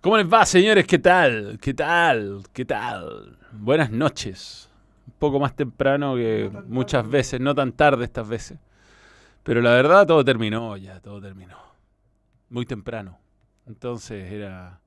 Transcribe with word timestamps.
¿Cómo 0.00 0.16
les 0.16 0.26
va, 0.26 0.46
señores? 0.46 0.86
¿Qué 0.86 0.98
tal? 0.98 1.58
¿Qué 1.60 1.74
tal? 1.74 2.44
¿Qué 2.54 2.64
tal? 2.64 3.36
Buenas 3.52 3.90
noches. 3.90 4.70
Un 5.06 5.12
poco 5.18 5.38
más 5.38 5.54
temprano 5.54 6.14
que 6.14 6.50
muchas 6.68 7.06
veces, 7.06 7.38
no 7.38 7.54
tan 7.54 7.72
tarde 7.72 8.06
estas 8.06 8.26
veces. 8.26 8.58
Pero 9.42 9.60
la 9.60 9.72
verdad 9.72 10.06
todo 10.06 10.24
terminó 10.24 10.74
ya, 10.78 11.00
todo 11.00 11.20
terminó. 11.20 11.58
Muy 12.48 12.64
temprano. 12.64 13.18
Entonces 13.66 14.32
era... 14.32 14.80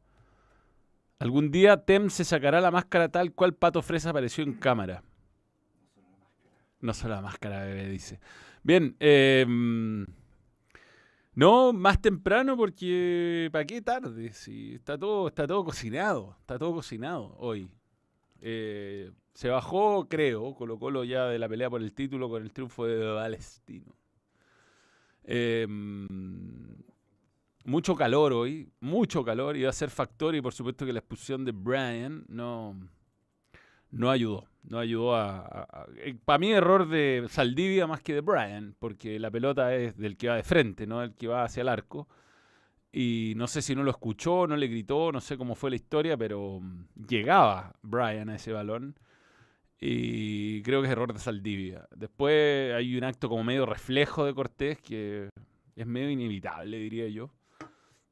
Algún 1.19 1.51
día 1.51 1.85
Tem 1.85 2.09
se 2.09 2.23
sacará 2.25 2.59
la 2.59 2.71
máscara 2.71 3.09
tal 3.09 3.33
cual 3.33 3.53
Pato 3.53 3.83
Fresa 3.83 4.09
apareció 4.09 4.43
en 4.43 4.53
cámara. 4.53 5.03
No 6.79 6.91
solo 6.91 7.13
la 7.13 7.21
máscara, 7.21 7.63
bebé, 7.65 7.87
dice. 7.87 8.19
Bien, 8.63 8.95
eh... 8.99 9.45
No, 11.35 11.73
más 11.73 11.99
temprano 11.99 12.55
porque 12.55 13.49
¿para 13.51 13.65
qué 13.65 13.81
tarde? 13.81 14.33
Si 14.33 14.75
está 14.75 14.97
todo, 14.97 15.27
está 15.27 15.47
todo 15.47 15.65
cocinado, 15.65 16.35
está 16.39 16.59
todo 16.59 16.73
cocinado 16.75 17.35
hoy. 17.39 17.69
Eh, 18.39 19.11
se 19.33 19.49
bajó, 19.49 20.07
creo, 20.07 20.53
Colo 20.53 20.77
Colo 20.77 21.03
ya 21.03 21.25
de 21.25 21.39
la 21.39 21.49
pelea 21.49 21.69
por 21.69 21.81
el 21.81 21.93
título 21.93 22.29
con 22.29 22.43
el 22.43 22.51
triunfo 22.53 22.85
de 22.85 23.03
Valestino. 23.03 23.95
Em, 25.23 26.07
mucho 27.65 27.95
calor 27.95 28.33
hoy, 28.33 28.71
mucho 28.79 29.23
calor, 29.23 29.57
iba 29.57 29.69
a 29.69 29.73
ser 29.73 29.89
factor 29.89 30.35
y 30.35 30.41
por 30.41 30.53
supuesto 30.53 30.85
que 30.85 30.93
la 30.93 30.99
expulsión 30.99 31.45
de 31.45 31.51
Brian 31.51 32.25
no, 32.27 32.77
no 33.89 34.11
ayudó. 34.11 34.52
No 34.63 34.79
ayudó 34.79 35.15
a. 35.15 35.87
Eh, 35.97 36.15
para 36.23 36.39
mí, 36.39 36.51
error 36.51 36.87
de 36.87 37.25
Saldivia 37.29 37.85
más 37.87 38.01
que 38.01 38.13
de 38.13 38.21
Brian, 38.21 38.75
porque 38.79 39.19
la 39.19 39.29
pelota 39.29 39.75
es 39.75 39.97
del 39.97 40.17
que 40.17 40.29
va 40.29 40.35
de 40.35 40.43
frente, 40.43 40.87
no 40.87 41.01
del 41.01 41.13
que 41.15 41.27
va 41.27 41.43
hacia 41.43 41.61
el 41.61 41.69
arco. 41.69 42.07
Y 42.91 43.33
no 43.37 43.47
sé 43.47 43.61
si 43.61 43.75
no 43.75 43.83
lo 43.83 43.91
escuchó, 43.91 44.45
no 44.47 44.55
le 44.55 44.67
gritó, 44.67 45.11
no 45.11 45.19
sé 45.19 45.37
cómo 45.37 45.55
fue 45.55 45.71
la 45.71 45.75
historia, 45.77 46.15
pero 46.15 46.59
mm, 46.61 46.85
llegaba 47.07 47.73
Brian 47.81 48.29
a 48.29 48.35
ese 48.35 48.53
balón. 48.53 48.95
Y 49.79 50.61
creo 50.61 50.81
que 50.81 50.87
es 50.87 50.91
error 50.91 51.11
de 51.11 51.19
Saldivia. 51.19 51.87
Después 51.95 52.73
hay 52.73 52.95
un 52.95 53.03
acto 53.03 53.27
como 53.27 53.43
medio 53.43 53.65
reflejo 53.65 54.25
de 54.25 54.33
Cortés 54.33 54.79
que 54.79 55.29
es 55.75 55.87
medio 55.87 56.09
inevitable, 56.09 56.77
diría 56.77 57.07
yo. 57.09 57.31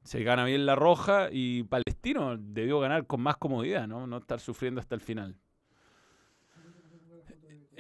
Se 0.04 0.24
gana 0.24 0.46
bien 0.46 0.66
la 0.66 0.76
roja 0.76 1.30
y 1.32 1.64
Palestino 1.64 2.36
debió 2.38 2.80
ganar 2.80 3.06
con 3.06 3.22
más 3.22 3.38
comodidad, 3.38 3.88
¿no? 3.88 4.08
No 4.08 4.18
estar 4.18 4.40
sufriendo 4.40 4.82
hasta 4.82 4.96
el 4.96 5.02
final. 5.02 5.38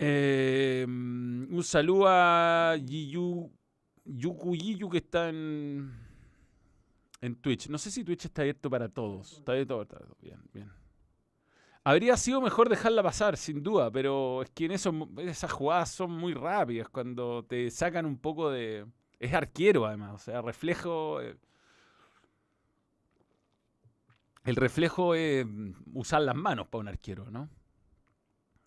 Eh, 0.04 0.84
un 0.88 1.62
saludo 1.64 2.06
a 2.08 2.76
Yiyu, 2.76 3.52
Yuku 4.04 4.90
que 4.90 4.98
está 4.98 5.30
en, 5.30 5.94
en 7.22 7.36
Twitch. 7.36 7.70
No 7.70 7.78
sé 7.78 7.92
si 7.92 8.04
Twitch 8.04 8.26
está 8.26 8.42
abierto 8.42 8.68
para 8.68 8.90
todos. 8.90 9.34
Está 9.34 9.52
abierto 9.52 9.78
para 9.78 10.00
todos. 10.00 10.18
Bien, 10.20 10.42
bien. 10.52 10.72
Habría 11.84 12.18
sido 12.18 12.42
mejor 12.42 12.68
dejarla 12.68 13.04
pasar, 13.04 13.38
sin 13.38 13.62
duda, 13.62 13.92
pero 13.92 14.42
es 14.42 14.50
que 14.50 14.66
en 14.66 14.72
esas 14.72 15.52
jugadas 15.52 15.92
son 15.92 16.10
muy 16.10 16.34
rápidas. 16.34 16.90
Cuando 16.90 17.46
te 17.46 17.70
sacan 17.70 18.08
un 18.08 18.18
poco 18.18 18.50
de. 18.50 18.88
Es 19.20 19.34
arquero, 19.36 19.86
además. 19.86 20.14
O 20.16 20.18
sea, 20.18 20.42
reflejo. 20.42 21.22
Eh, 21.22 21.38
el 24.46 24.56
reflejo 24.56 25.14
es 25.14 25.46
usar 25.94 26.24
las 26.24 26.36
manos 26.36 26.68
para 26.70 26.82
un 26.82 26.88
arquero, 26.88 27.30
¿no? 27.30 27.50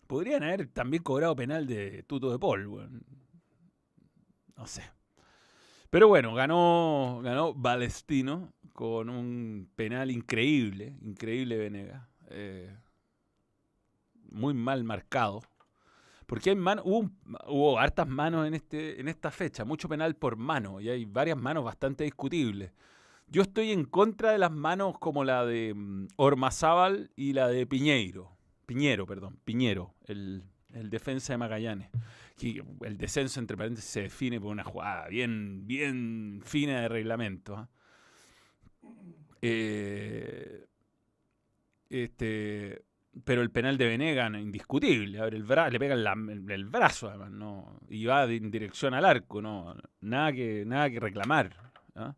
Podrían 0.07 0.43
haber 0.43 0.67
también 0.67 1.03
cobrado 1.03 1.35
penal 1.35 1.65
de 1.67 2.03
Tuto 2.03 2.31
de 2.31 2.39
Paul. 2.39 3.03
No 4.55 4.67
sé. 4.67 4.83
Pero 5.89 6.07
bueno, 6.07 6.33
ganó, 6.33 7.21
ganó 7.23 7.53
Valestino 7.53 8.53
con 8.73 9.09
un 9.09 9.69
penal 9.75 10.11
increíble, 10.11 10.97
increíble 11.01 11.57
Venega. 11.57 12.09
Eh, 12.29 12.75
muy 14.29 14.53
mal 14.53 14.83
marcado. 14.83 15.41
Porque 16.25 16.49
hay 16.49 16.57
hubo, 16.57 17.09
hubo, 17.47 17.79
hartas 17.79 18.07
manos 18.07 18.47
en, 18.47 18.55
este, 18.55 18.99
en 18.99 19.07
esta 19.07 19.31
fecha, 19.31 19.63
mucho 19.63 19.87
penal 19.87 20.15
por 20.15 20.35
mano, 20.35 20.81
y 20.81 20.89
hay 20.89 21.05
varias 21.05 21.37
manos 21.37 21.63
bastante 21.63 22.03
discutibles. 22.03 22.71
Yo 23.27 23.41
estoy 23.41 23.71
en 23.71 23.85
contra 23.85 24.31
de 24.31 24.37
las 24.37 24.51
manos 24.51 24.97
como 24.99 25.23
la 25.23 25.45
de 25.45 25.73
mm, 25.75 26.07
Ormazábal 26.17 27.11
y 27.15 27.33
la 27.33 27.47
de 27.47 27.65
Piñeiro. 27.65 28.34
Piñero, 28.65 29.05
perdón, 29.05 29.39
Piñero, 29.43 29.93
el, 30.05 30.43
defensa 30.69 31.33
de 31.33 31.37
Magallanes. 31.37 31.89
el 32.41 32.97
descenso, 32.97 33.39
entre 33.39 33.57
paréntesis, 33.57 33.89
se 33.89 34.01
define 34.03 34.39
por 34.39 34.51
una 34.51 34.63
jugada 34.63 35.07
bien, 35.07 35.65
bien 35.67 36.41
fina 36.43 36.81
de 36.81 36.87
reglamento. 36.89 37.55
¿ah? 37.55 37.69
Eh, 39.41 40.65
este, 41.89 42.83
pero 43.23 43.41
el 43.41 43.51
penal 43.51 43.77
de 43.77 43.87
Venegan, 43.87 44.35
indiscutible. 44.35 45.19
A 45.19 45.25
ver, 45.25 45.35
el 45.35 45.47
le 45.47 45.79
pega 45.79 45.93
el, 45.93 46.65
brazo, 46.65 47.09
además, 47.09 47.31
¿no? 47.31 47.79
y 47.89 48.05
va 48.05 48.25
en 48.25 48.51
dirección 48.51 48.93
al 48.93 49.05
arco. 49.05 49.41
¿no? 49.41 49.75
Nada, 50.01 50.33
que, 50.33 50.63
nada 50.65 50.89
que 50.89 50.99
reclamar. 50.99 51.55
¿ah? 51.95 52.15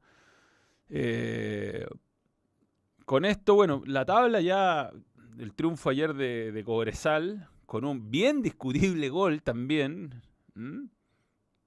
Eh, 0.90 1.86
con 3.06 3.26
esto, 3.26 3.56
bueno, 3.56 3.84
la 3.86 4.06
tabla 4.06 4.42
ya 4.42 4.92
el 5.40 5.54
triunfo 5.54 5.90
ayer 5.90 6.14
de, 6.14 6.64
Cobresal, 6.66 7.50
con 7.66 7.86
un 7.86 8.10
bien 8.10 8.42
discutible 8.42 9.10
gol 9.10 9.42
también. 9.42 10.22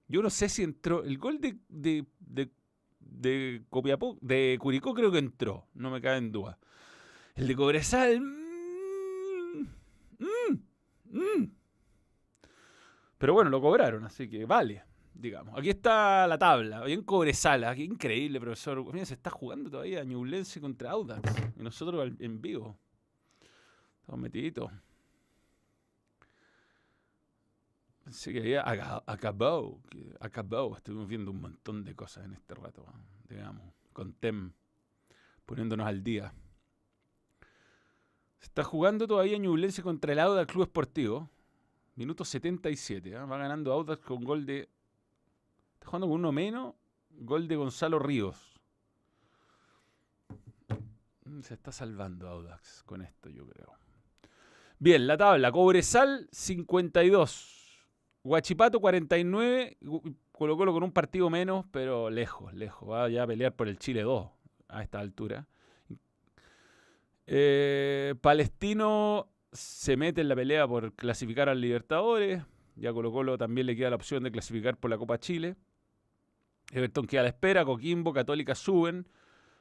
Yo 0.08 0.22
no 0.22 0.30
sé 0.30 0.48
si 0.48 0.62
entró. 0.62 1.04
El 1.04 1.18
gol 1.18 1.40
de, 1.40 1.56
de, 1.68 2.04
de, 2.18 2.50
de, 2.98 3.62
Copiapó, 3.70 4.18
de 4.20 4.58
Curicó 4.60 4.94
creo 4.94 5.12
que 5.12 5.18
entró, 5.18 5.66
no 5.74 5.90
me 5.90 6.00
cabe 6.00 6.18
en 6.18 6.32
duda. 6.32 6.58
El 7.34 7.46
de 7.46 7.56
Cobresal. 7.56 8.20
Mm, 8.20 9.66
mm, 10.18 10.60
mm. 11.10 11.52
Pero 13.18 13.34
bueno, 13.34 13.50
lo 13.50 13.60
cobraron, 13.60 14.04
así 14.04 14.28
que 14.28 14.46
vale, 14.46 14.82
digamos. 15.14 15.56
Aquí 15.58 15.70
está 15.70 16.26
la 16.26 16.38
tabla, 16.38 16.82
bien 16.84 17.02
Cobresal, 17.02 17.64
aquí 17.64 17.84
increíble, 17.84 18.40
profesor. 18.40 18.82
Mira, 18.92 19.04
se 19.04 19.14
está 19.14 19.30
jugando 19.30 19.70
todavía 19.70 20.02
Ñublense 20.02 20.60
contra 20.60 20.92
Audax. 20.92 21.30
Y 21.56 21.62
nosotros 21.62 22.12
en 22.18 22.40
vivo. 22.40 22.78
Estamos 24.10 24.24
metiditos. 24.24 24.72
Que 28.24 28.40
había 28.40 28.68
acabado, 28.68 29.78
acabado. 30.18 30.76
Estuvimos 30.76 31.06
viendo 31.06 31.30
un 31.30 31.40
montón 31.40 31.84
de 31.84 31.94
cosas 31.94 32.24
en 32.24 32.32
este 32.32 32.56
rato, 32.56 32.84
digamos, 33.28 33.72
con 33.92 34.12
TEM, 34.14 34.50
poniéndonos 35.46 35.86
al 35.86 36.02
día. 36.02 36.34
Se 38.40 38.46
está 38.46 38.64
jugando 38.64 39.06
todavía 39.06 39.38
Ñublense 39.38 39.80
contra 39.80 40.12
el 40.12 40.18
Audax 40.18 40.50
Club 40.50 40.64
Esportivo. 40.64 41.30
Minuto 41.94 42.24
77. 42.24 43.10
¿eh? 43.10 43.14
Va 43.14 43.38
ganando 43.38 43.72
Audax 43.72 44.02
con 44.02 44.24
gol 44.24 44.44
de. 44.44 44.68
Está 45.74 45.86
jugando 45.86 46.08
con 46.08 46.16
uno 46.16 46.32
menos. 46.32 46.74
Gol 47.10 47.46
de 47.46 47.54
Gonzalo 47.54 48.00
Ríos. 48.00 48.58
Se 51.42 51.54
está 51.54 51.70
salvando 51.70 52.28
Audax 52.28 52.82
con 52.82 53.02
esto, 53.02 53.28
yo 53.28 53.46
creo. 53.46 53.80
Bien, 54.82 55.06
la 55.06 55.18
tabla. 55.18 55.52
Cobresal 55.52 56.26
52. 56.32 57.82
Guachipato 58.24 58.80
49. 58.80 59.76
Colo 60.32 60.56
Colo 60.56 60.72
con 60.72 60.82
un 60.82 60.90
partido 60.90 61.28
menos, 61.28 61.66
pero 61.70 62.08
lejos, 62.08 62.54
lejos. 62.54 62.88
Va 62.88 63.06
ya 63.10 63.24
a 63.24 63.26
pelear 63.26 63.54
por 63.54 63.68
el 63.68 63.78
Chile 63.78 64.00
2 64.00 64.30
a 64.68 64.82
esta 64.82 64.98
altura. 64.98 65.46
Eh, 67.26 68.14
Palestino 68.22 69.28
se 69.52 69.98
mete 69.98 70.22
en 70.22 70.28
la 70.28 70.34
pelea 70.34 70.66
por 70.66 70.94
clasificar 70.94 71.50
al 71.50 71.60
Libertadores. 71.60 72.42
Ya 72.74 72.90
Colo 72.94 73.12
Colo 73.12 73.36
también 73.36 73.66
le 73.66 73.76
queda 73.76 73.90
la 73.90 73.96
opción 73.96 74.22
de 74.22 74.32
clasificar 74.32 74.78
por 74.78 74.90
la 74.90 74.96
Copa 74.96 75.18
Chile. 75.18 75.56
Everton 76.72 77.06
queda 77.06 77.20
a 77.20 77.24
la 77.24 77.28
espera. 77.28 77.66
Coquimbo, 77.66 78.14
Católica 78.14 78.54
suben. 78.54 79.06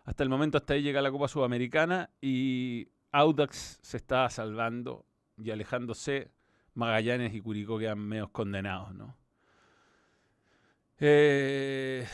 Hasta 0.05 0.23
el 0.23 0.29
momento, 0.29 0.57
hasta 0.57 0.75
ahí 0.75 0.81
llega 0.81 1.01
la 1.01 1.11
Copa 1.11 1.27
Sudamericana. 1.27 2.09
Y 2.21 2.87
Audax 3.11 3.79
se 3.81 3.97
está 3.97 4.29
salvando 4.29 5.08
y 5.39 5.51
alejándose, 5.51 6.31
Magallanes 6.73 7.33
y 7.33 7.41
Curicó 7.41 7.77
quedan 7.77 7.99
menos 7.99 8.29
condenados, 8.29 8.93
¿no? 8.93 9.17
Eh, 10.99 12.05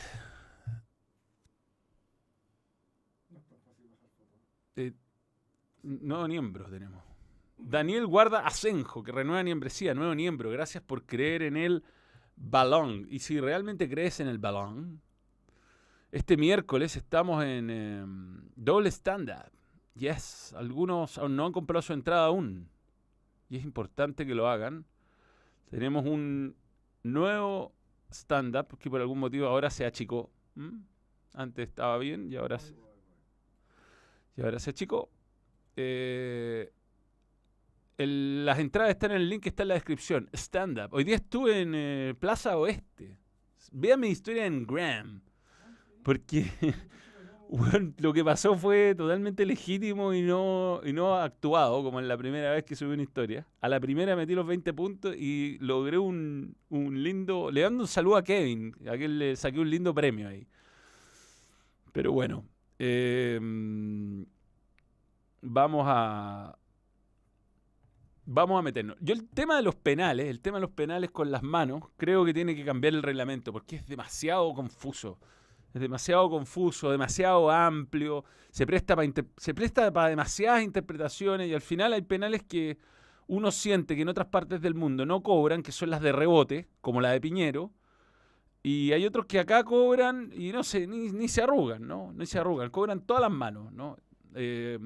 eh, 4.76 4.92
nuevo 5.82 6.28
miembro 6.28 6.66
tenemos. 6.70 7.02
Daniel 7.58 8.06
Guarda 8.06 8.46
Asenjo, 8.46 9.02
que 9.02 9.12
renueva 9.12 9.42
membresía, 9.42 9.94
nuevo 9.94 10.14
miembro. 10.14 10.50
Gracias 10.50 10.82
por 10.82 11.04
creer 11.04 11.42
en 11.42 11.56
el 11.56 11.82
balón. 12.36 13.06
Y 13.10 13.20
si 13.20 13.40
realmente 13.40 13.88
crees 13.88 14.20
en 14.20 14.28
el 14.28 14.38
balón, 14.38 15.00
este 16.12 16.36
miércoles 16.36 16.96
estamos 16.96 17.42
en 17.44 17.70
em, 17.70 18.48
doble 18.54 18.90
stand-up. 18.90 19.50
Yes, 19.94 20.52
algunos 20.56 21.18
no 21.18 21.46
han 21.46 21.52
comprado 21.52 21.82
su 21.82 21.92
entrada 21.92 22.26
aún 22.26 22.68
y 23.48 23.56
es 23.56 23.64
importante 23.64 24.26
que 24.26 24.34
lo 24.34 24.48
hagan. 24.48 24.84
Tenemos 25.70 26.06
un 26.06 26.56
nuevo 27.02 27.72
stand-up 28.10 28.78
que 28.78 28.90
por 28.90 29.00
algún 29.00 29.18
motivo 29.18 29.46
ahora 29.46 29.70
se 29.70 29.84
achicó. 29.84 30.30
Antes 31.34 31.68
estaba 31.68 31.98
bien 31.98 32.32
y 32.32 32.36
ahora 32.36 32.58
se... 32.58 32.74
Y 34.36 34.42
ahora 34.42 34.58
se 34.58 34.70
achicó. 34.70 35.10
Eh, 35.76 36.70
las 37.98 38.58
entradas 38.58 38.90
están 38.90 39.12
en 39.12 39.18
el 39.18 39.28
link 39.28 39.42
que 39.42 39.48
está 39.48 39.62
en 39.62 39.68
la 39.68 39.74
descripción. 39.74 40.28
Stand 40.32 40.78
up. 40.78 40.88
Hoy 40.92 41.04
día 41.04 41.16
estuve 41.16 41.60
en 41.60 41.72
eh, 41.74 42.14
Plaza 42.18 42.56
Oeste. 42.58 43.16
Vea 43.72 43.96
mi 43.96 44.08
historia 44.08 44.46
en 44.46 44.66
Gram. 44.66 45.22
Porque 46.02 46.50
lo 47.98 48.12
que 48.12 48.24
pasó 48.24 48.56
fue 48.56 48.94
totalmente 48.94 49.46
legítimo 49.46 50.12
y 50.12 50.22
no, 50.22 50.80
y 50.84 50.92
no 50.92 51.14
actuado, 51.16 51.82
como 51.82 52.00
en 52.00 52.08
la 52.08 52.16
primera 52.16 52.52
vez 52.52 52.64
que 52.64 52.74
subí 52.74 52.92
una 52.92 53.02
historia. 53.02 53.46
A 53.60 53.68
la 53.68 53.80
primera 53.80 54.16
metí 54.16 54.34
los 54.34 54.46
20 54.46 54.72
puntos 54.72 55.16
y 55.16 55.58
logré 55.60 55.98
un, 55.98 56.56
un 56.70 57.02
lindo. 57.02 57.50
Le 57.50 57.62
dando 57.62 57.84
un 57.84 57.88
saludo 57.88 58.16
a 58.16 58.24
Kevin, 58.24 58.74
a 58.88 58.96
quien 58.96 59.18
le 59.18 59.36
saqué 59.36 59.60
un 59.60 59.70
lindo 59.70 59.94
premio 59.94 60.28
ahí. 60.28 60.46
Pero 61.92 62.12
bueno, 62.12 62.44
eh, 62.78 63.38
vamos 65.40 65.84
a. 65.88 66.58
Vamos 68.28 68.58
a 68.58 68.62
meternos. 68.62 68.96
Yo 69.00 69.14
el 69.14 69.28
tema 69.28 69.56
de 69.56 69.62
los 69.62 69.76
penales, 69.76 70.26
el 70.26 70.40
tema 70.40 70.56
de 70.56 70.62
los 70.62 70.72
penales 70.72 71.10
con 71.10 71.30
las 71.30 71.44
manos, 71.44 71.84
creo 71.96 72.24
que 72.24 72.34
tiene 72.34 72.56
que 72.56 72.64
cambiar 72.64 72.92
el 72.94 73.04
reglamento 73.04 73.52
porque 73.52 73.76
es 73.76 73.86
demasiado 73.86 74.52
confuso. 74.52 75.18
Es 75.76 75.82
demasiado 75.82 76.30
confuso, 76.30 76.90
demasiado 76.90 77.50
amplio, 77.50 78.24
se 78.48 78.66
presta 78.66 78.96
para 78.96 79.12
se 79.36 79.52
presta 79.52 79.92
para 79.92 80.08
demasiadas 80.08 80.62
interpretaciones 80.62 81.50
y 81.50 81.52
al 81.52 81.60
final 81.60 81.92
hay 81.92 82.00
penales 82.00 82.42
que 82.44 82.78
uno 83.26 83.50
siente 83.50 83.94
que 83.94 84.00
en 84.00 84.08
otras 84.08 84.28
partes 84.28 84.62
del 84.62 84.74
mundo 84.74 85.04
no 85.04 85.22
cobran, 85.22 85.62
que 85.62 85.72
son 85.72 85.90
las 85.90 86.00
de 86.00 86.12
rebote, 86.12 86.66
como 86.80 87.02
la 87.02 87.10
de 87.10 87.20
Piñero, 87.20 87.72
y 88.62 88.92
hay 88.92 89.04
otros 89.04 89.26
que 89.26 89.38
acá 89.38 89.64
cobran 89.64 90.30
y 90.34 90.50
no 90.50 90.62
sé, 90.62 90.86
ni, 90.86 91.10
ni 91.10 91.28
se 91.28 91.42
arrugan, 91.42 91.86
¿no? 91.86 92.10
Ni 92.14 92.24
se 92.24 92.38
arrugan, 92.38 92.70
cobran 92.70 93.02
todas 93.02 93.20
las 93.20 93.30
manos, 93.30 93.70
¿no? 93.70 93.98
Eh, 94.34 94.78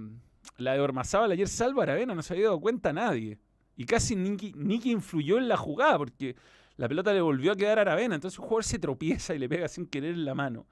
la 0.57 0.73
de 0.73 0.81
Ormazábal 0.81 1.31
ayer 1.31 1.47
salva 1.47 1.85
Aravena, 1.85 2.17
no 2.17 2.23
se 2.23 2.35
había 2.35 2.47
dado 2.47 2.61
cuenta 2.61 2.93
nadie. 2.93 3.39
Y 3.77 3.85
casi 3.85 4.17
ni, 4.17 4.31
ni 4.57 4.81
que 4.81 4.89
influyó 4.89 5.39
en 5.39 5.47
la 5.47 5.57
jugada, 5.57 5.99
porque 5.99 6.35
la 6.79 6.89
pelota 6.89 7.13
le 7.13 7.21
volvió 7.21 7.53
a 7.53 7.57
quedar 7.57 7.79
a 7.79 7.83
Aravena. 7.83 8.17
Entonces 8.17 8.41
un 8.41 8.47
jugador 8.47 8.65
se 8.65 8.81
tropieza 8.81 9.37
y 9.37 9.39
le 9.39 9.49
pega 9.49 9.69
sin 9.69 9.87
querer 9.87 10.15
en 10.15 10.25
la 10.25 10.35
mano. 10.35 10.67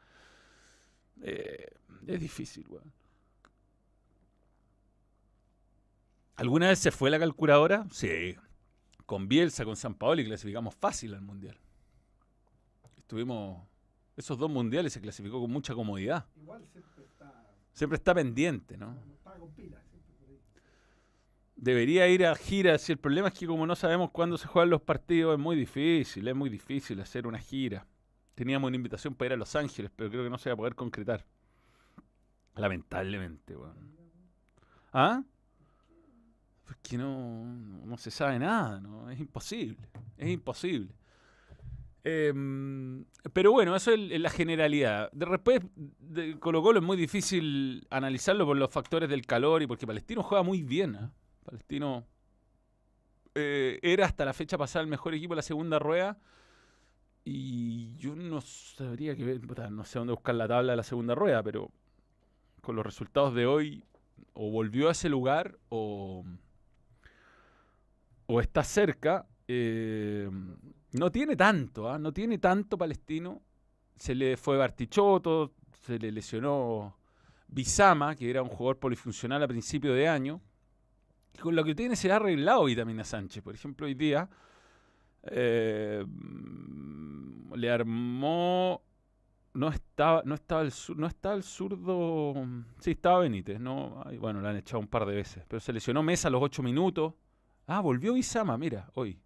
Eh, 1.23 1.67
es 2.06 2.20
difícil, 2.20 2.67
weón. 2.69 2.93
¿Alguna 6.37 6.69
vez 6.69 6.79
se 6.79 6.91
fue 6.91 7.11
la 7.11 7.19
calculadora? 7.19 7.87
Sí. 7.91 8.37
Con 9.06 9.26
Bielsa, 9.29 9.65
con 9.65 9.76
San 9.76 9.94
Paolo 9.94 10.20
y 10.20 10.25
clasificamos 10.25 10.75
fácil 10.75 11.15
al 11.15 11.23
Mundial. 11.23 11.59
Estuvimos... 12.97 13.67
Esos 14.17 14.37
dos 14.37 14.50
mundiales 14.50 14.93
se 14.93 15.00
clasificó 15.00 15.41
con 15.41 15.50
mucha 15.50 15.75
comodidad. 15.75 16.26
Igual 16.37 16.67
siempre 16.67 17.05
está, 17.05 17.47
Siempre 17.73 17.97
está 17.97 18.14
pendiente, 18.14 18.76
¿no? 18.76 18.97
está 19.14 19.32
con 19.35 19.53
pilas. 19.53 19.81
Debería 21.55 22.09
ir 22.09 22.25
a 22.25 22.35
gira. 22.37 22.79
Si 22.79 22.93
el 22.93 22.99
problema 22.99 23.29
es 23.29 23.35
que 23.35 23.47
como 23.47 23.67
no 23.67 23.75
sabemos 23.75 24.11
cuándo 24.11 24.38
se 24.38 24.47
juegan 24.47 24.71
los 24.71 24.81
partidos, 24.82 25.35
es 25.35 25.41
muy 25.41 25.56
difícil, 25.56 26.26
es 26.29 26.35
muy 26.35 26.50
difícil 26.50 27.00
hacer 27.00 27.26
una 27.26 27.38
gira. 27.38 27.87
Teníamos 28.38 28.69
una 28.69 28.76
invitación 28.76 29.17
para 29.17 29.26
ir 29.26 29.32
a 29.32 29.37
Los 29.37 29.56
Ángeles, 29.56 29.90
pero 29.96 30.08
creo 30.11 30.23
que 30.23 30.31
no 30.31 30.38
se 30.38 30.49
va 30.49 30.55
a 30.55 30.56
poder 30.56 30.76
concretar. 30.76 31.26
Lamentablemente, 32.54 33.57
weón. 33.57 33.97
¿Ah? 34.92 35.25
Porque 36.64 36.97
no, 36.97 37.45
no 37.85 37.99
se 37.99 38.12
sabe 38.12 38.38
nada, 38.38 38.80
¿no? 38.80 39.11
Es 39.11 39.18
imposible. 39.18 39.88
Es 40.16 40.28
imposible. 40.28 40.95
Em, 42.04 43.04
pero 43.33 43.50
bueno, 43.50 43.75
eso 43.75 43.90
es 43.90 44.21
la 44.21 44.30
generalidad. 44.30 45.11
De 45.11 45.26
después, 45.26 45.61
de 45.75 46.38
Colo 46.38 46.62
Colo 46.62 46.78
es 46.78 46.87
muy 46.87 46.97
difícil 46.97 47.88
analizarlo 47.90 48.47
por 48.47 48.57
los 48.57 48.71
factores 48.71 49.09
del 49.09 49.26
calor 49.26 49.62
y 49.62 49.66
porque 49.66 49.85
Palestino 49.85 50.23
juega 50.23 50.45
muy 50.45 50.62
bien. 50.62 50.95
¿ah? 50.95 51.11
Palestino 51.45 52.07
eh, 53.35 53.80
era 53.83 54.07
hasta 54.07 54.25
la 54.25 54.33
fecha 54.33 54.57
pasada 54.57 54.85
el 54.85 54.88
mejor 54.88 55.12
equipo 55.12 55.35
de 55.35 55.38
la 55.38 55.42
segunda 55.42 55.80
rueda. 55.80 56.21
Y 57.30 57.94
yo 57.99 58.16
no 58.16 58.40
sabría 58.40 59.14
que 59.14 59.23
ver, 59.23 59.70
no 59.70 59.85
sé 59.85 59.99
dónde 59.99 60.14
buscar 60.14 60.35
la 60.35 60.49
tabla 60.49 60.73
de 60.73 60.78
la 60.78 60.82
segunda 60.82 61.14
rueda, 61.14 61.42
pero 61.42 61.70
con 62.62 62.75
los 62.75 62.87
resultados 62.87 63.35
de 63.35 63.44
hoy, 63.44 63.85
o 64.32 64.50
volvió 64.50 64.88
a 64.88 64.92
ese 64.92 65.11
lugar 65.11 65.58
o, 65.68 66.25
o 68.25 68.40
está 68.40 68.64
cerca. 68.64 69.26
eh, 69.47 70.30
no 70.92 71.12
tiene 71.12 71.37
tanto, 71.37 71.90
¿ah? 71.90 71.99
no 71.99 72.14
tiene 72.14 72.38
tanto 72.38 72.78
palestino. 72.78 73.42
Se 73.99 74.14
le 74.14 74.38
fue 74.38 74.56
Bartichotto, 74.56 75.52
se 75.85 75.99
le 75.99 76.11
lesionó 76.11 76.97
Bizama, 77.47 78.16
que 78.16 78.30
era 78.30 78.40
un 78.40 78.49
jugador 78.49 78.78
polifuncional 78.78 79.42
a 79.42 79.49
principio 79.49 79.92
de 79.92 80.08
año. 80.08 80.40
Y 81.35 81.38
con 81.38 81.54
lo 81.54 81.62
que 81.62 81.75
tiene 81.75 81.94
se 81.94 82.11
ha 82.11 82.16
arreglado 82.16 82.64
Vitamina 82.64 83.04
Sánchez. 83.04 83.42
Por 83.42 83.54
ejemplo, 83.54 83.87
hoy 83.87 83.92
día 83.92 84.30
eh, 85.25 86.04
mm, 86.06 87.54
le 87.54 87.70
armó. 87.70 88.82
No 89.54 89.68
estaba, 89.70 90.22
no 90.25 90.34
estaba 90.37 90.60
el 90.62 90.70
sur, 90.70 90.96
no 90.96 91.06
estaba 91.06 91.34
el 91.34 91.42
zurdo. 91.42 92.34
Sí, 92.78 92.92
estaba 92.92 93.20
Benítez, 93.20 93.58
no. 93.58 94.04
bueno, 94.20 94.40
le 94.40 94.48
han 94.48 94.56
echado 94.56 94.78
un 94.78 94.87
par 94.87 95.04
de 95.06 95.16
veces. 95.16 95.44
Pero 95.48 95.58
se 95.58 95.72
lesionó 95.72 96.02
Mesa 96.02 96.28
a 96.28 96.30
los 96.30 96.42
ocho 96.42 96.62
minutos. 96.62 97.14
Ah, 97.66 97.80
volvió 97.80 98.14
Bizama, 98.14 98.56
mira, 98.56 98.88
hoy. 98.94 99.18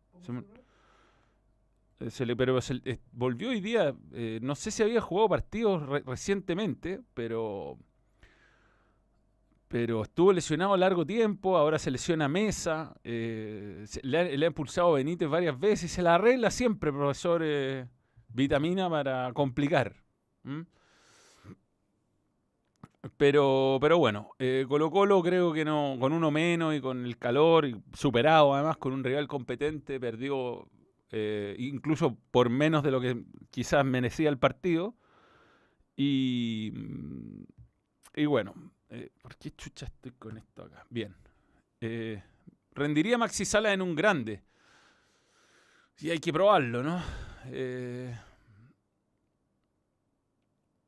Eh, 2.01 2.11
se 2.11 2.25
le- 2.27 2.35
pero 2.37 2.61
se- 2.61 2.81
eh, 2.85 2.99
volvió 3.13 3.51
hoy 3.51 3.61
día. 3.61 3.95
no 4.41 4.55
sé 4.55 4.71
si 4.71 4.83
había 4.83 5.01
jugado 5.01 5.29
partidos 5.29 5.87
re- 5.87 6.03
recientemente, 6.07 7.01
pero. 7.15 7.79
Pero 9.73 10.03
estuvo 10.03 10.35
lesionado 10.35 10.77
largo 10.77 11.07
tiempo, 11.07 11.57
ahora 11.57 11.79
se 11.79 11.91
lesiona 11.91 12.29
Mesa, 12.29 12.95
eh, 13.05 13.87
le, 14.03 14.19
ha, 14.19 14.47
impulsado 14.47 14.93
Benítez 14.93 15.31
varias 15.31 15.59
veces, 15.59 15.91
se 15.91 16.03
la 16.03 16.17
arregla 16.17 16.51
siempre, 16.51 16.93
profesor 16.93 17.41
eh, 17.43 17.89
Vitamina, 18.29 18.91
para 18.91 19.33
complicar. 19.33 19.95
Pero, 23.17 23.79
pero 23.81 23.97
bueno, 23.97 24.33
eh, 24.39 24.67
Colo 24.69 24.91
Colo 24.91 25.23
creo 25.23 25.55
que 25.55 25.65
no, 25.65 25.97
con 25.99 26.13
uno 26.13 26.31
menos 26.31 26.75
y 26.75 26.83
con 26.83 27.07
el 27.07 27.17
calor, 27.17 27.67
superado 27.95 28.53
además 28.53 28.77
con 28.77 28.93
un 28.93 29.03
rival 29.03 29.27
competente, 29.27 29.99
perdió 29.99 30.69
eh, 31.11 31.57
incluso 31.59 32.19
por 32.31 32.51
menos 32.51 32.83
de 32.83 32.91
lo 32.91 33.01
que 33.01 33.25
quizás 33.51 33.87
merecía 33.87 34.29
el 34.29 34.37
partido. 34.37 34.95
Y, 35.97 36.75
y 38.15 38.27
bueno, 38.27 38.53
eh, 38.93 39.11
¿por 39.23 39.37
qué 39.37 39.53
chucha 39.53 39.87
estoy 39.87 40.13
con 40.13 40.37
esto 40.37 40.65
acá? 40.65 40.87
Bien. 40.91 41.15
Eh, 41.81 42.23
rendiría 42.75 43.17
Maxi 43.17 43.47
Sala 43.47 43.73
en 43.73 43.81
un 43.81 43.95
grande. 43.95 44.43
Y 46.01 46.11
hay 46.11 46.19
que 46.19 46.31
probarlo, 46.31 46.83
¿no? 46.83 47.03
Eh, 47.47 48.15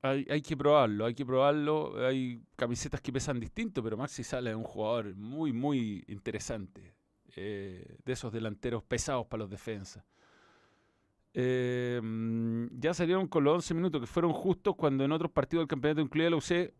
hay, 0.03 0.27
hay 0.29 0.43
que 0.43 0.55
probarlo, 0.55 1.07
hay 1.07 1.15
que 1.15 1.25
probarlo. 1.25 2.07
Hay 2.07 2.43
camisetas 2.57 3.01
que 3.01 3.11
pesan 3.11 3.41
distinto, 3.41 3.83
pero 3.83 3.97
Maxi 3.97 4.23
Sala 4.23 4.51
es 4.51 4.57
un 4.57 4.65
jugador 4.65 5.15
muy, 5.17 5.53
muy 5.53 6.05
interesante. 6.09 6.95
de 7.35 7.99
esos 8.05 8.33
delanteros 8.33 8.85
pesados 8.85 9.27
para 9.27 9.43
los 9.43 9.51
defensas. 9.51 10.05
Mm, 11.35 12.67
ya 12.79 12.95
salieron 12.95 13.27
con 13.27 13.43
los 13.43 13.55
11 13.55 13.75
minutos 13.75 14.01
que 14.01 14.07
fueron 14.07 14.33
justos 14.33 14.77
cuando 14.77 15.05
en 15.05 15.11
otros 15.11 15.33
partidos 15.33 15.63
del 15.63 15.69
campeonato, 15.69 16.01
incluida 16.01 16.31
la 16.31 16.37
UC, 16.37 16.73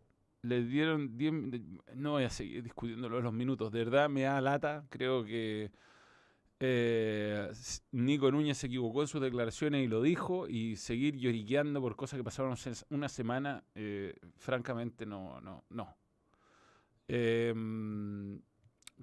le 0.45 0.63
dieron 0.63 1.17
10. 1.17 1.31
mi- 1.33 1.79
No 1.95 2.11
voy 2.11 2.23
a 2.23 2.29
seguir 2.29 2.63
discutiendo 2.63 3.09
lo 3.09 3.17
de 3.17 3.23
los 3.23 3.33
minutos, 3.33 3.71
de 3.71 3.79
verdad 3.79 4.09
me 4.09 4.21
da 4.23 4.39
lata. 4.41 4.85
Creo 4.89 5.23
que 5.25 5.71
eh, 6.59 7.51
Nico 7.91 8.31
Núñez 8.31 8.57
se 8.57 8.67
equivocó 8.67 9.01
en 9.01 9.07
sus 9.07 9.21
declaraciones 9.21 9.83
y 9.83 9.87
lo 9.87 10.01
dijo, 10.01 10.47
y 10.47 10.77
seguir 10.77 11.17
lloriqueando 11.17 11.81
por 11.81 11.95
cosas 11.95 12.17
que 12.17 12.23
pasaron 12.23 12.55
una 12.89 13.09
semana, 13.09 13.63
eh, 13.75 14.15
francamente 14.37 15.05
no, 15.05 15.41
no, 15.41 15.65
no. 15.69 15.95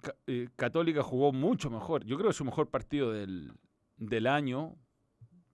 Ca- 0.00 0.16
eh, 0.26 0.48
Católica 0.56 1.02
jugó 1.02 1.32
mucho 1.32 1.70
mejor. 1.70 2.04
Yo 2.04 2.16
creo 2.16 2.30
que 2.30 2.34
su 2.36 2.44
mejor 2.44 2.68
partido 2.70 3.12
del, 3.12 3.52
del 3.96 4.26
año. 4.26 4.76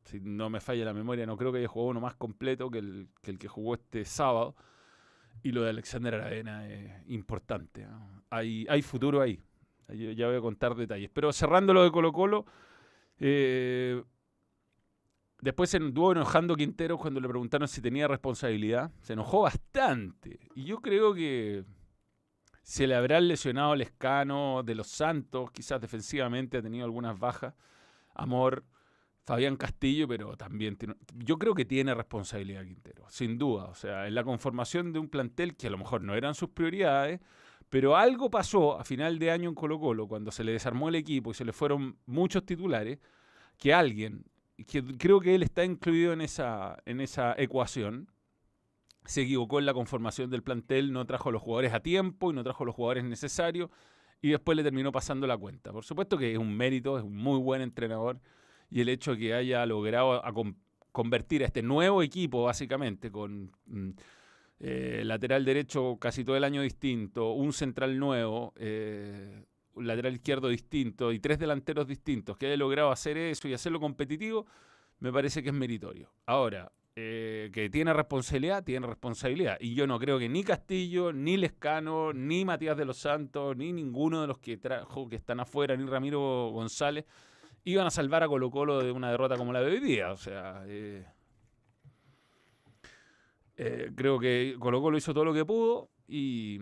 Si 0.05 0.21
no 0.21 0.49
me 0.49 0.61
falla 0.61 0.85
la 0.87 0.95
memoria, 0.95 1.27
no 1.27 1.37
creo 1.37 1.53
que 1.53 1.59
haya 1.59 1.69
jugado 1.69 1.91
uno 1.91 2.01
más 2.01 2.15
completo 2.15 2.71
que, 2.71 2.79
el 2.79 3.09
que 3.39 3.49
jugó 3.49 3.75
este 3.75 4.05
sábado. 4.05 4.55
Y 5.43 5.53
lo 5.53 5.63
de 5.63 5.71
Alexander 5.71 6.15
Aravena 6.15 6.69
es 6.69 6.91
importante. 7.09 7.87
Hay, 8.31 8.67
hay 8.69 8.83
futuro 8.83 9.21
ahí. 9.21 9.41
Ya 9.89 10.27
voy 10.27 10.37
a 10.37 10.41
contar 10.41 10.75
detalles. 10.75 11.11
Pero 11.13 11.33
cerrando 11.33 11.73
lo 11.73 11.85
de 11.85 11.91
Colo 11.91 12.13
Colo, 12.13 12.45
eh, 13.19 14.03
después 15.41 15.71
se 15.71 15.79
anduvo 15.79 16.13
enojando 16.13 16.57
Quintero 16.57 16.99
cuando 16.99 17.21
le 17.21 17.29
preguntaron 17.29 17.69
si 17.69 17.81
tenía 17.81 18.09
responsabilidad. 18.09 18.91
Se 19.01 19.15
enojó 19.15 19.43
bastante. 19.43 20.41
Y 20.55 20.65
yo 20.65 20.81
creo 20.81 21.15
que 21.15 21.65
se 22.63 22.87
le 22.87 22.95
habrá 22.95 23.19
lesionado 23.21 23.73
el 23.73 23.81
escano 23.81 24.63
de 24.63 24.75
los 24.75 24.89
Santos, 24.89 25.51
quizás 25.53 25.81
defensivamente 25.81 26.59
ha 26.59 26.63
tenido 26.63 26.85
algunas 26.85 27.19
bajas. 27.19 27.55
Amor 28.15 28.65
Fabián 29.29 29.57
Castillo, 29.57 30.09
pero 30.09 30.39
también 30.39 30.77
tiene, 30.77 30.95
yo 31.15 31.39
creo 31.39 31.55
que 31.55 31.67
tiene 31.67 31.95
responsabilidad 31.95 32.65
Quintero, 32.65 33.05
sin 33.11 33.37
duda. 33.37 33.65
O 33.65 33.75
sea, 33.75 34.07
en 34.07 34.15
la 34.15 34.25
conformación 34.25 34.91
de 34.91 35.01
un 35.01 35.11
plantel 35.11 35.55
que 35.55 35.67
a 35.67 35.71
lo 35.71 35.77
mejor 35.77 36.01
no 36.01 36.15
eran 36.15 36.35
sus 36.35 36.49
prioridades, 36.49 37.21
pero 37.69 37.95
algo 37.95 38.31
pasó 38.31 38.81
a 38.81 38.85
final 38.85 39.19
de 39.19 39.31
año 39.31 39.51
en 39.51 39.55
Colo 39.55 39.79
Colo, 39.79 40.09
cuando 40.09 40.31
se 40.31 40.45
le 40.45 40.53
desarmó 40.53 40.89
el 40.89 40.95
equipo 40.95 41.31
y 41.31 41.35
se 41.35 41.45
le 41.45 41.53
fueron 41.53 41.99
muchos 42.07 42.47
titulares, 42.47 43.01
que 43.59 43.75
alguien, 43.75 44.25
que 44.67 44.83
creo 44.83 45.21
que 45.21 45.35
él 45.35 45.43
está 45.43 45.63
incluido 45.63 46.15
en 46.15 46.23
esa, 46.23 46.79
en 46.87 47.03
esa 47.03 47.35
ecuación, 47.37 48.11
se 49.05 49.21
equivocó 49.21 49.59
en 49.59 49.67
la 49.67 49.75
conformación 49.75 50.31
del 50.31 50.43
plantel, 50.43 50.91
no 50.91 51.05
trajo 51.05 51.31
los 51.31 51.43
jugadores 51.43 51.75
a 51.75 51.81
tiempo 51.81 52.31
y 52.31 52.35
no 52.35 52.43
trajo 52.43 52.65
los 52.65 52.75
jugadores 52.75 53.05
necesarios 53.05 53.69
y 54.23 54.31
después 54.31 54.57
le 54.57 54.63
terminó 54.63 54.91
pasando 54.91 55.27
la 55.27 55.37
cuenta. 55.37 55.71
Por 55.71 55.85
supuesto 55.85 56.17
que 56.17 56.33
es 56.33 56.39
un 56.39 56.57
mérito, 56.57 56.97
es 56.97 57.05
un 57.05 57.15
muy 57.15 57.39
buen 57.39 57.61
entrenador 57.61 58.23
y 58.71 58.81
el 58.81 58.89
hecho 58.89 59.13
de 59.13 59.19
que 59.19 59.35
haya 59.35 59.65
logrado 59.67 60.23
convertir 60.93 61.43
a 61.43 61.47
este 61.47 61.63
nuevo 61.63 62.03
equipo, 62.03 62.45
básicamente, 62.45 63.11
con 63.11 63.53
mm, 63.67 63.91
eh, 64.61 65.03
lateral 65.05 65.45
derecho 65.45 65.97
casi 66.01 66.25
todo 66.25 66.37
el 66.37 66.45
año 66.45 66.63
distinto, 66.63 67.33
un 67.33 67.53
central 67.53 67.99
nuevo, 67.99 68.53
eh, 68.57 69.45
un 69.75 69.87
lateral 69.87 70.15
izquierdo 70.15 70.49
distinto 70.49 71.13
y 71.13 71.21
tres 71.21 71.39
delanteros 71.39 71.87
distintos, 71.87 72.37
que 72.37 72.47
haya 72.47 72.57
logrado 72.57 72.91
hacer 72.91 73.17
eso 73.17 73.49
y 73.49 73.55
hacerlo 73.55 73.79
competitivo, 73.81 74.47
me 74.99 75.13
parece 75.13 75.43
que 75.43 75.51
es 75.51 75.55
meritorio. 75.55 76.11
Ahora, 76.27 76.73
eh, 76.97 77.51
que 77.53 77.71
tiene 77.71 77.93
responsabilidad, 77.93 78.65
tiene 78.65 78.85
responsabilidad. 78.85 79.57
Y 79.61 79.77
yo 79.77 79.87
no 79.87 80.01
creo 80.01 80.19
que 80.19 80.29
ni 80.29 80.43
Castillo, 80.43 81.13
ni 81.13 81.37
Lescano, 81.37 82.13
ni 82.13 82.45
Matías 82.45 82.77
de 82.77 82.85
los 82.85 82.97
Santos, 82.97 83.57
ni 83.57 83.73
ninguno 83.73 84.23
de 84.23 84.27
los 84.27 84.39
que 84.39 84.57
trajo 84.57 85.09
que 85.09 85.15
están 85.15 85.39
afuera, 85.39 85.77
ni 85.77 85.87
Ramiro 85.87 86.51
González, 86.51 87.05
iban 87.71 87.87
a 87.87 87.91
salvar 87.91 88.23
a 88.23 88.29
Colo 88.29 88.51
Colo 88.51 88.83
de 88.83 88.91
una 88.91 89.11
derrota 89.11 89.37
como 89.37 89.53
la 89.53 89.61
de 89.61 89.73
hoy 89.73 89.81
día. 89.81 90.11
O 90.11 90.17
sea, 90.17 90.63
eh, 90.67 91.05
eh, 93.57 93.93
creo 93.95 94.19
que 94.19 94.57
Colo 94.59 94.81
Colo 94.81 94.97
hizo 94.97 95.13
todo 95.13 95.27
lo 95.27 95.35
que 95.35 95.45
pudo 95.45 95.91
y, 96.07 96.59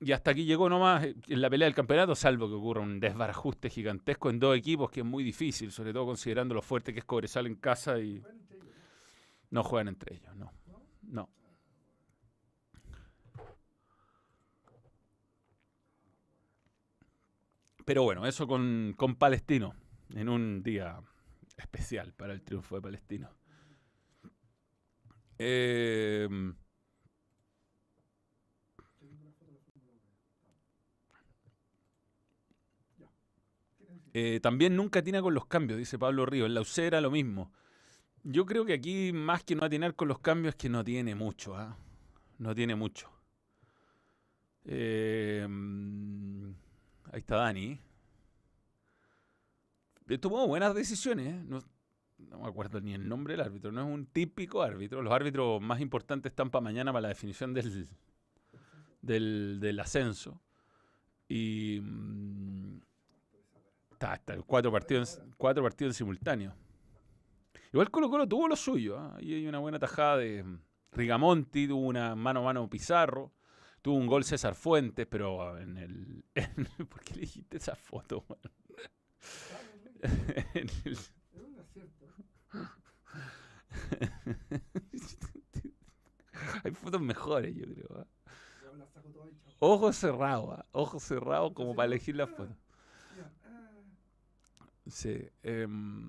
y 0.00 0.12
hasta 0.12 0.32
aquí 0.32 0.44
llegó 0.44 0.68
nomás 0.68 1.04
en 1.04 1.40
la 1.40 1.48
pelea 1.48 1.66
del 1.66 1.74
campeonato, 1.74 2.16
salvo 2.16 2.48
que 2.48 2.54
ocurra 2.54 2.80
un 2.80 2.98
desbarajuste 2.98 3.70
gigantesco 3.70 4.28
en 4.28 4.40
dos 4.40 4.56
equipos 4.56 4.90
que 4.90 5.00
es 5.00 5.06
muy 5.06 5.22
difícil, 5.22 5.70
sobre 5.70 5.92
todo 5.92 6.06
considerando 6.06 6.54
lo 6.54 6.62
fuerte 6.62 6.92
que 6.92 6.98
es 6.98 7.04
Cobresal 7.04 7.46
en 7.46 7.54
casa 7.54 8.00
y 8.00 8.22
no 9.50 9.62
juegan 9.62 9.88
entre 9.88 10.16
ellos, 10.16 10.34
no. 10.34 10.52
No. 11.02 11.28
Pero 17.84 18.04
bueno, 18.04 18.26
eso 18.26 18.46
con, 18.46 18.94
con 18.96 19.16
Palestino 19.16 19.74
en 20.14 20.28
un 20.28 20.62
día 20.62 21.00
especial 21.56 22.12
para 22.12 22.32
el 22.32 22.42
triunfo 22.42 22.76
de 22.76 22.82
Palestino. 22.82 23.30
Em, 25.38 26.54
eh, 34.12 34.40
también 34.40 34.76
nunca 34.76 35.02
tiene 35.02 35.20
con 35.20 35.34
los 35.34 35.46
cambios, 35.46 35.78
dice 35.78 35.98
Pablo 35.98 36.26
Río. 36.26 36.46
En 36.46 36.54
la 36.54 36.60
UCERA 36.60 37.00
lo 37.00 37.10
mismo. 37.10 37.52
Yo 38.24 38.46
creo 38.46 38.64
que 38.64 38.74
aquí, 38.74 39.12
más 39.12 39.42
que 39.42 39.56
no 39.56 39.64
atinar 39.64 39.94
con 39.96 40.08
los 40.08 40.20
cambios, 40.20 40.54
es 40.54 40.56
que 40.56 40.68
no 40.68 40.84
tiene 40.84 41.14
mucho. 41.14 41.56
¿ah? 41.56 41.76
No 42.38 42.54
tiene 42.54 42.76
mucho. 42.76 43.10
Em, 44.64 46.50
ahí 47.10 47.18
está 47.20 47.36
Dani. 47.36 47.80
Eh, 50.12 50.18
tomó 50.18 50.46
buenas 50.46 50.74
decisiones. 50.74 51.32
¿eh? 51.32 51.42
No, 51.46 51.62
me 52.38 52.46
acuerdo 52.46 52.82
ni 52.82 52.92
el 52.92 53.08
nombre 53.08 53.32
del 53.32 53.40
árbitro. 53.40 53.72
No 53.72 53.80
es 53.80 53.86
un 53.86 54.04
típico 54.04 54.60
árbitro. 54.60 55.00
Los 55.00 55.10
árbitros 55.10 55.60
más 55.62 55.80
importantes 55.80 56.32
están 56.32 56.50
para 56.50 56.60
mañana 56.60 56.92
para 56.92 57.02
la 57.02 57.08
definición 57.08 57.54
del, 57.54 57.88
del, 59.00 59.80
ascenso. 59.80 60.38
Y 61.28 61.80
mm, 61.82 62.80
está, 63.92 64.14
está 64.16 64.36
cuatro 64.42 64.70
partidos, 64.70 65.18
cuatro 65.38 65.62
partidos 65.62 65.92
en 65.92 65.94
simultáneo. 65.94 66.54
Igual 67.72 67.90
Colo 67.90 68.10
Colo 68.10 68.28
tuvo 68.28 68.48
lo 68.48 68.56
suyo. 68.56 68.98
¿ah? 68.98 69.16
Ahí 69.16 69.32
hay 69.32 69.46
una 69.46 69.60
buena 69.60 69.78
tajada 69.78 70.18
de 70.18 70.44
Rigamonti, 70.92 71.66
tuvo 71.66 71.86
una 71.86 72.14
mano 72.14 72.40
a 72.40 72.44
mano 72.44 72.68
Pizarro, 72.68 73.32
tuvo 73.80 73.96
un 73.96 74.06
gol 74.06 74.24
César 74.24 74.54
Fuentes, 74.56 75.06
pero 75.06 75.56
en 75.58 75.78
el... 75.78 76.24
¿Por 76.86 77.00
qué 77.00 77.14
le 77.14 77.20
dijiste 77.22 77.56
esa 77.56 77.74
foto? 77.74 78.26
Hay 86.64 86.72
fotos 86.72 87.00
mejores, 87.00 87.54
yo 87.54 87.64
creo. 87.66 87.88
¿ah? 87.98 88.06
Ojos 89.58 89.96
cerrados, 89.96 90.58
¿ah? 90.58 90.66
ojos 90.72 91.02
cerrados 91.02 91.52
como 91.52 91.74
para 91.74 91.86
elegir 91.86 92.16
la 92.16 92.26
foto. 92.26 92.54
Sí. 94.86 95.28
Em, 95.42 96.08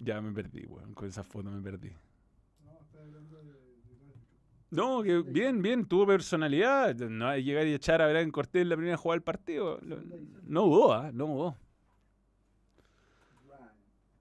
ya 0.00 0.20
me 0.20 0.32
perdí, 0.32 0.66
weón. 0.66 0.92
Con 0.94 1.08
esa 1.08 1.22
foto 1.22 1.50
me 1.50 1.62
perdí. 1.62 1.92
No, 4.70 5.02
que 5.04 5.22
bien, 5.22 5.62
bien, 5.62 5.86
tuvo 5.86 6.06
personalidad. 6.06 6.96
No 6.96 7.28
hay 7.28 7.44
llegar 7.44 7.66
y 7.66 7.74
echar 7.74 8.02
a 8.02 8.06
ver 8.06 8.16
en 8.16 8.32
Cortés 8.32 8.62
en 8.62 8.70
la 8.70 8.76
primera 8.76 8.96
jugada 8.96 9.14
del 9.14 9.22
partido. 9.22 9.78
No 10.42 10.64
hubo, 10.64 10.92
¿ah? 10.92 11.12
no 11.12 11.26
hubo. 11.26 11.56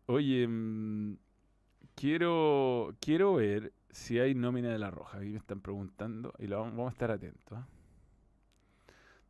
Oye, 0.05 0.48
mm, 0.48 1.17
quiero, 1.95 2.95
quiero 3.00 3.36
ver 3.36 3.74
si 3.89 4.19
hay 4.19 4.36
nómina 4.36 4.69
de 4.69 4.79
la 4.79 4.91
Roja. 4.91 5.19
Aquí 5.19 5.29
me 5.29 5.38
están 5.38 5.62
preguntando 5.62 6.33
y 6.39 6.48
lo 6.48 6.60
vamos, 6.60 6.88
a 6.88 6.91
estar 6.91 7.12
atentos. 7.12 7.57
¿ah? 7.57 7.67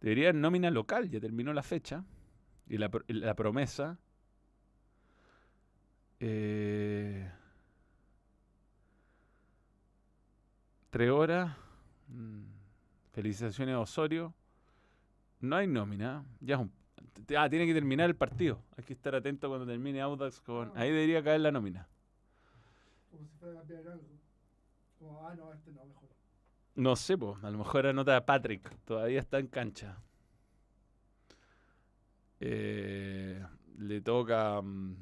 Debería 0.02 0.30
haber 0.30 0.42
nómina 0.42 0.72
local, 0.72 1.10
ya 1.10 1.20
terminó 1.20 1.54
la 1.54 1.64
fecha. 1.64 2.04
Y 2.68 2.78
la, 2.78 2.90
la 3.08 3.36
promesa 3.36 4.00
eh, 6.26 7.30
tres 10.90 11.12
horas. 11.12 11.54
Mm, 12.08 12.44
felicitaciones 13.12 13.76
a 13.76 13.80
Osorio. 13.80 14.34
No 15.42 15.58
hay 15.58 15.68
nómina. 15.68 16.24
Ya 16.40 16.66
ah, 17.38 17.50
tiene 17.50 17.66
que 17.66 17.74
terminar 17.74 18.10
el 18.10 18.16
partido. 18.16 18.62
Hay 18.78 18.84
que 18.84 18.94
estar 18.94 19.16
atento 19.16 19.48
cuando 19.50 19.66
termine 19.66 20.02
Audax 20.02 20.40
con. 20.42 20.72
Ahí 20.76 20.92
debería 20.92 21.24
caer 21.24 21.42
la 21.42 21.52
nómina. 21.52 21.88
Como 23.12 23.26
si 23.26 23.32
fuera 23.38 23.54
a 23.54 23.58
cambiar 23.60 23.88
algo. 23.88 24.04
Como, 25.00 25.28
ah, 25.28 25.36
no, 25.36 25.54
este 25.54 25.72
no, 25.72 25.86
mejor. 25.86 26.10
No 26.76 26.96
sé, 26.96 27.18
pues. 27.18 27.44
A 27.44 27.50
lo 27.50 27.58
mejor 27.58 27.88
anota 27.88 28.18
a 28.18 28.26
Patrick. 28.26 28.70
Todavía 28.86 29.20
está 29.20 29.40
en 29.40 29.48
cancha. 29.48 29.98
Eh, 32.40 33.42
le 33.78 34.02
toca. 34.02 34.62
Mm, 34.62 34.96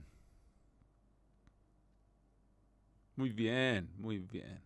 muy 3.15 3.29
bien, 3.31 3.89
muy 3.97 4.19
bien. 4.19 4.61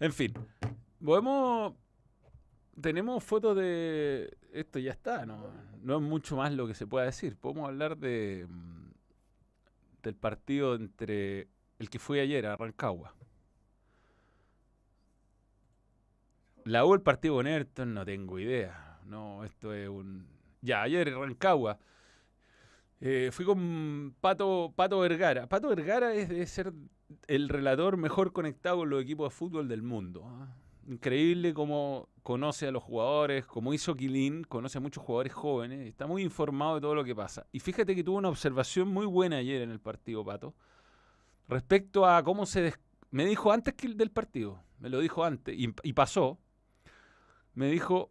En 0.00 0.12
fin, 0.12 0.32
podemos. 1.04 1.74
Tenemos 2.80 3.24
fotos 3.24 3.56
de. 3.56 4.37
Esto 4.52 4.78
ya 4.78 4.92
está, 4.92 5.26
¿no? 5.26 5.50
No 5.82 5.96
es 5.96 6.02
mucho 6.02 6.36
más 6.36 6.52
lo 6.52 6.66
que 6.66 6.74
se 6.74 6.86
pueda 6.86 7.06
decir. 7.06 7.36
Podemos 7.36 7.68
hablar 7.68 7.96
de. 7.96 8.46
Mm, 8.48 8.90
del 10.02 10.14
partido 10.14 10.74
entre. 10.74 11.48
El 11.78 11.90
que 11.90 11.98
fue 11.98 12.20
ayer 12.20 12.46
a 12.46 12.56
Rancagua. 12.56 13.14
La 16.64 16.84
U 16.84 16.92
el 16.92 17.00
partido 17.00 17.36
con 17.36 17.46
Ayrton, 17.46 17.94
no 17.94 18.04
tengo 18.04 18.38
idea. 18.38 18.98
No, 19.06 19.44
esto 19.44 19.72
es 19.72 19.88
un. 19.88 20.26
Ya, 20.60 20.82
ayer 20.82 21.14
Rancagua. 21.14 21.78
Eh, 23.00 23.30
fui 23.32 23.44
con 23.44 24.14
Pato, 24.20 24.72
Pato 24.74 24.98
Vergara. 25.00 25.46
Pato 25.46 25.68
Vergara 25.68 26.14
es 26.14 26.28
de 26.28 26.44
ser 26.46 26.72
el 27.26 27.48
relator 27.48 27.96
mejor 27.96 28.32
conectado 28.32 28.78
con 28.78 28.90
los 28.90 29.02
equipos 29.02 29.32
de 29.32 29.36
fútbol 29.36 29.68
del 29.68 29.82
mundo. 29.82 30.24
¿ah? 30.26 30.48
Increíble 30.88 31.52
cómo 31.52 32.08
conoce 32.22 32.66
a 32.66 32.70
los 32.70 32.82
jugadores, 32.82 33.44
como 33.44 33.74
hizo 33.74 33.94
Quilín, 33.94 34.42
conoce 34.44 34.78
a 34.78 34.80
muchos 34.80 35.04
jugadores 35.04 35.34
jóvenes, 35.34 35.86
está 35.86 36.06
muy 36.06 36.22
informado 36.22 36.76
de 36.76 36.80
todo 36.80 36.94
lo 36.94 37.04
que 37.04 37.14
pasa. 37.14 37.46
Y 37.52 37.60
fíjate 37.60 37.94
que 37.94 38.02
tuvo 38.02 38.16
una 38.16 38.30
observación 38.30 38.88
muy 38.88 39.04
buena 39.04 39.36
ayer 39.36 39.60
en 39.60 39.70
el 39.70 39.80
partido, 39.80 40.24
Pato, 40.24 40.54
respecto 41.46 42.06
a 42.06 42.22
cómo 42.22 42.46
se... 42.46 42.72
Me 43.10 43.26
dijo 43.26 43.52
antes 43.52 43.74
que 43.74 43.88
del 43.88 44.10
partido, 44.10 44.62
me 44.78 44.88
lo 44.88 45.00
dijo 45.00 45.24
antes, 45.24 45.54
y, 45.58 45.92
pasó. 45.92 46.38
Me 47.52 47.68
dijo, 47.68 48.10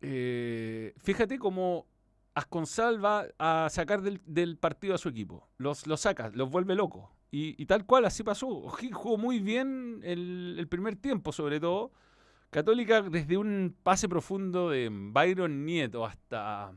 eh, 0.00 0.94
fíjate 0.98 1.40
cómo 1.40 1.86
Asconzal 2.34 3.04
va 3.04 3.26
a 3.36 3.68
sacar 3.68 4.00
del, 4.00 4.58
partido 4.58 4.94
a 4.94 4.98
su 4.98 5.08
equipo. 5.08 5.48
Los, 5.56 5.88
los 5.88 6.02
saca, 6.02 6.30
los 6.34 6.50
vuelve 6.50 6.76
locos. 6.76 7.13
Y, 7.36 7.66
tal 7.66 7.84
cual, 7.84 8.04
así 8.04 8.22
pasó. 8.22 8.46
jugó 8.92 9.18
muy 9.18 9.40
bien 9.40 9.98
el, 10.04 10.64
primer 10.70 10.94
tiempo, 10.94 11.32
sobre 11.32 11.58
todo. 11.58 11.90
Católica, 12.50 13.02
desde 13.02 13.36
un 13.36 13.74
pase 13.82 14.08
profundo 14.08 14.70
de 14.70 14.88
Byron 14.88 15.66
Nieto 15.66 16.06
hasta. 16.06 16.72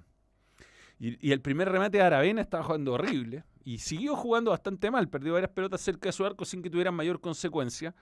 Y, 1.00 1.32
el 1.32 1.42
primer 1.42 1.70
remate 1.70 2.00
de 2.00 2.04
Aravena 2.04 2.42
estaba 2.42 2.64
jugando 2.64 2.94
horrible. 2.94 3.44
y 3.64 3.78
siguió 3.78 4.16
jugando 4.16 4.50
bastante 4.50 4.90
mal. 4.90 5.08
Perdió 5.10 5.34
varias 5.34 5.52
pelotas 5.52 5.80
cerca 5.80 6.10
de 6.10 6.14
su 6.14 6.26
arco 6.26 6.44
sin 6.44 6.64
que 6.64 6.72
tuvieran 6.72 6.96
mayor 6.96 7.22
consecuencia. 7.22 7.94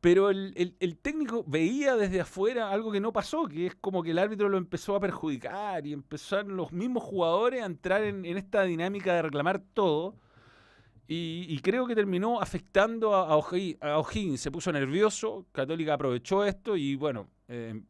Pero 0.00 0.30
el, 0.30 0.98
técnico 1.02 1.44
veía 1.46 1.94
desde 1.94 2.22
afuera 2.22 2.70
algo 2.70 2.90
que 2.90 3.00
no 3.00 3.12
pasó, 3.12 3.46
que 3.48 3.66
es 3.66 3.74
como 3.74 4.02
que 4.02 4.12
el 4.12 4.18
árbitro 4.18 4.48
lo 4.48 4.56
empezó 4.56 4.96
a 4.96 5.00
perjudicar 5.00 5.86
y 5.86 5.92
empezaron 5.92 6.56
los 6.56 6.72
mismos 6.72 7.02
jugadores 7.02 7.62
a 7.62 7.66
entrar 7.66 8.02
en, 8.02 8.24
en 8.24 8.38
esta 8.38 8.62
dinámica 8.62 9.12
de 9.12 9.20
reclamar 9.20 9.60
todo. 9.74 10.16
Y, 11.10 11.58
creo 11.60 11.86
que 11.86 11.94
terminó 11.94 12.38
afectando 12.38 13.14
a, 13.14 13.32
a 13.32 13.98
O'Higgins. 13.98 14.40
Se 14.42 14.50
puso 14.50 14.70
nervioso, 14.70 15.46
Católica 15.52 15.94
aprovechó 15.94 16.44
esto 16.44 16.76
y 16.76 16.96
bueno, 16.96 17.30
eh, 17.48 17.80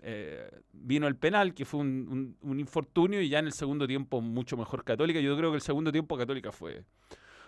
eh, 0.00 0.50
vino 0.70 1.06
el 1.06 1.16
penal, 1.16 1.54
que 1.54 1.64
fue 1.64 1.80
un, 1.80 2.36
infortunio, 2.42 3.22
y 3.22 3.30
ya 3.30 3.38
en 3.38 3.46
el 3.46 3.54
segundo 3.54 3.86
tiempo 3.86 4.20
mucho 4.20 4.58
mejor 4.58 4.84
Católica. 4.84 5.20
Yo 5.20 5.34
creo 5.38 5.50
que 5.50 5.56
el 5.56 5.62
segundo 5.62 5.90
tiempo 5.90 6.18
Católica 6.18 6.52
fue, 6.52 6.84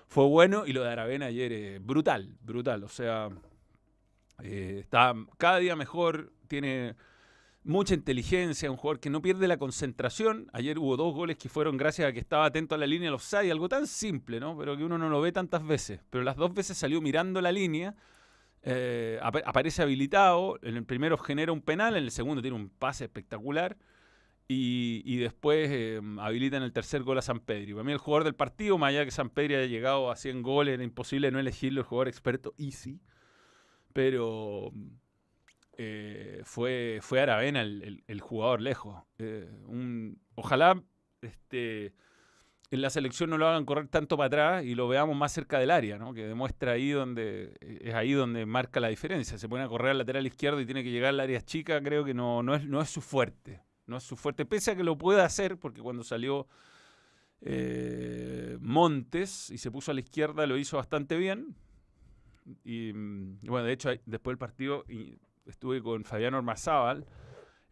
fue 0.06 0.24
bueno 0.24 0.66
y 0.66 0.72
lo 0.72 0.82
de 0.82 0.90
Aravena 0.90 1.26
ayer 1.26 1.78
brutal, 1.80 2.34
brutal. 2.40 2.82
O 2.82 2.88
sea, 2.88 3.28
eh, 4.42 4.78
está 4.80 5.14
cada 5.36 5.58
día 5.58 5.76
mejor, 5.76 6.32
tiene 6.48 6.96
mucha 7.66 7.94
inteligencia, 7.94 8.70
un 8.70 8.76
jugador 8.76 9.00
que 9.00 9.10
no 9.10 9.20
pierde 9.20 9.48
la 9.48 9.58
concentración. 9.58 10.48
Ayer 10.52 10.78
hubo 10.78 10.96
dos 10.96 11.14
goles 11.14 11.36
que 11.36 11.48
fueron 11.48 11.76
gracias 11.76 12.08
a 12.08 12.12
que 12.12 12.20
estaba 12.20 12.46
atento 12.46 12.74
a 12.74 12.78
la 12.78 12.86
línea 12.86 13.10
los 13.10 13.22
offside, 13.22 13.50
algo 13.50 13.68
tan 13.68 13.86
simple, 13.86 14.40
¿no? 14.40 14.56
Pero 14.56 14.76
que 14.76 14.84
uno 14.84 14.96
no 14.96 15.08
lo 15.08 15.20
ve 15.20 15.32
tantas 15.32 15.66
veces. 15.66 16.00
Pero 16.10 16.24
las 16.24 16.36
dos 16.36 16.54
veces 16.54 16.78
salió 16.78 17.00
mirando 17.00 17.40
la 17.40 17.50
línea, 17.52 17.94
eh, 18.62 19.18
aparece 19.20 19.82
habilitado, 19.82 20.58
en 20.62 20.76
el 20.76 20.84
primero 20.84 21.18
genera 21.18 21.52
un 21.52 21.60
penal, 21.60 21.96
en 21.96 22.04
el 22.04 22.10
segundo 22.10 22.40
tiene 22.40 22.56
un 22.56 22.70
pase 22.70 23.04
espectacular. 23.04 23.76
Y, 24.48 25.16
después 25.16 25.68
eh, 25.72 26.00
habilita 26.20 26.56
en 26.56 26.62
el 26.62 26.72
tercer 26.72 27.02
gol 27.02 27.18
a 27.18 27.22
San 27.22 27.40
Pedro. 27.40 27.70
Y 27.70 27.72
para 27.72 27.82
mí 27.82 27.90
el 27.90 27.98
jugador 27.98 28.22
del 28.22 28.36
partido, 28.36 28.78
más 28.78 28.90
allá 28.90 29.04
que 29.04 29.10
San 29.10 29.28
Pedro 29.28 29.56
haya 29.56 29.66
llegado 29.66 30.08
a 30.08 30.14
100 30.14 30.42
goles, 30.42 30.74
era 30.74 30.84
imposible 30.84 31.32
no 31.32 31.40
elegirlo, 31.40 31.80
el 31.80 31.86
jugador 31.86 32.06
experto, 32.06 32.54
easy. 32.56 33.00
Pero 33.92 34.72
eh, 35.78 36.40
fue, 36.44 37.00
fue 37.02 37.20
Aravena 37.20 37.62
el, 37.62 38.20
jugador 38.20 38.60
lejos. 38.60 39.02
Eh, 39.18 39.48
ojalá 40.34 40.82
este, 41.20 41.92
en 42.70 42.80
la 42.80 42.90
selección 42.90 43.30
no 43.30 43.38
lo 43.38 43.46
hagan 43.46 43.64
correr 43.64 43.88
tanto 43.88 44.16
para 44.16 44.26
atrás 44.26 44.64
y 44.64 44.74
lo 44.74 44.88
veamos 44.88 45.16
más 45.16 45.32
cerca 45.32 45.58
del 45.58 45.70
área, 45.70 45.98
¿no? 45.98 46.14
que 46.14 46.26
demuestra 46.26 46.72
ahí 46.72 46.90
donde 46.90 47.56
es 47.60 47.94
ahí 47.94 48.12
donde 48.12 48.46
marca 48.46 48.80
la 48.80 48.88
diferencia. 48.88 49.38
Se 49.38 49.48
pone 49.48 49.64
a 49.64 49.68
correr 49.68 49.90
al 49.90 49.98
lateral 49.98 50.26
izquierdo 50.26 50.60
y 50.60 50.66
tiene 50.66 50.82
que 50.82 50.90
llegar 50.90 51.10
al 51.10 51.20
área 51.20 51.40
chica, 51.42 51.80
creo 51.82 52.04
que 52.04 52.14
no, 52.14 52.42
no, 52.42 52.54
es, 52.54 52.64
no 52.66 52.80
es 52.80 52.90
su 52.90 53.00
fuerte. 53.00 53.62
No 53.86 53.98
es 53.98 54.02
su 54.02 54.16
fuerte, 54.16 54.44
pese 54.44 54.72
a 54.72 54.76
que 54.76 54.82
lo 54.82 54.98
puede 54.98 55.22
hacer, 55.22 55.58
porque 55.58 55.80
cuando 55.80 56.02
salió 56.02 56.48
eh, 57.40 58.56
Montes 58.60 59.50
y 59.50 59.58
se 59.58 59.70
puso 59.70 59.92
a 59.92 59.94
la 59.94 60.00
izquierda 60.00 60.46
lo 60.46 60.56
hizo 60.56 60.76
bastante 60.76 61.16
bien. 61.16 61.54
Y, 62.64 62.92
mm, 62.92 63.40
bueno, 63.42 63.66
de 63.66 63.72
hecho, 63.72 63.90
después 64.06 64.32
del 64.32 64.38
partido 64.38 64.84
estuve 65.46 65.82
con 65.82 66.04
Fabián 66.04 66.34
Ormazábal, 66.34 67.06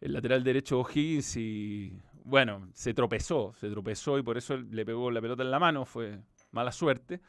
el 0.01 0.13
lateral 0.13 0.43
derecho 0.43 0.79
O'Higgins, 0.79 1.37
y 1.37 2.01
bueno, 2.23 2.69
se 2.73 2.93
tropezó, 2.93 3.53
se 3.53 3.69
tropezó 3.69 4.17
y 4.17 4.23
por 4.23 4.37
eso 4.37 4.57
le 4.57 4.85
pegó 4.85 5.11
la 5.11 5.21
pelota 5.21 5.43
en 5.43 5.51
la 5.51 5.59
mano, 5.59 5.85
fue 5.85 6.19
mala 6.51 6.71
suerte, 6.71 7.21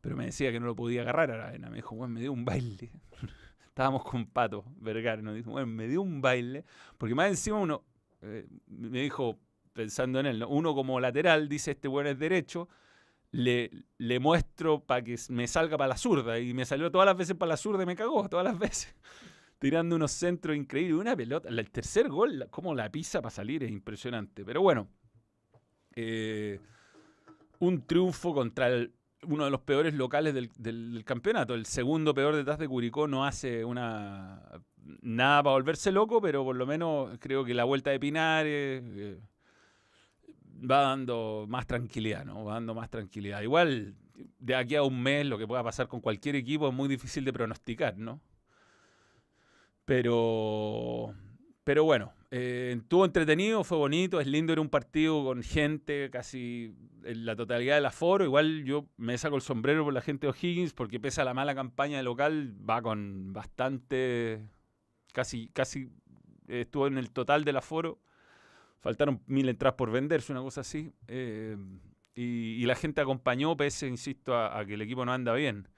pero 0.00 0.16
me 0.16 0.26
decía 0.26 0.52
que 0.52 0.60
no 0.60 0.66
lo 0.66 0.76
podía 0.76 1.02
agarrar 1.02 1.30
a 1.32 1.48
arena. 1.48 1.70
Me 1.70 1.76
dijo, 1.76 1.96
bueno, 1.96 2.14
me 2.14 2.20
dio 2.20 2.32
un 2.32 2.44
baile. 2.44 2.92
Estábamos 3.66 4.04
con 4.04 4.26
Pato 4.26 4.64
Vergara, 4.76 5.20
nos 5.22 5.34
dijo, 5.34 5.50
bueno, 5.50 5.66
me 5.66 5.88
dio 5.88 6.02
un 6.02 6.20
baile, 6.20 6.64
porque 6.98 7.14
más 7.14 7.28
encima 7.28 7.58
uno, 7.58 7.82
eh, 8.22 8.46
me 8.68 9.00
dijo, 9.00 9.38
pensando 9.72 10.20
en 10.20 10.26
él, 10.26 10.44
uno 10.48 10.74
como 10.74 11.00
lateral 11.00 11.48
dice, 11.48 11.72
este 11.72 11.88
bueno 11.88 12.10
es 12.10 12.18
derecho, 12.18 12.68
le, 13.32 13.72
le 13.98 14.20
muestro 14.20 14.78
para 14.78 15.02
que 15.02 15.16
me 15.30 15.48
salga 15.48 15.76
para 15.76 15.88
la 15.88 15.96
zurda, 15.96 16.38
y 16.38 16.54
me 16.54 16.64
salió 16.64 16.92
todas 16.92 17.06
las 17.06 17.16
veces 17.16 17.34
para 17.34 17.48
la 17.48 17.56
zurda 17.56 17.82
y 17.82 17.86
me 17.86 17.96
cagó, 17.96 18.28
todas 18.28 18.44
las 18.44 18.58
veces 18.60 18.94
tirando 19.58 19.96
unos 19.96 20.12
centros 20.12 20.56
increíbles. 20.56 21.00
Una 21.00 21.16
pelota. 21.16 21.48
El 21.48 21.70
tercer 21.70 22.08
gol, 22.08 22.46
como 22.50 22.74
la 22.74 22.90
pisa 22.90 23.20
para 23.20 23.30
salir, 23.30 23.64
es 23.64 23.70
impresionante. 23.70 24.44
Pero 24.44 24.62
bueno, 24.62 24.88
eh, 25.94 26.60
un 27.60 27.86
triunfo 27.86 28.34
contra 28.34 28.68
uno 29.26 29.44
de 29.44 29.50
los 29.50 29.60
peores 29.60 29.94
locales 29.94 30.34
del, 30.34 31.04
campeonato. 31.04 31.54
El 31.54 31.66
segundo 31.66 32.14
peor 32.14 32.36
detrás 32.36 32.58
de 32.58 32.68
Curicó 32.68 33.08
no 33.08 33.24
hace 33.24 33.64
una 33.64 34.42
nada 35.00 35.42
para 35.42 35.54
volverse 35.54 35.90
loco, 35.92 36.20
pero 36.20 36.44
por 36.44 36.56
lo 36.56 36.66
menos 36.66 37.16
creo 37.18 37.44
que 37.44 37.54
la 37.54 37.64
vuelta 37.64 37.90
de 37.90 37.98
Pinares 37.98 38.82
eh, 38.84 39.18
va 40.70 40.82
dando 40.82 41.46
más 41.48 41.66
tranquilidad, 41.66 42.24
¿no? 42.24 42.44
Va 42.44 42.54
dando 42.54 42.74
más 42.74 42.90
tranquilidad. 42.90 43.40
Igual, 43.40 43.94
de 44.38 44.54
aquí 44.54 44.76
a 44.76 44.82
un 44.82 45.02
mes, 45.02 45.26
lo 45.26 45.38
que 45.38 45.46
pueda 45.46 45.62
pasar 45.62 45.88
con 45.88 46.00
cualquier 46.00 46.36
equipo 46.36 46.68
es 46.68 46.74
muy 46.74 46.88
difícil 46.88 47.24
de 47.24 47.32
pronosticar, 47.32 47.96
¿no? 47.96 48.20
Pero, 49.84 51.14
pero 51.62 51.84
bueno, 51.84 52.12
eh, 52.30 52.74
estuvo 52.78 53.04
entretenido, 53.04 53.62
fue 53.64 53.78
bonito, 53.78 54.20
es 54.20 54.26
lindo, 54.26 54.52
era 54.52 54.62
un 54.62 54.70
partido 54.70 55.22
con 55.24 55.42
gente, 55.42 56.10
casi 56.10 56.74
en 57.04 57.26
la 57.26 57.36
totalidad 57.36 57.76
del 57.76 57.86
aforo. 57.86 58.24
Igual 58.24 58.64
yo 58.64 58.86
me 58.96 59.16
saco 59.18 59.36
el 59.36 59.42
sombrero 59.42 59.84
por 59.84 59.92
la 59.92 60.00
gente 60.00 60.26
de 60.26 60.32
O'Higgins, 60.32 60.72
porque 60.72 60.98
pese 60.98 61.20
a 61.20 61.24
la 61.24 61.34
mala 61.34 61.54
campaña 61.54 61.98
de 61.98 62.02
local, 62.02 62.54
va 62.68 62.82
con 62.82 63.32
bastante, 63.32 64.42
casi, 65.12 65.48
casi 65.48 65.90
estuvo 66.48 66.86
en 66.86 66.98
el 66.98 67.10
total 67.10 67.44
del 67.44 67.58
aforo. 67.58 68.00
Faltaron 68.80 69.22
mil 69.26 69.48
entradas 69.48 69.76
por 69.76 69.90
venderse, 69.90 70.32
una 70.32 70.42
cosa 70.42 70.62
así. 70.62 70.92
Eh, 71.08 71.56
y, 72.14 72.64
la 72.66 72.74
gente 72.74 73.00
acompañó, 73.00 73.56
pese, 73.56 73.86
insisto, 73.86 74.36
a 74.36 74.64
que 74.66 74.74
el 74.74 74.82
equipo 74.82 75.04
no 75.04 75.12
anda 75.12 75.34
bien. 75.34 75.68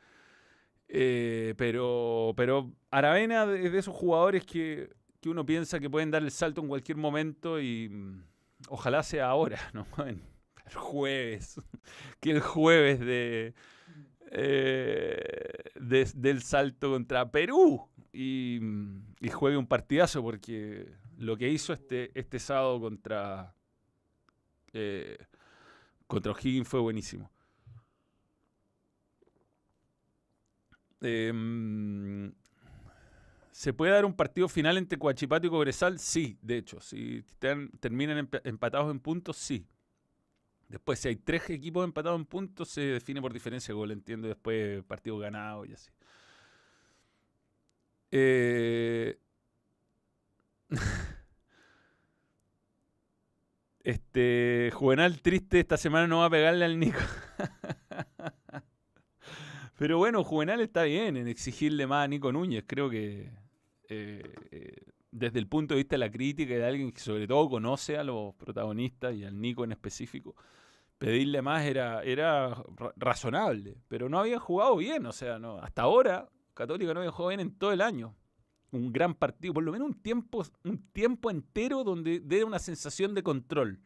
Eh, 0.89 1.55
pero, 1.57 2.33
pero 2.37 2.73
Aravena 2.91 3.45
es 3.55 3.73
de 3.73 3.79
esos 3.79 3.95
jugadores 3.95 4.45
que, 4.45 4.91
que, 5.21 5.29
uno 5.29 5.45
piensa 5.45 5.81
que 5.81 5.91
pueden 5.91 6.11
dar 6.11 6.23
el 6.23 6.31
salto 6.31 6.61
en 6.61 6.69
cualquier 6.69 6.97
momento 6.97 7.61
y 7.61 7.89
mm, 7.89 8.23
ojalá 8.69 9.03
sea 9.03 9.29
ahora, 9.29 9.59
¿no? 9.73 9.87
el 10.05 10.75
jueves. 10.75 11.61
que 12.21 12.31
el 12.31 12.41
jueves 12.41 13.01
de, 13.01 13.55
eh, 14.31 15.53
del 15.81 16.43
salto 16.43 16.91
contra 16.91 17.31
Perú 17.31 17.89
y, 18.13 18.59
mm, 18.61 19.15
y, 19.21 19.29
juegue 19.29 19.57
un 19.57 19.67
partidazo 19.67 20.23
porque 20.23 20.93
lo 21.19 21.37
que 21.37 21.49
hizo 21.49 21.73
este, 21.73 22.11
este 22.19 22.39
sábado 22.39 22.81
contra, 22.81 23.55
eh, 24.73 25.17
contra 26.07 26.33
O'Higgins 26.33 26.69
fue 26.69 26.81
buenísimo. 26.81 27.31
Em, 31.01 32.33
¿Se 33.57 33.73
puede 33.73 33.93
dar 33.93 34.05
un 34.05 34.15
partido 34.15 34.49
final 34.49 34.77
entre 34.77 34.99
Coachipato 34.99 35.47
y 35.47 35.51
Cobresal? 35.51 35.99
Sí, 35.99 36.39
de 36.43 36.59
hecho. 36.59 36.79
Si 36.81 37.25
terminan 37.81 38.29
empatados 38.45 38.91
en 38.91 39.01
puntos, 39.01 39.39
sí. 39.39 39.67
Después, 40.69 40.99
si 40.99 41.09
hay 41.09 41.17
tres 41.17 41.49
equipos 41.51 41.85
empatados 41.85 42.19
en 42.21 42.27
puntos, 42.27 42.69
se 42.69 42.83
define 42.83 43.23
por 43.23 43.33
diferencia 43.33 43.73
de 43.73 43.77
gol, 43.79 43.93
entiendo. 43.93 44.29
Después, 44.29 44.85
partido 44.85 45.19
ganado 45.19 45.65
y 45.65 45.73
así. 45.73 45.91
Eh, 48.11 49.19
este 53.85 54.71
Juvenal 54.75 55.21
triste 55.23 55.61
esta 55.61 55.77
semana 55.77 56.07
no 56.07 56.19
va 56.19 56.27
a 56.27 56.31
pegarle 56.31 56.65
al 56.65 56.79
Nico. 56.79 56.99
Pero 59.77 59.99
bueno, 59.99 60.25
Juvenal 60.25 60.61
está 60.61 60.85
bien 60.85 61.17
en 61.17 61.29
exigirle 61.29 61.87
más 61.87 62.05
a 62.05 62.09
Nico 62.09 62.33
Núñez. 62.33 62.65
Creo 62.67 62.89
que 62.89 63.31
eh, 63.89 64.23
desde 65.11 65.39
el 65.39 65.49
punto 65.49 65.75
de 65.75 65.79
vista 65.79 65.95
de 65.95 65.99
la 65.99 66.11
crítica 66.11 66.55
y 66.55 66.57
de 66.57 66.65
alguien 66.65 66.93
que 66.93 67.01
sobre 67.01 67.27
todo 67.27 67.49
conoce 67.49 67.99
a 67.99 68.05
los 68.05 68.35
protagonistas 68.35 69.15
y 69.15 69.25
al 69.25 69.39
Nico 69.39 69.65
en 69.65 69.73
específico, 69.73 70.35
pedirle 70.99 71.43
más 71.43 71.65
era, 71.65 72.03
era 72.03 72.63
razonable. 72.97 73.77
Pero 73.89 74.09
no 74.09 74.19
había 74.19 74.39
jugado 74.39 74.77
bien. 74.77 75.05
O 75.05 75.13
sea, 75.13 75.39
no, 75.39 75.59
hasta 75.59 75.83
ahora 75.83 76.29
Católica 76.55 76.95
no 76.95 77.01
había 77.01 77.13
jugado 77.13 77.29
bien 77.29 77.41
en 77.41 77.59
todo 77.59 77.73
el 77.73 77.83
año. 77.83 78.15
Un 78.73 78.93
gran 78.93 79.15
partido, 79.15 79.55
por 79.55 79.63
lo 79.63 79.73
menos 79.73 79.89
un 79.89 80.03
tiempo, 80.03 80.43
un 80.65 80.79
tiempo 80.93 81.31
entero 81.31 81.85
donde 81.85 82.21
dé 82.21 82.45
una 82.45 82.59
sensación 82.59 83.15
de 83.15 83.23
control. 83.23 83.79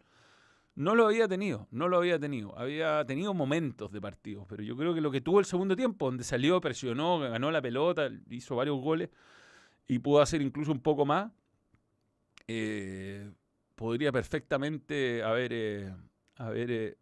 No 0.80 0.94
lo 0.94 1.06
había 1.06 1.28
tenido, 1.28 1.68
no 1.72 1.88
lo 1.88 1.98
había 1.98 2.18
tenido. 2.18 2.58
Había 2.58 3.04
tenido 3.04 3.34
momentos 3.34 3.92
de 3.92 4.00
partidos, 4.00 4.46
pero 4.48 4.62
yo 4.62 4.74
creo 4.78 4.94
que 4.94 5.02
lo 5.02 5.10
que 5.10 5.20
tuvo 5.20 5.38
el 5.38 5.44
segundo 5.44 5.76
tiempo, 5.76 6.06
donde 6.06 6.24
salió, 6.24 6.58
presionó, 6.58 7.18
ganó 7.18 7.50
la 7.50 7.60
pelota, 7.60 8.08
hizo 8.30 8.56
varios 8.56 8.80
goles 8.80 9.10
y 9.86 9.98
pudo 9.98 10.22
hacer 10.22 10.40
incluso 10.40 10.72
un 10.72 10.80
poco 10.80 11.04
más, 11.04 11.30
eh, 12.48 13.30
podría 13.74 14.10
perfectamente 14.10 15.22
haber, 15.22 15.52
eh, 15.52 15.94
haber 16.36 16.70
eh, 16.70 16.96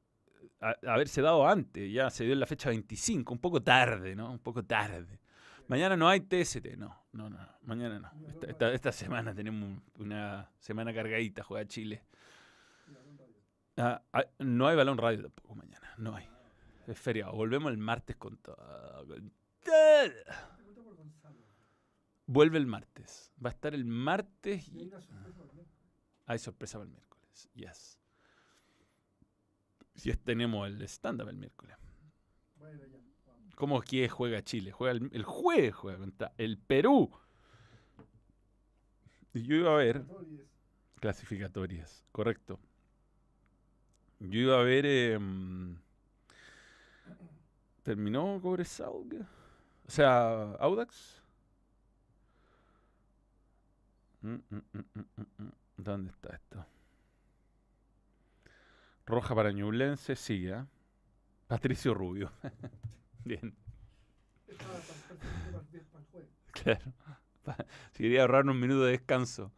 haberse 0.82 1.22
dado 1.22 1.46
antes. 1.46 1.92
Ya 1.92 2.10
se 2.10 2.24
dio 2.24 2.32
en 2.32 2.40
la 2.40 2.46
fecha 2.46 2.70
25, 2.70 3.32
un 3.32 3.38
poco 3.38 3.62
tarde, 3.62 4.16
¿no? 4.16 4.32
Un 4.32 4.40
poco 4.40 4.64
tarde. 4.64 5.20
Mañana 5.68 5.96
no 5.96 6.08
hay 6.08 6.22
TST, 6.22 6.66
no, 6.76 7.04
no, 7.12 7.30
no, 7.30 7.38
mañana 7.62 8.00
no. 8.00 8.10
Esta, 8.44 8.72
esta 8.72 8.90
semana 8.90 9.32
tenemos 9.32 9.80
una 10.00 10.50
semana 10.58 10.92
cargadita, 10.92 11.44
juega 11.44 11.64
Chile. 11.64 12.02
Ah, 13.78 14.02
ah, 14.12 14.24
no 14.40 14.66
hay 14.66 14.76
balón 14.76 14.98
radio 14.98 15.22
tampoco 15.22 15.54
mañana, 15.54 15.94
no 15.98 16.14
hay. 16.16 16.28
es 16.86 16.98
feriado. 16.98 17.32
Volvemos 17.32 17.70
el 17.70 17.78
martes 17.78 18.16
con 18.16 18.36
todo. 18.38 18.56
Vuelve 22.26 22.58
el 22.58 22.66
martes. 22.66 23.32
Va 23.44 23.50
a 23.50 23.52
estar 23.52 23.74
el 23.74 23.84
martes 23.84 24.68
Y 24.68 24.88
también. 24.90 25.66
hay 26.26 26.38
sorpresa 26.38 26.78
para 26.78 26.86
el 26.88 26.90
miércoles. 26.92 27.48
Yes. 27.54 27.98
Si 29.94 30.10
es, 30.10 30.18
tenemos 30.18 30.66
el 30.66 30.82
stand-up 30.82 31.28
el 31.28 31.36
miércoles. 31.36 31.76
¿Cómo 33.54 33.80
que 33.80 34.08
juega 34.08 34.42
Chile? 34.42 34.72
Juega 34.72 34.92
el, 34.92 35.08
el 35.12 35.24
jueves 35.24 35.74
juega 35.74 35.98
contra 35.98 36.32
el 36.36 36.58
Perú. 36.58 37.10
Y 39.34 39.42
yo 39.42 39.56
iba 39.56 39.72
a 39.72 39.76
ver 39.76 40.04
clasificatorias, 41.00 42.04
correcto. 42.12 42.60
Yo 44.20 44.40
iba 44.40 44.60
a 44.60 44.62
ver. 44.62 44.86
em, 44.86 45.76
¿Terminó 47.82 48.40
Cobresal? 48.40 49.26
O 49.86 49.90
sea, 49.90 50.52
Audax. 50.60 51.22
Mm, 54.22 54.34
mm, 54.50 54.62
mm. 55.38 55.52
¿Dónde 55.76 56.10
está 56.10 56.34
esto? 56.34 56.64
Roja 59.06 59.34
para 59.34 59.52
Ñublense, 59.52 60.14
sigue. 60.16 60.54
¿ah? 60.54 60.66
Patricio 61.48 61.94
Rubio. 61.94 62.32
Bien. 63.24 63.54
Claro. 66.52 66.92
Si 67.92 68.02
quería 68.02 68.22
ahorrarnos 68.22 68.54
un 68.54 68.60
minuto 68.60 68.84
de 68.84 68.92
descanso. 68.92 69.52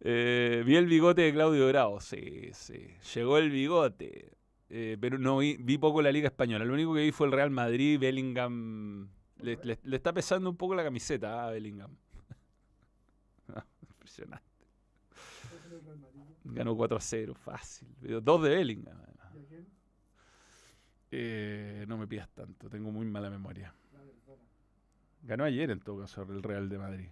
Eh, 0.00 0.62
vi 0.64 0.76
el 0.76 0.86
bigote 0.86 1.22
de 1.22 1.32
Claudio 1.32 1.66
Bravo. 1.68 2.00
Sí, 2.00 2.50
sí. 2.52 2.94
Llegó 3.14 3.38
el 3.38 3.50
bigote. 3.50 4.32
Eh, 4.70 4.96
pero 5.00 5.18
no 5.18 5.38
vi, 5.38 5.56
vi 5.58 5.78
poco 5.78 6.02
la 6.02 6.12
Liga 6.12 6.28
Española. 6.28 6.64
Lo 6.64 6.74
único 6.74 6.94
que 6.94 7.00
vi 7.02 7.12
fue 7.12 7.26
el 7.26 7.32
Real 7.32 7.50
Madrid. 7.50 7.98
Bellingham. 7.98 9.08
Le, 9.40 9.58
le- 9.62 9.78
le 9.82 9.96
está 9.96 10.12
pesando 10.12 10.50
un 10.50 10.56
poco 10.56 10.74
la 10.74 10.84
camiseta 10.84 11.46
a 11.46 11.50
Bellingham. 11.50 11.96
Ah, 13.54 13.64
Impresionante. 13.88 14.44
Ganó 16.44 16.76
4 16.76 16.96
a 16.96 17.00
0. 17.00 17.34
Fácil. 17.34 17.88
Pero 18.00 18.20
Dos 18.20 18.42
de 18.42 18.50
Bellingham. 18.50 18.98
Eh, 21.10 21.86
no 21.88 21.96
me 21.96 22.06
pidas 22.06 22.28
tanto. 22.34 22.68
Tengo 22.68 22.90
muy 22.92 23.06
mala 23.06 23.30
memoria. 23.30 23.72
Ganó 25.22 25.44
ayer 25.44 25.70
en 25.70 25.80
todo 25.80 26.00
caso 26.00 26.22
el 26.22 26.42
Real 26.42 26.68
de 26.68 26.78
Madrid. 26.78 27.08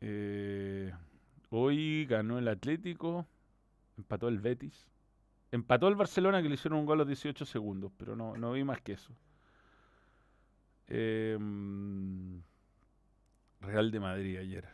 Eh, 0.00 0.92
hoy 1.50 2.06
ganó 2.06 2.38
el 2.38 2.48
Atlético, 2.48 3.26
empató 3.96 4.28
el 4.28 4.38
Betis, 4.40 4.88
empató 5.52 5.88
el 5.88 5.96
Barcelona 5.96 6.42
que 6.42 6.48
le 6.48 6.54
hicieron 6.54 6.78
un 6.80 6.86
gol 6.86 6.98
a 6.98 7.04
los 7.04 7.08
18 7.08 7.44
segundos, 7.44 7.92
pero 7.96 8.16
no, 8.16 8.36
no 8.36 8.52
vi 8.52 8.64
más 8.64 8.80
que 8.80 8.92
eso. 8.92 9.12
Mm, 10.90 12.38
Real 13.60 13.90
de 13.90 14.00
Madrid 14.00 14.38
ayer. 14.38 14.68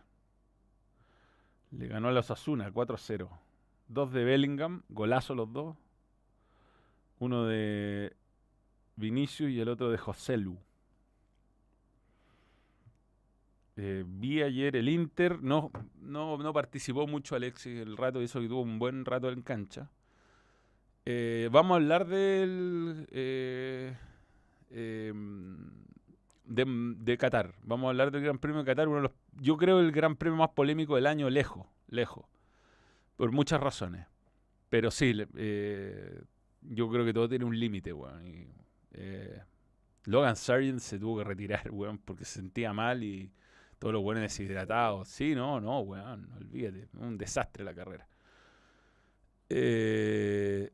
Le 1.72 1.88
ganó 1.88 2.08
a 2.08 2.12
los 2.12 2.30
Asuna 2.30 2.70
4 2.70 2.94
a 2.94 2.98
0. 2.98 3.30
Dos 3.88 4.12
de 4.12 4.24
Bellingham, 4.24 4.82
golazo 4.88 5.34
los 5.34 5.52
dos. 5.52 5.76
Uno 7.18 7.44
de 7.46 8.14
Vinicius 8.96 9.50
y 9.50 9.60
el 9.60 9.68
otro 9.68 9.90
de 9.90 9.98
Joselu. 9.98 10.56
Eh, 13.78 14.04
vi 14.06 14.42
ayer 14.42 14.74
el 14.74 14.88
Inter, 14.88 15.42
no, 15.42 15.70
no, 16.00 16.38
no 16.38 16.52
participó 16.54 17.06
mucho 17.06 17.36
Alexis 17.36 17.78
el 17.78 17.98
rato, 17.98 18.22
hizo 18.22 18.40
que 18.40 18.48
tuvo 18.48 18.62
un 18.62 18.78
buen 18.78 19.04
rato 19.04 19.30
en 19.30 19.42
cancha. 19.42 19.90
Eh, 21.04 21.50
vamos 21.52 21.72
a 21.72 21.76
hablar 21.76 22.06
del 22.06 23.06
eh, 23.10 23.94
em, 24.70 25.58
de, 26.46 27.18
Qatar. 27.18 27.54
Vamos 27.64 27.86
a 27.86 27.90
hablar 27.90 28.10
del 28.10 28.22
Gran 28.22 28.38
Premio 28.38 28.60
de 28.60 28.64
Qatar, 28.64 28.88
uno 28.88 28.96
de 28.96 29.02
los, 29.02 29.12
yo 29.40 29.58
creo 29.58 29.80
el 29.80 29.92
Gran 29.92 30.16
Premio 30.16 30.38
más 30.38 30.50
polémico 30.50 30.94
del 30.96 31.06
año, 31.06 31.28
lejos, 31.28 31.66
lejos, 31.88 32.24
por 33.16 33.30
muchas 33.30 33.60
razones. 33.60 34.06
Pero 34.70 34.90
sí, 34.90 35.12
eh, 35.36 36.22
yo 36.62 36.88
creo 36.88 37.04
que 37.04 37.12
todo 37.12 37.28
tiene 37.28 37.44
un 37.44 37.58
límite, 37.58 37.92
weón. 37.92 38.24
Logan 40.06 40.36
Sargent 40.36 40.80
se 40.80 40.98
tuvo 40.98 41.18
que 41.18 41.24
retirar, 41.24 41.70
weón, 41.70 41.98
porque 41.98 42.24
se 42.24 42.40
sentía 42.40 42.72
mal 42.72 43.04
y 43.04 43.30
todos 43.78 43.94
los 43.94 44.02
buenos 44.02 44.22
deshidratados. 44.22 45.08
Sí, 45.08 45.34
no, 45.34 45.60
no, 45.60 45.80
weón, 45.80 46.30
olvídate. 46.36 46.88
Un 46.98 47.18
desastre 47.18 47.64
la 47.64 47.74
carrera. 47.74 48.06
Eh, 49.48 50.70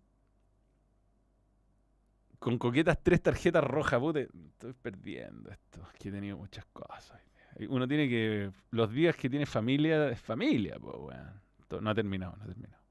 con 2.39 2.59
coquetas 2.59 2.99
tres 3.03 3.23
tarjetas 3.23 3.63
rojas, 3.63 4.01
puta, 4.01 4.21
estoy 4.21 4.73
perdiendo 4.75 5.51
esto. 5.51 5.81
Es 5.93 5.99
que 5.99 6.09
he 6.09 6.13
tenido 6.13 6.37
muchas 6.37 6.65
cosas. 6.67 7.21
Uno 7.69 7.87
tiene 7.87 8.09
que. 8.09 8.51
Los 8.71 8.91
días 8.91 9.17
que 9.17 9.29
tiene 9.29 9.47
familia, 9.47 10.09
es 10.09 10.21
familia, 10.21 10.77
weón. 10.79 11.41
No 11.81 11.91
ha 11.91 11.95
terminado, 11.95 12.37
no 12.37 12.45
ha 12.45 12.47
terminado. 12.47 12.83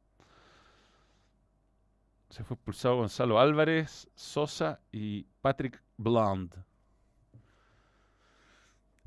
Se 2.30 2.43
fue 2.43 2.56
expulsado 2.56 2.95
Gonzalo 2.95 3.39
Álvarez, 3.39 4.10
Sosa 4.15 4.80
y 4.91 5.24
Patrick 5.41 5.84
Blond. 5.97 6.56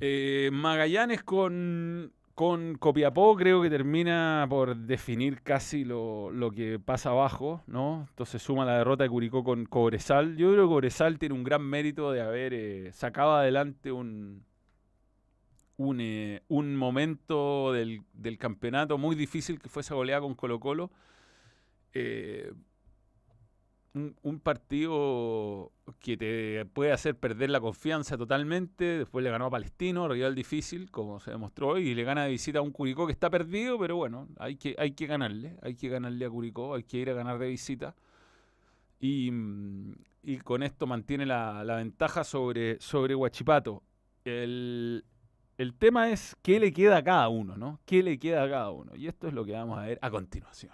Eh, 0.00 0.50
Magallanes 0.52 1.22
con, 1.22 2.12
con 2.34 2.76
Copiapó 2.76 3.36
creo 3.36 3.62
que 3.62 3.70
termina 3.70 4.46
por 4.48 4.76
definir 4.76 5.42
casi 5.42 5.84
lo, 5.84 6.30
lo 6.30 6.50
que 6.50 6.78
pasa 6.78 7.10
abajo, 7.10 7.62
¿no? 7.66 8.06
Entonces 8.10 8.42
suma 8.42 8.64
la 8.64 8.78
derrota 8.78 9.04
de 9.04 9.10
Curicó 9.10 9.44
con 9.44 9.66
Cobresal. 9.66 10.36
Yo 10.36 10.52
creo 10.52 10.64
que 10.64 10.72
Cobresal 10.72 11.18
tiene 11.18 11.34
un 11.34 11.44
gran 11.44 11.62
mérito 11.62 12.10
de 12.12 12.20
haber 12.20 12.52
eh, 12.54 12.92
sacado 12.92 13.34
adelante 13.34 13.92
un, 13.92 14.44
un, 15.76 16.00
eh, 16.00 16.42
un 16.48 16.76
momento 16.76 17.72
del, 17.72 18.02
del 18.12 18.36
campeonato 18.38 18.98
muy 18.98 19.14
difícil 19.14 19.60
que 19.60 19.68
fue 19.68 19.82
esa 19.82 19.94
goleada 19.94 20.20
con 20.22 20.34
Colo 20.34 20.58
Colo. 20.60 20.90
Eh, 21.92 22.52
un, 23.94 24.40
partido 24.40 25.72
que 26.00 26.16
te 26.16 26.64
puede 26.66 26.92
hacer 26.92 27.16
perder 27.16 27.50
la 27.50 27.60
confianza 27.60 28.16
totalmente. 28.18 28.98
Después 28.98 29.22
le 29.22 29.30
ganó 29.30 29.46
a 29.46 29.50
Palestino, 29.50 30.08
rival 30.08 30.34
difícil, 30.34 30.90
como 30.90 31.20
se 31.20 31.30
demostró 31.30 31.68
hoy, 31.68 31.88
y 31.88 31.94
le 31.94 32.04
gana 32.04 32.24
de 32.24 32.30
visita 32.30 32.58
a 32.58 32.62
un 32.62 32.72
Curicó 32.72 33.06
que 33.06 33.12
está 33.12 33.30
perdido, 33.30 33.78
pero 33.78 33.96
bueno, 33.96 34.28
hay 34.38 34.56
que, 34.56 34.74
hay 34.78 34.92
que 34.92 35.06
ganarle, 35.06 35.56
hay 35.62 35.76
que 35.76 35.88
ganarle 35.88 36.24
a 36.24 36.30
Curicó, 36.30 36.74
hay 36.74 36.82
que 36.82 36.98
ir 36.98 37.10
a 37.10 37.14
ganar 37.14 37.38
de 37.38 37.48
visita. 37.48 37.94
Y, 39.00 39.30
mm, 39.30 39.94
y 40.24 40.38
con 40.38 40.62
esto 40.62 40.86
mantiene 40.86 41.26
la, 41.26 41.62
la 41.64 41.76
ventaja 41.76 42.24
sobre, 42.24 42.80
sobre 42.80 43.14
Huachipato. 43.14 43.82
El, 44.24 45.04
el 45.56 45.74
tema 45.74 46.10
es 46.10 46.36
qué 46.42 46.58
le 46.58 46.72
queda 46.72 46.96
a 46.96 47.04
cada 47.04 47.28
uno, 47.28 47.56
¿no? 47.56 47.80
¿Qué 47.84 48.02
le 48.02 48.18
queda 48.18 48.42
a 48.42 48.48
cada 48.48 48.70
uno? 48.70 48.96
Y 48.96 49.06
esto 49.06 49.28
es 49.28 49.34
lo 49.34 49.44
que 49.44 49.52
vamos 49.52 49.78
a 49.78 49.82
ver 49.82 49.98
a 50.02 50.10
continuación. 50.10 50.72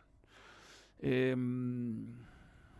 Em, 1.00 2.06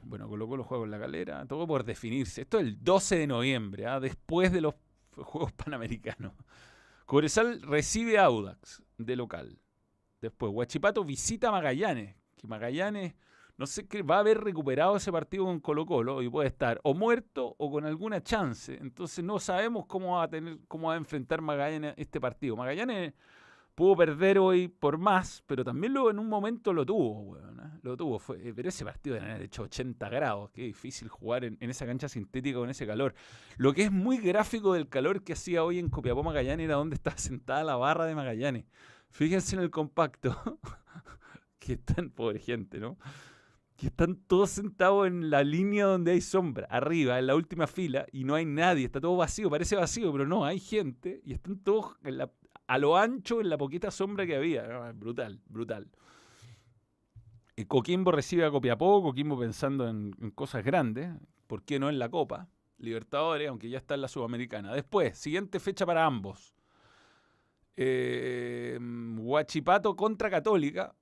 bueno, 0.03 0.29
colocó 0.29 0.57
los 0.57 0.67
juegos 0.67 0.87
en 0.87 0.91
la 0.91 0.99
calera, 0.99 1.47
todo 1.47 1.67
por 1.67 1.85
definirse. 1.85 2.43
Esto 2.43 2.59
es 2.59 2.65
el 2.67 2.83
12 2.83 3.19
de 3.19 3.27
noviembre, 3.27 3.87
¿ah? 3.87 4.01
después 4.01 4.53
de 4.53 4.61
los 4.61 4.75
Juegos 5.17 5.53
Panamericanos. 5.53 6.33
Cobresal 7.07 7.61
recibe 7.63 8.19
Audax 8.19 8.83
de 8.97 9.17
local. 9.17 9.59
Después, 10.21 10.53
Huachipato 10.53 11.05
visita 11.05 11.51
Magallanes. 11.51 12.15
Que 12.37 12.47
Magallanes, 12.47 13.15
no 13.57 13.67
sé 13.67 13.87
qué, 13.87 14.03
va 14.03 14.17
a 14.17 14.21
haber 14.21 14.39
recuperado 14.39 14.97
ese 14.97 15.11
partido 15.11 15.45
con 15.45 15.61
Colo 15.61 15.87
Colo 15.87 16.23
y 16.23 16.29
puede 16.29 16.49
estar 16.49 16.81
o 16.85 16.95
muerto 16.95 17.55
o 17.59 17.71
con 17.71 17.85
alguna 17.85 18.23
chance. 18.23 18.79
Entonces 18.81 19.25
no 19.25 19.39
sabemos 19.39 19.87
cómo 19.87 20.17
va 20.17 20.25
a 20.25 20.29
tener, 20.29 20.59
cómo 20.69 20.89
va 20.89 20.95
a 20.95 20.99
enfrentar 20.99 21.41
Magallanes 21.41 21.95
este 21.97 22.21
partido. 22.21 22.57
Magallanes 22.57 23.15
pudo 23.81 23.97
perder 23.97 24.38
hoy 24.38 24.69
por 24.69 24.99
más, 24.99 25.43
pero 25.47 25.64
también 25.64 25.95
lo, 25.95 26.11
en 26.11 26.19
un 26.19 26.29
momento 26.29 26.71
lo 26.75 26.85
tuvo, 26.85 27.23
weón, 27.23 27.61
¿eh? 27.61 27.79
Lo 27.81 27.97
tuvo. 27.97 28.19
Fue, 28.19 28.37
eh, 28.47 28.53
pero 28.55 28.69
ese 28.69 28.85
partido 28.85 29.16
de 29.16 29.23
haber 29.23 29.40
hecho 29.40 29.62
80 29.62 30.07
grados. 30.11 30.51
Qué 30.51 30.64
difícil 30.64 31.09
jugar 31.09 31.47
en, 31.47 31.57
en 31.61 31.71
esa 31.71 31.87
cancha 31.87 32.07
sintética 32.07 32.59
con 32.59 32.69
ese 32.69 32.87
calor. 32.87 33.14
Lo 33.57 33.73
que 33.73 33.85
es 33.85 33.90
muy 33.90 34.19
gráfico 34.19 34.75
del 34.75 34.90
calor 34.90 35.25
que 35.25 35.33
hacía 35.33 35.64
hoy 35.64 35.79
en 35.79 35.88
Copiapó 35.88 36.23
Magallanes 36.23 36.66
era 36.66 36.75
donde 36.75 36.97
estaba 36.97 37.16
sentada 37.16 37.64
la 37.64 37.77
barra 37.77 38.05
de 38.05 38.14
Magallanes. 38.14 38.66
Fíjense 39.09 39.57
en 39.57 39.62
el 39.62 39.71
compacto. 39.71 40.37
que 41.59 41.73
están, 41.73 42.11
pobre 42.11 42.38
gente, 42.38 42.81
¿no? 42.81 42.99
Que 43.77 43.87
están 43.87 44.16
todos 44.27 44.51
sentados 44.51 45.07
en 45.07 45.31
la 45.31 45.43
línea 45.43 45.87
donde 45.87 46.12
hay 46.12 46.21
sombra, 46.21 46.66
arriba, 46.69 47.19
en 47.19 47.29
la 47.29 47.35
última 47.35 47.66
fila, 47.66 48.05
y 48.12 48.25
no 48.25 48.35
hay 48.35 48.45
nadie, 48.45 48.85
está 48.85 49.01
todo 49.01 49.16
vacío, 49.16 49.49
parece 49.49 49.75
vacío, 49.75 50.12
pero 50.12 50.27
no, 50.27 50.45
hay 50.45 50.61
gente, 50.61 51.23
y 51.25 51.33
están 51.33 51.59
todos 51.61 51.97
en 52.03 52.19
la- 52.19 52.31
a 52.71 52.79
lo 52.79 52.97
ancho 52.97 53.41
en 53.41 53.51
la 53.51 53.59
poquita 53.59 53.91
sombra 53.91 54.25
que 54.25 54.37
había. 54.37 54.63
Ah, 54.63 54.93
Brutal, 54.95 55.41
brutal. 55.47 55.91
Y 57.57 57.65
Coquimbo 57.65 58.13
recibe 58.13 58.45
a 58.45 58.51
Copiapó, 58.53 59.03
Coquimbo 59.03 59.37
pensando 59.37 59.89
en, 59.89 60.13
cosas 60.37 60.65
grandes, 60.65 61.11
¿por 61.49 61.65
qué 61.65 61.81
no 61.81 61.89
en 61.89 61.99
la 61.99 62.09
Copa? 62.09 62.49
Libertadores, 62.79 63.49
aunque 63.49 63.69
ya 63.69 63.79
está 63.79 63.95
en 63.95 64.03
la 64.03 64.09
Sudamericana. 64.09 64.73
Después, 64.73 65.19
siguiente 65.19 65.59
fecha 65.59 65.85
para 65.85 66.07
ambos. 66.07 66.55
Eh, 67.77 68.79
Huachipato 69.19 69.97
contra 69.97 70.31
Católica. 70.31 70.95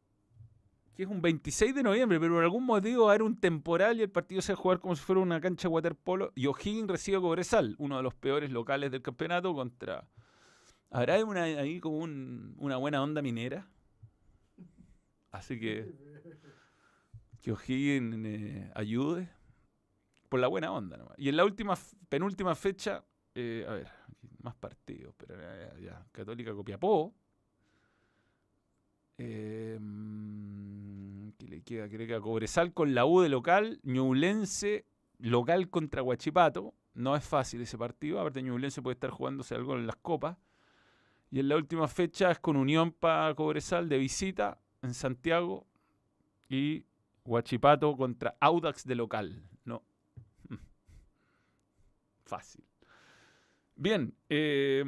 que 0.95 1.03
es 1.03 1.09
un 1.11 1.21
26 1.21 1.75
de 1.75 1.83
noviembre, 1.83 2.19
pero 2.19 2.33
por 2.33 2.45
algún 2.45 2.65
motivo 2.65 3.05
va 3.05 3.11
a 3.11 3.13
haber 3.13 3.23
un 3.25 3.39
temporal 3.39 3.99
y 3.99 4.05
el 4.05 4.11
partido 4.11 4.41
se 4.41 4.55
va 4.55 4.59
a 4.59 4.63
jugar 4.63 4.81
como 4.81 4.97
si 4.97 5.03
fuera 5.03 5.21
una 5.21 5.39
cancha 5.39 5.69
de 5.69 5.75
waterpolo. 5.75 6.33
Y 6.35 6.47
O'Higgins 6.47 6.89
recibe 6.89 7.19
a 7.19 7.21
Cobresal, 7.21 7.75
uno 7.77 7.99
de 7.99 8.03
los 8.03 8.15
peores 8.15 8.51
locales 8.51 8.91
del 8.91 9.03
campeonato, 9.03 9.53
contra. 9.55 10.09
¿Habrá 10.91 11.23
una, 11.25 11.43
ahí 11.45 11.81
como 11.81 11.99
un- 11.99 12.55
una 12.59 12.77
buena 12.77 13.03
onda 13.03 13.21
minera? 13.23 13.69
Así 15.31 15.59
que 15.61 15.95
que 17.43 17.53
O'Higgins 17.53 18.17
eh, 18.27 18.71
ayude 18.75 19.29
por 20.29 20.41
la 20.41 20.49
buena 20.49 20.73
onda. 20.73 20.97
nomás. 20.97 21.15
Y 21.19 21.29
en 21.29 21.37
la 21.37 21.45
última, 21.45 21.75
penúltima 22.09 22.55
fecha, 22.55 23.05
eh, 23.35 23.65
a 23.69 23.73
ver, 23.73 23.89
más 24.43 24.55
partidos, 24.57 25.15
pero 25.17 25.35
eh, 25.39 25.71
ya, 25.83 26.05
Católica 26.13 26.53
Copiapó. 26.55 27.15
Eh, 29.19 29.79
¿Qué 31.39 31.49
le 31.49 31.63
queda? 31.63 31.89
Creo 31.89 32.07
que 32.07 32.15
a 32.15 32.21
Cobresal 32.21 32.73
con 32.73 32.95
la 32.95 33.05
U 33.07 33.21
de 33.21 33.29
local, 33.29 33.81
Ñublense 33.83 34.85
local 35.19 35.69
contra 35.71 36.03
Huachipato. 36.03 36.75
No 36.95 37.15
es 37.15 37.25
fácil 37.25 37.61
ese 37.61 37.79
partido, 37.79 38.21
aparte 38.21 38.43
Ñublense 38.43 38.83
puede 38.83 38.95
estar 38.95 39.11
jugándose 39.11 39.55
algo 39.55 39.77
en 39.77 39.87
las 39.87 39.97
copas. 39.97 40.37
Y 41.31 41.41
en 41.41 41.49
la 41.49 41.57
última 41.57 41.89
fecha 41.89 42.31
es 42.31 42.39
con 42.39 42.57
Unión 42.57 42.93
para 42.93 43.35
Cobresal 43.35 43.89
de 43.89 43.99
visita 43.99 44.59
en 44.83 44.95
Santiago 44.95 45.67
y 46.49 46.85
Huachipato 47.25 47.97
contra 47.97 48.37
Audax 48.41 48.87
de 48.87 48.95
local. 48.95 49.43
No. 49.65 49.83
Fácil. 52.25 52.65
Bien. 53.77 54.15
eh, 54.29 54.83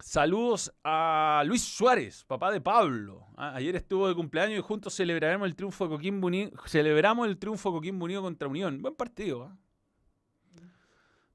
saludos 0.00 0.72
a 0.82 1.42
Luis 1.46 1.62
Suárez, 1.62 2.24
papá 2.24 2.50
de 2.50 2.60
Pablo. 2.60 3.26
Ah, 3.36 3.54
ayer 3.54 3.76
estuvo 3.76 4.08
de 4.08 4.14
cumpleaños 4.14 4.58
y 4.58 4.62
juntos 4.62 4.94
celebraremos 4.94 5.46
el 5.46 5.54
triunfo 5.54 5.84
de 5.84 5.90
Coquimbo 5.90 6.26
Unido. 6.26 6.50
Celebramos 6.66 7.28
el 7.28 7.38
triunfo 7.38 7.70
de 7.70 7.76
Coquimbo 7.76 8.04
Unido 8.06 8.22
contra 8.22 8.48
Unión. 8.48 8.80
Buen 8.80 8.94
partido. 8.94 9.44
¿ah? 9.44 9.56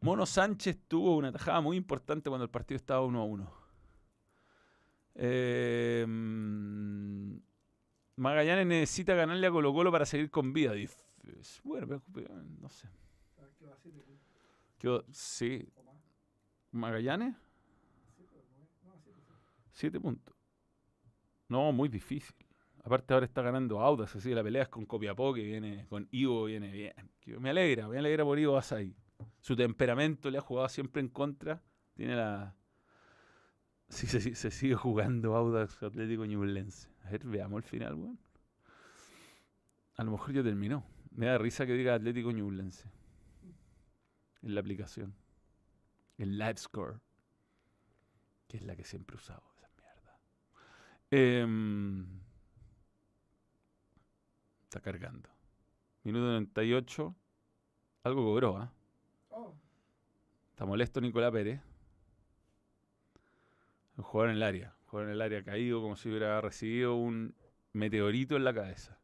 Mono 0.04 0.26
Sánchez 0.26 0.80
tuvo 0.89 1.16
una 1.16 1.32
tajada 1.32 1.62
muy 1.62 1.78
importante 1.78 2.30
cuando 2.30 2.44
el 2.44 2.50
partido 2.50 2.76
estaba 2.76 3.06
1 3.06 3.22
a 3.22 3.24
1. 3.24 3.54
Eh, 5.16 6.06
mm, 6.06 7.38
Magallanes 8.18 8.68
necesita 8.68 9.13
ganarle 9.13 9.48
a 9.48 9.52
Colo 9.52 9.74
Colo 9.74 9.94
para 9.94 10.06
seguir 10.06 10.30
con 10.30 10.52
vida. 10.52 10.74
Bueno, 11.63 12.02
no 12.60 12.68
sé. 12.68 12.89
Sí. 15.12 15.70
Magallanes, 16.72 17.36
Siete 18.13 18.38
o 18.38 18.44
nueve. 18.50 18.68
No, 18.84 19.00
siete, 19.06 19.22
siete. 19.72 20.00
7 20.00 20.00
puntos. 20.02 20.36
No, 21.48 21.72
muy 21.72 21.88
difícil. 21.88 22.36
Aparte 22.84 23.13
ahora 23.13 23.26
está 23.26 23.42
ganando 23.42 23.80
Audax, 23.80 24.18
así 24.18 24.34
la 24.34 24.44
pelea 24.44 24.63
es 24.63 24.70
con 24.70 24.86
Copiapó, 24.86 25.34
que 25.34 25.44
viene 25.44 25.86
con 25.88 26.10
Ivo, 26.12 26.44
viene 26.44 26.70
bien. 26.70 26.94
Me 27.39 27.52
alegra, 27.52 27.88
me 27.88 28.00
alegra 28.00 28.26
por 28.26 28.38
Ivo 28.38 28.58
Asai. 28.58 28.94
Su 29.44 29.58
temperamento 29.58 30.32
le 30.32 30.38
ha 30.38 30.42
jugado 30.42 30.70
siempre 30.70 31.02
en 31.02 31.10
contra. 31.10 31.62
Tiene 31.96 32.16
la... 32.16 32.56
Sí, 33.90 34.08
se, 34.08 34.52
sigue 34.52 34.76
jugando 34.76 35.36
Audax 35.36 35.84
Atlético 35.84 36.24
Ñublense. 36.24 36.90
A 37.04 37.10
ver, 37.10 37.26
veamos 37.26 37.58
el 37.58 37.64
final, 37.70 37.96
weón. 37.96 38.18
A 39.98 40.04
lo 40.06 40.12
mejor 40.12 40.32
ya 40.32 40.44
terminó. 40.44 40.86
Me 41.12 41.26
da 41.26 41.38
risa 41.38 41.66
que 41.66 41.74
diga 41.74 41.94
Atlético 41.94 42.32
Ñublense. 42.32 42.90
En 44.44 44.56
la 44.56 44.62
aplicación. 44.62 45.14
El 46.18 46.38
Live 46.38 46.58
Score. 46.58 47.02
Que 48.48 48.56
es 48.56 48.64
la 48.64 48.78
que 48.78 48.86
siempre 48.86 49.18
he 49.18 49.20
usado, 49.20 49.44
esa 49.58 49.68
mierda. 49.78 50.20
Em, 51.12 52.22
está 54.64 54.80
cargando. 54.80 55.30
Minuto 56.04 56.28
98. 56.28 57.14
Algo 58.06 58.24
cobró, 58.24 58.58
¿ah? 58.58 58.74
Está 60.54 60.66
molesto 60.66 61.02
Nicolás 61.02 61.32
Pérez. 61.32 61.60
Un 63.98 64.04
jugador 64.04 64.30
en 64.30 64.36
el 64.36 64.44
área. 64.44 64.76
Un 64.84 64.88
jugador 64.88 65.10
en 65.10 65.16
el 65.16 65.22
área 65.22 65.44
caído 65.44 65.82
como 65.82 65.96
si 65.96 66.10
hubiera 66.10 66.39
recibido 66.42 66.94
un 66.94 67.36
meteorito 67.72 68.36
en 68.36 68.44
la 68.44 68.54
cabeza. 68.54 69.00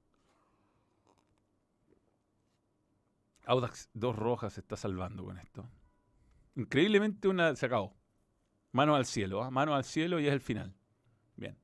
Audax, 3.45 3.89
dos 3.95 4.15
rojas 4.15 4.53
se 4.53 4.62
está 4.62 4.77
salvando 4.77 5.25
con 5.25 5.39
esto. 5.39 5.67
Increíblemente 6.55 7.27
una 7.27 7.55
se 7.55 7.65
acabó. 7.65 7.97
Mano 8.71 8.95
al 8.95 9.07
cielo, 9.07 9.41
¿ah? 9.41 9.49
mano 9.49 9.73
al 9.73 9.83
cielo 9.83 10.19
y 10.19 10.27
es 10.27 10.33
el 10.33 10.41
final. 10.41 10.75
Bien. 11.35 11.57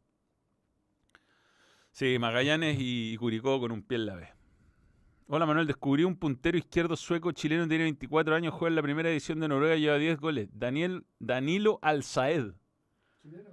Sí, 1.92 2.18
Magallanes 2.18 2.78
y 2.80 3.16
Curicó 3.18 3.60
con 3.60 3.72
un 3.72 3.84
pie 3.84 4.00
en 4.00 4.06
la 4.08 4.16
B. 4.16 4.35
Hola 5.28 5.48
Manuel, 5.48 5.66
descubrí 5.66 6.04
un 6.04 6.16
puntero 6.18 6.56
izquierdo 6.56 6.96
sueco 6.96 7.32
chileno, 7.32 7.68
tiene 7.68 7.86
24 7.86 8.36
años, 8.36 8.54
juega 8.54 8.70
en 8.70 8.76
la 8.76 8.84
primera 8.84 9.10
edición 9.10 9.40
de 9.40 9.48
Noruega, 9.48 9.76
lleva 9.76 9.98
10 9.98 10.20
goles. 10.20 10.50
Daniel, 10.54 11.04
Danilo 11.18 11.80
Alzaed. 11.82 12.52
chileno. 13.24 13.50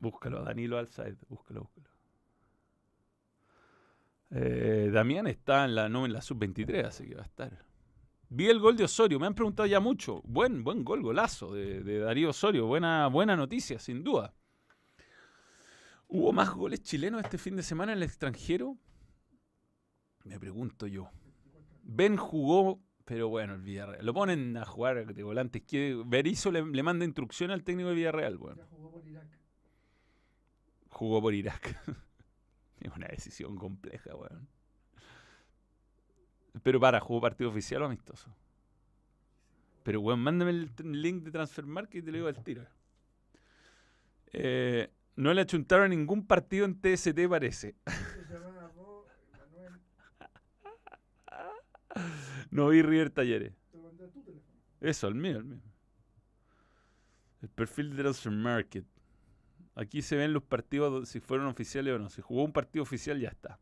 Búscalo, 0.00 0.42
Danilo 0.42 0.76
Alzaed, 0.76 1.14
búscalo, 1.28 1.60
búscalo. 1.60 1.88
Eh, 4.30 4.90
Damián 4.92 5.28
está 5.28 5.66
en 5.66 5.76
la, 5.76 5.88
no, 5.88 6.04
en 6.04 6.12
la 6.12 6.20
sub-23, 6.20 6.86
así 6.86 7.06
que 7.06 7.14
va 7.14 7.22
a 7.22 7.26
estar. 7.26 7.64
Vi 8.28 8.48
el 8.48 8.58
gol 8.58 8.76
de 8.76 8.82
Osorio, 8.82 9.20
me 9.20 9.26
han 9.28 9.34
preguntado 9.34 9.68
ya 9.68 9.78
mucho. 9.78 10.20
Buen, 10.24 10.64
buen 10.64 10.84
gol, 10.84 11.00
golazo 11.00 11.54
de, 11.54 11.80
de 11.84 12.00
Darío 12.00 12.30
Osorio. 12.30 12.66
Buena, 12.66 13.06
buena 13.06 13.36
noticia, 13.36 13.78
sin 13.78 14.02
duda. 14.02 14.34
¿Hubo 16.08 16.32
más 16.32 16.50
goles 16.50 16.82
chilenos 16.82 17.22
este 17.22 17.38
fin 17.38 17.54
de 17.54 17.62
semana 17.62 17.92
en 17.92 17.98
el 17.98 18.02
extranjero? 18.02 18.76
Me 20.28 20.38
pregunto 20.38 20.86
yo. 20.86 21.10
Ben 21.82 22.16
jugó, 22.16 22.80
pero 23.04 23.28
bueno, 23.28 23.54
el 23.54 23.62
Villarreal. 23.62 24.04
Lo 24.04 24.12
ponen 24.14 24.56
a 24.56 24.64
jugar 24.64 25.06
de 25.14 25.22
volante 25.22 25.58
izquierdo. 25.58 26.04
Berizzo 26.04 26.50
le, 26.52 26.64
le 26.64 26.82
manda 26.82 27.04
instrucción 27.04 27.50
al 27.50 27.64
técnico 27.64 27.88
del 27.88 27.96
Villarreal. 27.96 28.36
Bueno, 28.36 28.62
jugó 28.70 28.90
por 28.92 29.06
Irak. 29.08 29.28
jugó 30.90 31.20
por 31.22 31.34
Irak. 31.34 31.76
es 32.80 32.92
una 32.94 33.08
decisión 33.08 33.56
compleja, 33.56 34.14
weón. 34.14 34.48
Pero 36.62 36.80
para, 36.80 37.00
jugó 37.00 37.20
partido 37.20 37.50
oficial 37.50 37.82
o 37.82 37.86
amistoso. 37.86 38.34
Pero, 39.84 40.00
weón, 40.00 40.20
mándame 40.20 40.50
el 40.50 40.70
link 41.00 41.22
de 41.24 41.30
Transfermarkt 41.30 41.94
y 41.94 42.02
te 42.02 42.10
lo 42.10 42.16
digo 42.18 42.28
al 42.28 42.42
tiro. 42.44 42.66
Eh, 44.32 44.90
no 45.16 45.32
le 45.32 45.40
achuntaron 45.40 45.88
ningún 45.90 46.26
partido 46.26 46.66
en 46.66 46.78
TST, 46.80 47.16
parece. 47.28 47.76
Se 47.86 48.34
llama 48.34 48.70
Ro- 48.76 49.06
Manuel. 49.32 49.80
No 52.50 52.68
vi 52.68 52.82
River 52.82 53.10
Talleres. 53.10 53.52
Eso, 54.80 55.08
el 55.08 55.14
mío, 55.14 55.38
el 55.38 55.44
mío. 55.44 55.60
El 57.42 57.48
perfil 57.48 57.90
de 57.90 58.02
Transfer 58.02 58.32
Market. 58.32 58.84
Aquí 59.74 60.02
se 60.02 60.16
ven 60.16 60.32
los 60.32 60.42
partidos 60.42 60.92
do- 60.92 61.06
si 61.06 61.20
fueron 61.20 61.46
oficiales 61.46 61.94
o 61.94 61.98
no. 61.98 62.08
Si 62.10 62.20
jugó 62.20 62.42
un 62.44 62.52
partido 62.52 62.82
oficial, 62.82 63.20
ya 63.20 63.28
está. 63.28 63.58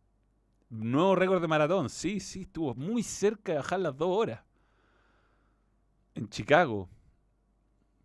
Nuevo 0.71 1.15
récord 1.15 1.41
de 1.43 1.49
maratón. 1.49 1.89
Sí, 1.91 2.21
sí, 2.21 2.43
estuvo 2.43 2.75
muy 2.75 3.03
cerca 3.03 3.53
de 3.53 3.59
bajar 3.59 3.81
las 3.81 3.97
dos 3.97 4.09
horas. 4.17 4.43
En 6.15 6.29
Chicago. 6.29 6.89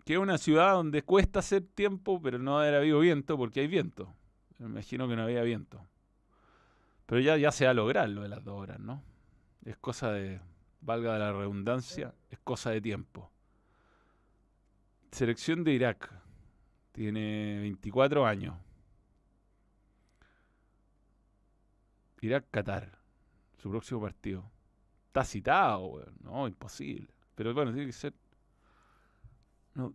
Que 0.06 0.14
es 0.14 0.20
una 0.20 0.38
ciudad 0.38 0.74
donde 0.74 1.04
cuesta 1.04 1.40
hacer 1.40 1.64
tiempo, 1.64 2.22
pero 2.22 2.38
no 2.40 2.60
haber 2.60 2.76
habido 2.76 3.00
viento 3.00 3.38
porque 3.38 3.62
hay 3.62 3.68
viento. 3.68 4.14
Me 4.58 4.66
imagino 4.66 5.08
que 5.08 5.16
no 5.16 5.24
había 5.24 5.44
viento. 5.44 5.86
Pero 7.06 7.22
ya, 7.22 7.38
ya 7.38 7.52
se 7.52 7.66
va 7.66 7.72
a 7.72 7.74
lograr 7.76 8.10
lo 8.10 8.24
de 8.24 8.30
las 8.30 8.44
dos 8.44 8.60
horas, 8.60 8.80
¿no? 8.80 9.04
Es 9.64 9.78
cosa 9.78 10.12
de, 10.12 10.42
valga 10.82 11.18
la 11.18 11.32
redundancia, 11.32 12.14
es 12.30 12.40
cosa 12.40 12.72
de 12.72 12.82
tiempo. 12.82 13.32
Selección 15.12 15.64
de 15.64 15.74
Irak. 15.74 16.12
Tiene 16.92 17.60
24 17.62 18.26
años. 18.26 18.56
Irak-Qatar. 22.22 23.00
Su 23.58 23.70
próximo 23.70 24.02
partido. 24.02 24.50
Está 25.08 25.24
citado, 25.24 25.86
weón. 25.86 26.16
No, 26.22 26.48
imposible. 26.48 27.14
Pero 27.36 27.54
bueno, 27.54 27.72
tiene 27.72 27.88
que 27.88 27.94
ser. 27.94 28.14
No. 29.76 29.94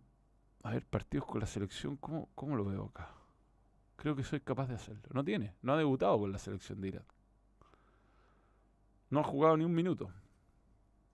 A 0.63 0.71
ver, 0.71 0.85
partidos 0.85 1.25
con 1.25 1.39
la 1.39 1.45
selección, 1.45 1.97
¿cómo, 1.97 2.29
cómo 2.35 2.55
lo 2.55 2.65
veo 2.65 2.85
acá? 2.85 3.09
Creo 3.95 4.15
que 4.15 4.23
soy 4.23 4.41
capaz 4.41 4.67
de 4.67 4.75
hacerlo. 4.75 5.03
No 5.11 5.23
tiene. 5.23 5.55
No 5.61 5.73
ha 5.73 5.77
debutado 5.77 6.17
con 6.19 6.31
la 6.31 6.37
selección 6.37 6.81
de 6.81 6.89
Irak. 6.89 7.05
No 9.09 9.21
ha 9.21 9.23
jugado 9.23 9.57
ni 9.57 9.65
un 9.65 9.73
minuto. 9.73 10.11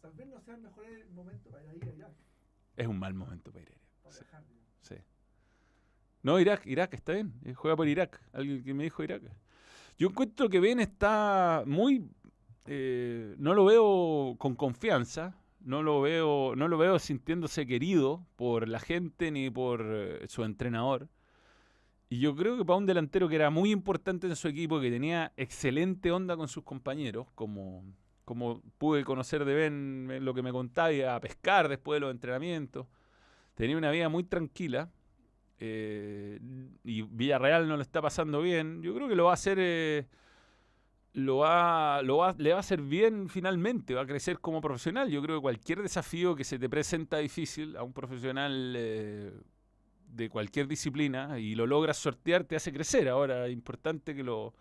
Tal 0.03 0.11
vez 0.11 0.27
no 0.27 0.41
sea 0.41 0.55
el 0.55 0.61
mejor 0.61 0.85
momento 1.13 1.49
para 1.49 1.63
ir 1.73 1.81
a 1.85 1.95
Irak. 1.95 2.11
Es 2.75 2.87
un 2.87 2.99
mal 2.99 3.13
momento 3.13 3.51
para 3.53 3.63
ir 3.63 3.69
a 3.69 3.71
Irak. 3.71 3.83
Para 4.03 4.15
Sí. 4.15 4.25
Sí. 4.81 4.95
No, 6.23 6.39
Irak, 6.41 6.65
Irak, 6.65 6.93
está 6.93 7.13
bien. 7.13 7.33
eh, 7.45 7.53
Juega 7.53 7.77
por 7.77 7.87
Irak. 7.87 8.21
Alguien 8.33 8.61
que 8.65 8.73
me 8.73 8.83
dijo 8.83 9.01
Irak. 9.01 9.23
Yo 9.97 10.09
encuentro 10.09 10.49
que 10.49 10.59
Ben 10.59 10.81
está 10.81 11.63
muy. 11.65 12.05
eh, 12.65 13.33
no 13.37 13.53
lo 13.53 13.63
veo 13.63 14.35
con 14.37 14.55
confianza. 14.55 15.37
No 15.61 15.81
lo 15.81 16.01
veo, 16.01 16.53
no 16.57 16.67
lo 16.67 16.77
veo 16.77 16.99
sintiéndose 16.99 17.65
querido 17.65 18.27
por 18.35 18.67
la 18.67 18.81
gente 18.81 19.31
ni 19.31 19.49
por 19.49 19.81
eh, 19.85 20.27
su 20.27 20.43
entrenador. 20.43 21.07
Y 22.09 22.19
yo 22.19 22.35
creo 22.35 22.57
que 22.57 22.65
para 22.65 22.77
un 22.77 22.85
delantero 22.85 23.29
que 23.29 23.35
era 23.35 23.49
muy 23.49 23.71
importante 23.71 24.27
en 24.27 24.35
su 24.35 24.49
equipo, 24.49 24.81
que 24.81 24.91
tenía 24.91 25.31
excelente 25.37 26.11
onda 26.11 26.35
con 26.35 26.49
sus 26.49 26.65
compañeros, 26.65 27.27
como, 27.33 27.85
como 28.25 28.61
pude 28.77 29.03
conocer 29.03 29.45
de 29.45 29.53
Ben 29.53 30.09
eh, 30.11 30.19
lo 30.19 30.33
que 30.33 30.41
me 30.43 30.51
contaba, 30.51 31.15
a 31.15 31.19
pescar 31.19 31.69
después 31.69 31.97
de 31.97 32.01
los 32.01 32.11
entrenamientos, 32.11 32.87
tenía 33.55 33.77
una 33.77 33.91
vida 33.91 34.09
muy 34.09 34.23
tranquila. 34.25 34.91
eh, 35.59 36.39
y 36.83 37.03
Villarreal 37.03 37.67
no 37.67 37.77
lo 37.77 37.83
está 37.83 38.01
pasando 38.01 38.41
bien. 38.41 38.81
Yo 38.83 38.95
creo 38.95 39.07
que 39.09 39.15
lo 39.15 39.25
va 39.25 39.31
a 39.31 39.35
hacer. 39.35 39.57
eh, 39.61 40.07
lo 41.13 41.37
va, 41.37 42.01
lo 42.01 42.17
va- 42.17 42.35
le 42.37 42.51
va 42.51 42.57
a 42.57 42.59
hacer 42.59 42.81
bien 42.81 43.29
finalmente, 43.29 43.93
va 43.93 44.01
a 44.01 44.05
crecer 44.07 44.39
como 44.39 44.61
profesional. 44.61 45.09
Yo 45.09 45.21
creo 45.21 45.37
que 45.37 45.41
cualquier 45.43 45.81
desafío 45.81 46.35
que 46.35 46.43
se 46.43 46.57
te 46.59 46.69
presenta 46.69 47.17
difícil 47.19 47.77
a 47.77 47.83
un 47.83 47.93
profesional 47.93 48.73
eh, 48.75 49.31
de 50.07 50.29
cualquier 50.29 50.67
disciplina 50.67 51.39
y 51.39 51.55
lo 51.55 51.67
logras 51.67 51.97
sortear, 51.97 52.45
te 52.45 52.55
hace 52.55 52.73
crecer. 52.73 53.09
Ahora, 53.09 53.47
es 53.47 53.53
importante 53.53 54.15
que 54.15 54.23
lo. 54.23 54.53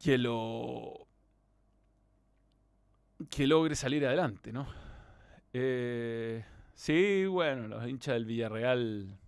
que 0.00 0.18
lo. 0.18 1.06
Que 3.30 3.46
logre 3.46 3.74
salir 3.74 4.06
adelante, 4.06 4.52
¿no? 4.52 4.66
Eh, 5.52 6.44
sí, 6.74 7.26
bueno, 7.26 7.68
los 7.68 7.86
hinchas 7.86 8.14
del 8.14 8.24
Villarreal 8.24 9.18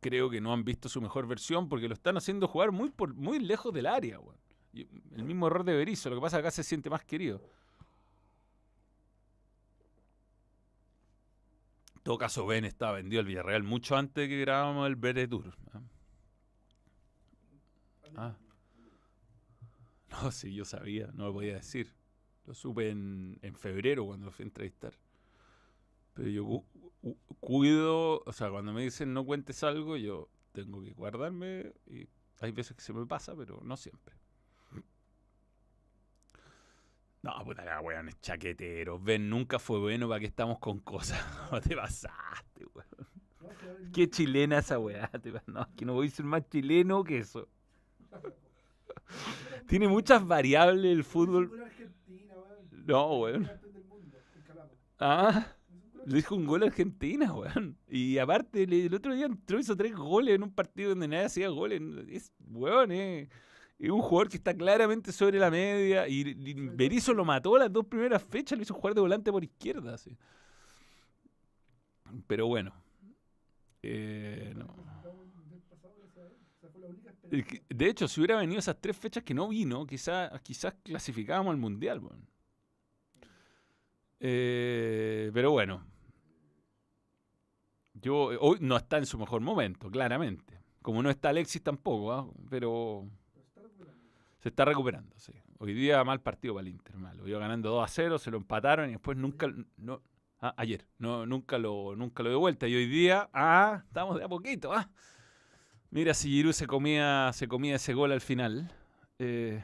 creo 0.00 0.28
que 0.28 0.40
no 0.40 0.52
han 0.52 0.64
visto 0.64 0.88
su 0.88 1.00
mejor 1.00 1.26
versión 1.26 1.68
porque 1.68 1.88
lo 1.88 1.94
están 1.94 2.16
haciendo 2.16 2.46
jugar 2.46 2.72
muy, 2.72 2.92
muy 3.14 3.38
lejos 3.38 3.72
del 3.72 3.86
área, 3.86 4.18
El 4.74 5.24
mismo 5.24 5.46
error 5.46 5.64
de 5.64 5.74
Berizzo, 5.74 6.10
lo 6.10 6.16
que 6.16 6.22
pasa 6.22 6.36
es 6.36 6.42
que 6.42 6.48
acá 6.48 6.50
se 6.50 6.62
siente 6.62 6.90
más 6.90 7.04
querido. 7.04 7.40
En 11.96 12.02
todo 12.02 12.18
caso, 12.18 12.44
Ben 12.44 12.66
estaba 12.66 12.92
vendido 12.92 13.20
al 13.20 13.26
Villarreal 13.26 13.62
mucho 13.62 13.96
antes 13.96 14.24
de 14.24 14.28
que 14.28 14.40
grabamos 14.40 14.86
el 14.86 15.28
Tour. 15.28 15.56
¿ah? 15.72 15.80
Ah. 18.16 18.36
No, 20.10 20.30
sí, 20.30 20.54
yo 20.54 20.64
sabía, 20.64 21.08
no 21.14 21.26
lo 21.26 21.32
podía 21.32 21.54
decir. 21.54 21.92
Lo 22.46 22.54
supe 22.54 22.90
en, 22.90 23.38
en 23.42 23.54
febrero 23.54 24.04
cuando 24.06 24.26
lo 24.26 24.32
fui 24.32 24.42
a 24.44 24.46
entrevistar. 24.46 24.94
Pero 26.14 26.28
yo 26.28 26.44
cu- 26.44 26.64
cu- 27.00 27.18
cuido, 27.40 28.22
o 28.24 28.32
sea, 28.32 28.50
cuando 28.50 28.72
me 28.72 28.82
dicen 28.82 29.12
no 29.14 29.24
cuentes 29.24 29.62
algo, 29.64 29.96
yo 29.96 30.28
tengo 30.52 30.82
que 30.82 30.92
guardarme 30.92 31.72
y 31.86 32.06
hay 32.40 32.52
veces 32.52 32.76
que 32.76 32.82
se 32.82 32.92
me 32.92 33.06
pasa, 33.06 33.34
pero 33.36 33.60
no 33.64 33.76
siempre. 33.76 34.14
No, 37.22 37.32
puta 37.42 37.64
la 37.64 37.80
weón, 37.80 38.08
es 38.10 38.20
chaquetero. 38.20 38.98
Ben 39.00 39.30
nunca 39.30 39.58
fue 39.58 39.78
bueno 39.78 40.08
para 40.08 40.20
que 40.20 40.26
estamos 40.26 40.58
con 40.58 40.78
cosas. 40.80 41.18
Te 41.66 41.74
pasaste, 41.74 42.66
weón. 42.74 43.92
Qué 43.92 44.10
chilena 44.10 44.58
esa 44.58 44.78
weá. 44.78 45.10
No, 45.46 45.62
es 45.62 45.68
que 45.76 45.84
no 45.86 45.94
voy 45.94 46.08
a 46.08 46.10
ser 46.10 46.26
más 46.26 46.48
chileno 46.50 47.02
que 47.02 47.18
eso. 47.18 47.48
Tiene 49.66 49.88
muchas 49.88 50.26
variables 50.26 50.92
el 50.92 51.04
fútbol. 51.04 51.50
No, 52.86 53.20
weón. 53.20 53.50
Ah, 54.98 55.46
le 56.06 56.16
dijo 56.16 56.34
un 56.34 56.46
gol 56.46 56.62
a 56.62 56.66
Argentina, 56.66 57.32
weón. 57.32 57.76
Y 57.88 58.18
aparte, 58.18 58.64
el 58.64 58.94
otro 58.94 59.14
día 59.14 59.26
entró, 59.26 59.58
hizo 59.58 59.76
tres 59.76 59.94
goles 59.94 60.34
en 60.34 60.42
un 60.42 60.52
partido 60.52 60.90
donde 60.90 61.08
nadie 61.08 61.24
hacía 61.24 61.48
goles. 61.48 61.80
Es, 62.08 62.32
weón, 62.50 62.92
eh. 62.92 63.28
Es 63.78 63.90
un 63.90 64.00
jugador 64.00 64.28
que 64.28 64.36
está 64.36 64.54
claramente 64.54 65.12
sobre 65.12 65.38
la 65.38 65.50
media. 65.50 66.06
Y, 66.08 66.34
Berizzo 66.54 67.12
lo 67.12 67.24
mató 67.24 67.58
las 67.58 67.72
dos 67.72 67.86
primeras 67.86 68.22
fechas, 68.22 68.56
lo 68.56 68.62
hizo 68.62 68.74
jugar 68.74 68.94
de 68.94 69.00
volante 69.00 69.32
por 69.32 69.42
izquierda. 69.42 69.94
así. 69.94 70.16
Pero 72.26 72.46
bueno. 72.46 72.72
Eh, 73.82 74.54
no. 74.56 74.74
De 77.68 77.88
hecho, 77.88 78.06
si 78.06 78.20
hubiera 78.20 78.38
venido 78.38 78.58
esas 78.58 78.80
tres 78.80 78.96
fechas 78.96 79.24
que 79.24 79.34
no 79.34 79.48
vino, 79.48 79.86
quizás 79.86 80.40
quizás 80.42 80.74
clasificábamos 80.82 81.52
al 81.52 81.58
Mundial. 81.58 81.98
weón. 81.98 82.33
Eh, 84.26 85.30
pero 85.34 85.50
bueno. 85.50 85.84
Yo, 87.92 88.30
hoy 88.40 88.56
no 88.60 88.74
está 88.78 88.96
en 88.96 89.04
su 89.04 89.18
mejor 89.18 89.42
momento, 89.42 89.90
claramente. 89.90 90.62
Como 90.80 91.02
no 91.02 91.10
está 91.10 91.28
Alexis 91.28 91.62
tampoco, 91.62 92.10
¿ah? 92.10 92.26
pero 92.48 93.06
se 94.38 94.48
está 94.48 94.64
recuperando. 94.64 95.14
Sí. 95.18 95.34
Hoy 95.58 95.74
día 95.74 96.02
mal 96.04 96.22
partido 96.22 96.54
para 96.54 96.66
el 96.66 96.72
Inter, 96.72 96.96
mal. 96.96 97.18
Lo 97.18 97.28
iba 97.28 97.38
ganando 97.38 97.68
2 97.68 97.84
a 97.84 97.88
0, 97.88 98.18
se 98.18 98.30
lo 98.30 98.38
empataron 98.38 98.88
y 98.88 98.92
después 98.92 99.18
nunca... 99.18 99.46
No, 99.76 100.00
ah, 100.40 100.54
ayer, 100.56 100.86
no, 100.98 101.26
nunca, 101.26 101.58
lo, 101.58 101.94
nunca 101.94 102.22
lo 102.22 102.30
de 102.30 102.36
vuelta. 102.36 102.66
Y 102.66 102.74
hoy 102.74 102.86
día, 102.86 103.28
ah, 103.34 103.82
estamos 103.86 104.16
de 104.16 104.24
a 104.24 104.28
poquito. 104.28 104.72
Ah. 104.72 104.90
Mira, 105.90 106.14
si 106.14 106.30
Giroud 106.30 106.54
se 106.54 106.66
comía, 106.66 107.30
se 107.34 107.46
comía 107.46 107.76
ese 107.76 107.92
gol 107.92 108.10
al 108.10 108.22
final, 108.22 108.72
eh, 109.18 109.62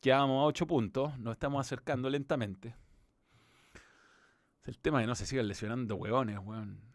quedábamos 0.00 0.42
a 0.42 0.44
8 0.44 0.66
puntos, 0.66 1.18
nos 1.18 1.32
estamos 1.32 1.66
acercando 1.66 2.10
lentamente. 2.10 2.74
El 4.64 4.78
tema 4.78 5.00
es 5.00 5.04
que 5.04 5.08
no 5.08 5.14
se 5.14 5.26
sigan 5.26 5.48
lesionando 5.48 5.96
huevones, 5.96 6.38
weón. 6.42 6.90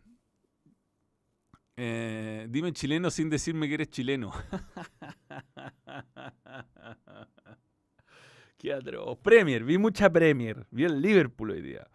Eh, 1.78 2.48
dime 2.50 2.72
chileno 2.72 3.12
sin 3.12 3.30
decirme 3.30 3.68
que 3.68 3.74
eres 3.74 3.90
chileno. 3.90 4.32
Qué 8.58 8.72
atroz. 8.72 9.18
Premier, 9.20 9.64
vi 9.64 9.78
mucha 9.78 10.10
Premier. 10.10 10.66
Vi 10.72 10.86
el 10.86 11.02
Liverpool 11.02 11.52
hoy 11.52 11.62
día. 11.62 11.88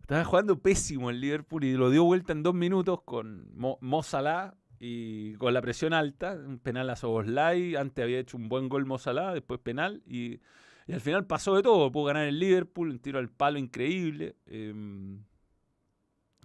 Estaba 0.00 0.24
jugando 0.24 0.60
pésimo 0.60 1.10
el 1.10 1.20
Liverpool 1.20 1.64
y 1.64 1.72
lo 1.72 1.90
dio 1.90 2.04
vuelta 2.04 2.32
en 2.32 2.42
dos 2.42 2.54
minutos 2.54 3.02
con 3.02 3.50
Mo, 3.56 3.78
Mo 3.80 4.02
Salah 4.02 4.54
y 4.78 5.34
con 5.34 5.54
la 5.54 5.62
presión 5.62 5.94
alta. 5.94 6.34
Un 6.34 6.58
penal 6.58 6.90
a 6.90 6.96
Soboslai. 6.96 7.76
Antes 7.76 8.04
había 8.04 8.20
hecho 8.20 8.36
un 8.36 8.48
buen 8.48 8.68
gol 8.68 8.86
Mo 8.86 8.98
Salah, 8.98 9.34
después 9.34 9.58
penal. 9.58 10.02
Y, 10.06 10.40
y 10.86 10.92
al 10.92 11.00
final 11.00 11.26
pasó 11.26 11.54
de 11.54 11.62
todo. 11.62 11.90
Pudo 11.90 12.04
ganar 12.04 12.26
el 12.26 12.38
Liverpool, 12.38 12.90
un 12.90 12.98
tiro 12.98 13.18
al 13.18 13.28
palo 13.28 13.58
increíble. 13.58 14.36
em, 14.46 15.22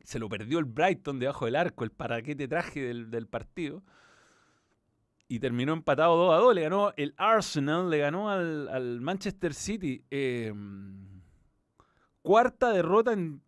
se 0.04 0.20
lo 0.20 0.30
perdió 0.30 0.60
el 0.60 0.66
Brighton 0.66 1.20
debajo 1.20 1.46
del 1.46 1.58
arco, 1.58 1.84
el 1.84 1.92
paraquete 1.92 2.48
traje 2.48 2.82
del, 2.82 3.12
del 3.12 3.28
partido. 3.28 3.84
Y 5.28 5.40
terminó 5.40 5.74
empatado 5.74 6.16
2 6.16 6.34
a 6.34 6.38
2. 6.38 6.56
Le 6.56 6.62
ganó 6.62 6.94
el 6.96 7.14
Arsenal, 7.18 7.90
le 7.90 7.98
ganó 7.98 8.30
al, 8.30 8.70
al 8.70 9.02
Manchester 9.02 9.54
City. 9.54 10.06
Eh, 10.10 10.54
cuarta 12.22 12.72
derrota 12.72 13.12
en. 13.12 13.42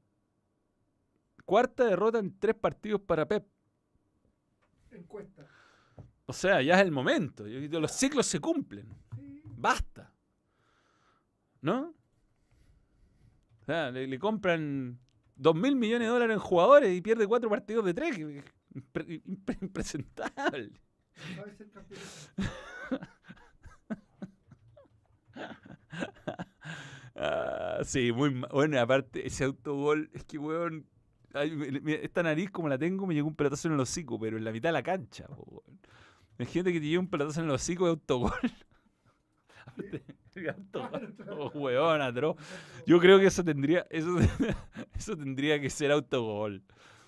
Cuarta 1.46 1.86
derrota 1.86 2.20
en 2.20 2.38
tres 2.38 2.56
partidos 2.56 3.02
para 3.02 3.26
Pep. 3.26 3.48
Encuesta. 4.92 5.48
O 6.26 6.34
sea, 6.34 6.62
ya 6.62 6.76
es 6.76 6.82
el 6.82 6.92
momento. 6.92 7.46
Los 7.48 7.92
ciclos 7.92 8.26
se 8.28 8.40
cumplen. 8.40 8.88
Basta. 9.46 10.09
¿No? 11.62 11.94
O 13.62 13.66
sea, 13.66 13.92
le, 13.92 14.08
le 14.08 14.20
compran 14.20 15.00
dos 15.36 15.56
mil 15.56 15.76
millones 15.76 16.08
de 16.08 16.14
dólares 16.14 16.34
en 16.36 16.40
jugadores 16.40 16.96
y 16.96 17.02
pierde 17.02 17.28
cuatro 17.28 17.50
partidos 17.50 17.86
de 17.86 17.94
tres. 17.94 18.18
impre- 18.18 19.22
impre- 19.26 19.58
impresentable. 19.62 20.72
Ah, 27.16 27.80
sí, 27.84 28.12
muy 28.12 28.30
bueno. 28.52 28.80
Aparte, 28.80 29.26
ese 29.28 29.44
autogol, 29.44 30.10
es 30.14 30.24
que, 30.24 30.38
weón, 30.38 30.88
ay, 31.34 31.52
esta 32.02 32.24
nariz 32.24 32.50
como 32.52 32.70
la 32.70 32.78
tengo 32.78 33.06
me 33.08 33.14
llegó 33.14 33.28
un 33.28 33.36
pelotazo 33.36 33.68
en 33.68 33.74
el 33.76 33.80
hocico, 33.82 34.20
pero 34.20 34.38
en 34.38 34.44
la 34.46 34.52
mitad 34.52 34.70
de 34.70 34.74
la 34.74 34.84
cancha, 34.84 35.26
weón. 35.30 35.80
Imagínate 36.40 36.72
que 36.74 36.80
te 36.80 36.86
llegue 36.86 36.98
un 37.00 37.10
pelotazo 37.10 37.42
en 37.42 37.48
el 37.48 37.52
hocico 37.54 37.86
de 37.86 37.92
autogol. 37.92 38.32
Aparte, 39.66 40.04
autogol, 40.50 41.52
weón, 41.54 42.02
atroz. 42.02 42.38
Yo 42.86 43.00
creo 43.00 43.20
que 43.20 43.28
eso 43.28 43.44
tendría, 43.44 43.86
eso, 43.90 44.18
eso 44.98 45.16
tendría 45.18 45.60
que 45.60 45.70
ser 45.70 45.92
autogol. 45.92 46.64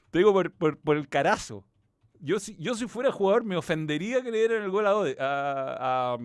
Te 0.09 0.19
digo 0.19 0.33
por, 0.33 0.51
por, 0.51 0.77
por 0.77 0.97
el 0.97 1.07
carazo. 1.07 1.65
Yo 2.19 2.39
si, 2.39 2.55
yo 2.57 2.75
si 2.75 2.87
fuera 2.87 3.11
jugador 3.11 3.43
me 3.43 3.55
ofendería 3.57 4.21
que 4.21 4.29
le 4.29 4.37
dieran 4.37 4.61
el 4.61 4.69
gol 4.69 4.85
a, 4.85 4.93
Ode- 4.95 5.17
a, 5.19 6.13
a, 6.13 6.17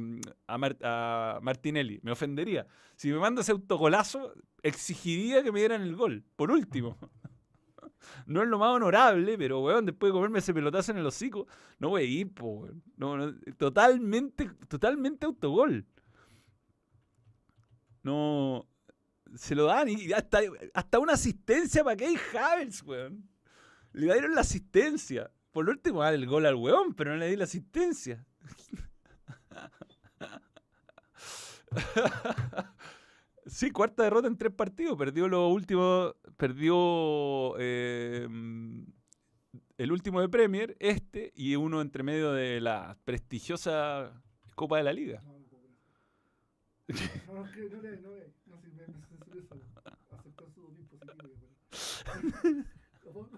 a 0.47 0.59
Mar- 0.59 0.77
a 0.83 1.39
Martinelli. 1.41 2.01
Me 2.03 2.11
ofendería. 2.13 2.67
Si 2.97 3.11
me 3.11 3.19
manda 3.19 3.41
ese 3.41 3.53
autogolazo, 3.53 4.35
exigiría 4.63 5.43
que 5.43 5.53
me 5.53 5.61
dieran 5.61 5.81
el 5.83 5.97
gol. 5.97 6.23
Por 6.37 6.51
último. 6.51 6.99
No 8.27 8.43
es 8.43 8.49
lo 8.49 8.59
más 8.59 8.69
honorable, 8.71 9.37
pero 9.37 9.61
weón, 9.61 9.85
después 9.87 10.11
de 10.11 10.15
comerme 10.15 10.39
ese 10.39 10.55
pelotazo 10.55 10.93
en 10.93 10.99
el 10.99 11.07
hocico, 11.07 11.47
no 11.79 11.89
voy 11.91 12.03
a 12.03 12.05
ir, 12.05 12.33
po. 12.33 12.69
No, 12.97 13.17
no, 13.17 13.35
totalmente, 13.57 14.51
totalmente 14.69 15.27
autogol. 15.27 15.85
No. 18.07 18.69
Se 19.35 19.57
lo 19.57 19.65
dan 19.65 19.89
y 19.89 20.13
hasta, 20.13 20.39
hasta 20.73 21.01
una 21.01 21.15
asistencia 21.15 21.83
para 21.83 21.97
Key 21.97 22.17
Havels, 22.33 22.85
weón. 22.85 23.29
Le 23.93 24.13
dieron 24.13 24.33
la 24.33 24.43
asistencia. 24.43 25.33
Por 25.51 25.69
último, 25.69 26.03
dale 26.03 26.17
el 26.17 26.27
gol 26.27 26.47
al 26.47 26.55
weón, 26.55 26.95
pero 26.95 27.11
no 27.11 27.17
le 27.17 27.27
di 27.29 27.37
la 27.37 27.45
asistencia. 27.45 28.25
Sí, 33.49 33.71
cuarta 33.71 34.03
derrota 34.03 34.27
en 34.27 34.37
tres 34.37 34.53
partidos. 34.53 34.99
Perdió 34.99 35.29
los 35.29 35.53
últimos. 35.53 36.17
Perdió 36.37 37.55
eh, 37.61 38.27
el 39.79 39.93
último 39.93 40.21
de 40.21 40.29
Premier, 40.29 40.77
este 40.81 41.33
y 41.37 41.55
uno 41.55 41.81
entre 41.81 42.03
medio 42.03 42.33
de 42.33 42.61
la 42.61 42.99
prestigiosa 43.05 44.21
Copa 44.57 44.79
de 44.79 44.83
la 44.83 44.93
Liga. 44.93 45.23
No, 46.89 46.95
no. 46.95 47.34
No, 47.34 47.45
no, 47.45 47.53
que 47.53 47.68
no 47.68 47.82
le, 47.82 47.97
no 48.01 48.14
le, 48.14 48.32
no 48.47 48.59
si 48.61 48.70
me, 48.70 48.87
me 48.87 49.03
censuré 49.07 49.41
eso. 49.41 49.61
Aceptar 50.12 50.51
su 50.51 50.61
doping 50.62 50.84
positivo. 50.84 51.28
yo 51.28 51.41
creo. 52.41 52.64
¿Cómo? 53.03 53.28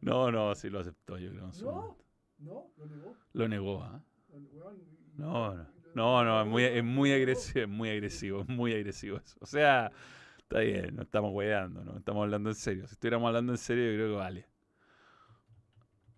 No, 0.00 0.30
no, 0.30 0.54
sí 0.54 0.70
lo 0.70 0.80
aceptó, 0.80 1.18
yo 1.18 1.30
creo. 1.30 1.50
No, 1.62 1.96
no, 2.38 2.70
lo 2.76 2.86
negó. 2.86 3.16
Lo 3.32 3.48
negó, 3.48 3.82
¿ah? 3.82 4.02
No, 5.16 5.54
no, 5.54 5.66
no, 5.94 6.24
no, 6.24 6.42
es 6.42 6.46
muy, 6.46 6.64
es 6.64 6.84
muy 6.84 7.12
agresivo, 7.12 7.62
es 7.62 7.68
muy 7.68 7.90
agresivo, 7.90 8.40
es 8.42 8.48
muy 8.48 8.72
agresivo 8.72 9.18
eso. 9.18 9.36
O 9.40 9.46
sea, 9.46 9.92
está 10.38 10.60
bien, 10.60 10.96
no 10.96 11.02
estamos 11.02 11.32
hueveando, 11.34 11.84
no 11.84 11.98
estamos 11.98 12.22
hablando 12.22 12.50
en 12.50 12.56
serio. 12.56 12.86
Si 12.86 12.94
estuviéramos 12.94 13.28
hablando 13.28 13.52
en 13.52 13.58
serio, 13.58 13.90
yo 13.90 13.94
creo 13.94 14.08
que 14.10 14.16
vale. 14.16 14.46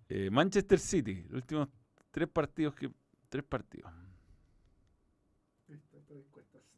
Eh, 0.09 0.31
Manchester 0.31 0.79
City, 0.79 1.23
los 1.25 1.35
últimos 1.43 1.69
tres 2.11 2.29
partidos 2.29 2.75
que. 2.75 2.91
Tres 3.29 3.45
partidos. 3.45 3.91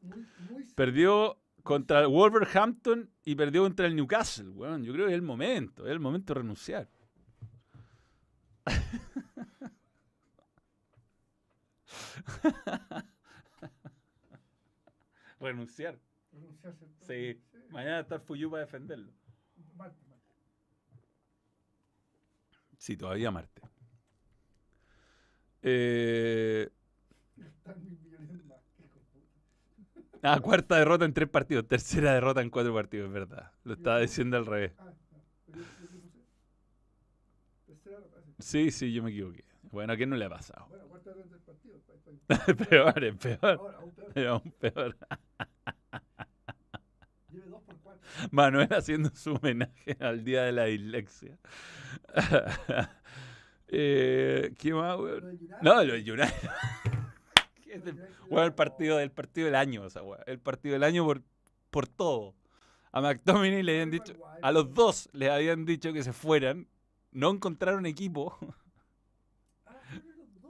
Muy, 0.06 0.26
muy 0.50 0.64
Perdió 0.74 1.38
contra 1.62 2.00
el 2.00 2.06
Wolverhampton 2.08 3.10
y 3.24 3.34
perdió 3.34 3.62
contra 3.62 3.86
el 3.86 3.96
Newcastle, 3.96 4.50
weón. 4.50 4.84
Yo 4.84 4.92
creo 4.92 5.06
que 5.06 5.12
es 5.12 5.16
el 5.16 5.22
momento, 5.22 5.84
es 5.84 5.90
el 5.92 6.00
momento 6.00 6.34
de 6.34 6.40
renunciar. 6.40 6.88
renunciar. 15.40 15.98
renunciar. 16.32 16.74
Sí. 17.06 17.40
Mañana 17.70 18.00
está 18.00 18.16
el 18.16 18.20
Fuyu 18.20 18.50
para 18.50 18.64
defenderlo. 18.64 19.12
Marte, 19.76 20.04
Marte. 20.08 20.24
Sí, 22.78 22.96
todavía 22.96 23.30
Marte. 23.30 23.62
Eh, 25.62 26.70
Están 27.36 27.82
mil 27.84 27.98
millones 27.98 28.44
más. 28.44 28.58
hijo 28.78 28.88
de 28.94 30.00
puta. 30.00 30.15
Ah, 30.26 30.40
cuarta 30.40 30.76
derrota 30.76 31.04
en 31.04 31.12
tres 31.12 31.28
partidos. 31.28 31.66
Tercera 31.66 32.12
derrota 32.14 32.40
en 32.42 32.50
cuatro 32.50 32.74
partidos, 32.74 33.06
es 33.08 33.12
verdad. 33.12 33.52
Lo 33.64 33.74
estaba 33.74 33.98
diciendo 34.00 34.36
al 34.36 34.46
revés. 34.46 34.72
Ah. 34.78 34.92
Sí, 38.38 38.70
sí, 38.70 38.92
yo 38.92 39.02
me 39.02 39.10
equivoqué. 39.10 39.44
Bueno, 39.72 39.92
¿a 39.92 39.96
quién 39.96 40.10
no 40.10 40.16
le 40.16 40.24
ha 40.24 40.28
pasado? 40.28 40.66
Bueno, 40.68 40.86
cuarta 40.88 41.10
hora 41.10 41.22
en 41.22 41.28
tres 41.28 41.40
partidos. 41.42 41.80
pa- 41.82 42.36
pa- 42.46 42.54
peor, 42.68 43.04
es 43.04 43.16
peor. 43.16 43.74
Aún 43.80 44.52
peor. 44.60 44.96
Es 47.34 47.46
aún. 47.46 47.74
Manuel 48.30 48.68
haciendo 48.72 49.10
su 49.14 49.34
homenaje 49.34 49.96
al 50.00 50.24
día 50.24 50.42
de 50.44 50.52
la 50.52 50.64
dislexia. 50.64 51.36
eh, 53.68 54.54
¿Qué 54.58 54.72
más, 54.74 54.98
weón? 54.98 55.38
No, 55.62 55.82
lo 55.84 55.92
de 55.94 56.12
United. 56.12 56.50
¿Qué 57.82 57.90
es 57.90 57.96
lo 58.30 58.40
de 58.40 58.46
el- 58.46 58.54
partido, 58.54 59.00
el 59.00 59.10
partido 59.10 59.46
del 59.46 59.54
año, 59.54 59.86
el 60.26 60.38
partido 60.38 60.72
del 60.74 60.82
año 60.84 61.04
por, 61.04 61.22
por 61.70 61.86
todo. 61.88 62.34
A 62.92 63.00
McTominay 63.00 63.62
le 63.62 63.72
habían 63.72 63.90
dicho, 63.90 64.14
a 64.42 64.52
los 64.52 64.72
dos 64.72 65.08
les 65.12 65.30
habían 65.30 65.64
dicho 65.66 65.92
que 65.92 66.02
se 66.02 66.12
fueran, 66.12 66.66
no 67.12 67.30
encontraron 67.30 67.84
equipo. 67.86 68.38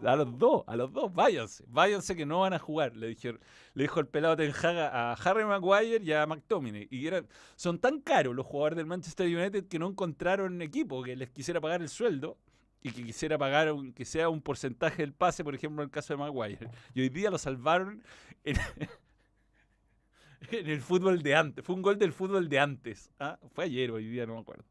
A 0.05 0.15
los 0.15 0.39
dos, 0.39 0.63
a 0.67 0.77
los 0.77 0.93
dos, 0.93 1.13
váyanse, 1.13 1.65
váyanse 1.69 2.15
que 2.15 2.27
no 2.27 2.41
van 2.41 2.53
a 2.53 2.59
jugar, 2.59 2.95
le 2.95 3.09
dijeron, 3.09 3.41
le 3.73 3.85
dijo 3.85 3.99
el 3.99 4.07
pelado 4.07 4.37
Ten 4.37 4.53
Hag 4.53 4.77
a 4.77 5.15
Harry 5.15 5.45
Maguire 5.47 6.05
y 6.05 6.13
a 6.13 6.27
McTominay. 6.27 6.87
Y 6.91 7.07
eran, 7.07 7.27
son 7.57 7.79
tan 7.79 8.01
caros 8.03 8.35
los 8.37 8.45
jugadores 8.45 8.77
del 8.77 8.85
Manchester 8.87 9.27
United 9.27 9.67
que 9.69 9.79
no 9.79 9.89
encontraron 9.89 10.61
equipo 10.61 11.03
que 11.03 11.17
les 11.17 11.31
quisiera 11.31 11.63
pagar 11.63 11.81
el 11.81 11.89
sueldo 11.89 12.37
y 12.83 12.91
que 12.93 13.05
quisiera 13.05 13.37
pagar 13.39 13.73
un- 13.73 13.93
que 13.93 14.05
sea 14.05 14.29
un 14.29 14.41
porcentaje 14.41 15.03
del 15.03 15.13
pase, 15.13 15.43
por 15.45 15.55
ejemplo, 15.55 15.83
en 15.83 15.87
el 15.89 15.91
caso 15.91 16.13
de 16.15 16.19
Maguire. 16.19 16.69
Y 16.95 17.01
hoy 17.01 17.09
día 17.09 17.31
lo 17.31 17.39
salvaron 17.39 18.03
en, 18.45 18.57
en 20.51 20.69
el 20.71 20.81
fútbol 20.81 21.23
de 21.23 21.35
antes. 21.35 21.65
Fue 21.65 21.75
un 21.75 21.83
gol 21.83 21.99
del 21.99 22.13
fútbol 22.13 22.49
de 22.49 22.59
antes. 22.61 23.11
¿ah? 23.19 23.39
Fue 23.53 23.65
ayer, 23.65 23.91
hoy 23.91 24.07
día 24.07 24.27
no 24.27 24.35
me 24.35 24.41
acuerdo. 24.41 24.65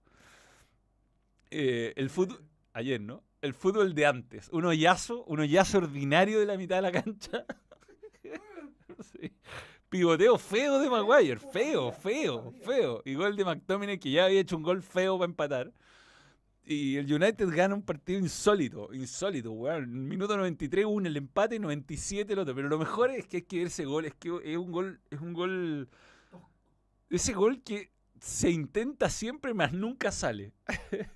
Eh, 1.52 1.94
el 1.96 2.10
fútbol. 2.10 2.44
Ayer, 2.74 3.00
¿no? 3.00 3.24
El 3.42 3.54
fútbol 3.54 3.94
de 3.96 4.06
antes. 4.06 4.50
Un 4.52 4.66
hoyazo, 4.66 5.24
un 5.26 5.40
hoyazo 5.40 5.78
ordinario 5.78 6.40
de 6.40 6.46
la 6.46 6.58
mitad 6.58 6.78
de 6.78 6.82
la 6.82 6.92
cancha. 6.92 7.46
Sí. 9.12 9.30
Pivoteo 9.90 10.38
feo 10.38 10.80
de 10.80 10.90
Maguire. 10.90 11.38
Feo, 11.38 11.92
feo, 11.92 12.54
feo. 12.64 13.02
Y 13.04 13.14
gol 13.16 13.36
de 13.36 13.44
McTominay 13.44 14.00
que 14.00 14.10
ya 14.10 14.26
había 14.26 14.40
hecho 14.40 14.56
un 14.56 14.64
gol 14.64 14.82
feo 14.82 15.18
para 15.18 15.30
empatar. 15.30 15.74
Y 16.66 16.98
el 16.98 17.12
United 17.12 17.48
gana 17.50 17.76
un 17.76 17.84
partido 17.84 18.20
insólito, 18.20 18.92
insólito, 18.94 19.52
weón. 19.52 20.08
Minuto 20.08 20.36
93 20.36 20.86
uno 20.86 21.08
el 21.08 21.16
empate 21.16 21.56
y 21.56 21.60
97 21.60 22.34
el 22.34 22.40
otro. 22.40 22.56
Pero 22.56 22.68
lo 22.68 22.80
mejor 22.80 23.12
es 23.12 23.28
que 23.28 23.38
hay 23.38 23.44
que 23.44 23.58
ver 23.58 23.68
ese 23.68 23.86
gol. 23.86 24.06
Es 24.06 24.16
que 24.16 24.30
es 24.44 24.58
un 24.58 24.72
gol, 24.72 25.00
es 25.12 25.22
un 25.22 25.34
gol. 25.34 25.88
Ese 27.10 27.34
gol 27.34 27.62
que 27.62 27.92
se 28.20 28.50
intenta 28.50 29.10
siempre, 29.10 29.54
más 29.54 29.74
nunca 29.74 30.12
sale. 30.12 30.54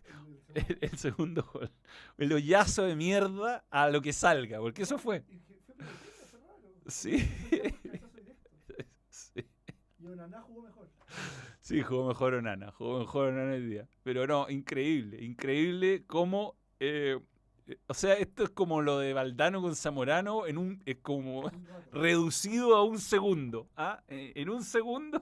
El, 0.56 0.80
el 0.82 0.98
segundo 0.98 1.48
gol. 1.54 1.72
El 2.18 2.34
hoyazo 2.34 2.82
de 2.82 2.96
mierda 2.96 3.64
a 3.70 3.88
lo 3.90 4.02
que 4.02 4.14
salga, 4.14 4.58
porque 4.60 4.82
eso 4.82 4.98
fue. 4.98 5.24
Sí, 6.88 7.30
Y 10.00 10.06
Onaná 10.06 10.42
jugó 10.42 10.64
mejor. 10.64 10.90
sí, 11.70 11.82
jugó 11.84 12.08
mejor 12.08 12.34
Onana, 12.34 12.72
jugó 12.72 13.00
mejor 13.00 13.30
Onana 13.30 13.56
el 13.56 13.70
día. 13.70 13.88
Pero 14.04 14.26
no, 14.28 14.50
increíble, 14.50 15.24
increíble 15.24 16.04
cómo. 16.08 16.56
eh, 16.80 17.20
eh, 17.68 17.78
o 17.88 17.94
sea, 17.94 18.16
esto 18.16 18.44
es 18.44 18.50
como 18.50 18.82
lo 18.82 18.98
de 19.00 19.14
Valdano 19.14 19.62
con 19.62 19.76
Zamorano 19.76 20.48
en 20.48 20.58
un. 20.58 20.82
Es 20.86 20.98
como 20.98 21.52
reducido 21.92 22.76
a 22.76 22.84
un 22.84 23.00
segundo. 23.00 23.68
¿ah? 23.78 24.02
Eh, 24.08 24.34
En 24.36 24.50
un 24.50 24.64
segundo. 24.64 25.22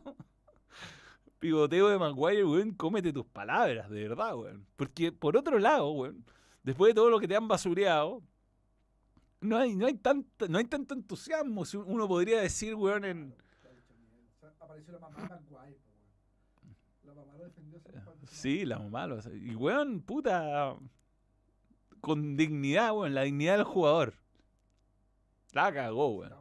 Pivoteo 1.40 1.90
de 1.90 2.00
Maguire, 2.00 2.44
weón, 2.46 2.72
cómete 2.72 3.14
tus 3.14 3.26
palabras, 3.26 3.90
de 3.90 4.08
verdad, 4.08 4.36
weón. 4.36 4.66
Porque 4.76 5.12
por 5.12 5.38
otro 5.38 5.60
lado, 5.60 5.92
weón, 5.92 6.26
después 6.64 6.90
de 6.92 6.96
todo 6.96 7.10
lo 7.10 7.20
que 7.20 7.28
te 7.28 7.36
han 7.36 7.48
basureado, 7.48 8.24
no 9.42 9.58
hay, 9.58 9.76
no 9.76 9.86
hay, 9.86 9.94
tanta, 9.96 10.48
no 10.48 10.58
hay 10.58 10.66
tanto 10.66 10.96
entusiasmo. 10.96 11.64
Si 11.66 11.78
uno 11.78 12.08
podría 12.08 12.42
decir, 12.42 12.74
weón, 12.76 13.06
en. 13.06 13.36
Apareció 14.60 14.94
la 14.94 15.00
mamá 15.00 15.18
Maguire, 15.30 15.78
mamá 17.38 17.44
lo 17.44 17.46
defendió 17.46 17.78
hace 17.80 17.92
un 17.92 18.04
par 18.06 18.16
de 18.16 18.24
Eh, 18.26 18.28
Sí, 18.30 18.66
la 18.66 18.80
mamá 18.80 19.08
lo 19.08 19.16
hace. 19.18 19.36
Y, 19.38 19.56
weón, 19.56 20.02
puta. 20.02 20.76
Con 22.02 22.38
dignidad, 22.38 22.94
weón, 22.96 23.14
la 23.16 23.24
dignidad 23.24 23.56
del 23.58 23.64
jugador. 23.66 24.14
La 25.54 25.74
cagó, 25.74 26.10
weón. 26.18 26.34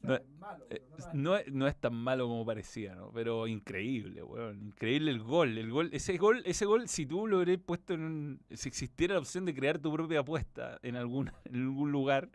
No 0.00 0.14
es- 0.14 0.22
Eh, 0.70 0.82
no, 1.12 1.36
es- 1.36 1.52
no 1.52 1.66
es 1.66 1.76
tan 1.76 1.94
malo 1.94 2.26
como 2.28 2.46
parecía, 2.46 2.94
¿no? 2.94 3.10
Pero 3.12 3.46
increíble, 3.46 4.22
weón. 4.22 4.62
Increíble 4.62 5.10
el 5.10 5.20
gol. 5.22 5.58
El 5.58 5.70
gol, 5.70 5.90
ese 5.92 6.16
gol, 6.16 6.42
ese 6.46 6.64
gol, 6.66 6.88
si 6.88 7.04
tú 7.04 7.26
lo 7.26 7.38
hubieras 7.40 7.62
puesto 7.64 7.94
en 7.94 8.02
un- 8.02 8.40
si 8.54 8.68
existiera 8.68 9.14
la 9.14 9.20
opción 9.20 9.44
de 9.44 9.54
crear 9.54 9.78
tu 9.78 9.92
propia 9.92 10.20
apuesta 10.20 10.78
en 10.82 10.96
algún, 10.96 11.30
en 11.44 11.54
algún 11.56 11.90
lugar, 11.92 12.30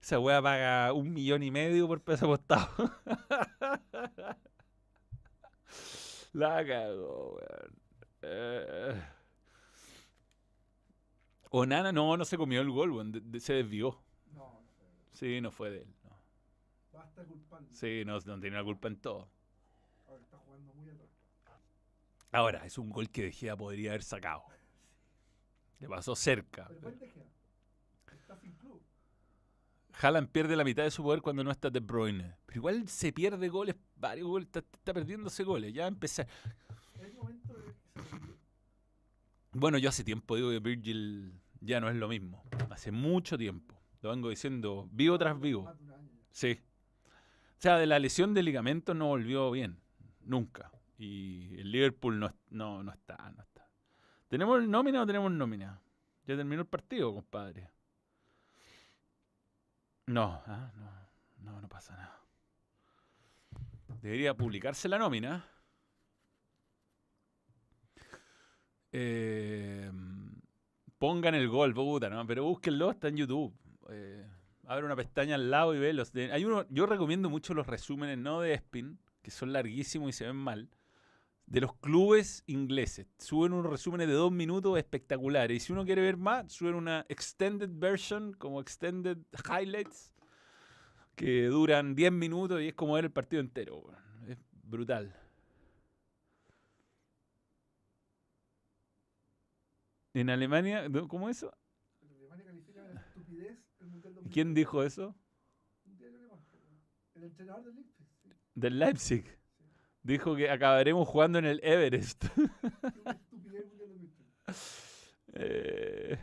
esa 0.00 0.18
weá 0.20 0.40
paga 0.42 0.92
un 0.92 1.12
millón 1.12 1.42
y 1.42 1.50
medio 1.50 1.88
por 1.88 2.00
peso 2.02 2.26
apostado. 2.26 2.68
la 6.32 6.64
cagó, 6.66 7.36
weón. 7.36 7.76
Eh. 8.22 9.02
Onana 11.50 11.90
no, 11.92 12.16
no 12.16 12.24
se 12.24 12.36
comió 12.36 12.60
el 12.60 12.70
gol, 12.70 12.90
weón. 12.92 13.12
de- 13.12 13.20
de- 13.20 13.40
se 13.40 13.54
desvió. 13.54 14.00
No, 14.34 14.60
no 14.62 14.68
fue. 14.76 14.86
Sí, 15.12 15.40
no 15.40 15.50
fue 15.50 15.70
de 15.70 15.82
él. 15.82 15.94
no. 16.04 16.10
Basta 16.92 17.24
culparlo. 17.24 17.68
Sí, 17.72 18.02
no, 18.04 18.18
no 18.20 18.40
tiene 18.40 18.56
la 18.56 18.64
culpa 18.64 18.88
en 18.88 18.96
todo. 19.00 19.28
Ahora 20.06 20.22
está 20.22 20.36
jugando 20.38 20.72
muy 20.74 20.88
atrás. 20.90 21.08
Ahora, 22.32 22.64
es 22.66 22.78
un 22.78 22.90
gol 22.90 23.10
que 23.10 23.22
De 23.24 23.32
Gea 23.32 23.56
podría 23.56 23.90
haber 23.90 24.02
sacado. 24.04 24.44
Le 25.80 25.88
pasó 25.88 26.14
cerca. 26.14 26.68
Pero 26.68 26.92
De 26.92 27.08
Gea. 27.08 27.24
Está 28.12 28.36
sin. 28.36 28.56
Haaland 30.00 30.28
pierde 30.30 30.56
la 30.56 30.64
mitad 30.64 30.82
de 30.82 30.90
su 30.90 31.02
poder 31.02 31.20
cuando 31.20 31.44
no 31.44 31.50
está 31.50 31.70
De 31.70 31.80
Bruyne. 31.80 32.36
Pero 32.46 32.58
igual 32.58 32.88
se 32.88 33.12
pierde 33.12 33.48
goles, 33.48 33.76
varios 33.96 34.28
goles, 34.28 34.46
está, 34.46 34.60
está 34.60 34.94
perdiéndose 34.94 35.44
goles. 35.44 35.72
Ya 35.74 35.86
empezar. 35.86 36.26
Bueno, 39.52 39.78
yo 39.78 39.88
hace 39.88 40.04
tiempo 40.04 40.36
digo 40.36 40.50
que 40.50 40.60
Virgil 40.60 41.34
ya 41.60 41.80
no 41.80 41.90
es 41.90 41.96
lo 41.96 42.08
mismo. 42.08 42.42
Hace 42.70 42.92
mucho 42.92 43.36
tiempo. 43.36 43.74
Lo 44.00 44.10
vengo 44.10 44.30
diciendo 44.30 44.88
vivo 44.92 45.18
tras 45.18 45.38
vivo. 45.38 45.70
Sí. 46.30 46.58
O 47.58 47.62
sea, 47.62 47.76
de 47.76 47.86
la 47.86 47.98
lesión 47.98 48.32
de 48.32 48.42
ligamento 48.42 48.94
no 48.94 49.08
volvió 49.08 49.50
bien. 49.50 49.80
Nunca. 50.24 50.70
Y 50.96 51.58
el 51.58 51.72
Liverpool 51.72 52.18
no, 52.18 52.32
no, 52.50 52.82
no 52.82 52.92
está, 52.92 53.16
no 53.36 53.42
está. 53.42 53.68
¿Tenemos 54.28 54.66
nómina 54.66 55.02
o 55.02 55.06
tenemos 55.06 55.30
nómina? 55.32 55.80
Ya 56.26 56.36
terminó 56.36 56.62
el 56.62 56.68
partido, 56.68 57.12
compadre. 57.12 57.70
No, 60.10 60.42
ah, 60.46 60.72
no, 60.76 61.52
no, 61.52 61.60
no 61.60 61.68
pasa 61.68 61.94
nada. 61.96 62.20
Debería 64.02 64.34
publicarse 64.34 64.88
la 64.88 64.98
nómina. 64.98 65.44
Eh, 68.90 69.88
Pongan 70.98 71.36
el 71.36 71.48
gol, 71.48 71.72
puta, 71.72 72.10
¿no? 72.10 72.26
Pero 72.26 72.42
búsquenlo, 72.42 72.90
está 72.90 73.06
en 73.06 73.18
YouTube. 73.18 73.54
Eh, 73.88 74.26
abre 74.66 74.84
una 74.84 74.96
pestaña 74.96 75.36
al 75.36 75.48
lado 75.48 75.76
y 75.76 75.78
velos. 75.78 76.12
Hay 76.14 76.44
uno, 76.44 76.66
yo 76.70 76.86
recomiendo 76.86 77.30
mucho 77.30 77.54
los 77.54 77.68
resúmenes, 77.68 78.18
no 78.18 78.40
de 78.40 78.54
Spin, 78.54 78.98
que 79.22 79.30
son 79.30 79.52
larguísimos 79.52 80.08
y 80.10 80.12
se 80.12 80.26
ven 80.26 80.36
mal, 80.36 80.68
de 81.50 81.60
los 81.60 81.74
clubes 81.74 82.44
ingleses. 82.46 83.08
Suben 83.18 83.52
unos 83.52 83.70
resúmenes 83.70 84.06
de 84.06 84.14
dos 84.14 84.30
minutos 84.30 84.78
espectaculares. 84.78 85.56
Y 85.56 85.60
si 85.60 85.72
uno 85.72 85.84
quiere 85.84 86.00
ver 86.00 86.16
más, 86.16 86.50
suben 86.52 86.76
una 86.76 87.04
extended 87.08 87.68
version, 87.72 88.32
como 88.34 88.60
extended 88.60 89.18
highlights, 89.44 90.14
que 91.16 91.46
duran 91.46 91.96
10 91.96 92.12
minutos 92.12 92.62
y 92.62 92.68
es 92.68 92.74
como 92.74 92.94
ver 92.94 93.04
el 93.06 93.10
partido 93.10 93.40
entero. 93.40 93.82
Es 94.28 94.38
brutal. 94.62 95.14
En 100.14 100.30
Alemania. 100.30 100.88
¿cómo 101.08 101.28
eso? 101.28 101.52
Alemania 102.00 102.44
califica 102.44 102.82
la 102.84 103.00
estupidez 103.00 103.58
el 103.80 103.86
Mundial 103.88 104.14
2000. 104.14 104.32
¿Quién 104.32 104.54
dijo 104.54 104.84
eso? 104.84 105.16
El 107.14 107.24
entrenador 107.24 107.64
del 107.64 107.74
Leipzig. 107.74 108.06
Del 108.54 108.78
Leipzig. 108.78 109.39
Dijo 110.02 110.34
que 110.34 110.50
acabaremos 110.50 111.06
jugando 111.06 111.38
en 111.38 111.44
el 111.44 111.60
Everest. 111.62 112.24
Qué 112.34 112.40
una 112.40 113.12
estupidez 113.12 113.64
el 113.64 113.70
Mundial 113.72 114.08
2003. 114.46 115.16
Eh, 115.34 116.18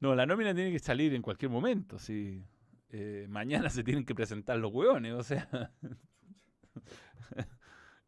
No, 0.00 0.14
la 0.14 0.26
nómina 0.26 0.54
tiene 0.54 0.70
que 0.70 0.78
salir 0.78 1.14
en 1.14 1.22
cualquier 1.22 1.50
momento. 1.50 1.98
Si 1.98 2.44
mañana 3.28 3.70
se 3.70 3.82
tienen 3.82 4.04
que 4.04 4.14
presentar 4.14 4.58
los 4.58 4.72
hueones, 4.72 5.14
o 5.14 5.22
sea. 5.22 5.72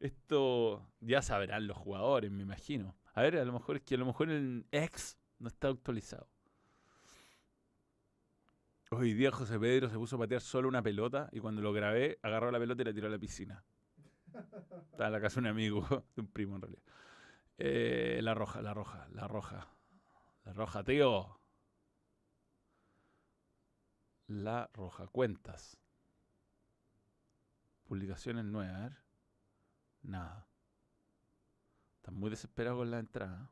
Esto 0.00 0.86
ya 1.00 1.22
sabrán 1.22 1.66
los 1.66 1.76
jugadores, 1.76 2.30
me 2.30 2.42
imagino. 2.42 2.94
A 3.14 3.22
ver, 3.22 3.36
a 3.36 3.44
lo 3.44 3.52
mejor 3.52 3.76
es 3.76 3.82
que 3.82 3.96
a 3.96 3.98
lo 3.98 4.06
mejor 4.06 4.30
el 4.30 4.66
X 4.70 5.18
no 5.38 5.48
está 5.48 5.68
actualizado. 5.68 6.28
Hoy 8.90 9.12
día 9.12 9.30
José 9.30 9.58
Pedro 9.58 9.90
se 9.90 9.96
puso 9.96 10.16
a 10.16 10.20
patear 10.20 10.40
solo 10.40 10.66
una 10.66 10.82
pelota 10.82 11.28
y 11.32 11.40
cuando 11.40 11.60
lo 11.60 11.74
grabé, 11.74 12.18
agarró 12.22 12.50
la 12.50 12.58
pelota 12.58 12.80
y 12.80 12.84
la 12.86 12.94
tiró 12.94 13.08
a 13.08 13.10
la 13.10 13.18
piscina. 13.18 13.62
Estaba 14.90 15.08
en 15.08 15.12
la 15.12 15.20
casa 15.20 15.34
de 15.34 15.40
un 15.40 15.46
amigo, 15.48 15.86
de 16.16 16.22
un 16.22 16.28
primo 16.28 16.56
en 16.56 16.62
realidad. 16.62 16.82
Eh, 17.58 18.20
la 18.22 18.32
roja, 18.32 18.62
la 18.62 18.72
roja, 18.72 19.06
la 19.12 19.28
roja. 19.28 19.68
La 20.44 20.54
roja, 20.54 20.82
tío. 20.84 21.38
La 24.26 24.70
roja. 24.72 25.06
Cuentas. 25.08 25.76
Publicaciones 27.84 28.46
nuevas. 28.46 28.92
Nada. 30.00 30.48
Están 31.96 32.14
muy 32.14 32.30
desesperados 32.30 32.78
con 32.78 32.90
la 32.90 33.00
entrada. 33.00 33.50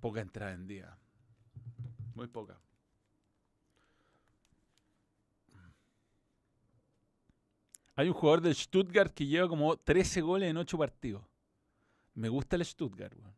Poca 0.00 0.22
entrada 0.22 0.52
en 0.52 0.66
día. 0.66 0.98
Muy 2.14 2.26
poca. 2.26 2.58
Hay 8.00 8.08
un 8.08 8.14
jugador 8.14 8.40
del 8.40 8.54
Stuttgart 8.54 9.12
que 9.12 9.26
lleva 9.26 9.46
como 9.46 9.76
13 9.76 10.22
goles 10.22 10.48
en 10.48 10.56
8 10.56 10.78
partidos. 10.78 11.22
Me 12.14 12.30
gusta 12.30 12.56
el 12.56 12.64
Stuttgart, 12.64 13.14
weón. 13.14 13.36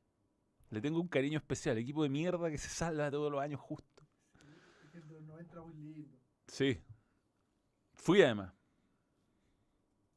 Le 0.71 0.81
tengo 0.81 1.01
un 1.01 1.09
cariño 1.09 1.37
especial. 1.37 1.79
Equipo 1.79 2.05
de 2.05 2.09
mierda 2.09 2.49
que 2.49 2.59
se 2.59 2.69
salva 2.69 3.11
todos 3.11 3.33
los 3.33 3.41
años 3.41 3.59
justo. 3.59 4.07
90 5.27 5.53
era 5.53 5.63
muy. 5.63 6.09
Sí. 6.47 6.81
Fui 7.93 8.23
además. 8.23 8.55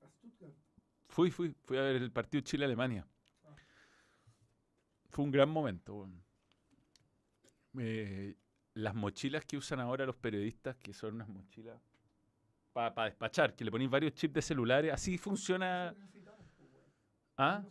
A 0.04 0.10
Stuttgart. 0.12 0.54
Fui, 1.08 1.32
fui. 1.32 1.56
Fui 1.64 1.78
a 1.80 1.82
ver 1.82 1.96
el 1.96 2.12
partido 2.12 2.42
Chile-Alemania. 2.42 3.08
Fue 5.10 5.26
un 5.26 5.32
gran 5.32 5.50
momento. 5.50 5.96
weón. 5.96 6.24
Eh, 7.80 8.36
las 8.76 8.94
mochilas 8.94 9.44
que 9.44 9.58
usan 9.58 9.80
ahora 9.80 10.06
los 10.06 10.16
periodistas, 10.16 10.76
que 10.76 10.94
son 10.94 11.16
unas 11.16 11.30
mochilas 11.30 11.82
para 12.76 13.06
despachar, 13.06 13.56
que 13.56 13.64
le 13.64 13.72
ponen 13.72 13.90
varios 13.90 14.14
chips 14.14 14.34
de 14.34 14.42
celulares, 14.42 14.92
así 14.94 15.18
funciona. 15.18 15.96
¿Ah? 17.38 17.64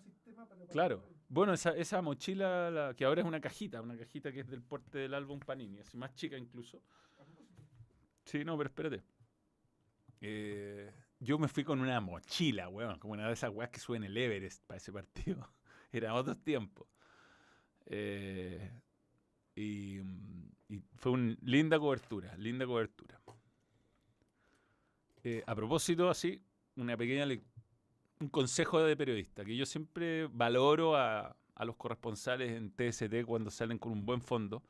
Claro. 0.70 1.02
Bueno, 1.28 1.52
esa, 1.52 1.70
esa 1.76 2.00
mochila, 2.02 2.70
la- 2.70 2.94
que 2.94 3.04
ahora 3.04 3.20
es 3.20 3.26
una 3.26 3.40
cajita, 3.40 3.80
una 3.82 3.96
cajita 3.96 4.32
que 4.32 4.40
es 4.40 4.48
del 4.48 4.62
porte 4.62 4.98
del 4.98 5.14
álbum 5.14 5.40
Panini, 5.40 5.80
así 5.80 5.96
más 5.96 6.14
chica 6.14 6.36
incluso. 6.38 6.80
Sí, 8.24 8.44
no, 8.44 8.56
pero 8.56 8.68
espérate. 8.68 9.02
Eh, 10.20 10.90
yo 11.20 11.38
me 11.38 11.48
fui 11.48 11.64
con 11.64 11.80
una 11.80 12.00
mochila, 12.00 12.68
weón, 12.68 12.98
como 12.98 13.12
una 13.14 13.26
de 13.26 13.34
esas 13.34 13.50
weas 13.50 13.70
que 13.70 13.80
suben 13.80 14.04
el 14.04 14.16
Everest 14.16 14.64
para 14.66 14.78
ese 14.78 14.92
partido. 14.92 15.48
Era 15.92 16.14
otros 16.14 16.42
tiempos. 16.42 16.86
Eh, 17.86 18.70
y, 19.54 19.98
y 20.68 20.82
fue 20.96 21.12
una 21.12 21.36
linda 21.42 21.78
cobertura, 21.78 22.36
linda 22.36 22.66
cobertura. 22.66 23.20
Eh, 25.24 25.42
a 25.46 25.54
propósito, 25.54 26.10
así, 26.10 26.40
una 26.76 26.96
pequeña 26.96 27.26
un 28.20 28.28
consejo 28.28 28.80
de 28.80 28.96
periodista, 28.96 29.44
que 29.44 29.56
yo 29.56 29.66
siempre 29.66 30.26
valoro 30.26 30.96
a, 30.96 31.36
a 31.54 31.64
los 31.64 31.76
corresponsales 31.76 32.52
en 32.52 32.70
TST 32.70 33.24
cuando 33.26 33.50
salen 33.50 33.78
con 33.78 33.92
un 33.92 34.04
buen 34.04 34.20
fondo. 34.20 34.62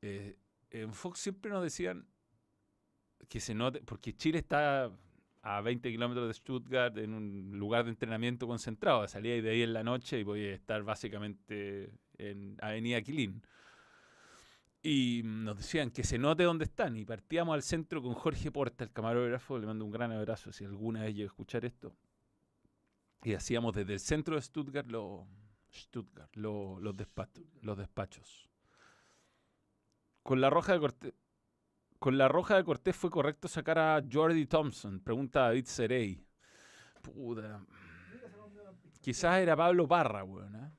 Eh, 0.00 0.36
en 0.70 0.92
Fox 0.92 1.20
siempre 1.20 1.50
nos 1.50 1.62
decían 1.62 2.06
que 3.28 3.38
se 3.38 3.54
note, 3.54 3.82
porque 3.84 4.14
Chile 4.16 4.38
está 4.38 4.90
a 5.42 5.60
20 5.60 5.90
kilómetros 5.90 6.26
de 6.26 6.34
Stuttgart 6.34 6.96
en 6.96 7.12
un 7.12 7.58
lugar 7.58 7.84
de 7.84 7.90
entrenamiento 7.90 8.46
concentrado. 8.46 9.06
Salía 9.08 9.40
de 9.42 9.50
ahí 9.50 9.62
en 9.62 9.74
la 9.74 9.84
noche 9.84 10.18
y 10.18 10.24
voy 10.24 10.44
a 10.46 10.54
estar 10.54 10.82
básicamente 10.82 11.92
en 12.16 12.56
Avenida 12.62 13.02
Quilín. 13.02 13.42
Y 14.86 15.22
nos 15.24 15.56
decían 15.56 15.90
que 15.90 16.04
se 16.04 16.18
note 16.18 16.42
dónde 16.42 16.66
están. 16.66 16.94
Y 16.98 17.06
partíamos 17.06 17.54
al 17.54 17.62
centro 17.62 18.02
con 18.02 18.12
Jorge 18.12 18.52
Porta, 18.52 18.84
el 18.84 18.92
camarógrafo. 18.92 19.58
Le 19.58 19.66
mando 19.66 19.82
un 19.84 19.90
gran 19.90 20.12
abrazo 20.12 20.52
si 20.52 20.64
alguna 20.66 21.02
vez 21.04 21.14
llega 21.14 21.24
a 21.24 21.32
escuchar 21.32 21.64
esto. 21.64 21.96
Y 23.22 23.32
hacíamos 23.32 23.74
desde 23.74 23.94
el 23.94 24.00
centro 24.00 24.34
de 24.36 24.42
Stuttgart, 24.42 24.86
lo- 24.90 25.26
Stuttgart 25.72 26.36
lo- 26.36 26.78
los, 26.80 26.94
despachos, 26.94 27.42
los 27.62 27.78
despachos. 27.78 28.46
Con 30.22 30.42
la 30.42 30.50
roja 30.50 30.74
de 30.74 30.80
Cortés. 30.80 31.14
Con 31.98 32.18
la 32.18 32.28
roja 32.28 32.56
de 32.56 32.64
Cortés 32.64 32.94
fue 32.94 33.10
correcto 33.10 33.48
sacar 33.48 33.78
a 33.78 34.04
Jordi 34.12 34.44
Thompson, 34.44 35.00
pregunta 35.00 35.40
David 35.40 35.64
Serey. 35.64 36.22
Puta. 37.00 37.64
Quizás 39.00 39.38
era 39.40 39.56
Pablo 39.56 39.88
Parra, 39.88 40.22
weón. 40.24 40.54
¿eh? 40.56 40.70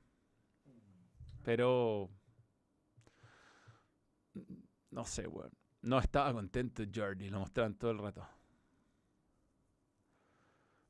Pero. 1.42 2.08
No 4.96 5.04
sé, 5.04 5.28
weón. 5.28 5.52
No 5.82 5.98
estaba 5.98 6.32
contento 6.32 6.82
Jordi, 6.92 7.28
lo 7.28 7.40
mostraban 7.40 7.74
todo 7.74 7.90
el 7.90 7.98
rato. 7.98 8.26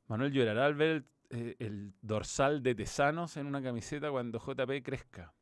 Manuel 0.07 0.31
llorará 0.31 0.65
al 0.65 0.75
ver 0.75 1.05
el, 1.29 1.55
eh, 1.59 1.91
dorsal 2.01 2.63
de 2.63 2.73
Tesanos 2.73 3.35
en 3.35 3.47
una 3.47 3.61
camiseta 3.61 4.09
cuando 4.09 4.39
JP 4.39 4.81
crezca. 4.81 5.33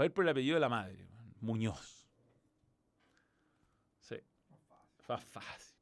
Va 0.00 0.04
a 0.04 0.06
ir 0.06 0.12
por 0.14 0.24
el 0.24 0.30
apellido 0.30 0.54
de 0.54 0.60
la 0.60 0.70
madre. 0.70 1.06
Muñoz. 1.42 2.08
Sí, 4.00 4.16
Más 5.06 5.22
fácil. 5.22 5.76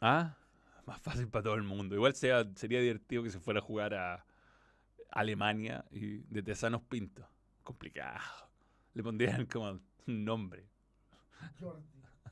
¿Ah? 0.00 0.34
Más 0.86 1.00
fácil 1.02 1.28
para 1.28 1.42
todo 1.42 1.54
el 1.56 1.62
mundo. 1.62 1.94
Igual 1.94 2.14
sería 2.14 2.42
divertido 2.80 3.22
que 3.22 3.30
se 3.30 3.38
fuera 3.38 3.60
a 3.60 3.62
jugar 3.62 3.92
a 3.92 4.24
Alemania 5.10 5.84
y 5.90 6.20
de 6.20 6.42
Tesanos 6.42 6.80
Pinto. 6.80 7.35
Complicado. 7.66 8.20
Le 8.94 9.02
pondrían 9.02 9.44
como 9.46 9.80
un 10.06 10.24
nombre. 10.24 10.64
Jordi. 11.58 11.84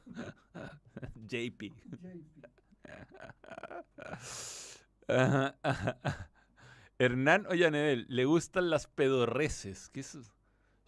JP. 1.27 1.73
JP. 1.91 2.47
Ajá, 5.09 5.59
ajá, 5.63 5.99
ajá. 6.03 6.31
Hernán 6.99 7.47
Ollanedel, 7.49 8.07
le 8.09 8.25
gustan 8.27 8.71
las 8.71 8.87
pedorreces. 8.87 9.89
¿Qué 9.91 10.01
es? 10.01 10.17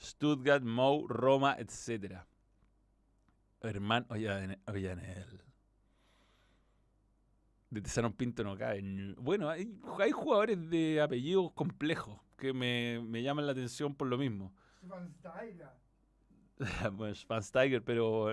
Stuttgart, 0.00 0.62
Mou, 0.62 1.08
Roma, 1.08 1.56
etc. 1.58 2.20
Hernán 3.60 4.06
Ollane- 4.08 4.60
Ollanedel. 4.68 5.42
De 7.70 7.80
Tesano 7.82 8.14
Pinto 8.16 8.44
no 8.44 8.56
cae. 8.56 8.80
Bueno, 9.18 9.50
hay, 9.50 9.76
hay 9.98 10.12
jugadores 10.12 10.70
de 10.70 11.00
apellidos 11.00 11.50
complejos 11.52 12.20
que 12.36 12.52
me, 12.52 13.00
me 13.02 13.22
llaman 13.22 13.46
la 13.46 13.52
atención 13.52 13.94
por 13.94 14.08
lo 14.08 14.18
mismo. 14.18 14.52
Van 14.82 15.08
Steiger. 15.10 15.70
bueno, 16.92 17.14
Schwansteiger, 17.14 17.82
pero. 17.82 18.30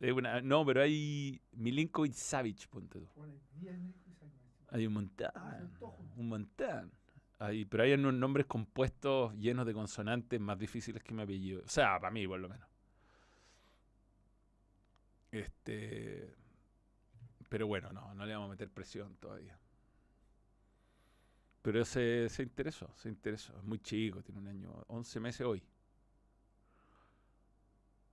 es 0.00 0.12
una- 0.12 0.40
no, 0.42 0.64
pero 0.64 0.82
hay 0.82 1.40
Milinkovic 1.52 2.12
Savic, 2.12 2.68
ponte 2.68 3.00
tú. 3.00 3.08
Hay 3.22 3.40
10 3.60 3.78
Nico 3.78 3.98
y 4.10 4.14
Sainz. 4.14 4.34
Hay 4.68 4.86
un 4.86 4.92
montón. 4.94 5.30
Un 6.16 6.28
montón. 6.28 6.92
Hay, 7.38 7.64
pero 7.66 7.82
hay 7.82 7.92
unos 7.92 8.14
nombres 8.14 8.46
compuestos 8.46 9.34
llenos 9.34 9.66
de 9.66 9.74
consonantes 9.74 10.40
más 10.40 10.58
difíciles 10.58 11.02
que 11.02 11.12
mi 11.12 11.22
apellido. 11.22 11.62
O 11.64 11.68
sea, 11.68 11.98
para 12.00 12.10
mí, 12.10 12.26
por 12.26 12.40
lo 12.40 12.48
menos. 12.48 12.66
Este. 15.30 16.34
Pero 17.48 17.66
bueno, 17.66 17.92
no, 17.92 18.14
no 18.14 18.26
le 18.26 18.32
vamos 18.32 18.48
a 18.48 18.50
meter 18.50 18.70
presión 18.70 19.16
todavía. 19.16 19.58
Pero 21.66 21.84
se, 21.84 22.28
se 22.28 22.44
interesó, 22.44 22.88
se 22.94 23.08
interesó. 23.08 23.52
Es 23.58 23.64
muy 23.64 23.80
chico, 23.80 24.22
tiene 24.22 24.40
un 24.40 24.46
año, 24.46 24.84
11 24.86 25.18
meses 25.18 25.44
hoy. 25.44 25.60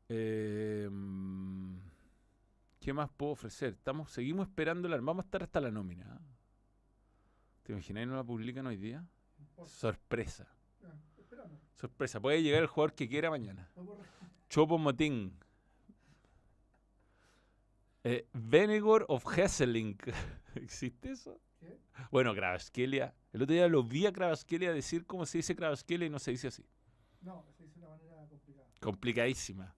Eh, 0.10 0.89
mm, 0.91 1.76
¿Qué 2.80 2.93
más 2.93 3.12
puedo 3.12 3.34
ofrecer? 3.34 3.74
Estamos, 3.74 4.10
seguimos 4.10 4.47
esperando 4.47 4.89
la, 4.89 4.97
Vamos 4.97 5.24
a 5.24 5.28
estar 5.28 5.43
hasta 5.43 5.62
la 5.62 5.70
nómina. 5.70 6.04
¿ah? 6.10 6.20
¿Te 7.62 7.74
imaginas 7.74 8.08
no 8.08 8.16
la 8.16 8.24
publican 8.24 8.66
hoy 8.66 8.78
día? 8.78 9.06
Sorpresa. 9.68 10.47
Sorpresa. 11.76 12.20
Puede 12.20 12.41
llegar 12.41 12.64
el 12.64 12.68
jugador 12.68 12.95
que 12.95 13.08
quiera 13.08 13.30
mañana. 13.30 13.70
Chopo 14.49 14.80
Motín. 14.80 15.38
Eh, 18.04 18.26
Venegor 18.34 19.06
of 19.10 19.24
Hesseling. 19.38 19.95
¿Existe 20.56 21.12
eso? 21.12 21.39
¿Qué? 21.64 21.78
Bueno, 22.11 22.34
Kravaskelia. 22.34 23.14
El 23.32 23.41
otro 23.43 23.53
día 23.53 23.68
lo 23.68 23.84
vi 23.84 24.05
a 24.05 24.14
Kravaskelia 24.14 24.74
decir 24.74 25.05
cómo 25.05 25.26
se 25.26 25.39
dice 25.39 25.55
Kravaskelia 25.55 26.07
y 26.07 26.09
no 26.09 26.20
se 26.20 26.32
dice 26.32 26.47
así. 26.49 26.66
No, 27.22 27.45
se 27.57 27.64
dice 27.64 27.80
de 27.80 27.86
una 27.86 27.95
manera 27.95 28.28
complicada. 28.30 28.68
Complicadísima. 28.82 29.76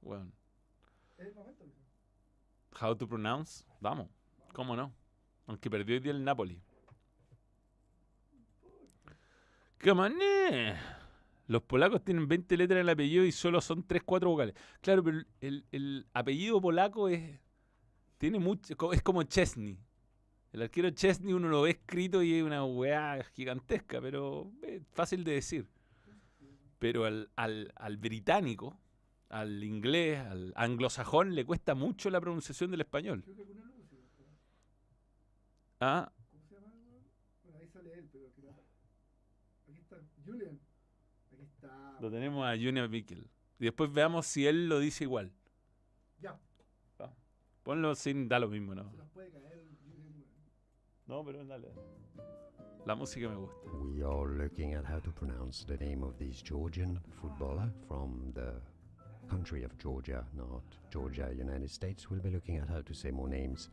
Bueno, 0.00 0.30
Es 1.18 1.26
el 1.26 1.34
momento, 1.34 1.64
how 2.80 2.94
to 2.94 3.08
pronounce? 3.08 3.64
Vamos. 3.80 4.08
¿Cómo 4.52 4.76
no? 4.76 4.94
Aunque 5.46 5.68
perdió 5.70 5.96
hoy 5.96 6.00
día 6.00 6.12
el 6.12 6.22
Napoli. 6.24 6.60
¡Qué 9.78 9.92
mané! 9.94 10.76
Los 11.48 11.62
polacos 11.62 12.02
tienen 12.02 12.26
20 12.26 12.56
letras 12.56 12.76
en 12.76 12.80
el 12.82 12.88
apellido 12.88 13.24
y 13.24 13.30
solo 13.32 13.60
son 13.60 13.86
3, 13.86 14.02
4 14.04 14.28
vocales. 14.30 14.54
Claro, 14.80 15.04
pero 15.04 15.18
el, 15.18 15.26
el- 15.40 15.64
el 15.72 16.06
apellido 16.12 16.60
polaco 16.60 17.08
es. 17.08 17.38
Tiene 18.18 18.38
mucho. 18.38 18.92
Es 18.92 19.02
como 19.02 19.22
Chesney. 19.22 19.78
El 20.56 20.62
arquero 20.62 20.88
Chesney 20.88 21.34
uno 21.34 21.50
lo 21.50 21.60
ve 21.60 21.72
escrito 21.72 22.22
y 22.22 22.32
es 22.32 22.42
una 22.42 22.64
weá 22.64 23.22
gigantesca, 23.34 24.00
pero 24.00 24.50
es 24.62 24.80
fácil 24.94 25.22
de 25.22 25.32
decir. 25.32 25.68
Pero 26.78 27.04
al, 27.04 27.28
al, 27.36 27.74
al 27.76 27.98
británico, 27.98 28.80
al 29.28 29.62
inglés, 29.62 30.18
al 30.18 30.54
anglosajón, 30.56 31.34
le 31.34 31.44
cuesta 31.44 31.74
mucho 31.74 32.08
la 32.08 32.22
pronunciación 32.22 32.70
del 32.70 32.80
español. 32.80 33.22
Creo 33.22 33.36
que 33.36 33.42
alguna 33.42 33.70
Ah, 35.78 36.10
¿Cómo 36.30 36.42
se 36.48 36.54
llama? 36.54 36.72
Bueno, 37.44 37.58
ahí 37.58 37.68
sale 37.68 37.92
él, 37.92 38.08
pero 38.10 38.32
Aquí 39.68 39.78
está, 39.78 39.96
Julian. 40.24 40.58
Aquí 41.34 41.42
está. 41.42 41.98
lo 42.00 42.10
tenemos 42.10 42.46
a 42.46 42.52
Junior 42.56 42.88
Mikkel. 42.88 43.28
Y 43.58 43.64
después 43.64 43.92
veamos 43.92 44.24
si 44.24 44.46
él 44.46 44.70
lo 44.70 44.78
dice 44.78 45.04
igual. 45.04 45.34
Ya, 46.18 46.40
Ponlo 47.62 47.94
sin, 47.94 48.26
da 48.26 48.38
lo 48.38 48.48
mismo, 48.48 48.74
¿no? 48.74 49.05
No, 51.08 51.22
pero 51.24 51.44
dale. 51.44 51.72
La 52.84 52.94
música 52.94 53.28
me 53.28 53.36
gusta. 53.36 53.56
We 53.84 54.02
are 54.02 54.28
looking 54.36 54.74
at 54.74 54.84
how 54.84 54.98
to 55.00 55.10
pronounce 55.10 55.64
the 55.64 55.76
name 55.76 56.02
of 56.02 56.18
this 56.18 56.42
Georgian 56.42 57.00
footballer 57.20 57.70
from 57.86 58.32
the 58.34 58.54
country 59.28 59.64
of 59.64 59.76
Georgia, 59.78 60.24
not 60.36 60.62
Georgia, 60.90 61.32
United 61.36 61.70
States. 61.70 62.10
We'll 62.10 62.20
be 62.20 62.30
looking 62.30 62.58
at 62.58 62.68
how 62.68 62.82
to 62.82 62.94
say 62.94 63.10
more 63.10 63.28
names 63.28 63.70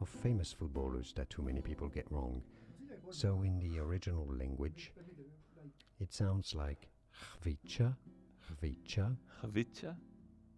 of 0.00 0.08
famous 0.08 0.52
footballers 0.52 1.12
that 1.14 1.30
too 1.30 1.42
many 1.42 1.60
people 1.60 1.88
get 1.88 2.06
wrong. 2.10 2.42
Música 2.80 2.94
de 2.94 3.00
corte. 3.00 3.16
So, 3.16 3.42
in 3.42 3.58
the 3.60 3.78
original 3.78 4.26
language, 4.36 4.92
it 6.00 6.12
sounds 6.12 6.54
like 6.54 6.88
Hvicha, 7.44 7.96
Hvicha, 8.60 9.16
Javicha, 9.42 9.96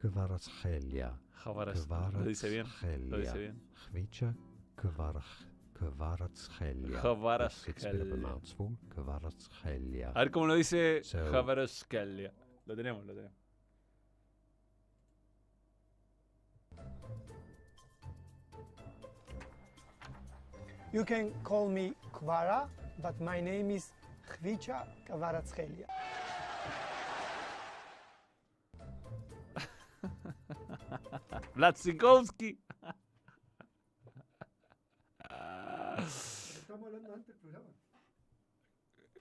Kvaratskhelia, 0.03 1.13
Javaras. 1.45 1.87
Lo 2.15 2.25
dice 2.25 2.49
bien. 2.49 2.67
Lo 3.11 3.19
dice 3.19 3.39
bien. 3.39 3.61
Hvicha, 3.93 4.35
Kvaratskhelia. 4.77 5.54
Javaras. 5.81 7.69
It's 7.69 7.85
a 7.85 7.91
bit 7.91 8.01
of 8.01 8.13
a 8.13 8.17
mouthful. 8.17 8.73
Kvaratskhelia. 8.95 10.13
A 10.15 10.21
ver 10.21 10.31
cómo 10.31 10.47
lo 10.47 10.55
dice 10.55 11.03
So- 11.05 11.31
Javaraskelia. 11.31 12.33
Lo 12.67 12.75
tenemos, 12.77 13.05
lo 13.05 13.15
tenemos. 13.15 13.33
You 20.93 21.05
can 21.05 21.33
call 21.43 21.69
me 21.69 21.95
Kvara, 22.13 22.69
but 23.03 23.21
my 23.21 23.41
name 23.41 23.71
is 23.71 23.91
Khvicha 24.31 24.87
Kvaratskelia. 25.09 25.87
Blatsikowski. 31.57 32.57
Estamos 32.64 32.64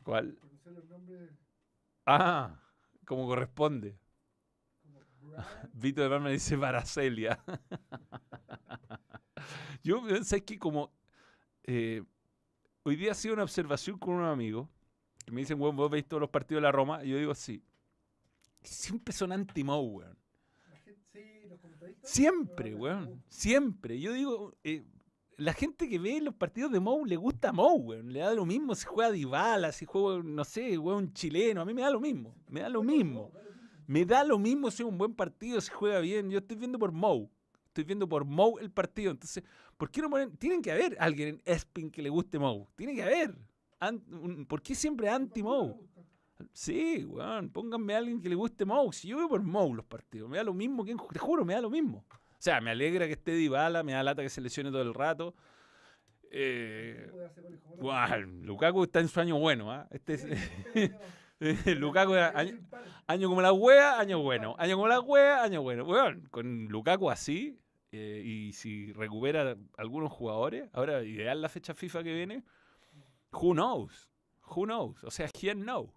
¿Cuál? 0.04 0.36
Pronunciar 0.36 0.76
los 0.76 0.86
nombres 0.86 1.32
Ah, 2.06 2.60
como 3.06 3.28
corresponde. 3.28 3.98
Vito 5.74 6.02
de 6.02 6.10
Palma 6.10 6.30
dice 6.30 6.58
Paracelia. 6.58 7.40
Yo, 9.84 10.02
¿sabes 10.24 10.44
qué? 10.44 10.60
Como 10.60 10.94
eh, 11.64 12.04
hoy 12.84 12.96
día 12.96 13.12
ha 13.12 13.16
sido 13.16 13.34
una 13.34 13.44
observación 13.44 13.98
con 13.98 14.16
un 14.16 14.26
amigo 14.26 14.70
que 15.26 15.32
me 15.32 15.42
dicen, 15.42 15.60
weón, 15.60 15.76
vos 15.76 15.90
veis 15.90 16.08
todos 16.08 16.22
los 16.22 16.30
partidos 16.30 16.62
de 16.62 16.68
la 16.68 16.72
Roma. 16.72 17.04
Y 17.04 17.10
yo 17.10 17.18
digo, 17.18 17.34
sí. 17.34 17.64
Siempre 18.62 19.14
son 19.14 19.32
anti-Mo, 19.32 19.82
weón. 19.82 20.18
Sí, 21.12 21.44
los. 21.48 21.60
Siempre, 22.02 22.76
weón. 22.76 23.24
Siempre. 23.30 24.00
Yo 24.00 24.14
digo, 24.14 24.54
eh, 24.64 24.84
la 25.38 25.54
gente 25.54 25.90
que 25.90 26.00
ve 26.00 26.22
los 26.22 26.34
partidos 26.36 26.72
de 26.72 26.80
Mou 26.80 27.06
le 27.06 27.16
gusta 27.16 27.52
Mou, 27.52 27.78
weón. 27.78 28.12
Le 28.12 28.20
da 28.20 28.34
lo 28.34 28.46
mismo 28.46 28.76
si 28.76 28.86
juega 28.86 29.12
Dybala, 29.12 29.72
si 29.72 29.86
juega, 29.86 30.22
no 30.24 30.44
sé, 30.44 30.76
juega 30.78 30.98
un 30.98 31.14
chileno. 31.14 31.62
A 31.62 31.66
mí 31.66 31.74
me 31.74 31.82
da 31.82 31.90
lo 31.90 32.00
mismo. 32.00 32.36
Me 32.48 32.62
da 32.62 32.70
lo 32.70 32.84
mismo. 32.84 33.32
Me 33.88 34.06
da 34.06 34.24
lo 34.24 34.38
mismo 34.40 34.72
si 34.72 34.84
es 34.84 34.90
un 34.90 34.98
buen 34.98 35.14
partido, 35.14 35.60
si 35.60 35.72
juega 35.72 36.00
bien. 36.00 36.30
Yo 36.30 36.40
estoy 36.40 36.58
viendo 36.58 36.80
por 36.80 36.92
Mou. 36.92 37.30
Estoy 37.68 37.84
viendo 37.84 38.08
por 38.08 38.26
Mou 38.26 38.60
el 38.60 38.72
partido. 38.72 39.12
Entonces, 39.12 39.44
¿por 39.78 39.90
qué 39.90 40.02
no 40.02 40.10
ponen? 40.10 40.38
Tienen 40.38 40.62
que 40.62 40.72
haber 40.72 40.96
alguien 41.00 41.30
en 41.30 41.42
Espin 41.46 41.90
que 41.90 42.02
le 42.02 42.10
guste 42.10 42.38
Mou. 42.40 42.68
Tiene 42.76 42.94
que 42.94 43.04
haber. 43.04 43.36
¿Por 44.48 44.62
qué 44.62 44.76
siempre 44.76 45.10
anti-Mou? 45.10 45.90
Sí, 46.52 47.06
weón, 47.06 47.50
pónganme 47.50 47.96
a 47.96 47.98
alguien 47.98 48.22
que 48.22 48.30
le 48.30 48.36
guste 48.36 48.66
Mou. 48.66 48.92
Si 48.94 49.08
yo 49.08 49.18
veo 49.18 49.28
por 49.28 49.42
Mou 49.42 49.74
los 49.74 49.86
partidos, 49.86 50.30
me 50.30 50.38
da 50.38 50.44
lo 50.44 50.54
mismo 50.54 50.86
que 50.86 50.96
te 51.12 51.20
juro, 51.20 51.44
me 51.44 51.54
da 51.54 51.62
lo 51.62 51.70
mismo. 51.70 52.06
O 52.44 52.46
sea, 52.46 52.60
me 52.60 52.72
alegra 52.72 53.06
que 53.08 53.14
esté 53.14 53.32
Dybala, 53.32 53.84
me 53.84 53.94
da 53.94 54.04
lata 54.04 54.22
que 54.22 54.28
se 54.28 54.42
lesione 54.42 54.70
todo 54.70 54.82
el 54.82 54.94
rato. 54.94 55.34
Eh, 56.30 57.10
Lukaku 58.42 58.84
está 58.84 59.00
en 59.00 59.08
su 59.08 59.22
año 59.22 59.40
bueno, 59.40 59.72
¿ah? 59.72 59.88
Este 59.92 60.16
es, 60.16 60.92
Lukaku 61.80 62.16
año, 62.16 62.60
año 63.08 63.30
como 63.30 63.42
la 63.42 63.54
wea, 63.54 63.98
año 63.98 64.20
bueno. 64.20 64.58
Año 64.60 64.76
como 64.76 64.90
la 64.90 65.00
wea, 65.00 65.42
año 65.42 65.62
bueno. 65.62 65.86
Weón, 65.86 66.28
con 66.32 66.66
Lukaku 66.66 67.10
así, 67.10 67.62
eh, 67.94 68.22
y 68.26 68.52
si 68.52 68.92
recupera 68.92 69.56
algunos 69.78 70.12
jugadores, 70.12 70.70
ahora 70.74 71.02
ideal 71.02 71.42
la 71.42 71.48
fecha 71.48 71.74
FIFA 71.74 72.04
que 72.04 72.14
viene, 72.14 72.44
who 73.32 73.54
knows? 73.54 74.10
Who 74.54 74.66
knows? 74.66 75.02
O 75.06 75.12
sea, 75.12 75.30
¿quién 75.30 75.62
know? 75.62 75.94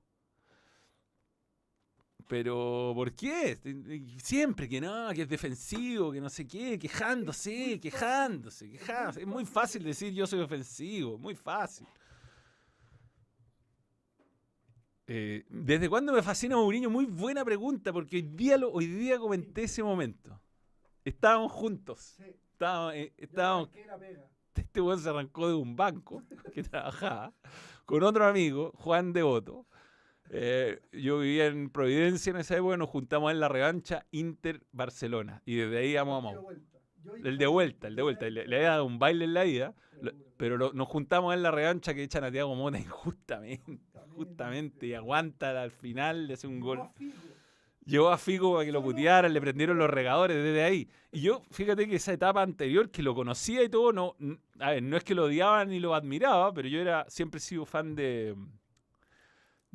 Pero, 2.29 2.93
¿por 2.95 3.12
qué? 3.12 3.59
Siempre 4.22 4.68
que 4.68 4.81
no, 4.81 5.12
que 5.14 5.22
es 5.22 5.29
defensivo, 5.29 6.11
que 6.11 6.20
no 6.20 6.29
sé 6.29 6.47
qué, 6.47 6.79
quejándose, 6.79 7.79
quejándose, 7.81 8.68
quejándose. 8.68 9.20
Es 9.20 9.27
muy 9.27 9.45
fácil 9.45 9.85
decir 9.85 10.12
yo 10.12 10.27
soy 10.27 10.41
ofensivo, 10.41 11.18
muy 11.18 11.37
fácil. 11.37 11.87
Eh, 15.07 15.45
¿Desde 15.49 15.89
cuándo 15.89 16.12
me 16.12 16.22
fascina 16.22 16.57
Mourinho? 16.57 16.91
Muy 16.91 17.07
buena 17.07 17.45
pregunta, 17.45 17.93
porque 17.93 18.16
hoy 18.16 18.22
día, 18.22 18.59
lo, 18.59 18.72
hoy 18.72 18.87
día 18.87 19.18
comenté 19.18 19.62
ese 19.64 19.85
momento. 19.85 20.41
Estábamos 21.05 21.53
juntos. 21.53 22.16
Estábamos, 22.51 22.95
eh, 22.95 23.12
estábamos 23.16 23.70
este 24.61 24.81
weón 24.81 25.01
se 25.01 25.09
arrancó 25.09 25.49
de 25.49 25.55
un 25.55 25.77
banco 25.77 26.22
que 26.53 26.62
trabajaba 26.62 27.33
con 27.85 28.03
otro 28.03 28.27
amigo, 28.27 28.72
Juan 28.77 29.12
Devoto. 29.12 29.66
Eh, 30.31 30.81
yo 30.93 31.18
vivía 31.18 31.47
en 31.47 31.70
Providencia 31.70 32.31
en 32.31 32.37
esa 32.37 32.57
época, 32.57 32.77
nos 32.77 32.89
juntamos 32.89 33.33
en 33.33 33.41
la 33.41 33.49
revancha 33.49 34.07
Inter-Barcelona. 34.11 35.43
Y 35.45 35.57
desde 35.57 35.79
ahí 35.79 35.95
vamos 35.95 36.18
a 36.18 36.20
Mau. 36.20 36.49
El 37.24 37.39
de 37.39 37.47
vuelta, 37.47 37.87
el 37.89 37.97
de 37.97 38.03
vuelta. 38.03 38.29
Le, 38.29 38.47
le 38.47 38.57
había 38.57 38.70
dado 38.70 38.85
un 38.85 38.99
baile 38.99 39.24
en 39.24 39.35
la 39.35 39.47
ida, 39.47 39.74
pero 40.37 40.72
nos 40.72 40.89
juntamos 40.89 41.35
en 41.35 41.43
la 41.43 41.51
revancha 41.51 41.95
que 41.95 42.03
echan 42.03 42.24
a 42.24 42.31
Tiago 42.31 42.55
Mota 42.55 42.79
injustamente. 42.79 43.79
Justamente, 44.11 44.87
y 44.87 44.95
aguanta 44.95 45.62
al 45.62 45.70
final, 45.70 46.27
le 46.27 46.35
hace 46.35 46.47
un 46.47 46.61
gol. 46.61 46.89
Llevó 47.85 48.09
a 48.09 48.18
Figo 48.18 48.55
para 48.55 48.64
que 48.64 48.72
lo 48.72 48.83
putearan, 48.83 49.33
le 49.33 49.41
prendieron 49.41 49.79
los 49.79 49.89
regadores 49.89 50.37
desde 50.37 50.64
ahí. 50.64 50.89
Y 51.12 51.20
yo, 51.20 51.43
fíjate 51.51 51.87
que 51.87 51.97
esa 51.97 52.12
etapa 52.12 52.43
anterior, 52.43 52.91
que 52.91 53.03
lo 53.03 53.14
conocía 53.14 53.62
y 53.62 53.68
todo, 53.68 53.93
no, 53.93 54.16
no 54.18 54.97
es 54.97 55.05
que 55.05 55.14
lo 55.14 55.24
odiaba 55.24 55.64
ni 55.66 55.79
lo 55.79 55.95
admiraba, 55.95 56.53
pero 56.53 56.66
yo 56.66 56.81
era, 56.81 57.05
siempre 57.09 57.39
he 57.39 57.41
sido 57.43 57.64
fan 57.64 57.95
de, 57.95 58.35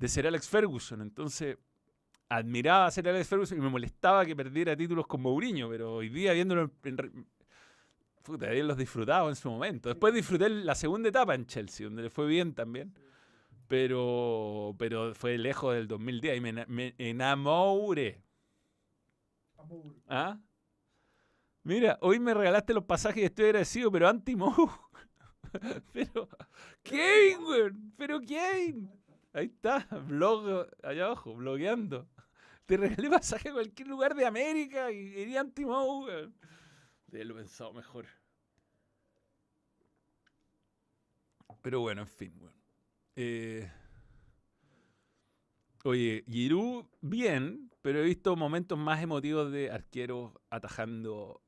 de 0.02 0.08
Sir 0.08 0.28
Alex 0.28 0.49
Ferguson. 0.49 1.02
Entonces, 1.02 1.58
admiraba 2.28 2.88
a 2.88 2.91
Sir 2.91 3.08
Alex 3.08 3.28
Ferguson 3.28 3.58
y 3.58 3.62
me 3.62 3.70
molestaba 3.70 4.26
que 4.26 4.36
perdiera 4.36 4.76
títulos 4.76 5.06
con 5.06 5.22
Mourinho, 5.22 5.70
pero 5.70 5.93
hoy 5.93 6.10
día 6.10 6.34
viéndolo 6.34 6.72
en, 6.84 6.99
en 6.99 7.28
Puta, 8.24 8.52
los 8.52 8.78
disfrutaba 8.78 9.30
en 9.30 9.36
su 9.36 9.49
momento. 9.49 9.89
Después 9.89 10.14
disfruté 10.14 10.49
la 10.49 10.76
segunda 10.76 11.10
etapa 11.10 11.34
en 11.34 11.45
Chelsea, 11.45 11.86
donde 11.86 12.04
le 12.04 12.10
fue 12.10 12.28
bien 12.28 12.54
también. 12.54 12.93
Pero, 13.68 14.76
pero 14.78 15.16
fue 15.16 15.38
lejos 15.38 15.74
del 15.74 15.88
2010 15.88 16.38
y 16.38 16.41
me, 16.41 16.66
me 16.66 16.93
enamoré. 16.97 18.22
¿Ah? 20.08 20.39
Mira, 21.64 21.97
hoy 22.02 22.20
me 22.20 22.34
regalaste 22.34 22.74
los 22.74 22.84
pasajes 22.84 23.22
y 23.22 23.26
estoy 23.26 23.45
agradecido, 23.45 23.91
pero 23.91 24.08
anti-Mou. 24.08 24.70
pero, 25.93 26.28
Kevin, 26.84 27.43
weón. 27.45 27.93
Pero 27.97 28.20
Kevin. 28.20 29.01
Ahí 29.34 29.46
está, 29.46 29.88
blog 30.08 30.68
allá 30.84 31.06
abajo, 31.06 31.36
blogueando. 31.36 32.08
Te 32.66 32.78
regalé 32.78 33.10
pasaje 33.10 33.50
a 33.50 33.54
cualquier 33.54 33.88
lugar 33.88 34.16
de 34.16 34.26
América 34.26 34.92
y 34.92 34.98
iría 34.98 35.42
anti-Mou, 35.42 36.06
weón. 36.06 36.36
De 37.08 37.26
lo 37.26 37.36
pensado 37.36 37.74
mejor. 37.74 38.06
Pero 41.62 41.82
bueno, 41.82 42.02
en 42.02 42.08
fin, 42.08 42.34
weón. 42.40 42.56
Eh, 43.16 43.70
Oye, 45.84 46.24
Giroud, 46.30 46.86
bien, 47.02 47.72
pero 47.82 48.00
he 48.00 48.04
visto 48.04 48.36
momentos 48.36 48.78
más 48.78 49.02
emotivos 49.02 49.52
de 49.52 49.72
arqueros 49.72 50.32
atajando 50.52 51.42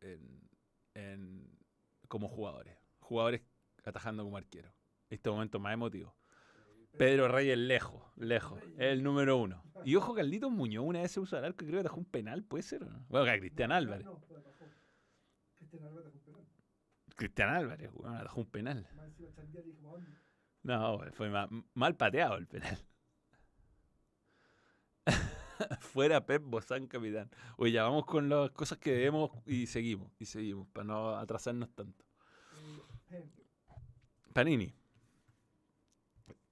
como 2.08 2.28
jugadores. 2.28 2.76
Jugadores 3.00 3.42
atajando 3.84 4.24
como 4.24 4.38
arqueros. 4.38 4.74
He 5.10 5.16
visto 5.16 5.34
momentos 5.34 5.62
más 5.62 5.74
emotivos. 5.74 6.14
Pedro 6.98 7.28
Reyes 7.28 7.58
lejos, 7.58 8.02
lejos. 8.18 8.62
Es 8.78 8.92
el 8.94 9.04
número 9.04 9.38
uno. 9.38 9.64
Y 9.86 9.96
ojo, 9.96 10.14
Carlitos 10.14 10.52
Muñoz 10.52 10.86
una 10.86 11.02
vez 11.02 11.12
se 11.12 11.20
usó 11.20 11.38
el 11.38 11.46
arco 11.46 11.64
y 11.64 11.68
creo 11.68 11.78
que 11.82 11.88
atajó 11.88 11.98
un 11.98 12.06
penal, 12.06 12.44
¿puede 12.44 12.64
ser 12.64 12.86
no? 12.86 13.06
Bueno, 13.10 13.26
que 13.26 13.40
Cristian 13.40 13.72
Álvarez. 13.72 14.06
No. 14.06 14.22
Cristian 15.56 15.84
Álvarez 15.86 16.08
atajó 16.14 16.30
un 16.32 16.36
penal. 16.46 16.48
Cristian 17.16 17.50
Álvarez, 17.50 17.90
weón, 17.94 18.16
atajó 18.16 18.40
un 18.42 18.48
penal. 18.50 18.88
No, 20.64 21.00
fue 21.14 21.30
ma- 21.30 21.50
mal 21.74 21.96
pateado 21.98 22.38
el 22.38 22.48
penal. 22.48 22.78
Fuera 25.80 26.26
Pep 26.26 26.42
Bozán, 26.46 26.88
capitán. 26.88 27.30
Oye, 27.58 27.74
ya 27.74 27.84
vamos 27.84 28.06
con 28.06 28.30
las 28.30 28.52
cosas 28.52 28.78
que 28.78 28.92
debemos 28.94 29.32
y 29.46 29.68
seguimos, 29.68 30.12
y 30.20 30.26
seguimos, 30.26 30.68
para 30.70 30.86
no 30.86 31.16
atrasarnos 31.18 31.70
tanto. 31.76 32.06
Eh, 33.12 33.26
Panini. 34.34 34.74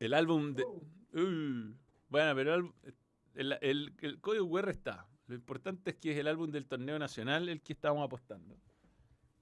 El 0.01 0.15
álbum 0.15 0.55
de... 0.55 0.63
oh, 0.63 0.81
bueno, 2.09 2.35
pero 2.35 2.55
el, 2.55 2.73
el- 3.35 3.57
el- 3.61 3.93
el 4.01 4.19
código 4.19 4.49
QR 4.49 4.69
está. 4.71 5.05
Lo 5.27 5.35
importante 5.35 5.91
es 5.91 5.97
que 5.97 6.11
es 6.11 6.17
el 6.17 6.27
álbum 6.27 6.49
del 6.51 6.65
torneo 6.65 6.97
nacional 6.97 7.47
el 7.49 7.61
que 7.61 7.73
estamos 7.73 8.03
apostando. 8.03 8.57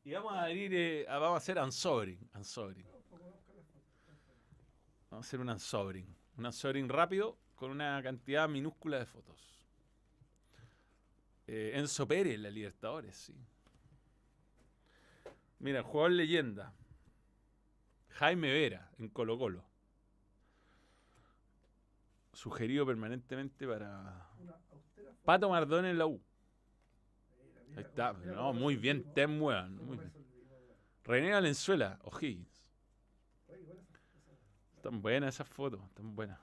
Y 0.04 0.12
vamos 0.12 0.34
a 0.34 0.44
abrir, 0.44 0.74
eh, 0.74 1.06
a- 1.08 1.18
vamos 1.18 1.36
a 1.36 1.38
hacer 1.38 1.58
unsobring. 1.60 2.20
unsobring. 2.36 2.86
Vamos 5.10 5.26
a 5.26 5.28
hacer 5.28 5.40
un 5.40 5.50
unsobring. 5.50 6.14
Un 6.38 6.46
unsobring 6.46 6.90
rápido 6.90 7.38
con 7.56 7.72
una 7.72 8.02
cantidad 8.04 8.48
minúscula 8.50 9.00
de 9.00 9.06
fotos. 9.06 9.38
Eh, 11.48 11.72
Enzo 11.76 12.06
Pérez, 12.06 12.38
la 12.38 12.50
Libertadores, 12.50 13.16
sí. 13.16 13.34
Mira, 15.60 15.84
jugador 15.84 16.12
leyenda. 16.12 16.74
Jaime 18.10 18.52
Vera, 18.52 18.92
en 19.00 19.08
Colo 19.08 19.38
Colo. 19.38 19.64
Sugerido 22.40 22.86
permanentemente 22.86 23.68
para. 23.68 24.26
Pato 25.26 25.50
Mardón 25.50 25.86
en 25.86 25.98
la 25.98 26.06
U. 26.06 26.24
Mira, 27.68 27.82
Ahí 27.82 27.84
está. 27.84 28.14
No, 28.14 28.54
muy 28.54 28.78
bien, 28.78 29.04
Tem 29.14 29.30
Muy 29.30 29.98
bien. 29.98 30.14
René 31.04 31.34
Valenzuela, 31.34 32.00
O'Higgins. 32.04 32.66
Están 34.78 35.02
buenas 35.02 35.36
esas 35.36 35.50
fotos, 35.50 35.84
están 35.90 36.16
buenas. 36.16 36.40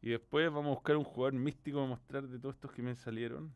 Y 0.00 0.10
después 0.10 0.52
vamos 0.52 0.66
a 0.66 0.74
buscar 0.74 0.96
un 0.96 1.02
jugador 1.02 1.32
místico 1.32 1.78
para 1.78 1.88
mostrar 1.88 2.28
de 2.28 2.38
todos 2.38 2.54
estos 2.54 2.70
que 2.70 2.82
me 2.82 2.94
salieron. 2.94 3.52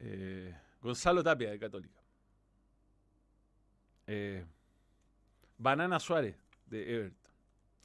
Eh, 0.00 0.52
Gonzalo 0.80 1.22
Tapia, 1.22 1.50
de 1.50 1.60
Católica. 1.60 2.02
Eh, 4.08 4.44
Banana 5.56 6.00
Suárez, 6.00 6.34
de 6.66 6.92
Everton. 6.92 7.19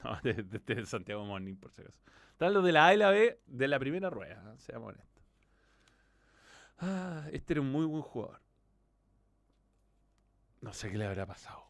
No, 0.12 0.20
de, 0.22 0.34
de- 0.44 0.76
de 0.76 0.86
Santiago 0.86 1.26
Morning, 1.26 1.56
por 1.56 1.72
si 1.72 1.82
acaso. 1.82 2.00
Están 2.32 2.54
los 2.54 2.64
de 2.64 2.72
la 2.72 2.88
A 2.88 2.94
y 2.94 2.98
la 2.98 3.10
B 3.12 3.40
de 3.46 3.68
la 3.68 3.80
primera 3.80 4.10
rueda, 4.10 4.42
¿eh? 4.54 4.56
seamos 4.60 4.90
honestos. 4.94 5.24
Ah, 6.80 7.28
este 7.32 7.54
era 7.54 7.62
un 7.62 7.72
muy 7.72 7.86
buen 7.86 8.02
jugador. 8.02 8.40
No 10.62 10.74
sé 10.74 10.92
qué 10.92 10.98
le 10.98 11.06
habrá 11.06 11.26
pasado. 11.26 11.64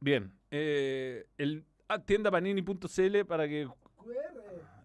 Bien, 0.00 0.32
eh, 0.50 1.26
el 1.38 1.64
ah, 1.88 2.02
tiendapanini.cl 2.04 3.24
para 3.26 3.46
que 3.48 3.68
QR. 3.96 4.12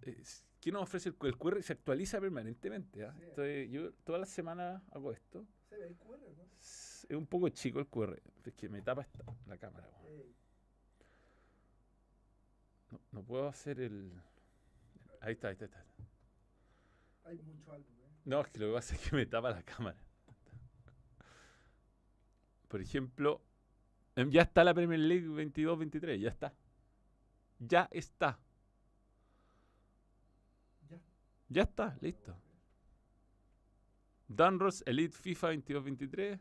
eh, 0.03 0.23
¿Qué 0.61 0.71
nos 0.71 0.84
ofrece 0.84 1.09
el, 1.09 1.15
el 1.21 1.38
QR? 1.38 1.61
Se 1.63 1.73
actualiza 1.73 2.19
permanentemente. 2.19 3.05
¿ah? 3.05 3.13
Sí. 3.17 3.23
Estoy- 3.25 3.69
yo 3.69 3.93
toda 4.03 4.19
la 4.19 4.25
semana 4.25 4.84
hago 4.91 5.11
esto. 5.11 5.45
Se 5.69 5.77
ve 5.77 5.88
el 5.88 5.95
QR, 5.95 6.19
¿no? 6.38 6.43
Es 6.57 7.07
un 7.11 7.25
poco 7.27 7.49
chico 7.49 7.80
el 7.80 7.88
QR. 7.88 8.21
Es 8.45 8.53
que 8.53 8.69
me 8.69 8.82
tapa 8.82 9.01
esta- 9.01 9.23
la 9.47 9.57
cámara. 9.57 9.89
weón. 10.03 10.23
No, 12.91 12.99
no 13.11 13.23
puedo 13.23 13.47
hacer 13.47 13.79
el... 13.79 14.11
Ahí 15.21 15.33
está, 15.33 15.49
ahí 15.49 15.53
está, 15.53 15.65
ahí 15.65 15.71
está. 15.71 15.85
hay 17.25 17.37
mucho 17.39 17.71
álbum, 17.71 17.95
¿eh? 18.01 18.09
No, 18.25 18.41
es 18.41 18.47
que 18.47 18.59
lo 18.59 18.67
que 18.67 18.73
pasa 18.73 18.95
es 18.95 19.01
que 19.09 19.15
me 19.15 19.25
tapa 19.25 19.51
la 19.51 19.63
cámara. 19.63 19.97
Por 22.67 22.81
ejemplo, 22.81 23.41
em, 24.15 24.29
ya 24.29 24.43
está 24.43 24.63
la 24.63 24.73
Premier 24.73 24.99
League 24.99 25.27
22-23, 25.27 26.19
ya 26.19 26.29
está. 26.29 26.53
Ya 27.59 27.89
está. 27.91 28.39
Ya. 30.89 31.01
Ya 31.49 31.63
está, 31.63 31.97
listo. 32.01 32.35
Dunros, 34.27 34.83
Elite 34.85 35.17
FIFA 35.17 35.53
22-23. 35.53 36.39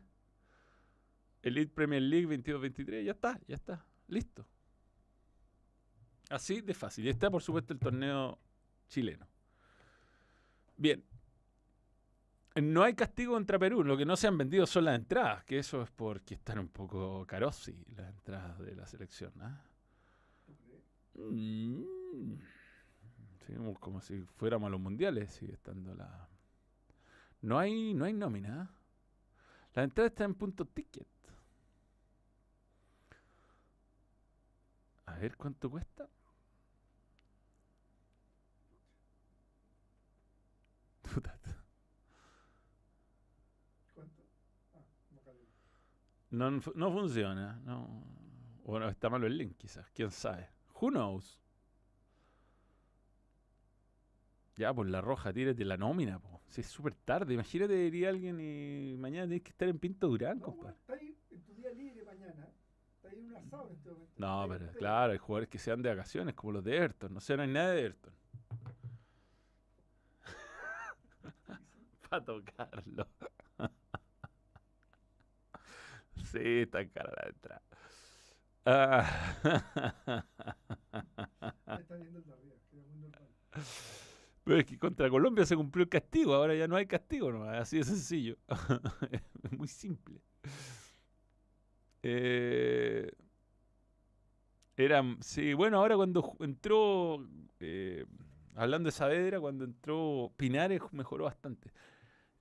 Elite 1.41 1.73
Premier 1.73 2.01
League 2.01 2.27
22-23, 2.27 3.03
ya 3.03 3.11
está, 3.11 3.39
ya 3.47 3.55
está, 3.55 3.85
listo. 4.07 4.45
Así 6.29 6.61
de 6.61 6.73
fácil. 6.73 7.05
Y 7.05 7.09
está, 7.09 7.29
por 7.29 7.41
supuesto, 7.41 7.73
el 7.73 7.79
torneo 7.79 8.37
chileno. 8.87 9.27
Bien. 10.77 11.03
No 12.55 12.83
hay 12.83 12.93
castigo 12.93 13.33
contra 13.33 13.57
Perú. 13.57 13.83
Lo 13.83 13.97
que 13.97 14.05
no 14.05 14.15
se 14.15 14.27
han 14.27 14.37
vendido 14.37 14.65
son 14.65 14.85
las 14.85 14.95
entradas, 14.95 15.43
que 15.43 15.59
eso 15.59 15.81
es 15.81 15.91
porque 15.91 16.35
están 16.35 16.59
un 16.59 16.67
poco 16.69 17.25
caros, 17.25 17.55
sí, 17.55 17.83
las 17.95 18.09
entradas 18.09 18.59
de 18.59 18.75
la 18.75 18.85
selección. 18.85 19.33
¿ah? 19.41 19.61
Mm. 21.15 22.33
Como 23.79 23.99
si 24.01 24.21
fuéramos 24.21 24.67
a 24.67 24.69
los 24.69 24.79
mundiales, 24.79 25.31
sigue 25.31 25.53
estando 25.53 25.95
la. 25.95 26.27
No 27.41 27.57
hay, 27.57 27.93
no 27.93 28.05
hay 28.05 28.13
nómina. 28.13 28.61
¿ah? 28.61 28.69
La 29.73 29.83
entrada 29.83 30.07
está 30.07 30.23
en 30.25 30.35
punto 30.35 30.65
ticket. 30.65 31.07
A 35.05 35.15
ver 35.15 35.35
cuánto 35.35 35.69
cuesta. 35.69 36.07
Puta, 41.13 41.37
¿Cuánto? 43.93 44.23
Ah, 44.73 44.79
no. 46.31 46.37
No, 46.37 46.51
no 46.51 46.61
fu- 46.61 46.73
no 46.75 46.91
funciona. 46.91 47.59
No. 47.65 48.03
Bueno, 48.63 48.87
está 48.89 49.09
malo 49.09 49.25
el 49.27 49.37
link, 49.37 49.57
quizás. 49.57 49.89
Quién 49.91 50.11
sabe. 50.11 50.49
Who 50.79 50.89
knows? 50.91 51.39
Ya, 54.57 54.73
pues 54.73 54.89
la 54.89 55.01
roja, 55.01 55.31
tírate 55.31 55.63
la 55.63 55.77
nómina, 55.77 56.19
po. 56.19 56.41
Si 56.49 56.61
es 56.61 56.67
súper 56.67 56.93
tarde. 56.93 57.33
Imagínate, 57.33 57.73
diría 57.73 58.09
alguien 58.09 58.39
y 58.41 58.97
mañana 58.97 59.25
tienes 59.27 59.43
que 59.43 59.51
estar 59.51 59.67
en 59.69 59.79
Pinto 59.79 60.07
Durán, 60.07 60.39
No, 60.39 60.45
compadre. 60.45 60.73
weón, 60.73 60.79
está 60.81 60.93
ahí 60.93 61.17
en 61.31 61.41
tu 61.43 61.53
día 61.53 61.71
libre 61.71 62.03
mañana. 62.03 62.47
Está 62.97 63.09
ahí 63.09 63.19
en 63.19 63.25
un 63.27 63.35
asado 63.37 63.67
en 63.69 63.75
este 63.75 63.89
momento. 63.89 64.13
No, 64.17 64.45
pero 64.49 64.71
claro, 64.73 65.13
hay 65.13 65.17
jugadores 65.17 65.49
que 65.49 65.57
se 65.59 65.71
dan 65.71 65.81
de 65.81 65.89
vacaciones, 65.89 66.35
como 66.35 66.51
los 66.53 66.63
de 66.63 66.75
Everton. 66.77 67.13
No 67.13 67.19
sé, 67.21 67.37
no 67.37 67.43
hay 67.43 67.49
nada 67.49 67.71
de 67.71 67.79
Everton. 67.85 68.13
Para 72.09 72.25
tocarlo. 72.25 73.07
sí, 76.31 76.61
está 76.61 76.87
cara 76.89 77.11
la 77.21 77.29
entrada. 77.29 77.61
Ah. 78.65 80.25
Pero 84.43 84.59
es 84.59 84.65
que 84.65 84.79
contra 84.79 85.09
Colombia 85.09 85.45
se 85.45 85.55
cumplió 85.55 85.83
el 85.83 85.89
castigo, 85.89 86.33
ahora 86.33 86.55
ya 86.55 86.67
no 86.67 86.75
hay 86.75 86.87
castigo, 86.87 87.31
no, 87.31 87.43
así 87.43 87.77
de 87.77 87.83
sencillo. 87.83 88.37
es 89.43 89.51
muy 89.51 89.67
simple. 89.67 90.21
Eh, 92.01 93.11
era, 94.75 95.03
sí, 95.19 95.53
bueno, 95.53 95.77
ahora 95.77 95.95
cuando 95.97 96.35
entró, 96.39 97.27
eh, 97.59 98.05
hablando 98.55 98.87
de 98.87 98.91
Saavedra, 98.91 99.39
cuando 99.39 99.65
entró 99.65 100.31
Pinares 100.37 100.81
mejoró 100.93 101.25
bastante. 101.25 101.71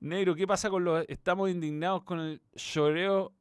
Negro, 0.00 0.34
¿qué 0.34 0.46
pasa 0.46 0.70
con 0.70 0.84
los... 0.84 1.04
Estamos 1.08 1.50
indignados 1.50 2.04
con 2.04 2.20
el 2.20 2.42
choreo... 2.54 3.34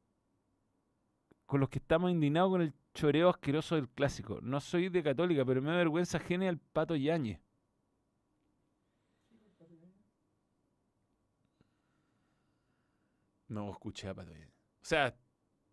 Con 1.46 1.60
los 1.60 1.68
que 1.68 1.78
estamos 1.78 2.10
indignados 2.10 2.50
con 2.50 2.62
el 2.62 2.74
choreo 2.94 3.30
asqueroso 3.30 3.76
del 3.76 3.88
clásico. 3.88 4.40
No 4.42 4.60
soy 4.60 4.88
de 4.88 5.02
católica, 5.02 5.44
pero 5.44 5.62
me 5.62 5.70
da 5.70 5.76
vergüenza 5.76 6.18
genial 6.18 6.54
el 6.54 6.60
Pato 6.60 6.94
Yañez. 6.96 7.40
No 13.48 13.70
escuché 13.70 14.08
a 14.08 14.14
Pato 14.14 14.32
Yañez. 14.32 14.52
O 14.82 14.84
sea, 14.84 15.16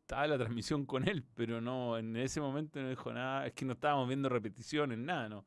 estaba 0.02 0.28
la 0.28 0.38
transmisión 0.38 0.86
con 0.86 1.08
él, 1.08 1.26
pero 1.34 1.60
no, 1.60 1.98
en 1.98 2.16
ese 2.16 2.40
momento 2.40 2.80
no 2.80 2.90
dijo 2.90 3.12
nada. 3.12 3.48
Es 3.48 3.54
que 3.54 3.66
no 3.66 3.74
estábamos 3.74 4.08
viendo 4.08 4.30
repeticiones, 4.30 4.98
nada, 4.98 5.28
no. 5.28 5.46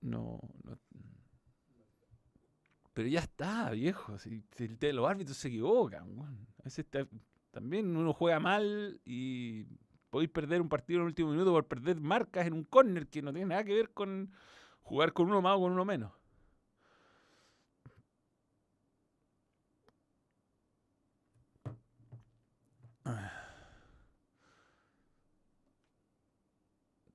No, 0.00 0.40
no. 0.64 0.78
Pero 2.98 3.10
ya 3.10 3.20
está, 3.20 3.70
viejo. 3.70 4.18
Si, 4.18 4.42
si 4.56 4.68
los 4.92 5.08
árbitros 5.08 5.36
se 5.36 5.46
equivocan. 5.46 6.18
A 6.58 6.64
veces 6.64 6.84
también 7.52 7.96
uno 7.96 8.12
juega 8.12 8.40
mal 8.40 9.00
y 9.04 9.66
podéis 10.10 10.32
perder 10.32 10.60
un 10.60 10.68
partido 10.68 10.98
en 10.98 11.02
el 11.02 11.06
último 11.06 11.30
minuto 11.30 11.52
por 11.52 11.68
perder 11.68 12.00
marcas 12.00 12.48
en 12.48 12.54
un 12.54 12.64
córner 12.64 13.06
que 13.06 13.22
no 13.22 13.32
tiene 13.32 13.50
nada 13.50 13.62
que 13.62 13.72
ver 13.72 13.90
con 13.90 14.32
jugar 14.82 15.12
con 15.12 15.28
uno 15.28 15.40
más 15.40 15.58
o 15.58 15.60
con 15.60 15.74
uno 15.74 15.84
menos. 15.84 16.10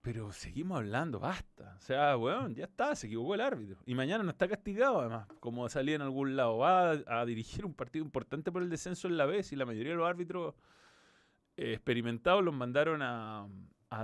Pero 0.03 0.33
seguimos 0.33 0.79
hablando, 0.79 1.17
basta. 1.17 1.75
O 1.77 1.81
sea, 1.81 2.17
weón, 2.17 2.53
ya 2.53 2.65
está, 2.65 2.93
se 2.93 3.07
equivocó 3.07 3.35
el 3.35 3.41
árbitro. 3.41 3.77
Y 3.85 3.95
mañana 3.95 4.21
no 4.21 4.31
está 4.31 4.49
castigado, 4.49 4.99
además, 4.99 5.29
como 5.39 5.69
salía 5.69 5.95
en 5.95 6.01
algún 6.01 6.35
lado. 6.35 6.57
Va 6.57 6.91
a, 6.91 7.25
dirigir 7.25 7.65
un 7.65 7.73
partido 7.73 8.03
importante 8.03 8.51
por 8.51 8.61
el 8.61 8.69
descenso 8.69 9.07
en 9.07 9.15
la 9.15 9.25
B. 9.25 9.41
Y 9.49 9.55
la 9.55 9.65
mayoría 9.65 9.93
de 9.93 9.97
los 9.97 10.09
árbitros 10.09 10.55
eh, 11.55 11.71
experimentados 11.75 12.43
los 12.43 12.53
mandaron 12.53 13.01
a, 13.01 13.47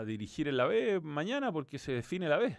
dirigir 0.05 0.47
en 0.47 0.55
la 0.55 0.67
B 0.67 1.01
mañana 1.01 1.51
porque 1.51 1.77
se 1.77 1.91
define 1.91 2.29
la 2.29 2.37
B. 2.37 2.57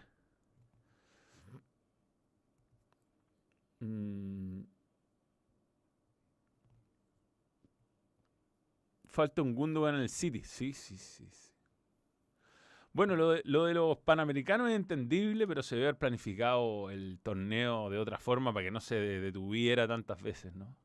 Mm. 3.80 4.64
Falta 9.06 9.40
un 9.40 9.54
Gundogan 9.54 9.94
en 9.94 10.02
el 10.02 10.10
City. 10.10 10.42
Sí, 10.44 10.74
sí. 10.74 10.98
sí. 10.98 11.49
Bueno, 12.92 13.14
lo 13.16 13.30
de, 13.30 13.42
lo 13.44 13.64
de 13.66 13.74
los 13.74 13.98
panamericanos 13.98 14.68
es 14.70 14.76
entendible, 14.76 15.46
pero 15.46 15.62
se 15.62 15.76
debe 15.76 15.88
haber 15.88 15.98
planificado 15.98 16.90
el 16.90 17.20
torneo 17.22 17.88
de 17.88 17.98
otra 17.98 18.18
forma 18.18 18.52
para 18.52 18.64
que 18.64 18.70
no 18.72 18.80
se 18.80 18.96
de- 18.96 19.20
detuviera 19.20 19.86
tantas 19.86 20.20
veces, 20.22 20.54
¿no? 20.54 20.76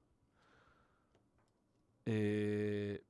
Eh, 2.05 3.01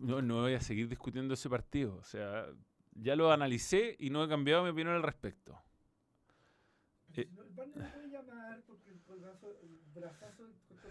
no, 0.00 0.22
no 0.22 0.42
voy 0.42 0.54
a 0.54 0.60
seguir 0.60 0.88
discutiendo 0.88 1.34
ese 1.34 1.48
partido. 1.48 1.96
O 1.96 2.04
sea, 2.04 2.46
ya 2.94 3.16
lo 3.16 3.32
analicé 3.32 3.96
y 3.98 4.10
no 4.10 4.24
he 4.24 4.28
cambiado 4.28 4.62
mi 4.64 4.70
opinión 4.70 4.94
al 4.94 5.02
respecto. 5.02 5.60
Eh, 7.16 7.28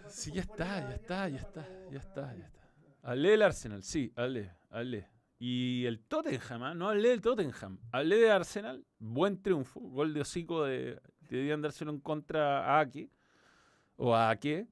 Sí, 0.08 0.32
ya 0.32 0.42
está, 0.42 0.80
ya 0.88 0.94
está, 0.94 1.28
ya 1.28 1.38
está, 1.38 1.66
ya 1.90 1.98
está, 1.98 2.34
ya 2.36 2.44
está. 2.46 2.63
Hablé 3.04 3.32
del 3.32 3.42
Arsenal, 3.42 3.82
sí, 3.82 4.10
hablé, 4.16 4.50
hablé. 4.70 5.06
Y 5.38 5.84
el 5.84 6.00
Tottenham, 6.00 6.62
¿ah? 6.62 6.74
no 6.74 6.88
hablé 6.88 7.10
del 7.10 7.20
Tottenham. 7.20 7.78
Hablé 7.92 8.16
de 8.16 8.30
Arsenal, 8.30 8.82
buen 8.98 9.42
triunfo, 9.42 9.78
gol 9.78 10.14
de 10.14 10.22
hocico 10.22 10.64
de, 10.64 10.98
debían 11.28 11.62
en 11.62 12.00
contra 12.00 12.64
a 12.64 12.80
Ake, 12.80 13.10
o 13.96 14.14
a 14.14 14.30
Ake. 14.30 14.66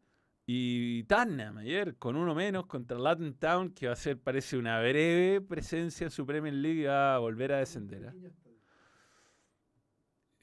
Y 0.46 1.04
Tottenham 1.04 1.58
ayer, 1.58 1.96
con 1.96 2.16
uno 2.16 2.34
menos, 2.34 2.64
contra 2.64 2.98
Latin 2.98 3.34
Town, 3.34 3.68
que 3.74 3.88
va 3.88 3.92
a 3.92 3.96
ser, 3.96 4.18
parece, 4.18 4.56
una 4.56 4.80
breve 4.80 5.42
presencia 5.42 6.06
en 6.06 6.10
su 6.10 6.24
Premier 6.24 6.54
League 6.54 6.80
y 6.80 6.84
va 6.84 7.16
a 7.16 7.18
volver 7.18 7.52
a 7.52 7.58
descender. 7.58 8.06
¿ah? 8.06 8.14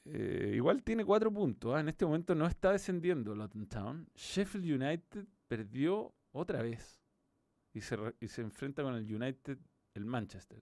Eh, 0.05 0.53
igual 0.53 0.83
tiene 0.83 1.03
cuatro 1.03 1.33
puntos. 1.33 1.73
¿ah? 1.73 1.79
En 1.79 1.89
este 1.89 2.05
momento 2.05 2.35
no 2.35 2.45
está 2.45 2.71
descendiendo 2.71 3.33
Luton 3.33 3.65
Town. 3.65 4.07
Sheffield 4.15 4.79
United 4.79 5.25
perdió 5.47 6.13
otra 6.31 6.61
vez. 6.61 6.98
Y 7.73 7.81
se, 7.81 7.95
re- 7.95 8.15
y 8.19 8.27
se 8.27 8.41
enfrenta 8.41 8.81
con 8.83 8.95
el 8.95 9.13
United, 9.13 9.57
el 9.93 10.05
Manchester. 10.05 10.61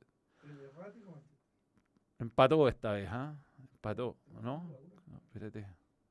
Empató 2.20 2.68
esta 2.68 2.92
vez, 2.94 3.08
¿ah? 3.12 3.36
Empató, 3.74 4.18
¿o 4.36 4.42
¿no? 4.42 4.64
No, 5.08 5.18
espérate. 5.18 5.68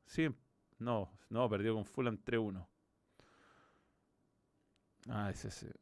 Sí, 0.06 0.24
em- 0.24 0.34
no, 0.78 1.10
no, 1.30 1.48
perdió 1.48 1.74
con 1.74 1.84
Fulham 1.84 2.18
3-1. 2.24 2.66
Ah, 5.08 5.30
ese, 5.30 5.48
ese. 5.48 5.72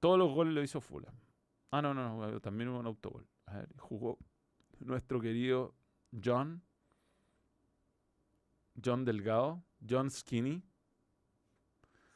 Todos 0.00 0.18
los 0.18 0.32
goles 0.32 0.54
lo 0.54 0.62
hizo 0.62 0.80
Fulham. 0.80 1.14
Ah, 1.70 1.80
no, 1.82 1.94
no, 1.94 2.30
no, 2.30 2.40
también 2.40 2.68
hubo 2.70 2.78
un 2.80 2.86
autogol. 2.86 3.26
A 3.46 3.58
ver, 3.58 3.68
jugó 3.78 4.18
nuestro 4.80 5.20
querido 5.20 5.74
John. 6.22 6.62
John 8.82 9.04
Delgado. 9.04 9.62
John 9.88 10.10
Skinny. 10.10 10.62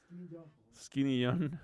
Skinny 0.04 0.28
John. 0.30 0.52
Skinny 0.74 1.24
John. 1.24 1.60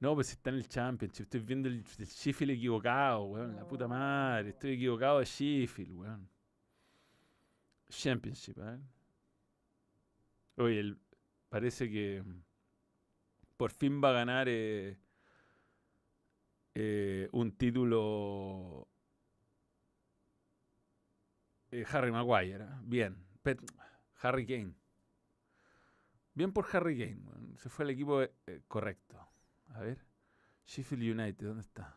No, 0.00 0.14
pues 0.14 0.30
está 0.32 0.50
en 0.50 0.56
el 0.56 0.66
Championship. 0.68 1.24
Estoy 1.24 1.40
viendo 1.40 1.68
el, 1.68 1.84
el 1.98 2.06
Sheffield 2.06 2.52
equivocado, 2.52 3.24
weón. 3.24 3.54
La 3.56 3.66
puta 3.68 3.86
madre. 3.86 4.50
Estoy 4.50 4.72
equivocado 4.72 5.18
de 5.18 5.26
Sheffield, 5.26 5.92
weón. 5.92 6.28
Championship, 7.90 8.56
ver. 8.56 8.78
Oye, 10.56 10.80
el- 10.80 10.98
parece 11.48 11.90
que 11.90 12.22
mm, 12.24 12.42
por 13.56 13.72
fin 13.72 14.00
va 14.02 14.10
a 14.10 14.12
ganar 14.12 14.46
eh, 14.48 14.96
eh, 16.74 17.28
un 17.32 17.52
título 17.52 18.88
eh, 21.72 21.84
Harry 21.90 22.10
Maguire. 22.10 22.64
¿ah? 22.64 22.80
Bien. 22.84 23.16
Pet- 23.42 23.60
Harry 24.22 24.46
Kane. 24.46 24.74
Bien 26.34 26.52
por 26.52 26.66
Harry 26.74 26.98
Kane. 26.98 27.20
weón. 27.26 27.58
Se 27.58 27.68
fue 27.68 27.84
al 27.84 27.90
equipo 27.90 28.22
eh, 28.22 28.32
eh, 28.46 28.62
correcto. 28.68 29.26
A 29.74 29.80
ver. 29.80 30.04
Sheffield 30.66 31.02
United, 31.02 31.46
¿dónde 31.46 31.62
está? 31.62 31.96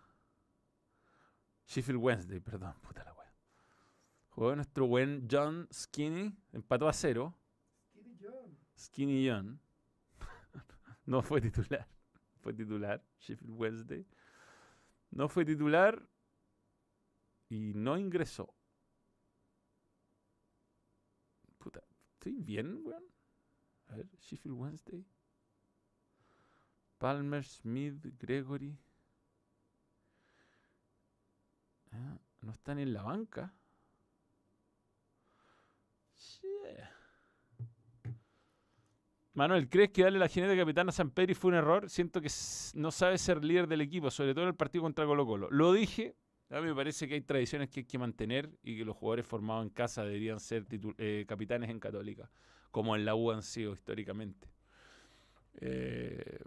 Sheffield 1.68 2.02
Wednesday, 2.02 2.40
perdón. 2.40 2.74
Puta 2.82 3.04
la 3.04 3.14
wea. 3.14 3.34
Jugó 4.30 4.56
nuestro 4.56 4.88
buen 4.88 5.28
John 5.30 5.68
Skinny. 5.72 6.36
Empató 6.52 6.88
a 6.88 6.94
cero. 6.94 7.36
Skinny 7.92 8.18
John. 8.20 8.58
Skinny 8.78 9.28
John. 9.28 9.60
no 11.06 11.22
fue 11.22 11.42
titular. 11.42 11.88
Fue 12.42 12.54
titular. 12.54 13.02
Sheffield 13.20 13.54
Wednesday. 13.58 14.06
No 15.12 15.30
fue 15.30 15.46
titular. 15.46 16.06
Y 17.48 17.74
no 17.74 17.98
ingresó. 17.98 18.54
Puta. 21.58 21.82
¿Estoy 22.14 22.34
bien, 22.34 22.82
weón? 22.84 23.04
A 23.88 23.96
ver, 23.96 24.10
Sheffield 24.20 24.58
Wednesday. 24.58 25.06
Palmer, 27.04 27.44
Smith, 27.44 28.02
Gregory. 28.18 28.78
Ah, 31.92 32.18
no 32.40 32.54
están 32.54 32.80
en 32.80 32.94
la 32.94 33.04
banca. 33.04 33.54
Yeah. 36.42 36.96
Manuel, 39.34 39.68
¿crees 39.68 39.90
que 39.90 40.04
darle 40.04 40.18
la 40.18 40.30
jineta 40.30 40.54
de 40.54 40.58
capitán 40.58 40.88
a 40.88 40.94
San 40.94 41.10
Pedro 41.10 41.36
fue 41.36 41.50
un 41.50 41.56
error? 41.56 41.90
Siento 41.90 42.22
que 42.22 42.30
no 42.76 42.90
sabe 42.90 43.18
ser 43.18 43.44
líder 43.44 43.68
del 43.68 43.82
equipo, 43.82 44.10
sobre 44.10 44.34
todo 44.34 44.46
en 44.46 44.52
el 44.52 44.56
partido 44.56 44.84
contra 44.84 45.06
Colo 45.06 45.26
Colo. 45.26 45.50
Lo 45.52 45.74
dije, 45.74 46.16
a 46.52 46.62
mí 46.62 46.68
me 46.68 46.76
parece 46.76 47.10
que 47.10 47.16
hay 47.16 47.22
tradiciones 47.22 47.70
que 47.70 47.82
hay 47.82 47.86
que 47.86 47.98
mantener 47.98 48.50
y 48.64 48.78
que 48.78 48.86
los 48.86 48.96
jugadores 48.96 49.28
formados 49.28 49.66
en 49.66 49.72
casa 49.72 50.06
deberían 50.06 50.40
ser 50.40 50.66
eh, 50.98 51.26
capitanes 51.28 51.70
en 51.70 51.82
Católica, 51.82 52.32
como 52.72 52.96
en 52.96 53.04
la 53.04 53.14
U 53.14 53.30
han 53.30 53.44
sido 53.44 53.74
históricamente. 53.74 54.48
Eh, 55.56 56.40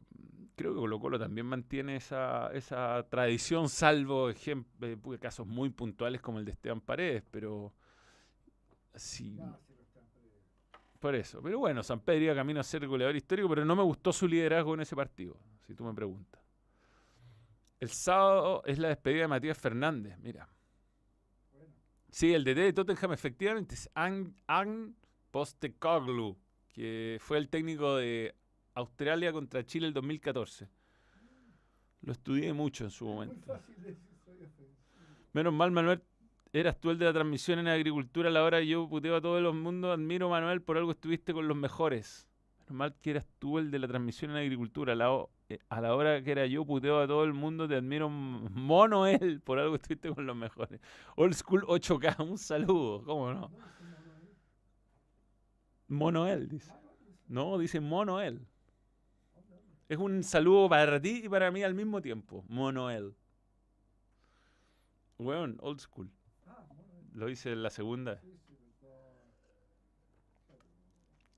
creo 0.57 0.73
que 0.73 0.81
Colo 0.81 0.99
Colo 0.99 1.19
también 1.19 1.47
mantiene 1.47 1.97
esa, 1.97 2.51
esa 2.53 3.07
tradición, 3.09 3.69
salvo 3.69 4.31
eh, 4.31 4.97
casos 5.21 5.47
muy 5.47 5.71
puntuales 5.71 6.21
como 6.21 6.39
el 6.39 6.45
de 6.47 6.53
Esteban 6.53 6.81
Paredes, 6.81 7.23
pero 7.31 7.73
sí, 8.95 9.39
por 10.99 11.15
eso. 11.15 11.43
Pero 11.43 11.59
bueno, 11.59 11.83
San 11.83 12.01
Pedro 12.01 12.25
iba 12.25 12.35
camino 12.35 12.61
a 12.61 12.65
ser 12.65 12.87
goleador 12.87 13.15
histórico, 13.15 13.49
pero 13.49 13.65
no 13.65 13.77
me 13.77 13.83
gustó 13.83 14.13
su 14.13 14.27
liderazgo 14.27 14.75
en 14.75 14.81
ese 14.81 14.97
partido, 14.97 15.39
si 15.67 15.75
tú 15.75 15.85
me 15.85 15.93
preguntas. 15.93 16.43
El 17.79 17.91
sábado 17.91 18.63
es 18.65 18.79
la 18.79 18.89
despedida 18.89 19.23
de 19.23 19.29
Matías 19.29 19.59
Fernández, 19.59 20.19
mira. 20.19 20.49
Sí, 22.09 22.33
el 22.33 22.45
DT 22.45 22.57
de 22.57 22.73
Tottenham 22.73 23.13
efectivamente 23.13 23.75
es 23.75 23.91
An, 23.95 24.35
An 24.47 24.97
Postecoglou, 25.31 26.39
que 26.73 27.19
fue 27.21 27.37
el 27.37 27.51
técnico 27.51 27.97
de 27.97 28.35
Australia 28.77 29.33
contra 29.33 29.65
Chile 29.65 29.87
el 29.89 29.93
2014. 29.95 30.69
Lo 32.03 32.13
estudié 32.13 32.53
mucho 32.53 32.85
en 32.85 32.91
su 32.91 33.05
muy 33.07 33.15
momento. 33.27 33.61
Menos 35.33 35.53
mal, 35.53 35.71
Manuel 35.71 36.03
Eras 36.53 36.81
tú 36.81 36.91
el 36.91 36.99
de 36.99 37.05
la 37.05 37.13
transmisión 37.13 37.59
en 37.59 37.69
agricultura 37.69 38.29
a 38.31 38.33
la 38.33 38.43
hora 38.43 38.63
yo 38.63 38.89
puteo 38.89 39.17
a 39.17 39.21
todo 39.21 39.37
el 39.39 39.53
mundo. 39.53 39.93
Admiro, 39.93 40.31
Manuel, 40.31 40.63
por 40.63 40.79
algo 40.79 40.93
estuviste 40.93 41.35
con 41.35 41.47
los 41.49 41.57
mejores. 41.57 42.27
Normal 42.69 42.95
que 43.03 43.11
eras 43.11 43.27
tú 43.39 43.59
el 43.59 43.71
de 43.71 43.79
la 43.79 43.89
transmisión 43.89 44.31
en 44.31 44.39
agricultura. 44.39 44.93
A 44.93 44.97
la, 44.97 45.13
o- 45.13 45.31
eh, 45.49 45.59
a 45.69 45.81
la 45.81 45.95
hora 45.95 46.23
que 46.23 46.33
era 46.33 46.47
yo 46.47 46.65
puteo 46.65 47.01
a 47.01 47.07
todo 47.07 47.25
el 47.25 47.35
mundo. 47.35 47.69
Te 47.69 47.75
admiro, 47.77 48.09
mono 48.09 49.07
él, 49.07 49.41
por 49.43 49.59
algo 49.59 49.75
estuviste 49.75 50.15
con 50.15 50.25
los 50.27 50.37
mejores. 50.37 50.81
Old 51.17 51.35
School 51.35 51.65
8K, 51.67 52.23
un 52.25 52.39
saludo. 52.39 53.03
¿Cómo 53.05 53.33
no? 53.33 53.51
Mono 55.89 56.27
él, 56.27 56.49
dice. 56.49 56.73
No, 57.29 57.59
dice 57.59 57.81
mono 57.81 58.21
él. 58.21 58.47
Es 59.89 59.99
un 59.99 60.23
saludo 60.25 60.69
para 60.69 61.01
ti 61.01 61.23
y 61.25 61.29
para 61.29 61.51
mí 61.51 61.63
al 61.63 61.75
mismo 61.75 62.01
tiempo. 62.03 62.45
Mono 62.49 62.91
él. 62.91 63.15
Weón, 65.19 65.59
old 65.61 65.81
school. 65.81 66.11
Lo 67.15 67.29
hice 67.29 67.53
en 67.53 67.63
la 67.63 67.71
segunda. 67.71 68.21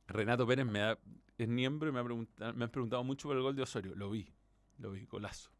Renato 0.06 0.46
Pérez 0.46 0.66
me 0.66 0.78
da- 0.80 0.98
es 1.36 1.48
miembro 1.48 1.88
y 1.88 1.92
me, 1.92 1.98
ha 2.00 2.48
han 2.48 2.70
preguntado 2.70 3.04
mucho 3.04 3.28
por 3.28 3.36
el 3.36 3.42
gol 3.42 3.54
de 3.54 3.62
Osorio. 3.62 3.94
Lo 3.94 4.10
vi, 4.10 4.32
lo 4.78 4.90
vi, 4.92 5.04
golazo. 5.06 5.50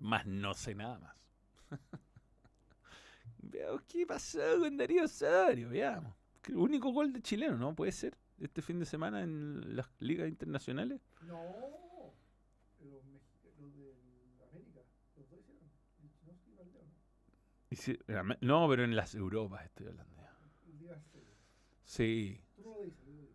Más 0.00 0.26
no 0.26 0.54
sé 0.54 0.74
nada 0.74 0.98
más. 0.98 1.16
Veamos 3.38 3.82
qué 3.88 4.06
pasó 4.06 4.40
con 4.60 4.76
Darío 4.76 5.04
Osorio, 5.04 5.68
veamos. 5.68 6.14
El 6.48 6.56
único 6.56 6.90
gol 6.92 7.12
de 7.12 7.20
chileno, 7.22 7.56
¿no? 7.56 7.74
Puede 7.74 7.92
ser 7.92 8.16
este 8.44 8.62
fin 8.62 8.78
de 8.78 8.86
semana 8.86 9.22
en 9.22 9.76
las 9.76 9.88
ligas 10.00 10.28
internacionales. 10.28 11.00
No, 11.22 11.34
los, 12.80 13.02
de 13.74 13.94
América, 14.50 14.80
los 15.16 15.30
dos 15.30 15.40
hicieron. 15.40 15.68
Lichnowsky 16.02 16.50
y 16.50 16.54
Valdeo, 16.56 16.82
¿no? 16.82 16.88
Y 17.70 17.76
si- 17.76 17.98
en- 18.08 18.38
no, 18.40 18.68
pero 18.68 18.84
en 18.84 18.96
las 18.96 19.14
Europas 19.14 19.64
estoy 19.64 19.86
hablando. 19.88 20.16
ya. 20.16 21.02
Cero. 21.12 21.26
Sí, 21.84 22.40
Tú 22.56 22.62
no 22.62 22.74
lo 22.76 22.82
dices, 22.82 23.04
yo 23.06 23.12
lo 23.12 23.20
digo. 23.22 23.34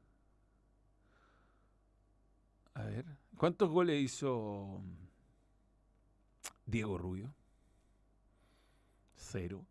a 2.73 2.83
ver. 2.83 3.05
¿Cuántos 3.37 3.69
goles 3.69 4.01
hizo 4.01 4.81
Diego 6.65 6.97
Rubio? 6.97 7.33
Cero. 9.15 9.65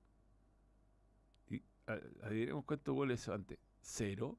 Y, 1.51 1.62
a- 1.87 2.01
adivinemos 2.26 2.64
cuántos 2.64 2.95
goles 2.95 3.20
hizo 3.20 3.32
antes. 3.34 3.59
Cero. 3.82 4.39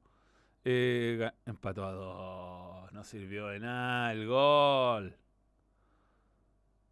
Eh, 0.70 1.32
empató 1.45 1.86
a 1.86 1.93
dos. 1.93 2.91
No 2.91 3.01
sirvió 3.05 3.47
de 3.47 3.59
nada 3.61 4.11
el 4.11 4.28
gol. 4.28 5.18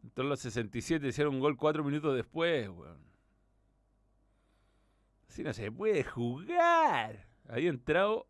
Entonces 0.02 0.30
los 0.30 0.40
67 0.40 1.06
hicieron 1.06 1.36
un 1.36 1.42
gol 1.42 1.58
cuatro 1.58 1.84
minutos 1.84 2.16
después, 2.16 2.70
weón. 2.70 3.04
Así 5.28 5.44
no 5.44 5.52
se 5.52 5.70
puede 5.74 6.06
jugar. 6.06 7.28
Había 7.50 7.70
entrado 7.70 8.30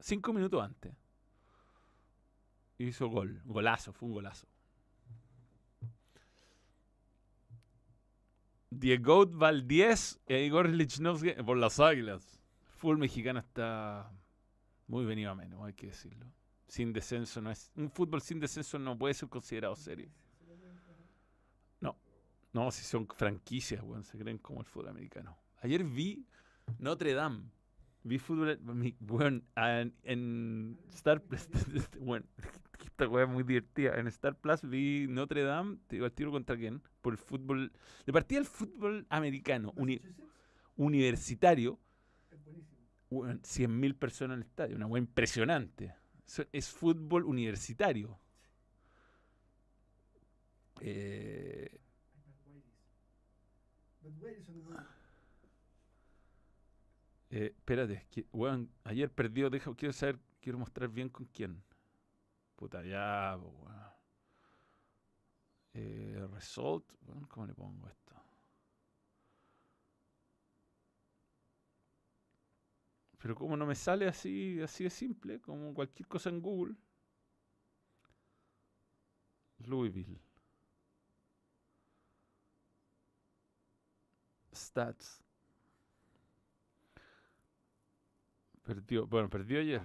cinco 0.00 0.34
minutos 0.34 0.62
antes. 0.62 0.92
Hizo 2.76 3.08
gol. 3.08 3.40
Golazo, 3.46 3.94
fue 3.94 4.08
un 4.08 4.14
golazo. 4.16 4.46
Diego 8.68 9.24
Valdés 9.24 10.20
e 10.26 10.42
Igor 10.42 10.68
Lichnowsky 10.68 11.42
por 11.42 11.56
las 11.56 11.80
águilas. 11.80 12.38
El 12.66 12.74
fútbol 12.74 12.98
mexicano 12.98 13.38
está 13.38 14.12
muy 14.88 15.04
venido 15.04 15.30
a 15.30 15.34
menos, 15.34 15.62
hay 15.64 15.74
que 15.74 15.86
decirlo. 15.88 16.26
Sin 16.66 16.92
descenso 16.92 17.40
no 17.40 17.50
es. 17.50 17.70
Un 17.76 17.90
fútbol 17.90 18.20
sin 18.20 18.40
descenso 18.40 18.78
no 18.78 18.98
puede 18.98 19.14
ser 19.14 19.28
considerado 19.28 19.74
serio. 19.76 20.10
No. 21.80 21.96
No, 22.52 22.70
si 22.70 22.84
son 22.84 23.06
franquicias, 23.06 23.82
weón, 23.82 24.02
se 24.04 24.18
creen 24.18 24.38
como 24.38 24.60
el 24.60 24.66
fútbol 24.66 24.88
americano. 24.88 25.38
Ayer 25.62 25.84
vi 25.84 26.26
Notre 26.78 27.14
Dame. 27.14 27.44
Vi 28.02 28.18
fútbol, 28.18 28.58
weón, 29.00 29.44
en, 29.56 29.94
en 30.02 30.78
Star 30.90 31.22
Plus. 31.22 31.48
Bueno, 32.00 32.26
esta 32.84 33.08
weá 33.08 33.24
es 33.24 33.30
muy 33.30 33.42
divertida. 33.44 33.98
En 33.98 34.06
Star 34.06 34.36
Plus 34.38 34.62
vi 34.62 35.06
Notre 35.08 35.42
Dame, 35.42 35.78
te 35.86 35.96
digo 35.96 36.06
al 36.06 36.12
tiro 36.12 36.30
contra 36.30 36.56
quién, 36.56 36.82
por 37.02 37.12
el 37.14 37.18
fútbol. 37.18 37.72
De 38.06 38.12
partida 38.12 38.38
el 38.40 38.46
fútbol 38.46 39.06
americano, 39.10 39.72
uni- 39.76 40.00
universitario, 40.76 41.78
100.000 43.10 43.98
personas 43.98 44.36
en 44.36 44.42
el 44.42 44.48
estadio, 44.48 44.76
una 44.76 44.86
weá 44.86 45.00
impresionante. 45.00 45.94
Es 46.52 46.68
fútbol 46.70 47.24
universitario. 47.24 48.18
Eh. 50.80 51.80
Eh, 57.30 57.52
espérate, 57.56 58.06
que, 58.10 58.26
weón, 58.32 58.70
ayer 58.84 59.10
perdió, 59.10 59.50
deja, 59.50 59.74
quiero 59.74 59.92
saber, 59.92 60.18
quiero 60.40 60.58
mostrar 60.58 60.88
bien 60.88 61.08
con 61.10 61.26
quién. 61.26 61.62
Puta, 62.56 62.82
ya, 62.82 63.36
weón. 63.36 63.78
Eh, 65.74 66.26
result, 66.32 66.84
¿cómo 67.28 67.46
le 67.46 67.54
pongo 67.54 67.88
esto? 67.88 68.17
Pero 73.18 73.34
como 73.34 73.56
no 73.56 73.66
me 73.66 73.74
sale 73.74 74.06
así, 74.08 74.60
así 74.62 74.84
de 74.84 74.90
simple, 74.90 75.40
como 75.40 75.74
cualquier 75.74 76.08
cosa 76.08 76.30
en 76.30 76.40
Google. 76.40 76.74
Louisville. 79.66 80.18
Stats. 84.54 85.22
Perdió, 88.62 89.06
bueno, 89.06 89.30
perdió 89.30 89.60
ayer. 89.60 89.82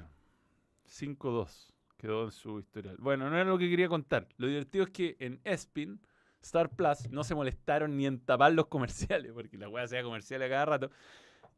5-2. 0.85 1.73
Quedó 1.97 2.25
en 2.25 2.31
su 2.31 2.59
historial. 2.59 2.97
Bueno, 2.99 3.29
no 3.29 3.35
era 3.35 3.45
lo 3.49 3.57
que 3.57 3.69
quería 3.69 3.87
contar. 3.87 4.27
Lo 4.37 4.47
divertido 4.47 4.83
es 4.83 4.89
que 4.89 5.15
en 5.19 5.39
Espin, 5.45 6.01
Star 6.41 6.69
Plus, 6.69 7.09
no 7.09 7.23
se 7.23 7.33
molestaron 7.33 7.95
ni 7.95 8.05
en 8.05 8.19
tapar 8.19 8.51
los 8.53 8.67
comerciales, 8.67 9.31
porque 9.33 9.57
la 9.57 9.69
weá 9.69 9.85
hacía 9.85 10.03
comerciales 10.03 10.47
a 10.47 10.49
cada 10.49 10.65
rato. 10.65 10.91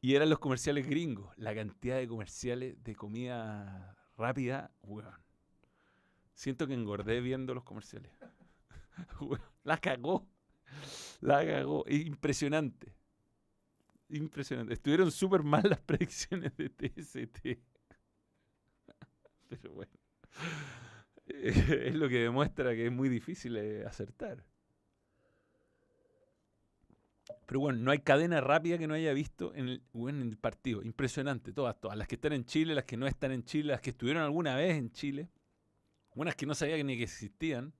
Y 0.01 0.15
eran 0.15 0.29
los 0.29 0.39
comerciales 0.39 0.87
gringos. 0.87 1.35
La 1.37 1.55
cantidad 1.55 1.97
de 1.97 2.07
comerciales 2.07 2.83
de 2.83 2.95
comida 2.95 3.97
rápida, 4.17 4.71
weón. 4.83 5.13
Siento 6.33 6.67
que 6.67 6.73
engordé 6.73 7.21
viendo 7.21 7.53
los 7.53 7.63
comerciales. 7.63 8.11
La 9.63 9.77
cagó. 9.77 10.27
La 11.21 11.45
cagó. 11.45 11.85
Es 11.87 12.05
impresionante. 12.05 12.93
Impresionante. 14.09 14.73
Estuvieron 14.73 15.11
súper 15.11 15.43
mal 15.43 15.63
las 15.67 15.79
predicciones 15.79 16.55
de 16.57 16.69
TST. 16.69 17.59
Pero 19.49 19.73
bueno. 19.73 19.91
Es 21.27 21.95
lo 21.95 22.07
que 22.07 22.19
demuestra 22.19 22.75
que 22.75 22.85
es 22.85 22.91
muy 22.91 23.09
difícil 23.09 23.57
eh, 23.57 23.83
acertar. 23.83 24.45
Pero 27.45 27.59
bueno, 27.59 27.79
no 27.79 27.91
hay 27.91 27.99
cadena 27.99 28.41
rápida 28.41 28.77
que 28.77 28.87
no 28.87 28.95
haya 28.95 29.13
visto 29.13 29.53
en 29.53 29.69
el, 29.69 30.37
partido. 30.37 30.81
Impresionante, 30.81 31.53
todas, 31.53 31.79
todas. 31.79 31.97
Las 31.97 32.07
que 32.07 32.15
están 32.15 32.33
en 32.33 32.45
Chile, 32.45 32.73
las 32.73 32.85
que 32.85 32.97
no 32.97 33.05
están 33.05 33.31
en 33.31 33.43
Chile, 33.43 33.71
las 33.71 33.81
que 33.81 33.91
estuvieron 33.91 34.23
alguna 34.23 34.55
vez 34.55 34.75
en 34.77 34.91
Chile. 34.91 35.29
Unas 36.15 36.35
que 36.35 36.45
no 36.45 36.55
sabía 36.55 36.81
ni 36.83 36.97
que 36.97 37.03
existían. 37.03 37.73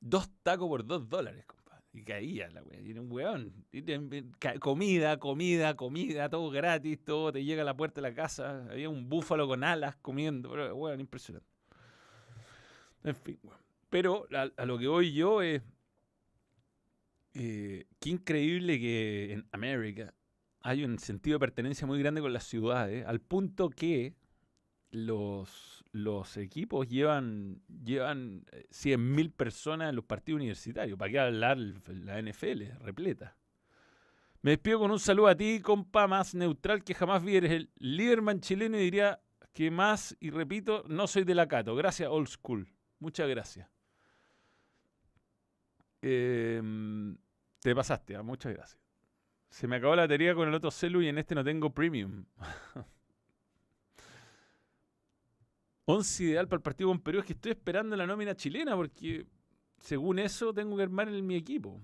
Dos 0.00 0.30
tacos 0.42 0.68
por 0.68 0.86
dos 0.86 1.08
dólares, 1.08 1.44
compadre. 1.46 1.82
Y 1.92 2.04
caía 2.04 2.48
la 2.50 2.62
wea. 2.62 2.80
Y 2.80 2.90
era 2.92 3.00
un 3.00 3.10
weón. 3.10 3.66
Comida, 4.60 5.18
comida, 5.18 5.74
comida, 5.74 6.28
todo 6.28 6.50
gratis, 6.50 7.02
todo 7.04 7.32
te 7.32 7.44
llega 7.44 7.62
a 7.62 7.64
la 7.64 7.76
puerta 7.76 8.00
de 8.00 8.08
la 8.08 8.14
casa. 8.14 8.66
Había 8.70 8.88
un 8.88 9.08
búfalo 9.08 9.48
con 9.48 9.64
alas 9.64 9.96
comiendo. 9.96 10.50
Pero, 10.50 10.76
weón, 10.76 11.00
impresionante. 11.00 11.48
En 13.02 13.16
fin, 13.16 13.38
weón. 13.42 13.64
Pero 13.94 14.26
a, 14.32 14.64
lo 14.64 14.76
que 14.76 14.88
voy 14.88 15.12
yo 15.12 15.40
es. 15.42 15.62
Qué 17.34 18.10
increíble 18.10 18.78
que 18.78 19.32
en 19.32 19.46
América 19.52 20.14
hay 20.60 20.84
un 20.84 20.98
sentido 20.98 21.34
de 21.36 21.40
pertenencia 21.40 21.86
muy 21.86 21.98
grande 21.98 22.20
con 22.20 22.32
las 22.32 22.44
ciudades, 22.44 23.04
al 23.06 23.20
punto 23.20 23.68
que 23.68 24.14
los, 24.90 26.36
equipos 26.36 26.88
llevan, 26.88 27.60
llevan 27.84 28.46
eh, 28.52 28.66
100.000 28.70 29.32
personas 29.32 29.90
en 29.90 29.96
los 29.96 30.04
partidos 30.04 30.38
universitarios. 30.38 30.98
¿Para 30.98 31.10
qué 31.10 31.18
hablar 31.18 31.58
la 31.58 32.22
NFL 32.22 32.62
repleta? 32.80 33.36
Me 34.40 34.52
despido 34.52 34.78
con 34.78 34.90
un 34.90 35.00
saludo 35.00 35.28
a 35.28 35.34
ti, 35.34 35.60
compa, 35.60 36.06
más 36.06 36.34
neutral 36.34 36.84
que 36.84 36.94
jamás 36.94 37.24
vi. 37.24 37.36
Eres 37.36 37.52
el 37.52 37.70
líderman 37.78 38.40
chileno 38.40 38.76
y 38.78 38.84
diría 38.84 39.20
que 39.52 39.70
más, 39.70 40.16
y 40.20 40.30
repito, 40.30 40.84
no 40.86 41.06
soy 41.06 41.24
de 41.24 41.34
la 41.34 41.48
Cato. 41.48 41.74
Gracias, 41.74 42.08
old 42.10 42.28
school. 42.28 42.68
Muchas 42.98 43.28
gracias. 43.28 43.68
Em, 46.02 47.16
te 47.64 47.74
pasaste, 47.74 48.14
ah, 48.14 48.22
muchas 48.22 48.52
gracias. 48.52 48.78
Se 49.48 49.66
me 49.66 49.76
acabó 49.76 49.96
la 49.96 50.02
batería 50.02 50.34
con 50.34 50.46
el 50.46 50.54
otro 50.54 50.70
celu 50.70 51.00
y 51.00 51.08
en 51.08 51.16
este 51.16 51.34
no 51.34 51.42
tengo 51.42 51.70
premium. 51.70 52.26
11 55.86 56.24
ideal 56.24 56.46
para 56.46 56.58
el 56.58 56.62
partido 56.62 56.90
con 56.90 57.00
Perú. 57.00 57.20
Es 57.20 57.24
que 57.24 57.32
estoy 57.32 57.52
esperando 57.52 57.96
la 57.96 58.06
nómina 58.06 58.34
chilena 58.34 58.76
porque, 58.76 59.26
según 59.78 60.18
eso, 60.18 60.52
tengo 60.52 60.76
que 60.76 60.82
armar 60.82 61.08
en 61.08 61.26
mi 61.26 61.36
equipo. 61.36 61.80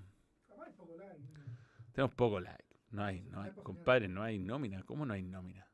Tenemos 1.93 2.14
poco 2.14 2.41
like. 2.41 2.62
No 2.91 3.03
hay, 3.03 3.22
no 3.22 3.41
hay, 3.41 3.53
compadre, 3.62 4.07
no 4.07 4.22
hay 4.22 4.39
nómina. 4.39 4.83
¿Cómo 4.83 5.07
no 5.07 5.14
hay 5.14 5.22
nómina? 5.22 5.66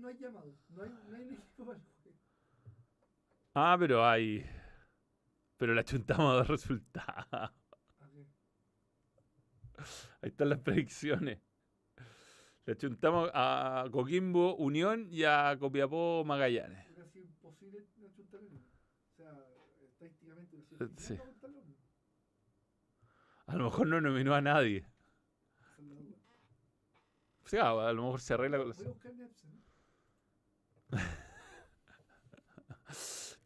No 0.00 0.08
hay 0.08 0.18
llamado. 0.18 0.52
No 0.70 0.82
hay, 0.82 0.90
no 1.08 1.16
hay 1.16 1.22
equipo 1.32 1.64
para 1.64 1.78
el 1.78 1.84
juego. 2.02 2.18
Ah, 3.54 3.76
pero 3.78 4.04
hay. 4.04 4.44
Pero 5.56 5.74
la 5.74 5.84
chuntamos 5.84 6.32
a 6.32 6.38
dos 6.38 6.48
resultados. 6.48 7.52
Ahí 10.22 10.30
están 10.30 10.48
las 10.48 10.58
predicciones. 10.66 11.38
Le 12.64 12.76
chuntamos 12.76 13.30
a 13.32 13.86
Coquimbo 13.92 14.56
Unión 14.56 15.06
y 15.10 15.22
a 15.24 15.56
Copiapó 15.58 16.24
Magallanes. 16.24 16.84
hubiera 16.90 17.06
sido 17.06 17.26
imposible 17.26 17.86
uno. 18.32 18.60
O 19.12 19.16
sea, 19.16 19.46
estadísticamente 19.84 20.56
sí. 20.96 21.18
A 23.46 23.54
lo 23.54 23.64
mejor 23.64 23.86
no 23.86 24.00
nominó 24.00 24.34
a 24.34 24.40
nadie. 24.40 24.78
Es. 24.78 24.86
O 27.44 27.48
sea, 27.48 27.70
a 27.70 27.92
lo 27.92 28.02
mejor 28.02 28.20
se 28.20 28.34
arregla 28.34 28.58
con 28.58 28.68
los... 28.68 28.84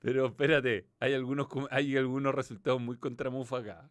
Pero 0.01 0.27
espérate, 0.27 0.89
hay 0.99 1.13
algunos, 1.13 1.49
hay 1.71 1.95
algunos 1.99 2.35
resultados 2.35 2.81
muy 2.81 2.97
contramufa 2.97 3.59
acá. 3.59 3.91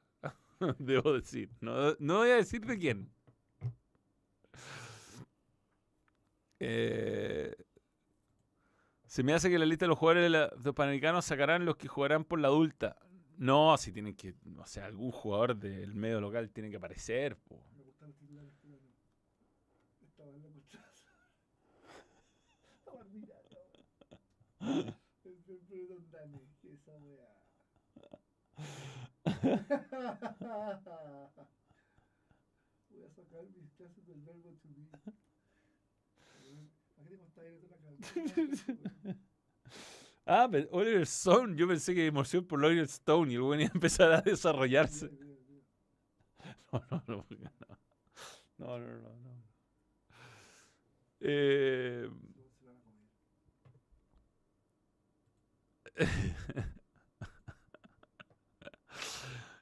Debo 0.79 1.13
decir. 1.13 1.49
No, 1.61 1.95
no 1.99 2.17
voy 2.17 2.29
a 2.29 2.35
decir 2.35 2.65
de 2.65 2.77
quién. 2.77 3.11
Eh, 6.59 7.55
se 9.05 9.23
me 9.23 9.33
hace 9.33 9.49
que 9.49 9.57
la 9.57 9.65
lista 9.65 9.85
de 9.85 9.89
los 9.89 9.97
jugadores 9.97 10.23
de, 10.23 10.29
la- 10.29 10.47
de 10.49 10.63
los 10.63 10.75
panamericanos 10.75 11.25
sacarán 11.25 11.65
los 11.65 11.77
que 11.77 11.87
jugarán 11.87 12.25
por 12.25 12.39
la 12.39 12.49
adulta. 12.49 12.97
No, 13.37 13.77
si 13.77 13.91
tienen 13.93 14.15
que. 14.15 14.35
O 14.57 14.65
sea, 14.65 14.85
algún 14.85 15.11
jugador 15.11 15.55
del 15.55 15.95
medio 15.95 16.19
local 16.19 16.49
tiene 16.51 16.69
que 16.69 16.75
aparecer. 16.75 17.37
po. 17.37 17.63
Me 17.77 17.83
gustan 17.83 18.09
los 18.09 18.17
titulares, 18.17 18.51
pero 18.61 18.75
no. 18.81 20.05
Estaba 20.05 20.35
en 20.35 20.41
la 20.43 20.49
cuchara. 20.49 20.93
Estaba 22.75 23.03
mirando. 23.05 23.57
El 24.59 24.95
pero 25.69 25.87
don 25.87 26.11
Dani, 26.11 26.41
que 26.61 26.73
esa 26.73 26.91
weá. 26.97 27.29
Voy 32.89 33.03
a 33.03 33.09
sacar 33.09 33.43
mis 33.55 33.69
clases 33.77 34.05
del 34.07 34.21
verbo 34.21 34.49
to 34.61 34.69
be. 34.69 34.87
¿Para 36.95 37.07
qué 37.07 37.15
te 37.15 37.17
costaba 37.17 37.47
ir 37.47 37.55
a 37.55 37.57
la 37.69 37.77
cabeza? 37.77 38.73
Ah, 40.25 40.47
pero 40.51 40.67
Oliver 40.71 41.01
Stone. 41.03 41.55
Yo 41.57 41.67
pensé 41.67 41.93
que 41.95 42.05
emoción 42.05 42.45
por 42.45 42.63
Oliver 42.63 42.85
Stone 42.85 43.31
y 43.31 43.35
el 43.35 43.41
bueno 43.41 43.63
iba 43.63 43.71
a 43.71 43.73
empezar 43.73 44.11
a 44.11 44.21
desarrollarse. 44.21 45.09
No, 46.71 46.81
no, 46.89 47.03
no. 47.07 47.25
No, 48.59 48.79
no, 48.79 48.79
no. 48.79 49.01
no, 49.01 49.09
no. 49.09 49.43
Eh, 51.21 52.07
Se 52.55 52.65
van 52.65 52.75
a 52.75 52.81
comer. 52.81 53.09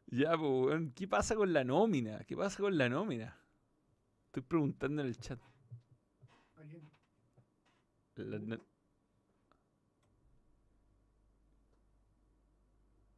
Ya, 0.07 0.37
pues, 0.37 0.81
¿qué 0.95 1.07
pasa 1.07 1.35
con 1.35 1.53
la 1.53 1.63
nómina? 1.63 2.23
¿Qué 2.25 2.35
pasa 2.35 2.57
con 2.61 2.77
la 2.77 2.89
nómina? 2.89 3.37
Estoy 4.27 4.43
preguntando 4.43 5.01
en 5.01 5.07
el 5.09 5.17
chat. 5.19 5.39
La 8.17 8.37
no- 8.39 8.59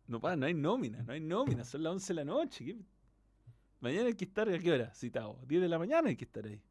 no, 0.08 0.20
pa, 0.20 0.36
no 0.36 0.46
hay 0.46 0.54
nómina, 0.54 1.04
no 1.04 1.14
hay 1.14 1.20
nómina, 1.22 1.64
son 1.64 1.84
las 1.84 1.92
11 1.94 2.08
de 2.14 2.16
la 2.16 2.26
noche. 2.26 2.66
¿qué? 2.66 2.78
Mañana 3.82 4.08
hay 4.08 4.16
que 4.16 4.26
estar, 4.26 4.50
¿a 4.50 4.60
qué 4.60 4.72
hora? 4.72 4.94
Citado. 4.94 5.40
10 5.48 5.62
de 5.62 5.70
la 5.70 5.80
mañana 5.80 6.10
hay 6.10 6.16
que 6.18 6.26
estar 6.26 6.46
ahí. 6.46 6.62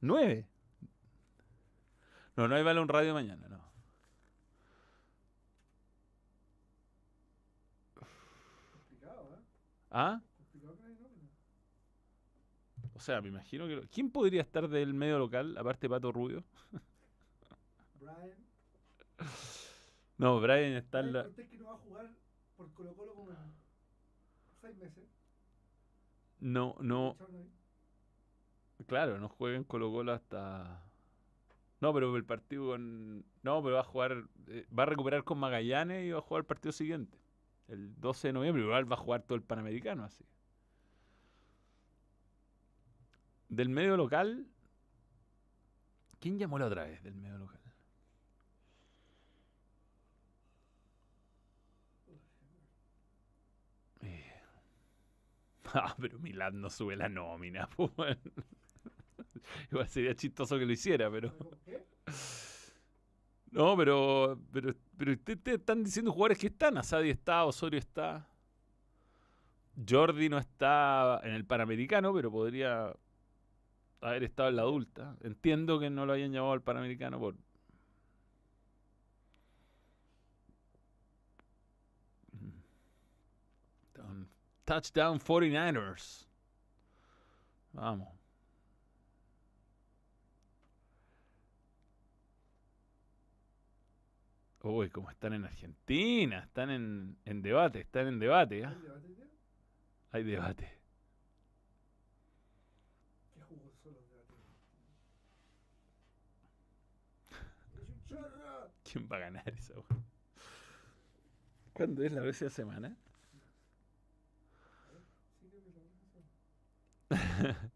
9. 0.00 0.46
No, 2.36 2.46
no 2.46 2.54
hay 2.54 2.62
balón 2.62 2.88
radio 2.88 3.14
mañana, 3.14 3.48
no. 3.48 3.60
Complicado, 8.72 9.28
¿eh? 9.34 9.42
¿Ah? 9.98 10.20
O 12.92 13.00
sea, 13.00 13.22
me 13.22 13.28
imagino 13.28 13.66
que... 13.66 13.76
lo- 13.76 13.88
¿Quién 13.88 14.10
podría 14.10 14.42
estar 14.42 14.68
del 14.68 14.92
medio 14.92 15.18
local, 15.18 15.56
aparte 15.56 15.86
de 15.86 15.88
Pato 15.88 16.12
Rubio? 16.12 16.44
Brian. 17.98 18.36
No, 20.18 20.38
Brian 20.38 20.74
está 20.74 21.00
en 21.00 21.14
la... 21.14 21.30
Que 21.30 21.56
no 21.56 21.64
va 21.68 21.72
a 21.72 21.78
jugar 21.78 22.10
por 22.58 22.74
Colo 22.74 22.94
Colo 22.94 23.14
como 23.14 23.30
en 23.30 23.38
seis 24.60 24.76
meses. 24.76 25.08
No, 26.40 26.76
no... 26.80 27.16
Claro, 28.86 29.18
no 29.18 29.30
juega 29.30 29.56
en 29.56 29.64
Colo 29.64 29.90
Colo 29.90 30.12
hasta... 30.12 30.82
No, 31.80 31.94
pero 31.94 32.14
el 32.16 32.24
partido 32.26 32.66
con... 32.66 33.24
No, 33.42 33.62
pero 33.62 33.76
va 33.76 33.80
a 33.80 33.84
jugar... 33.84 34.24
eh, 34.48 34.66
va 34.78 34.82
a 34.82 34.86
recuperar 34.86 35.24
con 35.24 35.38
Magallanes 35.38 36.04
y 36.04 36.10
va 36.10 36.18
a 36.18 36.22
jugar 36.22 36.40
el 36.42 36.46
partido 36.46 36.72
siguiente. 36.72 37.16
El 37.68 37.98
12 38.00 38.28
de 38.28 38.32
noviembre. 38.32 38.62
Igual 38.62 38.90
va 38.90 38.96
a 38.96 38.98
jugar 38.98 39.22
todo 39.22 39.36
el 39.36 39.42
Panamericano 39.42 40.04
así. 40.04 40.24
Del 43.48 43.68
medio 43.68 43.96
local... 43.96 44.46
¿Quién 46.18 46.38
llamó 46.38 46.58
la 46.58 46.66
otra 46.66 46.84
vez 46.84 47.02
del 47.02 47.14
medio 47.14 47.38
local? 47.38 47.60
Eh. 54.02 54.32
Ah, 55.74 55.94
pero 56.00 56.18
Milán 56.18 56.60
no 56.60 56.70
sube 56.70 56.96
la 56.96 57.08
nómina. 57.08 57.68
pues. 57.76 58.18
Igual 59.70 59.88
sería 59.88 60.14
chistoso 60.14 60.58
que 60.58 60.66
lo 60.66 60.72
hiciera, 60.72 61.10
pero... 61.10 61.36
¿Cómo 61.36 61.50
¿Qué? 61.64 61.84
No, 63.50 63.76
pero, 63.76 64.38
pero, 64.52 64.74
pero 64.96 65.12
ustedes 65.12 65.42
te 65.42 65.54
están 65.54 65.82
diciendo 65.84 66.12
jugadores 66.12 66.38
que 66.38 66.46
están. 66.48 66.78
Asadi 66.78 67.10
está, 67.10 67.44
Osorio 67.44 67.78
está. 67.78 68.26
Jordi 69.88 70.28
no 70.28 70.38
está 70.38 71.20
en 71.22 71.32
el 71.32 71.44
Panamericano, 71.44 72.12
pero 72.14 72.30
podría 72.30 72.94
haber 74.00 74.24
estado 74.24 74.48
en 74.48 74.56
la 74.56 74.62
adulta. 74.62 75.16
Entiendo 75.22 75.78
que 75.78 75.90
no 75.90 76.06
lo 76.06 76.12
hayan 76.14 76.32
llamado 76.32 76.52
al 76.52 76.62
Panamericano 76.62 77.18
por... 77.18 77.34
Down- 83.94 84.28
Touchdown 84.64 85.18
49ers. 85.20 86.26
Vamos. 87.72 88.15
Uy, 94.68 94.90
como 94.90 95.10
están 95.10 95.32
en 95.32 95.44
Argentina, 95.44 96.40
están 96.40 96.70
en, 96.70 97.16
en 97.24 97.40
debate, 97.40 97.80
están 97.80 98.08
en 98.08 98.18
debate, 98.18 98.64
¿ah? 98.64 98.70
¿Hay 98.70 98.82
debate? 98.82 99.28
Hay 100.10 100.24
debate. 100.24 100.72
¿Qué 103.32 103.42
jugos 103.42 103.72
son 103.82 103.92
los. 103.92 104.02
¿Quién 108.82 109.08
va 109.10 109.16
a 109.16 109.20
ganar 109.20 109.48
esa 109.48 109.74
weá? 109.74 110.02
¿Cuándo 111.72 112.02
es 112.02 112.10
la 112.10 112.22
próxima 112.22 112.50
semana? 112.50 112.96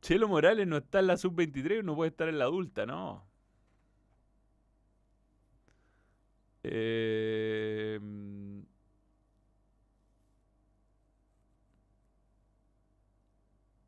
Chelo 0.00 0.28
Morales 0.28 0.66
no 0.66 0.78
está 0.78 1.00
en 1.00 1.08
la 1.08 1.18
sub-23, 1.18 1.84
no 1.84 1.94
puede 1.94 2.08
estar 2.10 2.28
en 2.28 2.38
la 2.38 2.46
adulta, 2.46 2.86
no. 2.86 3.28
Mm, 8.00 8.60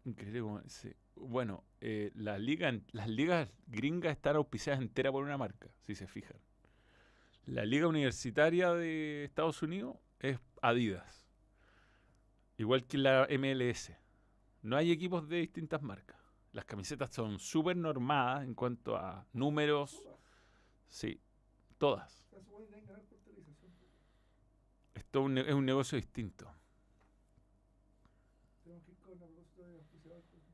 increíble. 0.04 0.62
Bueno, 1.16 1.64
eh, 1.80 2.10
la 2.14 2.38
las 2.38 3.08
ligas 3.08 3.48
gringas 3.66 4.12
están 4.12 4.36
auspiciadas 4.36 4.80
enteras 4.80 5.12
por 5.12 5.24
una 5.24 5.36
marca, 5.38 5.68
si 5.80 5.94
se 5.94 6.06
fijan. 6.06 6.36
La 7.46 7.64
liga 7.64 7.88
universitaria 7.88 8.72
de 8.72 9.24
Estados 9.24 9.62
Unidos 9.62 9.96
es 10.20 10.38
Adidas. 10.62 11.26
Igual 12.58 12.84
que 12.84 12.98
la 12.98 13.26
MLS. 13.30 13.96
No 14.62 14.76
hay 14.76 14.92
equipos 14.92 15.28
de 15.28 15.38
distintas 15.38 15.82
marcas. 15.82 16.18
Las 16.52 16.64
camisetas 16.64 17.10
son 17.10 17.38
súper 17.38 17.76
normadas 17.76 18.44
en 18.44 18.54
cuanto 18.54 18.96
a 18.96 19.26
números. 19.32 20.02
Sí, 20.88 21.20
todas. 21.78 22.24
O 22.26 22.28
sea, 22.28 22.38
esos 22.40 22.52
güeyes 22.52 22.70
deben 22.70 22.86
ganar 22.86 23.02
por 23.04 23.18
televisación. 23.20 23.72
Esto 25.10 25.22
un 25.22 25.36
es 25.38 25.52
un 25.52 25.66
negocio 25.66 25.96
distinto. 25.96 26.46
Que. 28.62 28.78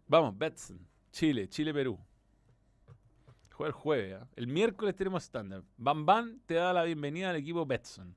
Vamos, 0.08 0.38
Betson. 0.38 0.80
Chile, 1.12 1.46
Chile-Perú. 1.46 1.98
Juega 3.52 3.68
el 3.68 3.72
jueves. 3.74 4.14
¿ah? 4.18 4.26
El 4.34 4.46
miércoles 4.46 4.96
tenemos 4.96 5.24
estándar. 5.24 5.62
Bam 5.76 6.06
Bam 6.06 6.40
te 6.46 6.54
da 6.54 6.72
la 6.72 6.84
bienvenida 6.84 7.28
al 7.28 7.36
equipo 7.36 7.66
Betson. 7.66 8.16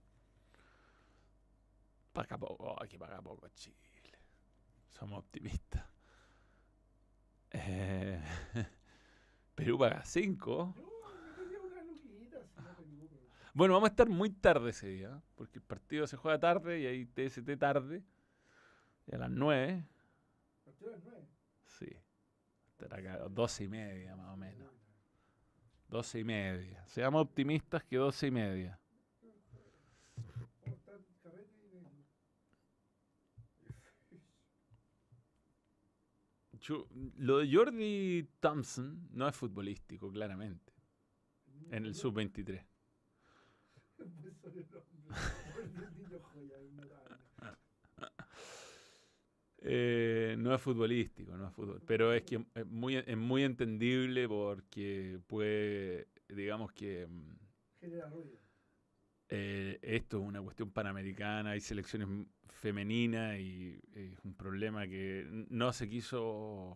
Paga 2.14 2.38
poco, 2.38 2.82
aquí 2.82 2.98
paga 2.98 3.22
poco 3.22 3.46
Chile. 3.50 3.76
Somos 4.88 5.20
optimistas. 5.20 5.84
Eh, 7.52 8.24
Perú 9.56 9.78
paga 9.78 10.06
5. 10.06 10.74
No, 10.78 10.84
me 10.84 11.44
tenía 11.44 11.60
una 11.60 11.84
luquita, 11.84 12.38
si 12.46 12.62
no 12.62 12.76
Perú, 12.78 13.10
pero- 13.12 13.30
Bueno, 13.54 13.74
vamos 13.74 13.90
a 13.90 13.92
estar 13.92 14.08
muy 14.10 14.30
tarde 14.30 14.70
ese 14.70 14.88
día, 14.88 15.22
porque 15.36 15.60
el 15.60 15.64
partido 15.66 16.06
se 16.08 16.18
juega 16.18 16.40
tarde 16.40 16.80
y 16.80 16.86
hay 16.86 17.06
TST 17.06 17.58
tarde. 17.58 18.04
Y 19.08 19.16
a 19.16 19.18
las 19.18 19.30
9, 19.32 19.86
Partido 20.64 20.90
a 20.92 20.94
las 20.96 21.04
nueve. 21.04 21.28
sí. 21.66 21.88
Estará 22.72 22.98
acá, 22.98 23.28
12 23.30 23.66
y 23.66 23.68
media 23.68 24.16
más 24.16 24.30
o 24.34 24.38
menos. 24.38 24.72
12 25.90 26.20
y 26.20 26.24
media. 26.24 26.86
Seamos 26.88 27.22
optimistas 27.24 27.84
que 27.84 27.98
12 27.98 28.28
y 28.28 28.32
media. 28.32 28.80
Yo- 36.62 36.88
lo 37.18 37.38
de 37.40 37.54
Jordi 37.56 38.28
Thompson 38.40 39.08
no 39.12 39.28
es 39.28 39.36
futbolístico, 39.36 40.12
claramente, 40.12 40.74
en 41.72 41.86
el 41.86 41.96
sub-23. 41.96 42.66
Muy 44.06 44.34
solo 44.34 44.60
el 44.60 44.74
hombre. 44.76 45.16
El 45.78 45.96
niño 45.98 46.20
joya, 46.22 46.58
es 46.60 46.72
notable. 46.74 47.18
Eh, 49.62 50.36
no 50.40 50.54
es 50.56 50.62
futbolístico, 50.62 51.36
no 51.36 51.48
es 51.48 51.54
fútbol, 51.54 51.82
pero 51.86 52.14
es 52.14 52.24
que 52.24 52.46
es 52.56 52.66
muy, 52.66 52.96
es 52.96 53.18
muy 53.18 53.44
entendible 53.44 54.28
porque 54.28 55.20
puede, 55.28 56.08
digamos 56.30 56.72
que 56.72 57.08
mm, 57.08 57.36
Genera 57.82 58.10
ruido. 58.10 58.40
eh, 59.30 59.80
esto 59.82 60.18
es 60.18 60.24
una 60.24 60.42
cuestión 60.42 60.72
panamericana, 60.72 61.52
hay 61.52 61.62
selecciones 61.62 62.08
femeninas 62.50 63.38
y 63.40 63.80
es 63.94 64.18
un 64.24 64.34
problema 64.36 64.88
que 64.88 65.26
no 65.50 65.72
se 65.74 65.88
quiso 65.90 66.76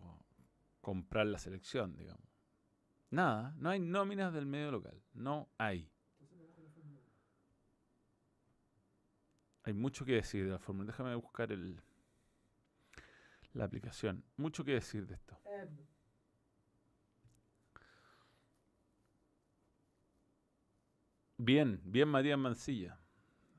comprar 0.80 1.26
la 1.26 1.38
selección, 1.38 1.96
digamos. 1.96 2.24
Nada, 3.10 3.54
no 3.58 3.70
hay 3.70 3.80
nóminas 3.80 4.32
del 4.34 4.46
medio 4.46 4.70
local, 4.72 5.02
no 5.14 5.48
hay. 5.58 5.90
Entonces 6.20 6.38
vamos 6.38 6.54
con 6.54 6.64
la 6.64 6.70
Fórmula 6.70 7.00
uno. 7.00 7.10
Hay 9.64 9.72
mucho 9.72 10.04
que 10.04 10.12
decir 10.12 10.44
de 10.44 10.52
la 10.52 10.58
fórmula. 10.58 10.86
Déjame 10.86 11.14
buscar 11.14 11.50
el, 11.50 11.80
la 13.54 13.64
aplicación. 13.64 14.22
Mucho 14.36 14.64
que 14.64 14.72
decir 14.72 15.06
de 15.06 15.14
esto. 15.14 15.38
Bien, 21.38 21.80
bien 21.84 22.08
Matías 22.08 22.38
Mancilla. 22.38 22.98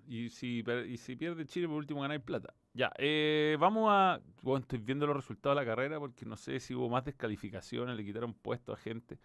Y 0.07 0.29
si, 0.29 0.63
y 0.87 0.97
si 0.97 1.15
pierde 1.15 1.45
Chile, 1.45 1.67
por 1.67 1.77
último 1.77 2.01
ganáis 2.01 2.21
plata. 2.21 2.53
Ya, 2.73 2.91
eh, 2.97 3.57
vamos 3.59 3.89
a... 3.91 4.21
Bueno, 4.43 4.61
estoy 4.61 4.79
viendo 4.79 5.07
los 5.07 5.15
resultados 5.15 5.57
de 5.57 5.63
la 5.63 5.69
carrera 5.69 5.99
porque 5.99 6.25
no 6.25 6.37
sé 6.37 6.59
si 6.59 6.75
hubo 6.75 6.89
más 6.89 7.05
descalificaciones, 7.05 7.95
le 7.95 8.05
quitaron 8.05 8.33
puestos 8.33 8.77
a 8.77 8.81
gente. 8.81 9.17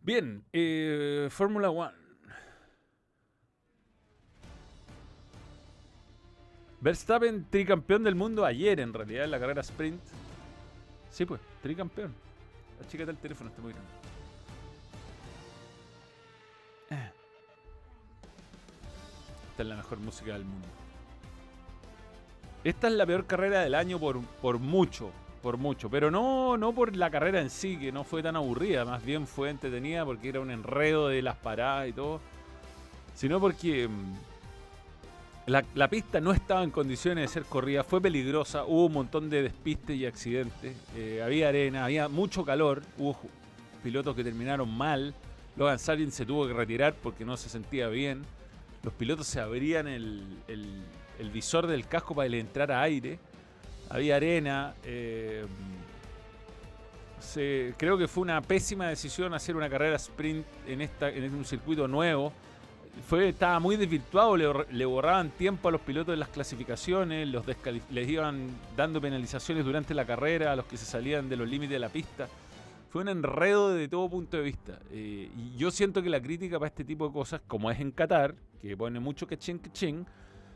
Bien, 0.00 0.44
eh, 0.52 1.28
Fórmula 1.30 1.68
1. 1.68 1.92
Verstappen, 6.80 7.46
tricampeón 7.50 8.02
del 8.04 8.14
mundo 8.14 8.44
ayer, 8.44 8.80
en 8.80 8.94
realidad, 8.94 9.24
en 9.24 9.30
la 9.30 9.38
carrera 9.38 9.60
sprint. 9.60 10.00
Sí, 11.10 11.26
pues, 11.26 11.40
tricampeón. 11.62 12.14
Achícate 12.84 13.10
el 13.10 13.18
teléfono, 13.18 13.50
está 13.50 13.60
muy 13.60 13.72
grande. 13.72 13.90
Eh. 16.90 17.10
Esta 19.50 19.62
es 19.62 19.68
la 19.68 19.76
mejor 19.76 19.98
música 19.98 20.32
del 20.32 20.44
mundo. 20.44 20.66
Esta 22.64 22.88
es 22.88 22.94
la 22.94 23.06
peor 23.06 23.26
carrera 23.26 23.60
del 23.60 23.74
año 23.74 23.98
por, 23.98 24.20
por 24.20 24.58
mucho, 24.58 25.10
por 25.42 25.58
mucho. 25.58 25.90
Pero 25.90 26.10
no, 26.10 26.56
no 26.56 26.72
por 26.72 26.96
la 26.96 27.10
carrera 27.10 27.42
en 27.42 27.50
sí, 27.50 27.78
que 27.78 27.92
no 27.92 28.04
fue 28.04 28.22
tan 28.22 28.36
aburrida. 28.36 28.86
Más 28.86 29.04
bien 29.04 29.26
fue 29.26 29.50
entretenida 29.50 30.04
porque 30.06 30.30
era 30.30 30.40
un 30.40 30.50
enredo 30.50 31.08
de 31.08 31.20
las 31.20 31.36
paradas 31.36 31.88
y 31.88 31.92
todo. 31.92 32.20
Sino 33.14 33.38
porque 33.38 33.88
mm, 33.88 34.29
la, 35.50 35.88
pista 35.88 36.20
no 36.20 36.32
estaba 36.32 36.62
en 36.62 36.70
condiciones 36.70 37.24
de 37.24 37.28
ser 37.28 37.42
corrida. 37.42 37.82
Fue 37.82 38.00
peligrosa. 38.00 38.64
Hubo 38.64 38.86
un 38.86 38.92
montón 38.92 39.28
de 39.28 39.42
despistes 39.42 39.96
y 39.96 40.06
accidentes. 40.06 40.76
eh, 40.96 41.22
había 41.24 41.48
arena, 41.48 41.84
había 41.84 42.08
mucho 42.08 42.44
calor. 42.44 42.82
Hubo 42.96 43.18
pilotos 43.82 44.14
que 44.14 44.22
terminaron 44.22 44.72
mal. 44.72 45.12
Logan 45.56 45.80
Sargent 45.80 46.12
se 46.12 46.24
tuvo 46.24 46.46
que 46.46 46.52
retirar 46.52 46.94
porque 46.94 47.24
no 47.24 47.36
se 47.36 47.48
sentía 47.48 47.88
bien. 47.88 48.22
Los 48.84 48.94
pilotos 48.94 49.26
se 49.26 49.40
abrían 49.40 49.88
el, 49.88 50.24
visor 51.32 51.66
del 51.66 51.86
casco 51.88 52.14
para 52.14 52.26
que 52.26 52.30
le 52.30 52.40
entrara 52.40 52.80
aire. 52.80 53.18
Había 53.88 54.16
arena. 54.16 54.74
eh, 54.84 55.44
creo 57.76 57.98
que 57.98 58.06
fue 58.06 58.22
una 58.22 58.40
pésima 58.40 58.88
decisión 58.88 59.34
hacer 59.34 59.56
una 59.56 59.68
carrera 59.68 59.96
sprint 59.96 60.46
en, 60.68 60.80
en 60.80 61.34
un 61.34 61.44
circuito 61.44 61.88
nuevo. 61.88 62.32
Fue, 63.06 63.28
estaba 63.30 63.58
muy 63.58 63.76
desvirtuado, 63.76 64.36
le, 64.36 64.46
bor- 64.46 64.66
le 64.70 64.84
borraban 64.84 65.30
tiempo 65.30 65.68
a 65.68 65.72
los 65.72 65.80
pilotos 65.80 66.12
de 66.12 66.16
las 66.16 66.28
clasificaciones, 66.28 67.28
les 67.90 68.08
iban 68.08 68.48
dando 68.76 69.00
penalizaciones 69.00 69.64
durante 69.64 69.94
la 69.94 70.04
carrera 70.04 70.52
a 70.52 70.56
los 70.56 70.66
que 70.66 70.76
se 70.76 70.84
salían 70.84 71.28
de 71.28 71.36
los 71.36 71.48
límites 71.48 71.72
de 71.72 71.78
la 71.78 71.88
pista. 71.88 72.28
Fue 72.90 73.02
un 73.02 73.08
enredo 73.08 73.72
de 73.72 73.88
todo 73.88 74.08
punto 74.10 74.36
de 74.36 74.42
vista. 74.42 74.80
Eh, 74.90 75.30
y 75.36 75.56
yo 75.56 75.70
siento 75.70 76.02
que 76.02 76.10
la 76.10 76.20
crítica 76.20 76.58
para 76.58 76.68
este 76.68 76.84
tipo 76.84 77.06
de 77.06 77.12
cosas, 77.12 77.40
como 77.46 77.70
es 77.70 77.80
en 77.80 77.92
Qatar, 77.92 78.34
que 78.60 78.76
pone 78.76 79.00
mucho 79.00 79.26
que 79.26 79.38
ching, 79.38 80.04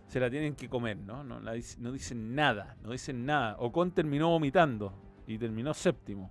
se 0.06 0.20
la 0.20 0.28
tienen 0.28 0.54
que 0.54 0.68
comer, 0.68 0.96
¿no? 0.96 1.24
No, 1.24 1.40
no 1.40 1.92
dicen 1.92 2.34
nada, 2.34 2.76
no 2.82 2.90
dicen 2.90 3.24
nada. 3.24 3.56
Ocon 3.58 3.92
terminó 3.92 4.28
vomitando 4.28 4.92
y 5.26 5.38
terminó 5.38 5.72
séptimo. 5.72 6.30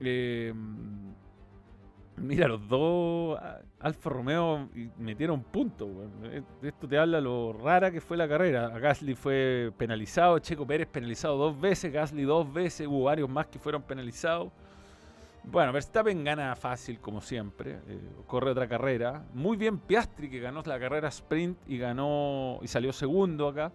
Eh, 0.00 0.52
mira, 2.16 2.48
los 2.48 2.66
dos 2.68 3.38
Alfa 3.80 4.10
Romeo 4.10 4.68
metieron 4.98 5.42
puntos. 5.42 5.88
weón. 5.88 6.10
Eh, 6.24 6.42
Esto 6.62 6.88
te 6.88 6.98
habla 6.98 7.20
lo 7.20 7.52
rara 7.52 7.90
que 7.90 8.00
fue 8.00 8.16
la 8.16 8.28
carrera. 8.28 8.68
Gasly 8.78 9.14
fue 9.14 9.72
penalizado, 9.76 10.38
Checo 10.38 10.66
Pérez 10.66 10.88
penalizado 10.88 11.36
dos 11.36 11.60
veces, 11.60 11.92
Gasly 11.92 12.22
dos 12.22 12.50
veces, 12.52 12.86
hubo 12.86 13.04
varios 13.04 13.28
más 13.28 13.46
que 13.46 13.58
fueron 13.58 13.82
penalizados. 13.82 14.50
Bueno, 15.46 15.72
Verstappen 15.72 16.24
gana 16.24 16.56
fácil 16.56 16.98
como 17.00 17.20
siempre, 17.20 17.72
eh, 17.86 18.00
corre 18.26 18.50
otra 18.52 18.66
carrera. 18.66 19.24
Muy 19.34 19.58
bien 19.58 19.78
Piastri 19.78 20.30
que 20.30 20.40
ganó 20.40 20.62
la 20.64 20.78
carrera 20.78 21.08
sprint 21.08 21.58
y 21.66 21.76
ganó 21.76 22.58
y 22.62 22.68
salió 22.68 22.92
segundo 22.92 23.48
acá. 23.48 23.70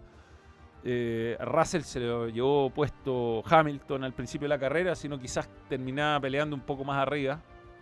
Eh, 0.82 1.36
Russell 1.40 1.82
se 1.82 2.00
lo 2.00 2.28
llevó 2.28 2.70
puesto 2.70 3.44
Hamilton 3.46 4.02
al 4.02 4.14
principio 4.14 4.46
de 4.46 4.48
la 4.48 4.58
carrera, 4.58 4.94
sino 4.96 5.20
quizás 5.20 5.48
terminaba 5.68 6.18
peleando 6.18 6.56
un 6.56 6.62
poco 6.62 6.84
más 6.84 6.96
arriba. 6.96 7.40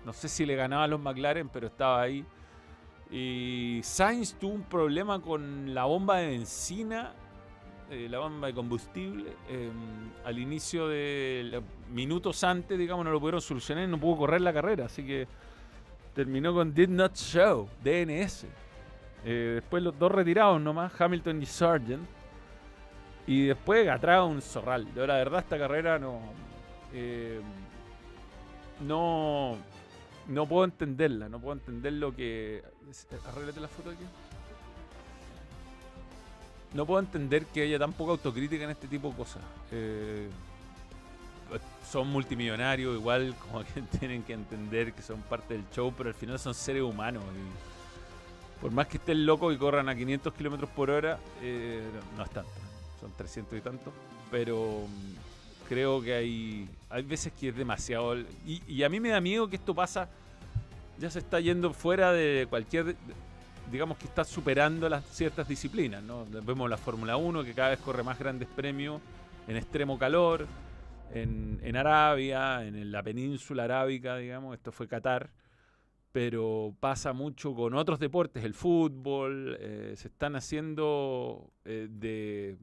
No 0.09 0.15
sé 0.15 0.27
si 0.27 0.47
le 0.47 0.57
ganaba 0.57 0.85
a 0.85 0.87
los 0.87 0.99
McLaren, 0.99 1.51
pero 1.51 1.67
estaba 1.67 2.01
ahí. 2.01 2.25
Y 3.11 3.81
Sainz 3.83 4.33
tuvo 4.37 4.55
un 4.55 4.63
problema 4.63 5.21
con 5.21 5.75
la 5.75 5.85
bomba 5.85 6.17
de 6.17 6.29
benzina, 6.29 7.13
eh, 7.91 8.09
la 8.09 8.19
bomba 8.21 8.47
de 8.47 8.55
combustible. 8.55 9.37
eh, 9.51 9.71
al 10.25 10.39
inicio 10.39 10.89
de 10.89 11.63
minutos 11.93 12.43
antes, 12.43 12.79
digamos, 12.79 13.05
no 13.05 13.11
lo 13.11 13.21
pudieron 13.21 13.43
solucionar 13.43 13.85
y 13.85 13.87
no 13.87 14.01
pudo 14.01 14.21
correr 14.21 14.41
la 14.41 14.51
carrera. 14.51 14.87
Así 14.87 15.05
que 15.05 15.29
terminó 16.15 16.55
con 16.55 16.73
Did 16.73 16.89
Not 16.89 17.15
Show, 17.15 17.69
DNS. 17.85 18.47
Eh, 19.27 19.53
después 19.57 19.83
los 19.83 19.99
dos 19.99 20.11
retirados 20.11 20.59
nomás, 20.59 20.99
Hamilton 20.99 21.43
y 21.43 21.45
Sargent. 21.45 22.09
Y 23.27 23.49
después 23.49 23.87
atrás 23.91 24.25
un 24.25 24.41
zorral. 24.41 24.89
La 24.95 25.05
verdad, 25.05 25.41
esta 25.41 25.59
carrera 25.59 25.99
no. 25.99 26.19
eh, 26.95 27.43
no. 28.81 29.59
No 30.29 30.47
puedo 30.47 30.65
entenderla. 30.65 31.29
No 31.29 31.41
puedo 31.41 31.55
entender 31.55 31.95
lo 31.95 32.15
que. 32.15 32.63
Arréglate 33.27 33.61
la 33.61 33.69
foto 33.69 33.91
aquí. 33.91 34.05
No 36.75 36.85
puedo 36.85 37.01
entender 37.01 37.47
que 37.47 37.63
haya 37.63 37.79
tan 37.79 37.93
poca 37.93 38.13
autocrítica 38.13 38.65
en 38.65 38.71
este 38.71 38.87
tipo 38.87 39.09
de 39.09 39.17
cosas. 39.17 39.43
Eh, 39.73 40.29
son 41.91 42.09
multimillonarios, 42.09 42.95
igual 42.95 43.35
como 43.41 43.65
que 43.65 43.81
tienen 43.99 44.23
que 44.23 44.35
entender 44.35 44.93
que 44.93 45.03
son 45.03 45.23
parte 45.23 45.55
del 45.55 45.65
show, 45.75 45.93
pero 45.97 46.11
al 46.11 46.15
final 46.15 46.39
son 46.39 46.55
seres 46.55 46.83
humanos. 46.83 47.23
Por 48.61 48.71
más 48.73 48.87
que 48.89 48.99
estén 48.99 49.25
locos 49.25 49.55
y 49.55 49.57
corran 49.57 49.89
a 49.89 49.95
500 49.95 50.35
kilómetros 50.35 50.69
por 50.71 50.91
hora, 50.91 51.19
eh, 51.41 51.83
no 52.17 52.25
es 52.25 52.31
tanto. 52.31 52.51
Son 53.01 53.13
300 53.17 53.59
y 53.59 53.61
tanto. 53.63 53.93
Pero 54.31 54.83
mm, 54.87 55.69
creo 55.69 56.03
que 56.03 56.13
hay, 56.13 56.69
hay 56.91 57.03
veces 57.03 57.33
que 57.33 57.49
es 57.49 57.57
demasiado. 57.57 58.17
Y, 58.47 58.83
a 58.83 58.89
mí 58.89 59.01
me 59.01 59.11
da 59.11 59.21
miedo 59.21 59.49
que 59.49 59.57
esto 59.57 59.75
pasa. 59.75 60.09
Ya 60.99 61.11
se 61.11 61.21
está 61.21 61.41
yendo 61.41 61.73
fuera 61.73 62.13
de 62.13 62.47
cualquier. 62.49 62.97
Digamos 63.71 63.99
que 63.99 64.07
está 64.07 64.25
superando 64.25 64.89
las 64.89 65.05
ciertas 65.05 65.47
disciplinas. 65.47 66.03
¿no? 66.03 66.25
Vemos 66.27 66.69
la 66.71 66.79
Fórmula 66.79 67.17
1 67.17 67.45
que 67.45 67.55
cada 67.55 67.71
vez 67.71 67.81
corre 67.81 68.03
más 68.03 68.19
grandes 68.19 68.49
premios 68.49 69.01
en 69.47 69.57
extremo 69.57 69.99
calor. 69.99 70.47
En, 71.13 71.59
en 71.63 71.77
Arabia, 71.77 72.65
en 72.67 72.93
la 72.93 73.03
península 73.03 73.65
arábica, 73.65 74.17
digamos, 74.17 74.55
esto 74.55 74.73
fue 74.73 74.89
Qatar. 74.89 75.31
pero 76.13 76.75
pasa 76.81 77.13
mucho 77.15 77.55
con 77.55 77.75
otros 77.75 77.99
deportes, 77.99 78.45
el 78.45 78.53
fútbol, 78.53 79.57
eh, 79.59 79.95
se 79.97 80.09
están 80.09 80.37
haciendo 80.37 81.51
eh, 81.65 81.87
de 81.91 82.59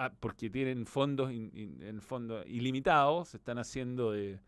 ah, 0.00 0.10
porque 0.18 0.48
tienen 0.50 0.86
fondos 0.86 1.30
in- 1.32 1.50
in- 1.54 1.82
en 1.82 2.00
fondo 2.00 2.42
ilimitados, 2.46 3.34
están 3.34 3.58
haciendo 3.58 4.12
de, 4.12 4.40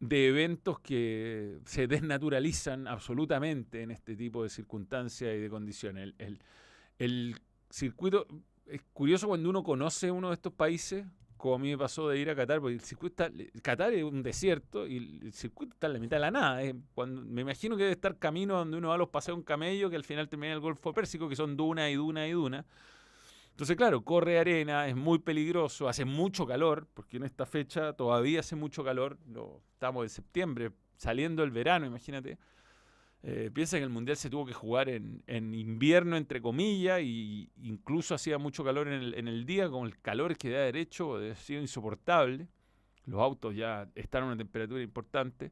de 0.00 0.28
eventos 0.28 0.78
que 0.80 1.58
se 1.64 1.86
desnaturalizan 1.86 2.86
absolutamente 2.88 3.82
en 3.82 3.90
este 3.90 4.16
tipo 4.16 4.42
de 4.42 4.48
circunstancias 4.48 5.34
y 5.34 5.38
de 5.38 5.50
condiciones. 5.50 6.02
El, 6.04 6.14
el- 6.18 6.38
el 6.98 7.36
circuito 7.70 8.26
es 8.66 8.80
curioso 8.92 9.28
cuando 9.28 9.50
uno 9.50 9.62
conoce 9.62 10.10
uno 10.10 10.28
de 10.28 10.34
estos 10.34 10.52
países, 10.52 11.04
como 11.36 11.56
a 11.56 11.58
mí 11.58 11.68
me 11.70 11.76
pasó 11.78 12.08
de 12.08 12.18
ir 12.18 12.30
a 12.30 12.34
Qatar, 12.34 12.60
porque 12.60 12.74
el 12.76 12.80
circuito 12.80 13.24
está, 13.24 13.60
Qatar 13.62 13.92
es 13.92 14.02
un 14.04 14.22
desierto 14.22 14.86
y 14.86 14.96
el- 14.96 15.32
circuito 15.34 15.74
está 15.74 15.86
en 15.88 15.92
la 15.92 15.98
mitad 15.98 16.16
de 16.16 16.20
la 16.22 16.30
nada. 16.30 16.62
eh. 16.64 16.74
Cuando, 16.94 17.20
me 17.22 17.42
imagino 17.42 17.76
que 17.76 17.82
debe 17.82 17.92
estar 17.92 18.18
camino 18.18 18.56
donde 18.56 18.78
uno 18.78 18.88
va 18.88 18.94
a 18.94 18.98
los 18.98 19.10
paseos 19.10 19.36
en 19.36 19.44
camello, 19.44 19.90
que 19.90 19.96
al 19.96 20.04
final 20.04 20.28
termina 20.30 20.54
el 20.54 20.60
Golfo 20.60 20.94
Pérsico, 20.94 21.28
que 21.28 21.36
son 21.36 21.56
duna 21.56 21.90
y 21.90 21.94
duna 21.96 22.26
y 22.26 22.32
duna. 22.32 22.64
Entonces, 23.56 23.74
claro, 23.78 24.04
corre 24.04 24.38
arena, 24.38 24.86
es 24.86 24.94
muy 24.94 25.18
peligroso, 25.18 25.88
hace 25.88 26.04
mucho 26.04 26.46
calor, 26.46 26.86
porque 26.92 27.16
en 27.16 27.22
esta 27.22 27.46
fecha 27.46 27.94
todavía 27.94 28.40
hace 28.40 28.54
mucho 28.54 28.84
calor, 28.84 29.16
estamos 29.72 30.04
en 30.04 30.10
septiembre, 30.10 30.72
saliendo 30.98 31.42
el 31.42 31.50
verano, 31.52 31.86
imagínate. 31.86 32.36
Eh, 33.22 33.50
piensa 33.54 33.78
que 33.78 33.84
el 33.84 33.88
Mundial 33.88 34.18
se 34.18 34.28
tuvo 34.28 34.44
que 34.44 34.52
jugar 34.52 34.90
en, 34.90 35.54
invierno, 35.54 36.18
entre 36.18 36.42
comillas, 36.42 37.00
y 37.00 37.50
incluso 37.62 38.14
hacía 38.14 38.36
mucho 38.36 38.62
calor 38.62 38.88
en 38.88 39.26
el, 39.26 39.46
día, 39.46 39.70
con 39.70 39.86
el 39.86 39.98
calor 40.02 40.36
que 40.36 40.50
da 40.50 40.58
derecho, 40.58 41.16
ha 41.16 41.34
sido 41.34 41.62
insoportable. 41.62 42.48
Los 43.06 43.22
autos 43.22 43.56
ya 43.56 43.88
están 43.94 44.24
a 44.24 44.26
una 44.26 44.36
temperatura 44.36 44.82
importante. 44.82 45.50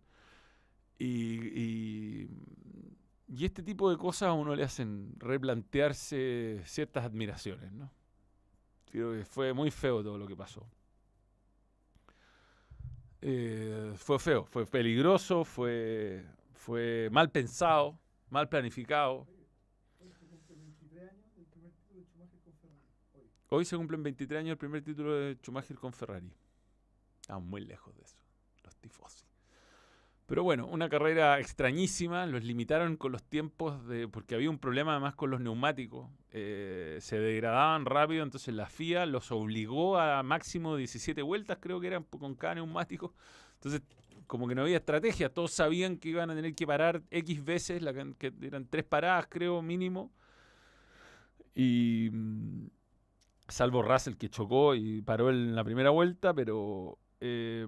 Y, 0.99 2.27
y 3.27 3.45
este 3.45 3.63
tipo 3.63 3.91
de 3.91 3.97
cosas 3.97 4.29
a 4.29 4.33
uno 4.33 4.55
le 4.55 4.65
hacen 4.65 5.15
replantearse 5.19 6.61
ciertas 6.65 7.05
admiraciones, 7.05 7.73
¿no? 7.73 7.91
Creo 8.87 9.13
que 9.13 9.25
fue 9.25 9.53
muy 9.53 9.71
feo 9.71 10.03
todo 10.03 10.19
lo 10.19 10.27
que 10.27 10.37
pasó. 10.37 10.69
Eh, 13.21 13.93
fue 13.97 14.19
feo, 14.19 14.45
fue 14.45 14.67
peligroso, 14.67 15.45
fue, 15.45 16.25
fue 16.53 17.09
mal 17.11 17.31
pensado, 17.31 17.99
mal 18.29 18.49
planificado. 18.49 19.27
Hoy 19.97 20.13
se 20.13 20.27
cumple 20.27 20.77
23 20.77 21.11
años 21.11 21.29
del 21.29 21.39
primer 21.39 21.63
título 21.63 21.95
de 21.97 22.05
Schumacher 22.05 22.43
con 22.49 22.55
Ferrari. 22.55 22.91
Hoy. 23.15 23.31
Hoy 23.51 23.65
se 23.65 23.77
cumplen 23.77 24.03
23 24.03 24.41
años 24.41 24.51
el 24.53 24.59
primer 24.59 24.83
título 24.83 25.15
de 25.15 25.35
Schumacher 25.37 25.79
con 25.79 25.93
Ferrari. 25.93 26.33
Estamos 27.21 27.45
muy 27.49 27.61
lejos 27.65 27.95
de 27.95 28.03
eso. 28.03 28.24
Pero 30.27 30.43
bueno, 30.43 30.67
una 30.67 30.89
carrera 30.89 31.39
extrañísima, 31.39 32.25
los 32.25 32.45
limitaron 32.45 32.97
con 32.97 33.13
los 33.13 33.23
tiempos, 33.23 33.87
de, 33.87 34.09
porque 34.09 34.35
había 34.35 34.49
un 34.49 34.59
problema 34.59 34.93
además 34.93 35.15
con 35.15 35.31
los 35.31 35.41
neumáticos, 35.41 36.09
eh, 36.31 36.97
se 37.01 37.19
degradaban 37.19 37.85
rápido, 37.85 38.23
entonces 38.23 38.55
la 38.55 38.67
FIA 38.67 39.05
los 39.05 39.31
obligó 39.33 39.99
a 39.99 40.23
máximo 40.23 40.77
17 40.77 41.21
vueltas, 41.21 41.59
creo 41.61 41.79
que 41.79 41.89
eran 41.89 42.05
con 42.05 42.35
cada 42.37 42.55
neumático, 42.55 43.13
entonces 43.55 43.83
como 44.27 44.49
que 44.49 44.55
no 44.55 44.63
había 44.63 44.79
estrategia, 44.79 45.29
todos 45.29 45.53
sabían 45.53 45.99
que 45.99 46.09
iban 46.09 46.31
a 46.31 46.35
tener 46.35 46.55
que 46.55 46.67
parar 46.67 47.03
X 47.11 47.45
veces, 47.45 47.83
que 48.19 48.33
eran 48.41 48.67
tres 48.67 48.85
paradas 48.85 49.27
creo 49.29 49.61
mínimo, 49.61 50.11
y 51.55 52.09
mm, 52.11 52.69
salvo 53.49 53.83
Russell 53.83 54.15
que 54.15 54.31
chocó 54.31 54.75
y 54.75 55.03
paró 55.03 55.29
en 55.29 55.55
la 55.55 55.65
primera 55.65 55.91
vuelta, 55.91 56.33
pero 56.33 56.99
eh, 57.21 57.67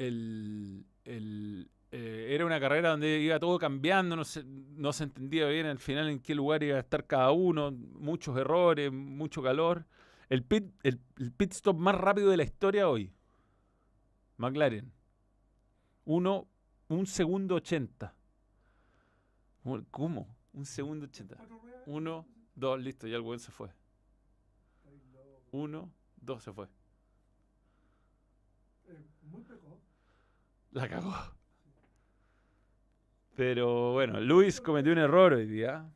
el, 0.00 0.86
el, 1.04 1.70
eh, 1.90 2.28
era 2.30 2.46
una 2.46 2.58
carrera 2.58 2.90
donde 2.90 3.20
iba 3.20 3.38
todo 3.38 3.58
cambiando, 3.58 4.16
no 4.16 4.24
se, 4.24 4.42
no 4.44 4.94
se 4.94 5.04
entendía 5.04 5.46
bien 5.46 5.66
al 5.66 5.78
final 5.78 6.08
en 6.08 6.20
qué 6.20 6.34
lugar 6.34 6.62
iba 6.62 6.78
a 6.78 6.80
estar 6.80 7.06
cada 7.06 7.32
uno, 7.32 7.70
muchos 7.70 8.36
errores, 8.38 8.90
mucho 8.90 9.42
calor. 9.42 9.84
El 10.30 10.42
pit, 10.42 10.72
el, 10.84 10.98
pit 11.32 11.52
stop 11.52 11.76
más 11.76 11.94
rápido 11.94 12.30
de 12.30 12.38
la 12.38 12.44
historia 12.44 12.88
hoy, 12.88 13.12
McLaren. 14.38 14.90
Uno, 16.06 16.48
un 16.88 17.06
segundo 17.06 17.56
ochenta. 17.56 18.14
¿Cómo? 19.90 20.34
Un 20.54 20.64
segundo 20.64 21.04
ochenta. 21.04 21.36
Cuatro 21.36 21.58
ruedas. 21.58 21.82
Uno, 21.84 22.26
dos, 22.54 22.80
listo, 22.80 23.06
ya 23.06 23.16
el 23.16 23.22
buen 23.22 23.38
se 23.38 23.52
fue. 23.52 23.68
Uno, 25.52 25.92
dos, 26.16 26.42
se 26.42 26.52
fue. 26.52 26.68
Eh, 28.86 28.98
muy. 29.30 29.44
La 30.72 30.88
cagó. 30.88 31.14
Pero 33.34 33.92
bueno, 33.92 34.20
Luis 34.20 34.60
cometió 34.60 34.92
un 34.92 34.98
error 34.98 35.32
hoy 35.32 35.46
día. 35.46 35.88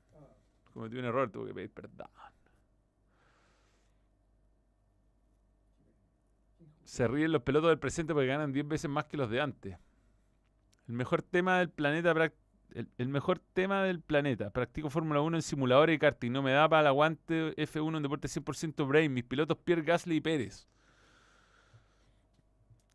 Cometió 0.72 0.98
un 0.98 1.04
error, 1.04 1.30
tuvo 1.30 1.46
que 1.46 1.54
pedir 1.54 1.70
perdón. 1.70 2.08
Se 6.84 7.08
ríen 7.08 7.32
los 7.32 7.42
pelotos 7.42 7.70
del 7.70 7.78
presente 7.78 8.12
porque 8.12 8.28
ganan 8.28 8.52
10 8.52 8.68
veces 8.68 8.90
más 8.90 9.06
que 9.06 9.16
los 9.16 9.28
de 9.30 9.40
antes. 9.40 9.76
El 10.86 10.94
mejor 10.94 11.22
tema 11.22 11.58
del 11.58 11.70
planeta 11.70 12.12
el 12.74 13.08
mejor 13.08 13.38
tema 13.38 13.84
del 13.84 14.00
planeta. 14.00 14.50
Practico 14.50 14.90
Fórmula 14.90 15.20
1 15.20 15.36
en 15.36 15.42
simuladores 15.42 15.94
y 15.94 15.98
karting. 15.98 16.32
No 16.32 16.42
me 16.42 16.52
da 16.52 16.68
para 16.68 16.82
el 16.82 16.86
aguante 16.88 17.54
F1 17.56 17.96
en 17.96 18.02
deporte 18.02 18.28
100% 18.28 18.86
brain. 18.86 19.12
Mis 19.12 19.24
pilotos 19.24 19.58
Pierre 19.58 19.82
Gasly 19.82 20.16
y 20.16 20.20
Pérez. 20.20 20.66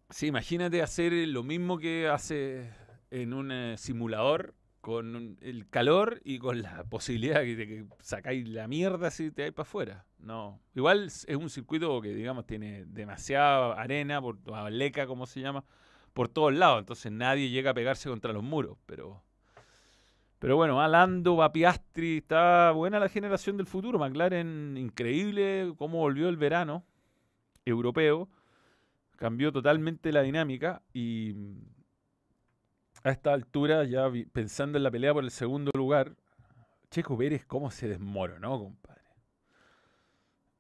Sí, 0.10 0.28
imagínate 0.28 0.82
hacer 0.82 1.14
lo 1.28 1.44
mismo 1.44 1.78
que 1.78 2.08
hace 2.08 2.72
en 3.12 3.34
un 3.34 3.52
eh, 3.52 3.78
simulador 3.78 4.56
con 4.82 5.38
el 5.42 5.70
calor 5.70 6.20
y 6.24 6.40
con 6.40 6.64
la 6.64 6.84
posibilidad 6.90 7.42
de 7.42 7.68
que 7.68 7.86
sacáis 8.00 8.48
la 8.48 8.68
mierda 8.68 9.12
si 9.12 9.30
te 9.30 9.44
vais 9.44 9.54
para 9.54 9.68
afuera. 9.68 10.06
No. 10.18 10.60
Igual 10.74 11.06
es 11.06 11.28
un 11.30 11.50
circuito 11.50 12.02
que, 12.02 12.16
digamos, 12.16 12.48
tiene 12.48 12.86
demasiada 12.86 13.80
arena, 13.80 14.20
por, 14.20 14.38
o 14.48 14.70
leca, 14.70 15.06
como 15.06 15.28
se 15.28 15.42
llama, 15.42 15.64
por 16.14 16.28
todos 16.28 16.54
lados. 16.54 16.80
Entonces 16.80 17.12
nadie 17.12 17.50
llega 17.50 17.72
a 17.72 17.76
pegarse 17.76 18.10
contra 18.10 18.34
los 18.34 18.44
muros. 18.44 18.78
Pero, 18.88 19.22
pero 20.40 20.56
bueno, 20.56 20.78
va 20.78 20.88
Lando, 20.88 21.36
va 21.36 21.54
Piastri, 21.54 22.18
está 22.18 22.72
buena 22.72 23.00
la 23.00 23.10
generación 23.10 23.58
del 23.58 23.68
futuro. 23.68 24.00
McLaren, 24.00 24.76
increíble 24.76 25.72
cómo 25.78 26.00
volvió 26.00 26.30
el 26.30 26.38
verano 26.38 26.84
europeo. 27.64 28.28
Cambió 29.20 29.52
totalmente 29.52 30.14
la 30.14 30.22
dinámica 30.22 30.82
y 30.94 31.34
mm, 31.36 31.58
a 33.04 33.12
esta 33.12 33.34
altura, 33.34 33.84
ya 33.84 34.10
pensando 34.32 34.78
en 34.78 34.84
la 34.84 34.92
pelea 34.92 35.14
por 35.14 35.26
el 35.26 35.32
segundo 35.32 35.72
lugar, 35.76 36.16
Checo 36.90 37.18
Pérez, 37.18 37.46
cómo 37.46 37.70
se 37.70 37.90
desmoronó, 37.90 38.58
compadre. 38.58 39.02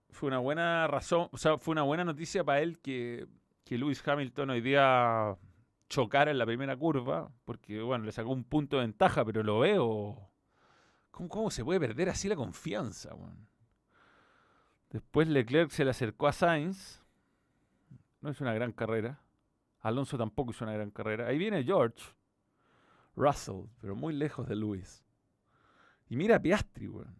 Fue 0.09 0.27
una 0.27 0.39
buena 0.39 0.87
razón, 0.87 1.29
o 1.31 1.37
sea, 1.37 1.57
fue 1.57 1.71
una 1.71 1.83
buena 1.83 2.03
noticia 2.03 2.43
para 2.43 2.59
él 2.59 2.79
que, 2.79 3.27
que 3.63 3.77
Lewis 3.77 4.05
Hamilton 4.05 4.49
hoy 4.49 4.59
día 4.59 5.37
chocara 5.87 6.29
en 6.29 6.37
la 6.37 6.45
primera 6.45 6.75
curva, 6.75 7.31
porque, 7.45 7.81
bueno, 7.81 8.03
le 8.03 8.11
sacó 8.11 8.29
un 8.29 8.43
punto 8.43 8.75
de 8.75 8.81
ventaja, 8.81 9.23
pero 9.23 9.41
lo 9.41 9.59
veo. 9.59 10.29
¿Cómo, 11.11 11.29
cómo 11.29 11.49
se 11.49 11.63
puede 11.63 11.79
perder 11.79 12.09
así 12.09 12.27
la 12.27 12.35
confianza? 12.35 13.15
Después 14.89 15.29
Leclerc 15.29 15.71
se 15.71 15.85
le 15.85 15.91
acercó 15.91 16.27
a 16.27 16.33
Sainz. 16.33 17.01
No 18.21 18.29
es 18.29 18.41
una 18.41 18.53
gran 18.53 18.71
carrera. 18.73 19.21
Alonso 19.81 20.17
tampoco 20.17 20.51
hizo 20.51 20.65
una 20.65 20.73
gran 20.73 20.91
carrera. 20.91 21.27
Ahí 21.27 21.37
viene 21.37 21.63
George. 21.63 22.03
Russell, 23.15 23.65
pero 23.81 23.95
muy 23.95 24.13
lejos 24.13 24.47
de 24.47 24.55
Lewis. 24.55 25.03
Y 26.09 26.15
mira 26.15 26.37
a 26.37 26.41
Piastri, 26.41 26.87
weón. 26.87 27.19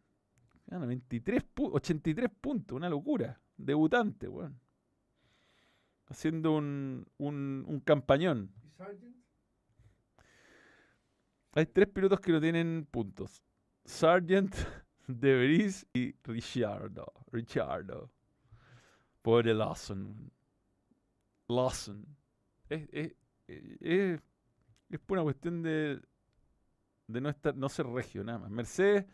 Gana 0.68 0.86
23 0.86 1.44
pu- 1.56 1.72
83 1.74 2.30
puntos, 2.40 2.76
una 2.76 2.90
locura. 2.90 3.40
Debutante, 3.58 4.28
weón. 4.28 4.60
Haciendo 6.08 6.54
un, 6.56 7.06
un, 7.18 7.66
un 7.68 7.80
campañón. 7.82 8.52
Hay 11.54 11.66
tres 11.66 11.88
pilotos 11.88 12.20
que 12.20 12.32
no 12.32 12.40
tienen 12.40 12.88
puntos. 12.90 13.44
Sargent, 13.86 14.56
De 15.08 15.36
Vries 15.38 15.88
y 15.94 16.14
Ricciardo. 16.24 17.12
Ricciardo. 17.32 18.12
Pobre 19.22 19.54
Lawson. 19.54 20.32
Lawson. 21.50 22.06
Es, 22.70 22.88
es, 22.92 23.16
es, 23.48 24.22
es 24.90 25.00
por 25.00 25.18
una 25.18 25.24
cuestión 25.24 25.62
de, 25.62 26.00
de 27.08 27.22
no, 27.22 27.30
estar, 27.30 27.56
no 27.56 27.68
ser 27.68 27.88
regio, 27.88 28.24
nada 28.24 28.40
más. 28.40 28.52
Mercedes 28.52 29.06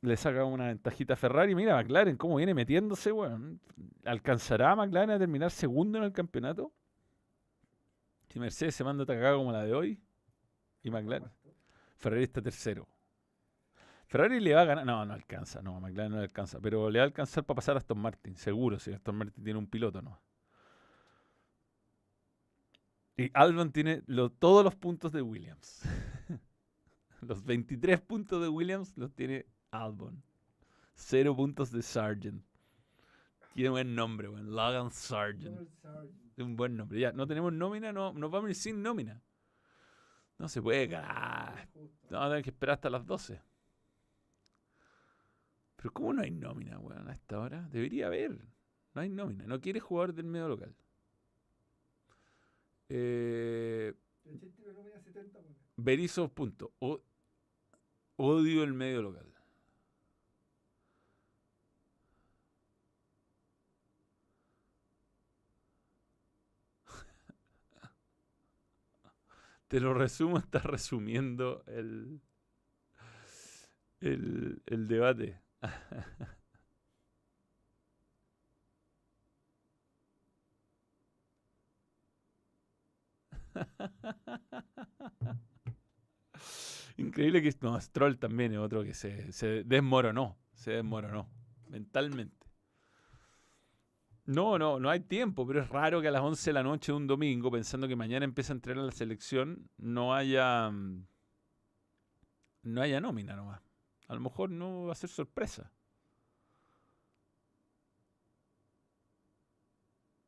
le 0.00 0.16
saca 0.16 0.44
una 0.44 0.66
ventajita 0.66 1.14
a 1.14 1.16
Ferrari. 1.16 1.54
Mira 1.54 1.76
McLaren 1.76 2.16
cómo 2.16 2.36
viene 2.36 2.54
metiéndose, 2.54 3.12
weón. 3.12 3.60
¿Alcanzará 4.04 4.72
a 4.72 4.76
McLaren 4.76 5.10
a 5.10 5.18
terminar 5.18 5.50
segundo 5.50 5.98
en 5.98 6.04
el 6.04 6.12
campeonato? 6.12 6.72
Si 8.28 8.40
Mercedes 8.40 8.74
se 8.74 8.82
manda 8.82 9.04
a 9.04 9.06
cagada 9.06 9.36
como 9.36 9.52
la 9.52 9.62
de 9.62 9.74
hoy. 9.74 10.02
Y 10.82 10.90
McLaren. 10.90 11.30
Ferrari 11.96 12.24
está 12.24 12.42
tercero. 12.42 12.88
Ferrari 14.12 14.40
le 14.40 14.52
va 14.54 14.60
a 14.60 14.64
ganar. 14.66 14.84
No, 14.84 15.06
no 15.06 15.14
alcanza. 15.14 15.62
No, 15.62 15.80
McLaren 15.80 16.12
no 16.12 16.18
le 16.18 16.24
alcanza. 16.24 16.60
Pero 16.60 16.90
le 16.90 16.98
va 16.98 17.04
a 17.04 17.06
alcanzar 17.06 17.44
para 17.44 17.56
pasar 17.56 17.76
a 17.76 17.78
Aston 17.78 17.98
Martin. 17.98 18.36
Seguro, 18.36 18.78
si 18.78 18.92
Aston 18.92 19.16
Martin 19.16 19.42
tiene 19.42 19.58
un 19.58 19.66
piloto, 19.66 20.02
¿no? 20.02 20.20
Y 23.16 23.30
Albon 23.32 23.72
tiene 23.72 24.02
lo- 24.06 24.28
todos 24.30 24.62
los 24.64 24.74
puntos 24.74 25.12
de 25.12 25.22
Williams. 25.22 25.80
los 27.22 27.42
23 27.42 28.02
puntos 28.02 28.42
de 28.42 28.48
Williams 28.48 28.92
los 28.98 29.14
tiene 29.14 29.46
Albon. 29.70 30.22
Cero 30.94 31.34
puntos 31.34 31.70
de 31.72 31.80
Sargent. 31.80 32.44
Tiene 33.54 33.70
buen 33.70 33.94
nombre, 33.94 34.28
weón. 34.28 34.54
Logan 34.54 34.90
Sargent. 34.90 35.68
Un 36.36 36.56
buen 36.56 36.76
nombre. 36.76 37.00
Ya, 37.00 37.12
no 37.12 37.26
tenemos 37.26 37.50
nómina, 37.50 37.92
no, 37.94 38.12
nos 38.12 38.30
vamos 38.30 38.48
a 38.48 38.50
ir 38.50 38.56
sin 38.56 38.82
nómina. 38.82 39.22
No 40.38 40.48
se 40.48 40.60
puede, 40.60 40.86
ganar. 40.86 41.66
A 42.10 42.28
tener 42.28 42.42
que 42.42 42.50
esperar 42.50 42.74
hasta 42.74 42.90
las 42.90 43.06
12. 43.06 43.40
Pero 45.82 45.92
¿cómo 45.92 46.12
no 46.14 46.22
hay 46.22 46.30
nómina, 46.30 46.78
weón, 46.78 47.08
a 47.08 47.12
esta 47.12 47.38
hora? 47.40 47.68
Debería 47.70 48.06
haber. 48.06 48.38
No 48.94 49.00
hay 49.02 49.08
nómina. 49.10 49.44
No 49.46 49.60
quiere 49.60 49.80
jugador 49.80 50.14
del 50.14 50.24
medio 50.26 50.48
local. 50.48 50.74
Eh, 52.88 53.94
El 54.24 54.38
Chelsea 54.40 54.64
me 54.66 54.72
nómina 54.74 55.00
70, 55.00 55.40
bueno. 55.40 55.56
Berizzo, 55.76 56.28
punto. 56.32 56.72
O- 56.80 57.02
odio 58.16 58.62
el 58.62 58.72
medio 58.72 59.02
local. 59.02 59.26
Te 69.68 69.80
lo 69.80 69.94
resumo, 69.94 70.38
estás 70.38 70.64
resumiendo 70.64 71.64
el, 71.66 72.20
el, 74.00 74.62
el 74.66 74.86
debate. 74.88 75.41
Increíble 86.96 87.42
que 87.42 87.54
no, 87.60 87.80
Stroll 87.80 88.18
también 88.18 88.52
es 88.52 88.58
otro 88.58 88.82
que 88.82 88.94
se, 88.94 89.32
se 89.32 89.64
desmoronó, 89.64 90.38
se 90.52 90.72
desmoronó 90.72 91.28
mentalmente. 91.68 92.42
No, 94.24 94.56
no, 94.58 94.78
no 94.78 94.88
hay 94.88 95.00
tiempo, 95.00 95.46
pero 95.46 95.62
es 95.62 95.68
raro 95.68 96.00
que 96.00 96.08
a 96.08 96.12
las 96.12 96.22
11 96.22 96.50
de 96.50 96.54
la 96.54 96.62
noche 96.62 96.92
de 96.92 96.96
un 96.96 97.06
domingo, 97.08 97.50
pensando 97.50 97.88
que 97.88 97.96
mañana 97.96 98.24
empieza 98.24 98.52
a 98.52 98.56
entrenar 98.56 98.84
la 98.84 98.92
selección, 98.92 99.68
no 99.78 100.14
haya 100.14 100.70
mm, 100.70 101.06
no 102.62 102.82
haya 102.82 103.00
nómina 103.00 103.34
nomás. 103.34 103.60
A 104.12 104.14
lo 104.14 104.20
mejor 104.20 104.50
no 104.50 104.84
va 104.84 104.92
a 104.92 104.94
ser 104.94 105.08
sorpresa. 105.08 105.72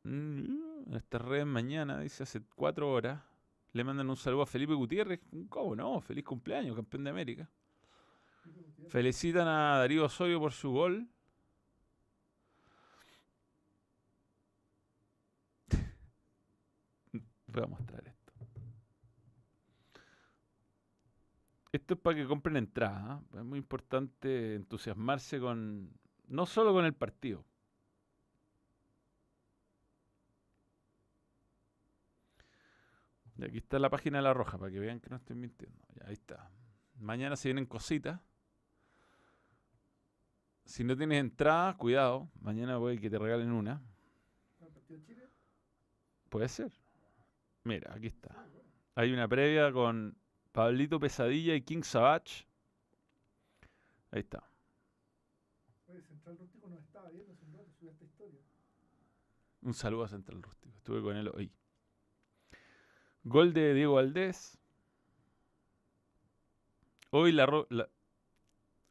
Mm, 0.03 0.87
En 0.87 0.93
esta 0.95 1.19
red 1.19 1.45
mañana, 1.45 1.99
dice 1.99 2.23
hace 2.23 2.41
cuatro 2.55 2.91
horas, 2.91 3.21
le 3.73 3.83
mandan 3.83 4.09
un 4.09 4.17
saludo 4.17 4.41
a 4.41 4.47
Felipe 4.47 4.73
Gutiérrez. 4.73 5.19
¿Cómo 5.49 5.75
no? 5.75 6.01
Feliz 6.01 6.23
cumpleaños, 6.25 6.75
campeón 6.75 7.03
de 7.03 7.09
América. 7.11 7.47
Felicitan 8.87 9.47
a 9.47 9.77
Darío 9.77 10.05
Osorio 10.05 10.39
por 10.39 10.51
su 10.51 10.71
gol. 10.71 11.07
Voy 17.47 17.63
a 17.63 17.67
mostrar 17.67 18.14
esto. 21.75 21.93
Es 21.93 21.99
para 21.99 22.15
que 22.15 22.25
compren 22.25 22.57
entradas. 22.57 23.03
¿ah? 23.03 23.21
Es 23.35 23.43
muy 23.43 23.59
importante 23.59 24.55
entusiasmarse 24.55 25.39
con, 25.39 25.91
no 26.27 26.45
solo 26.45 26.73
con 26.73 26.85
el 26.85 26.93
partido. 26.93 27.45
Y 33.37 33.43
aquí 33.43 33.57
está 33.57 33.79
la 33.79 33.89
página 33.89 34.19
de 34.19 34.23
La 34.23 34.33
Roja, 34.33 34.57
para 34.57 34.71
que 34.71 34.79
vean 34.79 34.99
que 34.99 35.09
no 35.09 35.17
estoy 35.17 35.35
mintiendo. 35.35 35.85
Ya, 35.95 36.07
ahí 36.07 36.13
está. 36.13 36.49
Mañana 36.95 37.35
se 37.35 37.49
vienen 37.49 37.65
cositas. 37.65 38.21
Si 40.63 40.83
no 40.83 40.95
tienes 40.95 41.19
entrada, 41.19 41.75
cuidado. 41.77 42.29
Mañana 42.39 42.77
voy 42.77 42.97
que 42.97 43.09
te 43.09 43.19
regalen 43.19 43.51
una. 43.51 43.81
¿Para 44.57 44.69
el 44.69 44.73
partido 44.73 44.99
de 44.99 45.05
Chile? 45.05 45.29
Puede 46.29 46.47
ser. 46.47 46.71
Mira, 47.63 47.93
aquí 47.93 48.07
está. 48.07 48.35
Hay 48.95 49.11
una 49.11 49.27
previa 49.27 49.71
con 49.73 50.17
Pablito 50.55 50.99
Pesadilla 51.01 51.53
y 51.53 51.61
King 51.61 51.83
Savage. 51.83 52.47
Ahí 54.11 54.21
está. 54.21 54.41
Oye, 55.87 56.01
Central 56.01 56.37
Rústico 56.37 56.69
nos 56.69 56.79
estaba 56.81 57.09
viendo 57.09 57.33
hace 57.33 57.43
un 57.45 57.53
rato, 57.53 57.69
subió 57.77 57.91
esta 57.91 58.05
historia. 58.05 58.39
Un 59.63 59.73
saludo 59.73 60.05
a 60.05 60.07
Central 60.07 60.41
Rústico. 60.41 60.73
Estuve 60.77 61.01
con 61.01 61.17
él 61.17 61.27
hoy. 61.27 61.51
Gol 63.25 63.51
de 63.53 63.73
Diego 63.73 63.95
Valdés. 63.95 64.57
Hoy 67.09 67.33
la, 67.33 67.45
Ro- 67.45 67.67
la- 67.69 67.89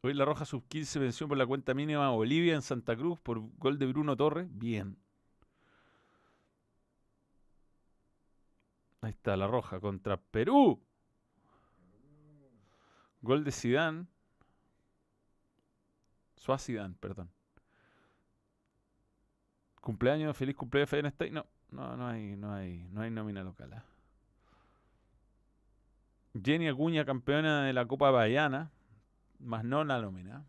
hoy 0.01 0.13
la 0.13 0.25
Roja 0.25 0.45
Sub 0.45 0.67
15 0.67 0.99
venció 0.99 1.27
por 1.27 1.37
la 1.37 1.47
cuenta 1.47 1.73
mínima 1.73 2.05
a 2.05 2.11
Bolivia 2.11 2.53
en 2.53 2.61
Santa 2.61 2.95
Cruz 2.95 3.19
por 3.21 3.39
gol 3.57 3.79
de 3.79 3.87
Bruno 3.87 4.15
Torres. 4.15 4.47
Bien. 4.51 4.97
Ahí 9.01 9.11
está 9.11 9.35
la 9.37 9.47
Roja 9.47 9.79
contra 9.79 10.17
Perú. 10.17 10.79
Gol 13.25 13.43
de 13.43 13.51
Sidán. 13.51 14.07
Suazidán, 16.35 16.93
perdón. 16.93 17.31
Cumpleaños, 19.81 20.37
feliz 20.37 20.55
cumpleaños 20.55 20.91
Fedenstein. 20.91 21.33
No, 21.33 21.45
no, 21.71 21.97
no 21.97 22.07
hay, 22.07 22.35
no 22.35 22.53
hay, 22.53 22.87
no 22.91 23.01
hay 23.01 23.09
nómina 23.09 23.43
local. 23.43 23.73
¿ah? 23.73 23.83
Jenny 26.43 26.67
Acuña, 26.67 27.03
campeona 27.03 27.63
de 27.65 27.73
la 27.73 27.87
Copa 27.87 28.11
Baiana, 28.11 28.71
más 29.39 29.63
no 29.63 29.83
la 29.83 29.99
nómina. 29.99 30.45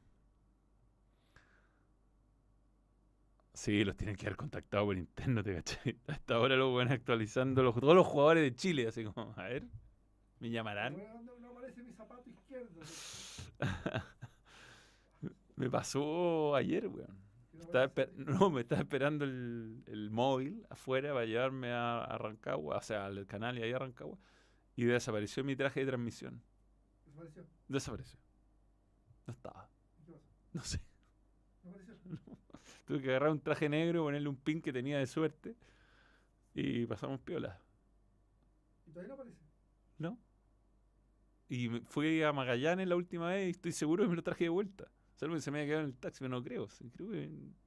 Sí, 3.54 3.84
los 3.84 3.96
tienen 3.96 4.16
que 4.16 4.26
haber 4.26 4.36
contactado 4.36 4.84
por 4.84 4.98
interno, 4.98 5.42
te 5.42 5.54
caché. 5.54 5.96
Hasta 6.08 6.34
ahora 6.34 6.56
lo 6.56 6.74
van 6.74 6.92
actualizando 6.92 7.72
todos 7.72 7.94
los 7.94 8.06
jugadores 8.06 8.42
de 8.42 8.54
Chile, 8.54 8.86
así 8.86 9.02
como, 9.02 9.32
a 9.34 9.44
ver, 9.44 9.66
me 10.40 10.50
llamarán. 10.50 10.92
Bueno, 10.92 11.14
¿dónde 11.24 11.40
no 11.40 11.48
aparece 11.50 11.82
mi 11.82 11.92
zapato 11.92 12.28
izquierdo? 12.28 12.64
Me 15.56 15.70
pasó 15.70 16.54
ayer, 16.54 16.86
weón. 16.88 17.24
No 17.56 17.62
Estaba 17.62 18.50
me 18.50 18.60
estaba 18.60 18.82
esperando 18.82 19.24
el, 19.24 19.82
el 19.86 20.10
móvil 20.10 20.66
afuera 20.68 21.14
para 21.14 21.24
llevarme 21.24 21.72
a, 21.72 22.04
a 22.04 22.18
Rancagua, 22.18 22.76
o 22.76 22.82
sea, 22.82 23.06
al 23.06 23.26
canal 23.26 23.58
y 23.58 23.62
ahí 23.62 23.72
a 23.72 23.78
Rancagua. 23.78 24.18
Y 24.76 24.84
desapareció 24.84 25.42
mi 25.42 25.56
traje 25.56 25.80
de 25.80 25.86
transmisión. 25.86 26.42
Desapareció. 27.06 27.44
Desapareció. 27.68 28.18
No 29.26 29.32
estaba. 29.32 29.70
¿Qué 30.04 30.12
pasó? 30.12 30.28
No 30.52 30.62
sé. 30.62 30.80
No. 32.04 32.38
Tuve 32.84 33.02
que 33.02 33.08
agarrar 33.10 33.30
un 33.30 33.40
traje 33.40 33.68
negro, 33.68 34.04
ponerle 34.04 34.28
un 34.28 34.36
pin 34.36 34.62
que 34.62 34.72
tenía 34.72 34.98
de 34.98 35.06
suerte. 35.06 35.56
Y 36.54 36.86
pasamos 36.86 37.20
piola. 37.20 37.60
Y 38.86 38.90
todavía 38.90 39.08
no 39.08 39.14
aparece. 39.14 39.45
¿No? 41.48 41.56
Y 41.56 41.68
fui 41.86 42.23
a 42.23 42.32
Magallanes 42.32 42.89
la 42.89 42.97
última 42.97 43.28
vez 43.28 43.47
y 43.47 43.51
estoy 43.51 43.73
seguro 43.73 44.05
que 44.05 44.10
me 44.10 44.16
lo 44.16 44.23
traje 44.23 44.44
de 44.44 44.51
vuelta. 44.51 44.90
Salvo 45.14 45.35
que 45.35 45.40
se 45.40 45.51
me 45.51 45.59
había 45.60 45.68
quedado 45.68 45.85
en 45.85 45.90
el 45.90 45.97
taxi, 45.97 46.20
pero 46.20 46.31
no 46.31 46.43
creo. 46.43 46.68
creo 46.94 47.10
que... 47.10 47.31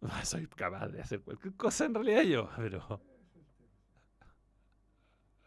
Ah, 0.00 0.24
Soy 0.24 0.46
capaz 0.46 0.88
de 0.88 1.00
hacer 1.00 1.20
cualquier 1.22 1.54
cosa 1.54 1.84
en 1.86 1.94
realidad 1.94 2.22
yo, 2.22 2.48
pero... 2.56 3.00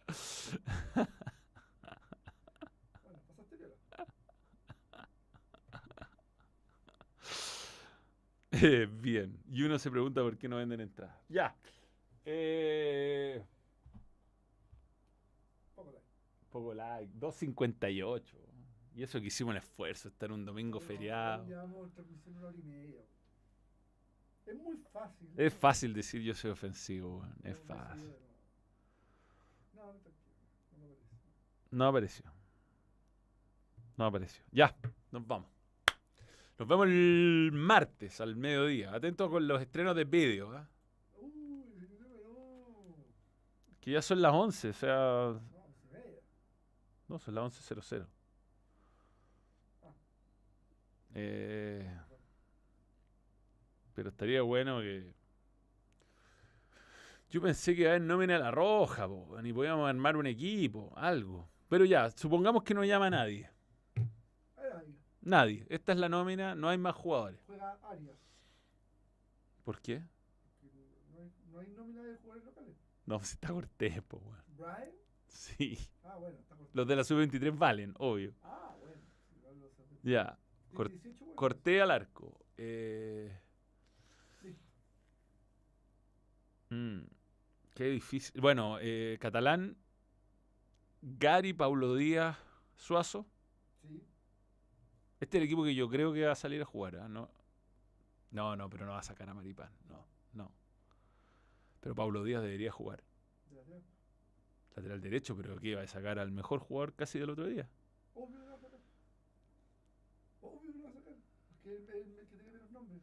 Eh, 8.51 8.87
bien. 8.91 9.41
Y 9.49 9.63
uno 9.63 9.79
se 9.79 9.89
pregunta 9.89 10.21
por 10.21 10.37
qué 10.37 10.47
no 10.47 10.57
venden 10.57 10.81
entradas. 10.81 11.15
Ya. 11.29 11.55
Eh. 12.25 13.43
Poco 16.51 16.73
like. 16.73 17.11
2.58. 17.19 18.21
Y 18.93 19.03
eso 19.03 19.19
que 19.19 19.27
hicimos 19.27 19.51
un 19.51 19.57
esfuerzo, 19.57 20.09
estar 20.09 20.31
un 20.31 20.45
domingo 20.45 20.79
No, 20.79 20.85
feriado. 20.85 21.45
Llevamos 21.45 21.91
transmisión 21.93 22.37
una 22.37 22.47
hora 22.47 22.57
y 22.57 22.63
media. 22.63 23.01
Es 24.45 24.55
muy 24.55 24.77
fácil. 24.91 25.29
Es 25.37 25.53
fácil 25.53 25.93
decir 25.93 26.21
yo 26.21 26.33
soy 26.35 26.51
ofensivo. 26.51 27.25
Es 27.43 27.57
fácil. 27.57 28.13
No, 29.73 29.93
no. 29.93 29.99
No 31.71 31.87
apareció. 31.87 32.25
No 33.97 34.05
apareció. 34.05 34.43
Ya, 34.51 34.75
nos 35.11 35.25
vamos. 35.25 35.49
Nos 36.59 36.67
vemos 36.67 36.87
el 36.87 37.49
martes 37.53 38.19
al 38.19 38.35
mediodía. 38.35 38.93
Atento 38.93 39.29
con 39.29 39.47
los 39.47 39.61
estrenos 39.61 39.95
de 39.95 40.03
vídeo, 40.03 40.51
no, 40.51 40.67
que 43.81 43.91
ya 43.91 44.01
son 44.01 44.21
las 44.21 44.31
11, 44.31 44.69
o 44.69 44.73
sea, 44.73 44.95
no, 44.95 45.33
no, 45.33 45.63
once 45.65 45.81
y 45.83 45.93
media. 45.93 46.21
No, 47.11 47.19
son 47.19 47.35
las 47.35 47.43
11.00. 47.69 48.07
Eh, 51.13 51.99
pero 53.93 54.09
estaría 54.09 54.41
bueno 54.41 54.79
que... 54.79 55.13
Yo 57.29 57.41
pensé 57.41 57.75
que 57.75 57.81
iba 57.81 57.91
a 57.91 57.95
haber 57.95 58.07
nómina 58.07 58.37
a 58.37 58.39
la 58.39 58.51
roja, 58.51 59.07
po, 59.07 59.37
ni 59.41 59.51
podíamos 59.51 59.89
armar 59.89 60.15
un 60.15 60.27
equipo, 60.27 60.93
algo. 60.95 61.49
Pero 61.67 61.83
ya, 61.83 62.09
supongamos 62.11 62.63
que 62.63 62.73
no 62.73 62.83
llama 62.85 63.07
a 63.07 63.09
nadie. 63.09 63.49
Nadie. 65.21 65.65
Esta 65.69 65.91
es 65.91 65.97
la 65.97 66.09
nómina, 66.09 66.55
no 66.55 66.69
hay 66.69 66.77
más 66.77 66.95
jugadores. 66.95 67.39
Juega 67.45 67.77
Arias. 67.83 68.17
¿Por 69.63 69.81
qué? 69.81 70.01
No 71.13 71.19
hay, 71.19 71.31
no 71.51 71.59
hay 71.59 71.67
nómina 71.67 72.03
de 72.03 72.15
jugadores 72.15 72.45
locales. 72.45 72.75
No, 73.05 73.19
si 73.23 73.33
está 73.33 73.49
Cortés, 73.49 74.01
po, 74.01 74.17
weón. 74.17 74.43
Brian. 74.57 75.00
Sí. 75.31 75.77
Ah, 76.03 76.15
bueno, 76.17 76.37
está. 76.37 76.55
Los 76.73 76.87
de 76.87 76.95
la 76.95 77.03
sub-23 77.03 77.57
valen, 77.57 77.93
obvio. 77.97 78.33
Ah, 78.43 78.75
bueno. 78.79 78.95
sí, 79.29 79.39
sabes. 79.41 79.99
Ya. 80.03 80.37
Tiene 80.69 80.75
Cor- 80.75 80.89
18 80.91 81.19
goles. 81.25 81.35
Cortés 81.35 81.81
al 81.81 81.91
arco. 81.91 82.37
Eh, 82.57 83.35
Listo. 84.43 84.63
mm, 86.69 86.99
qué 87.73 87.85
difícil. 87.85 88.39
Bueno, 88.41 88.77
eh, 88.81 89.17
Catalán, 89.19 89.77
Gary, 91.01 91.53
Paulo 91.53 91.95
Díaz, 91.95 92.37
Suazo. 92.75 93.25
Sí. 93.81 94.03
Este 95.19 95.37
es 95.37 95.41
el 95.41 95.45
equipo 95.45 95.63
que 95.63 95.75
yo 95.75 95.89
creo 95.89 96.13
que 96.13 96.25
va 96.25 96.33
a 96.33 96.35
salir 96.35 96.61
a 96.61 96.65
jugar. 96.65 96.97
¿ah? 96.97 97.07
No, 97.07 97.29
no, 98.31 98.55
no, 98.55 98.69
pero 98.69 98.85
no 98.85 98.91
va 98.93 98.99
a 98.99 99.03
sacar 99.03 99.29
a 99.29 99.33
Maripán. 99.33 99.71
No, 99.89 100.05
no. 100.33 100.51
Pero 101.79 101.95
Paulo 101.95 102.23
Díaz 102.23 102.43
debería 102.43 102.71
jugar. 102.71 103.03
Lateral. 104.75 105.01
Derecho, 105.01 105.35
pero 105.35 105.57
¿qué? 105.59 105.75
¿Va 105.75 105.81
a 105.83 105.87
sacar 105.87 106.19
al 106.19 106.31
mejor 106.31 106.59
jugador 106.59 106.93
casi 106.93 107.19
del 107.19 107.29
otro 107.29 107.45
día? 107.47 107.67
Obvio 108.13 108.39
que 108.39 108.45
lo 108.45 108.51
va 108.51 108.55
a 108.55 108.59
sacar. 108.59 108.79
Obvio 110.41 110.71
que 110.71 110.77
lo 110.77 110.83
va 110.85 110.89
a 110.89 110.93
sacar. 110.93 111.13
Porque 111.49 111.75
es 111.75 111.89
el, 111.89 111.95
el- 111.95 112.19
el 112.19 112.27
que 112.27 112.35
tiene 112.37 112.51
menos 112.51 112.71
nombres. 112.71 113.01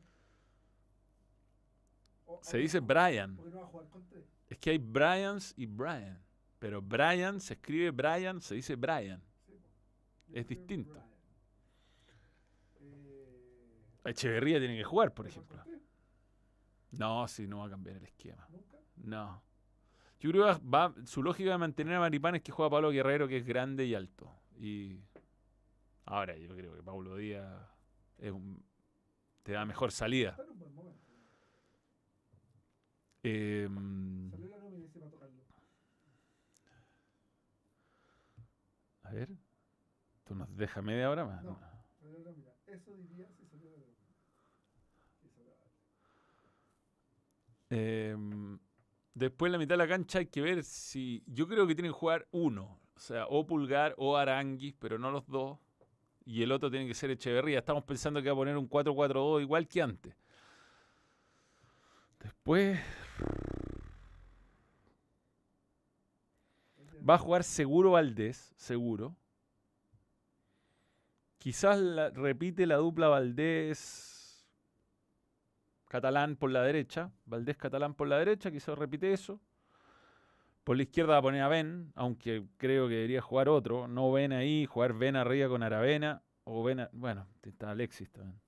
O- 2.27 2.41
Se 2.43 2.59
dice 2.59 2.81
Brian. 2.81 3.37
Porque 3.37 3.51
no 3.51 3.61
va 3.61 3.65
a 3.67 3.69
jugar 3.69 3.89
con 3.89 4.07
tres. 4.09 4.25
Es 4.49 4.59
que 4.59 4.71
hay 4.71 4.79
Bryans 4.79 5.55
y 5.57 5.67
Brian. 5.67 6.23
Pero 6.59 6.83
Brian 6.83 7.41
se 7.41 7.55
escribe 7.55 7.91
Brian, 7.91 8.41
se 8.41 8.55
dice 8.55 8.75
Brian. 8.77 9.23
Sí. 9.47 9.53
Es 10.33 10.47
que 10.47 10.55
distinto. 10.57 10.93
Brian. 10.93 11.07
Eh, 12.81 14.11
Echeverría 14.11 14.59
tiene 14.59 14.77
que 14.77 14.85
jugar, 14.85 15.13
por 15.15 15.27
¿juega 15.31 15.63
ejemplo. 15.63 15.79
No, 16.93 17.29
si 17.29 17.47
no 17.47 17.59
va 17.59 17.67
a 17.67 17.71
cambiar 17.71 17.97
el 17.99 18.05
esquema. 18.05 18.49
Nunca. 18.51 18.79
No. 18.97 19.43
Yo 20.21 20.31
creo 20.31 20.47
que 20.53 20.61
va, 20.67 20.93
su 21.05 21.23
lógica 21.23 21.51
de 21.53 21.59
mantener 21.59 21.95
a 21.95 22.01
Maripán 22.01 22.35
es 22.35 22.43
que 22.43 22.51
juega 22.53 22.71
Pablo 22.71 22.91
Guerrero, 22.91 23.29
que 23.29 23.37
es 23.37 23.47
grande 23.47 23.85
y 23.87 23.95
alto. 23.95 24.33
Y 24.57 24.99
ahora 26.07 26.37
yo 26.37 26.55
creo 26.57 26.75
que 26.75 26.83
Pablo 26.83 27.17
Díaz 27.17 27.47
es 28.19 28.33
un- 28.33 28.65
te 29.45 29.53
da 29.53 29.65
mejor 29.65 29.93
salida. 29.93 30.37
Em, 33.23 34.31
va 34.33 35.07
a 35.07 35.11
tocarlo. 35.11 35.43
a 39.03 39.11
ver. 39.13 39.29
Tú 40.25 40.35
nos 40.35 40.55
deja 40.57 40.83
media 40.83 41.09
hora 41.11 41.25
más. 41.25 41.43
No. 41.43 41.59
Salió 42.01 42.19
la 42.19 42.31
nómina. 42.31 42.53
Eso 42.67 42.93
diría 42.95 43.27
si 43.33 43.47
salió 43.47 43.71
la 43.71 43.77
nómina. 47.71 48.68
Después 49.19 49.49
en 49.49 49.53
la 49.53 49.59
mitad 49.59 49.75
de 49.75 49.79
la 49.79 49.89
cancha 49.89 50.21
hay 50.21 50.27
que 50.27 50.41
ver 50.41 50.65
si. 50.65 51.23
Yo 51.27 51.47
creo 51.49 51.67
que 51.67 51.75
tienen 51.75 51.93
que 51.93 51.99
jugar 51.99 52.27
uno. 52.31 52.79
O 52.95 53.01
sea, 53.01 53.27
o 53.29 53.47
Pulgar 53.47 53.95
o 53.97 54.17
Aranguis, 54.17 54.75
pero 54.79 54.99
no 54.99 55.11
los 55.11 55.27
dos. 55.27 55.59
Y 56.25 56.43
el 56.43 56.53
otro 56.53 56.71
tiene 56.71 56.87
que 56.87 56.95
ser 56.95 57.11
Echeverría. 57.11 57.61
Estamos 57.61 57.85
pensando 57.85 58.23
que 58.23 58.29
va 58.29 58.35
a 58.35 58.37
poner 58.37 58.57
un 58.57 58.69
4-4-2 58.69 59.43
igual 59.43 59.67
que 59.67 59.83
antes. 59.83 60.15
Después 62.21 62.79
va 67.09 67.15
a 67.15 67.19
jugar 67.19 67.45
seguro 67.45 67.93
Valdés, 67.93 68.53
seguro. 68.57 69.17
Quizás 71.39 71.81
repite 72.15 72.67
la 72.67 72.77
dupla 72.77 73.09
Valdés 73.09 74.18
Catalán 75.89 76.37
por 76.37 76.51
la 76.51 76.63
derecha, 76.63 77.11
Valdés 77.25 77.57
Catalán 77.57 77.95
por 77.95 78.09
la 78.09 78.19
derecha, 78.19 78.51
quizás 78.51 78.79
repite 78.79 79.13
eso. 79.13 79.41
Por 80.65 80.77
la 80.77 80.83
izquierda 80.83 81.13
va 81.15 81.19
a 81.19 81.23
poner 81.23 81.41
a 81.43 81.49
Ben, 81.49 81.93
aunque 81.95 82.45
creo 82.59 82.89
que 82.89 82.95
debería 82.95 83.23
jugar 83.23 83.49
otro. 83.49 83.89
No 83.89 84.13
Ben 84.13 84.33
ahí, 84.33 84.67
jugar 84.67 84.93
Ben 84.93 85.17
arriba 85.17 85.49
con 85.49 85.63
Aravena. 85.63 86.23
O 86.45 86.63
Ben, 86.63 86.81
a- 86.81 86.91
bueno, 86.93 87.27
está 87.43 87.71
Alexis 87.71 88.11
también. 88.11 88.39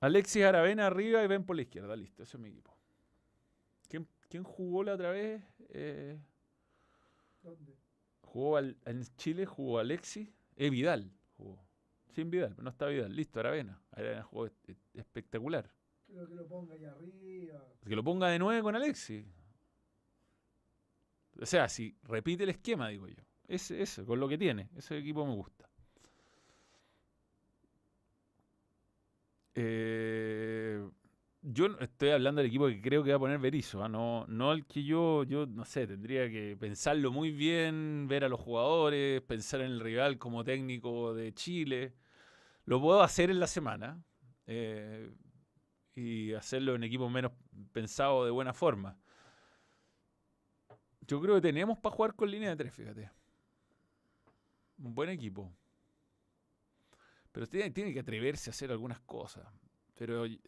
Alexis 0.00 0.42
Aravena 0.44 0.88
arriba 0.88 1.22
y 1.22 1.28
Ben 1.28 1.44
por 1.44 1.54
la 1.54 1.62
izquierda, 1.62 1.94
listo, 1.94 2.24
ese 2.24 2.36
es 2.36 2.40
mi 2.42 2.48
equipo. 2.48 2.76
¿Quién, 3.88 4.08
quién 4.28 4.42
jugó 4.42 4.82
la 4.82 4.94
otra 4.94 5.10
vez? 5.10 5.42
Eh, 5.68 6.18
¿Dónde? 7.42 7.76
jugó 8.22 8.56
al- 8.56 8.76
en 8.84 9.02
Chile, 9.16 9.46
jugó 9.46 9.78
Alexis. 9.78 10.28
Eh, 10.56 10.70
Vidal 10.70 11.10
jugó. 11.36 11.64
Sin 12.14 12.30
Vidal, 12.30 12.54
no 12.58 12.70
está 12.70 12.86
Vidal. 12.86 13.14
Listo, 13.14 13.40
Aravena. 13.40 13.80
Aravena 13.92 14.22
jugó 14.22 14.46
es- 14.46 14.52
es- 14.68 14.76
espectacular. 14.94 15.70
Creo 16.06 16.28
que 16.28 16.34
lo 16.34 16.46
ponga 16.46 16.74
ahí 16.74 16.84
arriba. 16.84 17.64
Que 17.86 17.96
lo 17.96 18.04
ponga 18.04 18.28
de 18.28 18.38
9 18.38 18.62
con 18.62 18.76
Alexis. 18.76 19.24
O 21.40 21.46
sea, 21.46 21.68
si 21.68 21.96
repite 22.02 22.44
el 22.44 22.50
esquema, 22.50 22.88
digo 22.88 23.08
yo. 23.08 23.22
Ese, 23.48 23.80
ese, 23.82 24.04
con 24.04 24.20
lo 24.20 24.28
que 24.28 24.36
tiene. 24.38 24.68
Ese 24.76 24.98
equipo 24.98 25.26
me 25.26 25.34
gusta. 25.34 25.68
Eh, 29.54 30.82
yo 31.42 31.66
estoy 31.80 32.10
hablando 32.10 32.40
del 32.40 32.48
equipo 32.48 32.66
que 32.68 32.80
creo 32.80 33.02
que 33.02 33.10
va 33.10 33.16
a 33.16 33.20
poner 33.20 33.38
Berizzo, 33.38 33.82
¿ah? 33.82 33.88
no, 33.88 34.24
no 34.28 34.52
el 34.52 34.64
que 34.66 34.82
yo, 34.84 35.24
yo 35.24 35.44
no 35.46 35.64
sé, 35.64 35.86
tendría 35.86 36.30
que 36.30 36.56
pensarlo 36.58 37.10
muy 37.10 37.30
bien, 37.32 38.06
ver 38.08 38.24
a 38.24 38.28
los 38.28 38.40
jugadores, 38.40 39.20
pensar 39.22 39.60
en 39.60 39.72
el 39.72 39.80
rival 39.80 40.18
como 40.18 40.44
técnico 40.44 41.14
de 41.14 41.34
Chile. 41.34 41.92
Lo 42.64 42.80
puedo 42.80 43.02
hacer 43.02 43.30
en 43.30 43.40
la 43.40 43.46
semana 43.46 44.02
eh, 44.46 45.12
y 45.94 46.32
hacerlo 46.32 46.74
en 46.74 46.84
equipos 46.84 47.10
menos 47.10 47.32
pensados 47.72 48.24
de 48.24 48.30
buena 48.30 48.52
forma. 48.52 48.96
Yo 51.06 51.20
creo 51.20 51.34
que 51.36 51.40
tenemos 51.40 51.78
para 51.78 51.94
jugar 51.94 52.14
con 52.14 52.30
línea 52.30 52.50
de 52.50 52.56
tres, 52.56 52.74
fíjate. 52.74 53.10
Un 54.78 54.94
buen 54.94 55.10
equipo. 55.10 55.52
Pero 57.32 57.46
tiene, 57.46 57.70
tiene 57.70 57.92
que 57.92 58.00
atreverse 58.00 58.50
a 58.50 58.52
hacer 58.52 58.70
algunas 58.70 59.00
cosas. 59.00 59.46
Pero 59.96 60.26
eh, 60.26 60.38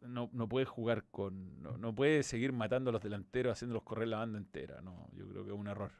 no, 0.00 0.30
no 0.32 0.48
puede 0.48 0.66
jugar 0.66 1.04
con. 1.10 1.62
No, 1.62 1.76
no 1.76 1.94
puede 1.94 2.22
seguir 2.22 2.52
matando 2.52 2.90
a 2.90 2.92
los 2.92 3.02
delanteros 3.02 3.52
haciéndolos 3.52 3.82
correr 3.82 4.08
la 4.08 4.18
banda 4.18 4.38
entera. 4.38 4.80
No, 4.80 5.08
yo 5.12 5.28
creo 5.28 5.44
que 5.44 5.52
es 5.52 5.56
un 5.56 5.68
error. 5.68 5.92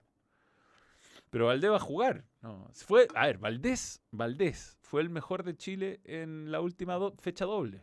Pero 1.31 1.47
Valdés 1.47 1.71
va 1.71 1.77
a 1.77 1.81
jugar. 1.81 2.25
No, 2.43 2.69
fue, 2.75 3.07
a 3.15 3.27
ver, 3.27 3.39
Valdés, 3.39 4.03
Valdés 4.11 4.77
fue 4.81 5.01
el 5.01 5.11
mejor 5.11 5.45
de 5.45 5.57
Chile 5.57 6.01
en 6.05 6.51
la 6.51 6.61
última 6.61 6.99
fecha 7.19 7.45
doble. 7.45 7.83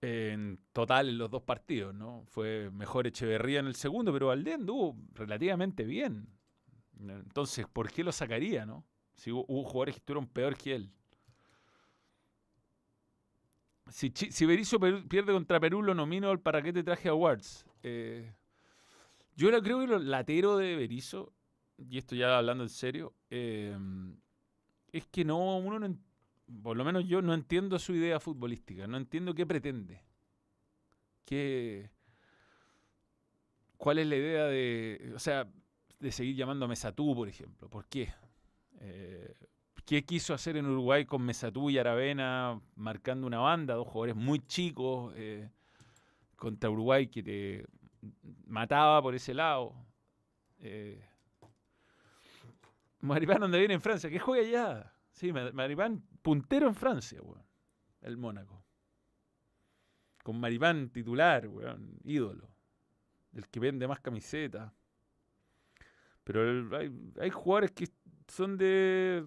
En 0.00 0.60
total 0.72 1.08
en 1.08 1.18
los 1.18 1.30
dos 1.30 1.42
partidos, 1.42 1.94
¿no? 1.94 2.24
Fue 2.26 2.70
mejor 2.70 3.06
Echeverría 3.06 3.60
en 3.60 3.66
el 3.66 3.74
segundo, 3.74 4.12
pero 4.12 4.28
Valdés 4.28 4.56
anduvo 4.56 4.96
relativamente 5.14 5.84
bien. 5.84 6.28
Entonces, 7.00 7.66
¿por 7.68 7.90
qué 7.92 8.02
lo 8.02 8.12
sacaría, 8.12 8.66
no? 8.66 8.84
Si 9.14 9.30
hubo, 9.30 9.44
jugadores 9.64 9.96
que 9.96 9.98
estuvieron 10.00 10.26
peor 10.26 10.56
que 10.56 10.74
él. 10.74 10.92
Si, 13.88 14.10
si 14.10 14.46
pierde 15.08 15.32
contra 15.32 15.58
Perú, 15.60 15.82
lo 15.82 15.94
nomino 15.94 16.30
al 16.30 16.40
para 16.40 16.60
qué 16.62 16.72
te 16.72 16.82
traje 16.82 17.08
awards. 17.08 17.64
Eh, 17.82 18.32
yo 19.38 19.50
la- 19.50 19.62
creo 19.62 19.80
que 19.80 19.86
lo 19.86 19.98
latero 19.98 20.56
de 20.58 20.76
Berizzo, 20.76 21.32
y 21.78 21.98
esto 21.98 22.14
ya 22.16 22.38
hablando 22.38 22.64
en 22.64 22.70
serio, 22.70 23.14
eh, 23.30 23.76
es 24.92 25.06
que 25.06 25.24
no, 25.24 25.58
uno 25.58 25.78
no, 25.78 25.98
por 26.62 26.76
lo 26.76 26.84
menos 26.84 27.06
yo 27.06 27.22
no 27.22 27.34
entiendo 27.34 27.78
su 27.78 27.94
idea 27.94 28.20
futbolística, 28.20 28.86
no 28.86 28.96
entiendo 28.96 29.34
qué 29.34 29.46
pretende. 29.46 30.02
¿Qué, 31.24 31.90
¿Cuál 33.76 33.98
es 33.98 34.06
la 34.06 34.16
idea 34.16 34.44
de, 34.46 35.12
o 35.14 35.18
sea, 35.18 35.48
de 36.00 36.12
seguir 36.12 36.34
llamando 36.36 36.64
a 36.64 36.68
Mesatú, 36.68 37.14
por 37.14 37.28
ejemplo? 37.28 37.68
¿Por 37.68 37.86
qué? 37.86 38.12
Eh, 38.80 39.34
¿Qué 39.84 40.04
quiso 40.04 40.34
hacer 40.34 40.56
en 40.56 40.66
Uruguay 40.66 41.06
con 41.06 41.22
Mesatú 41.22 41.70
y 41.70 41.78
Aravena 41.78 42.60
marcando 42.76 43.26
una 43.26 43.38
banda? 43.38 43.74
Dos 43.74 43.86
jugadores 43.88 44.16
muy 44.16 44.40
chicos 44.46 45.14
eh, 45.16 45.48
contra 46.36 46.70
Uruguay 46.70 47.08
que 47.08 47.22
te 47.22 47.66
mataba 48.46 49.00
por 49.02 49.14
ese 49.14 49.34
lado. 49.34 49.74
Eh, 50.60 51.04
Maripán 53.00 53.40
donde 53.40 53.58
viene 53.58 53.74
en 53.74 53.80
Francia, 53.80 54.10
que 54.10 54.18
juega 54.18 54.46
allá. 54.46 54.92
Sí, 55.12 55.32
Ma- 55.32 55.52
Maripán 55.52 56.02
puntero 56.22 56.66
en 56.68 56.74
Francia. 56.74 57.20
El 58.00 58.16
Mónaco. 58.16 58.64
Con 60.22 60.38
Maripán 60.40 60.90
titular, 60.90 61.48
ídolo. 62.04 62.48
El 63.32 63.46
que 63.48 63.60
vende 63.60 63.86
más 63.86 64.00
camisetas. 64.00 64.72
Pero 66.24 66.76
hay, 66.76 66.92
hay 67.20 67.30
jugadores 67.30 67.70
que 67.72 67.88
son 68.26 68.58
de, 68.58 69.26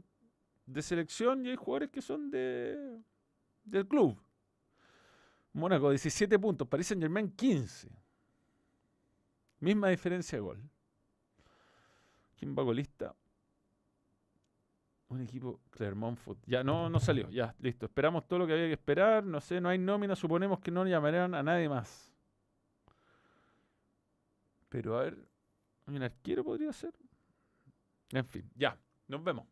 de 0.66 0.82
selección 0.82 1.46
y 1.46 1.50
hay 1.50 1.56
jugadores 1.56 1.90
que 1.90 2.02
son 2.02 2.30
de 2.30 3.00
del 3.64 3.88
club. 3.88 4.20
Mónaco 5.54 5.90
17 5.90 6.38
puntos, 6.40 6.68
Paris 6.68 6.88
Saint 6.88 7.02
Germain 7.02 7.30
15. 7.32 7.90
Misma 9.62 9.90
diferencia 9.90 10.38
de 10.38 10.42
gol. 10.42 10.60
¿Quién 12.38 12.56
va 12.58 12.64
golista? 12.64 13.16
Un 15.10 15.22
equipo 15.22 15.62
Clermont 15.70 16.18
Foot. 16.18 16.40
Ya 16.48 16.64
no, 16.64 16.90
no 16.90 17.00
salió, 17.00 17.30
ya, 17.30 17.54
listo. 17.60 17.86
Esperamos 17.86 18.28
todo 18.28 18.40
lo 18.40 18.48
que 18.48 18.54
había 18.54 18.68
que 18.68 18.74
esperar. 18.74 19.24
No 19.24 19.40
sé, 19.40 19.62
no 19.62 19.70
hay 19.70 19.78
nómina, 19.78 20.16
suponemos 20.16 20.60
que 20.60 20.72
no 20.72 20.86
llamarán 20.86 21.36
a 21.36 21.44
nadie 21.44 21.70
más. 21.70 22.12
Pero 24.70 24.98
a 24.98 25.04
ver, 25.04 25.18
un 25.86 26.02
arquero 26.02 26.44
podría 26.44 26.72
ser. 26.74 26.94
En 28.12 28.26
fin, 28.26 28.50
ya, 28.56 28.78
nos 29.08 29.24
vemos. 29.24 29.51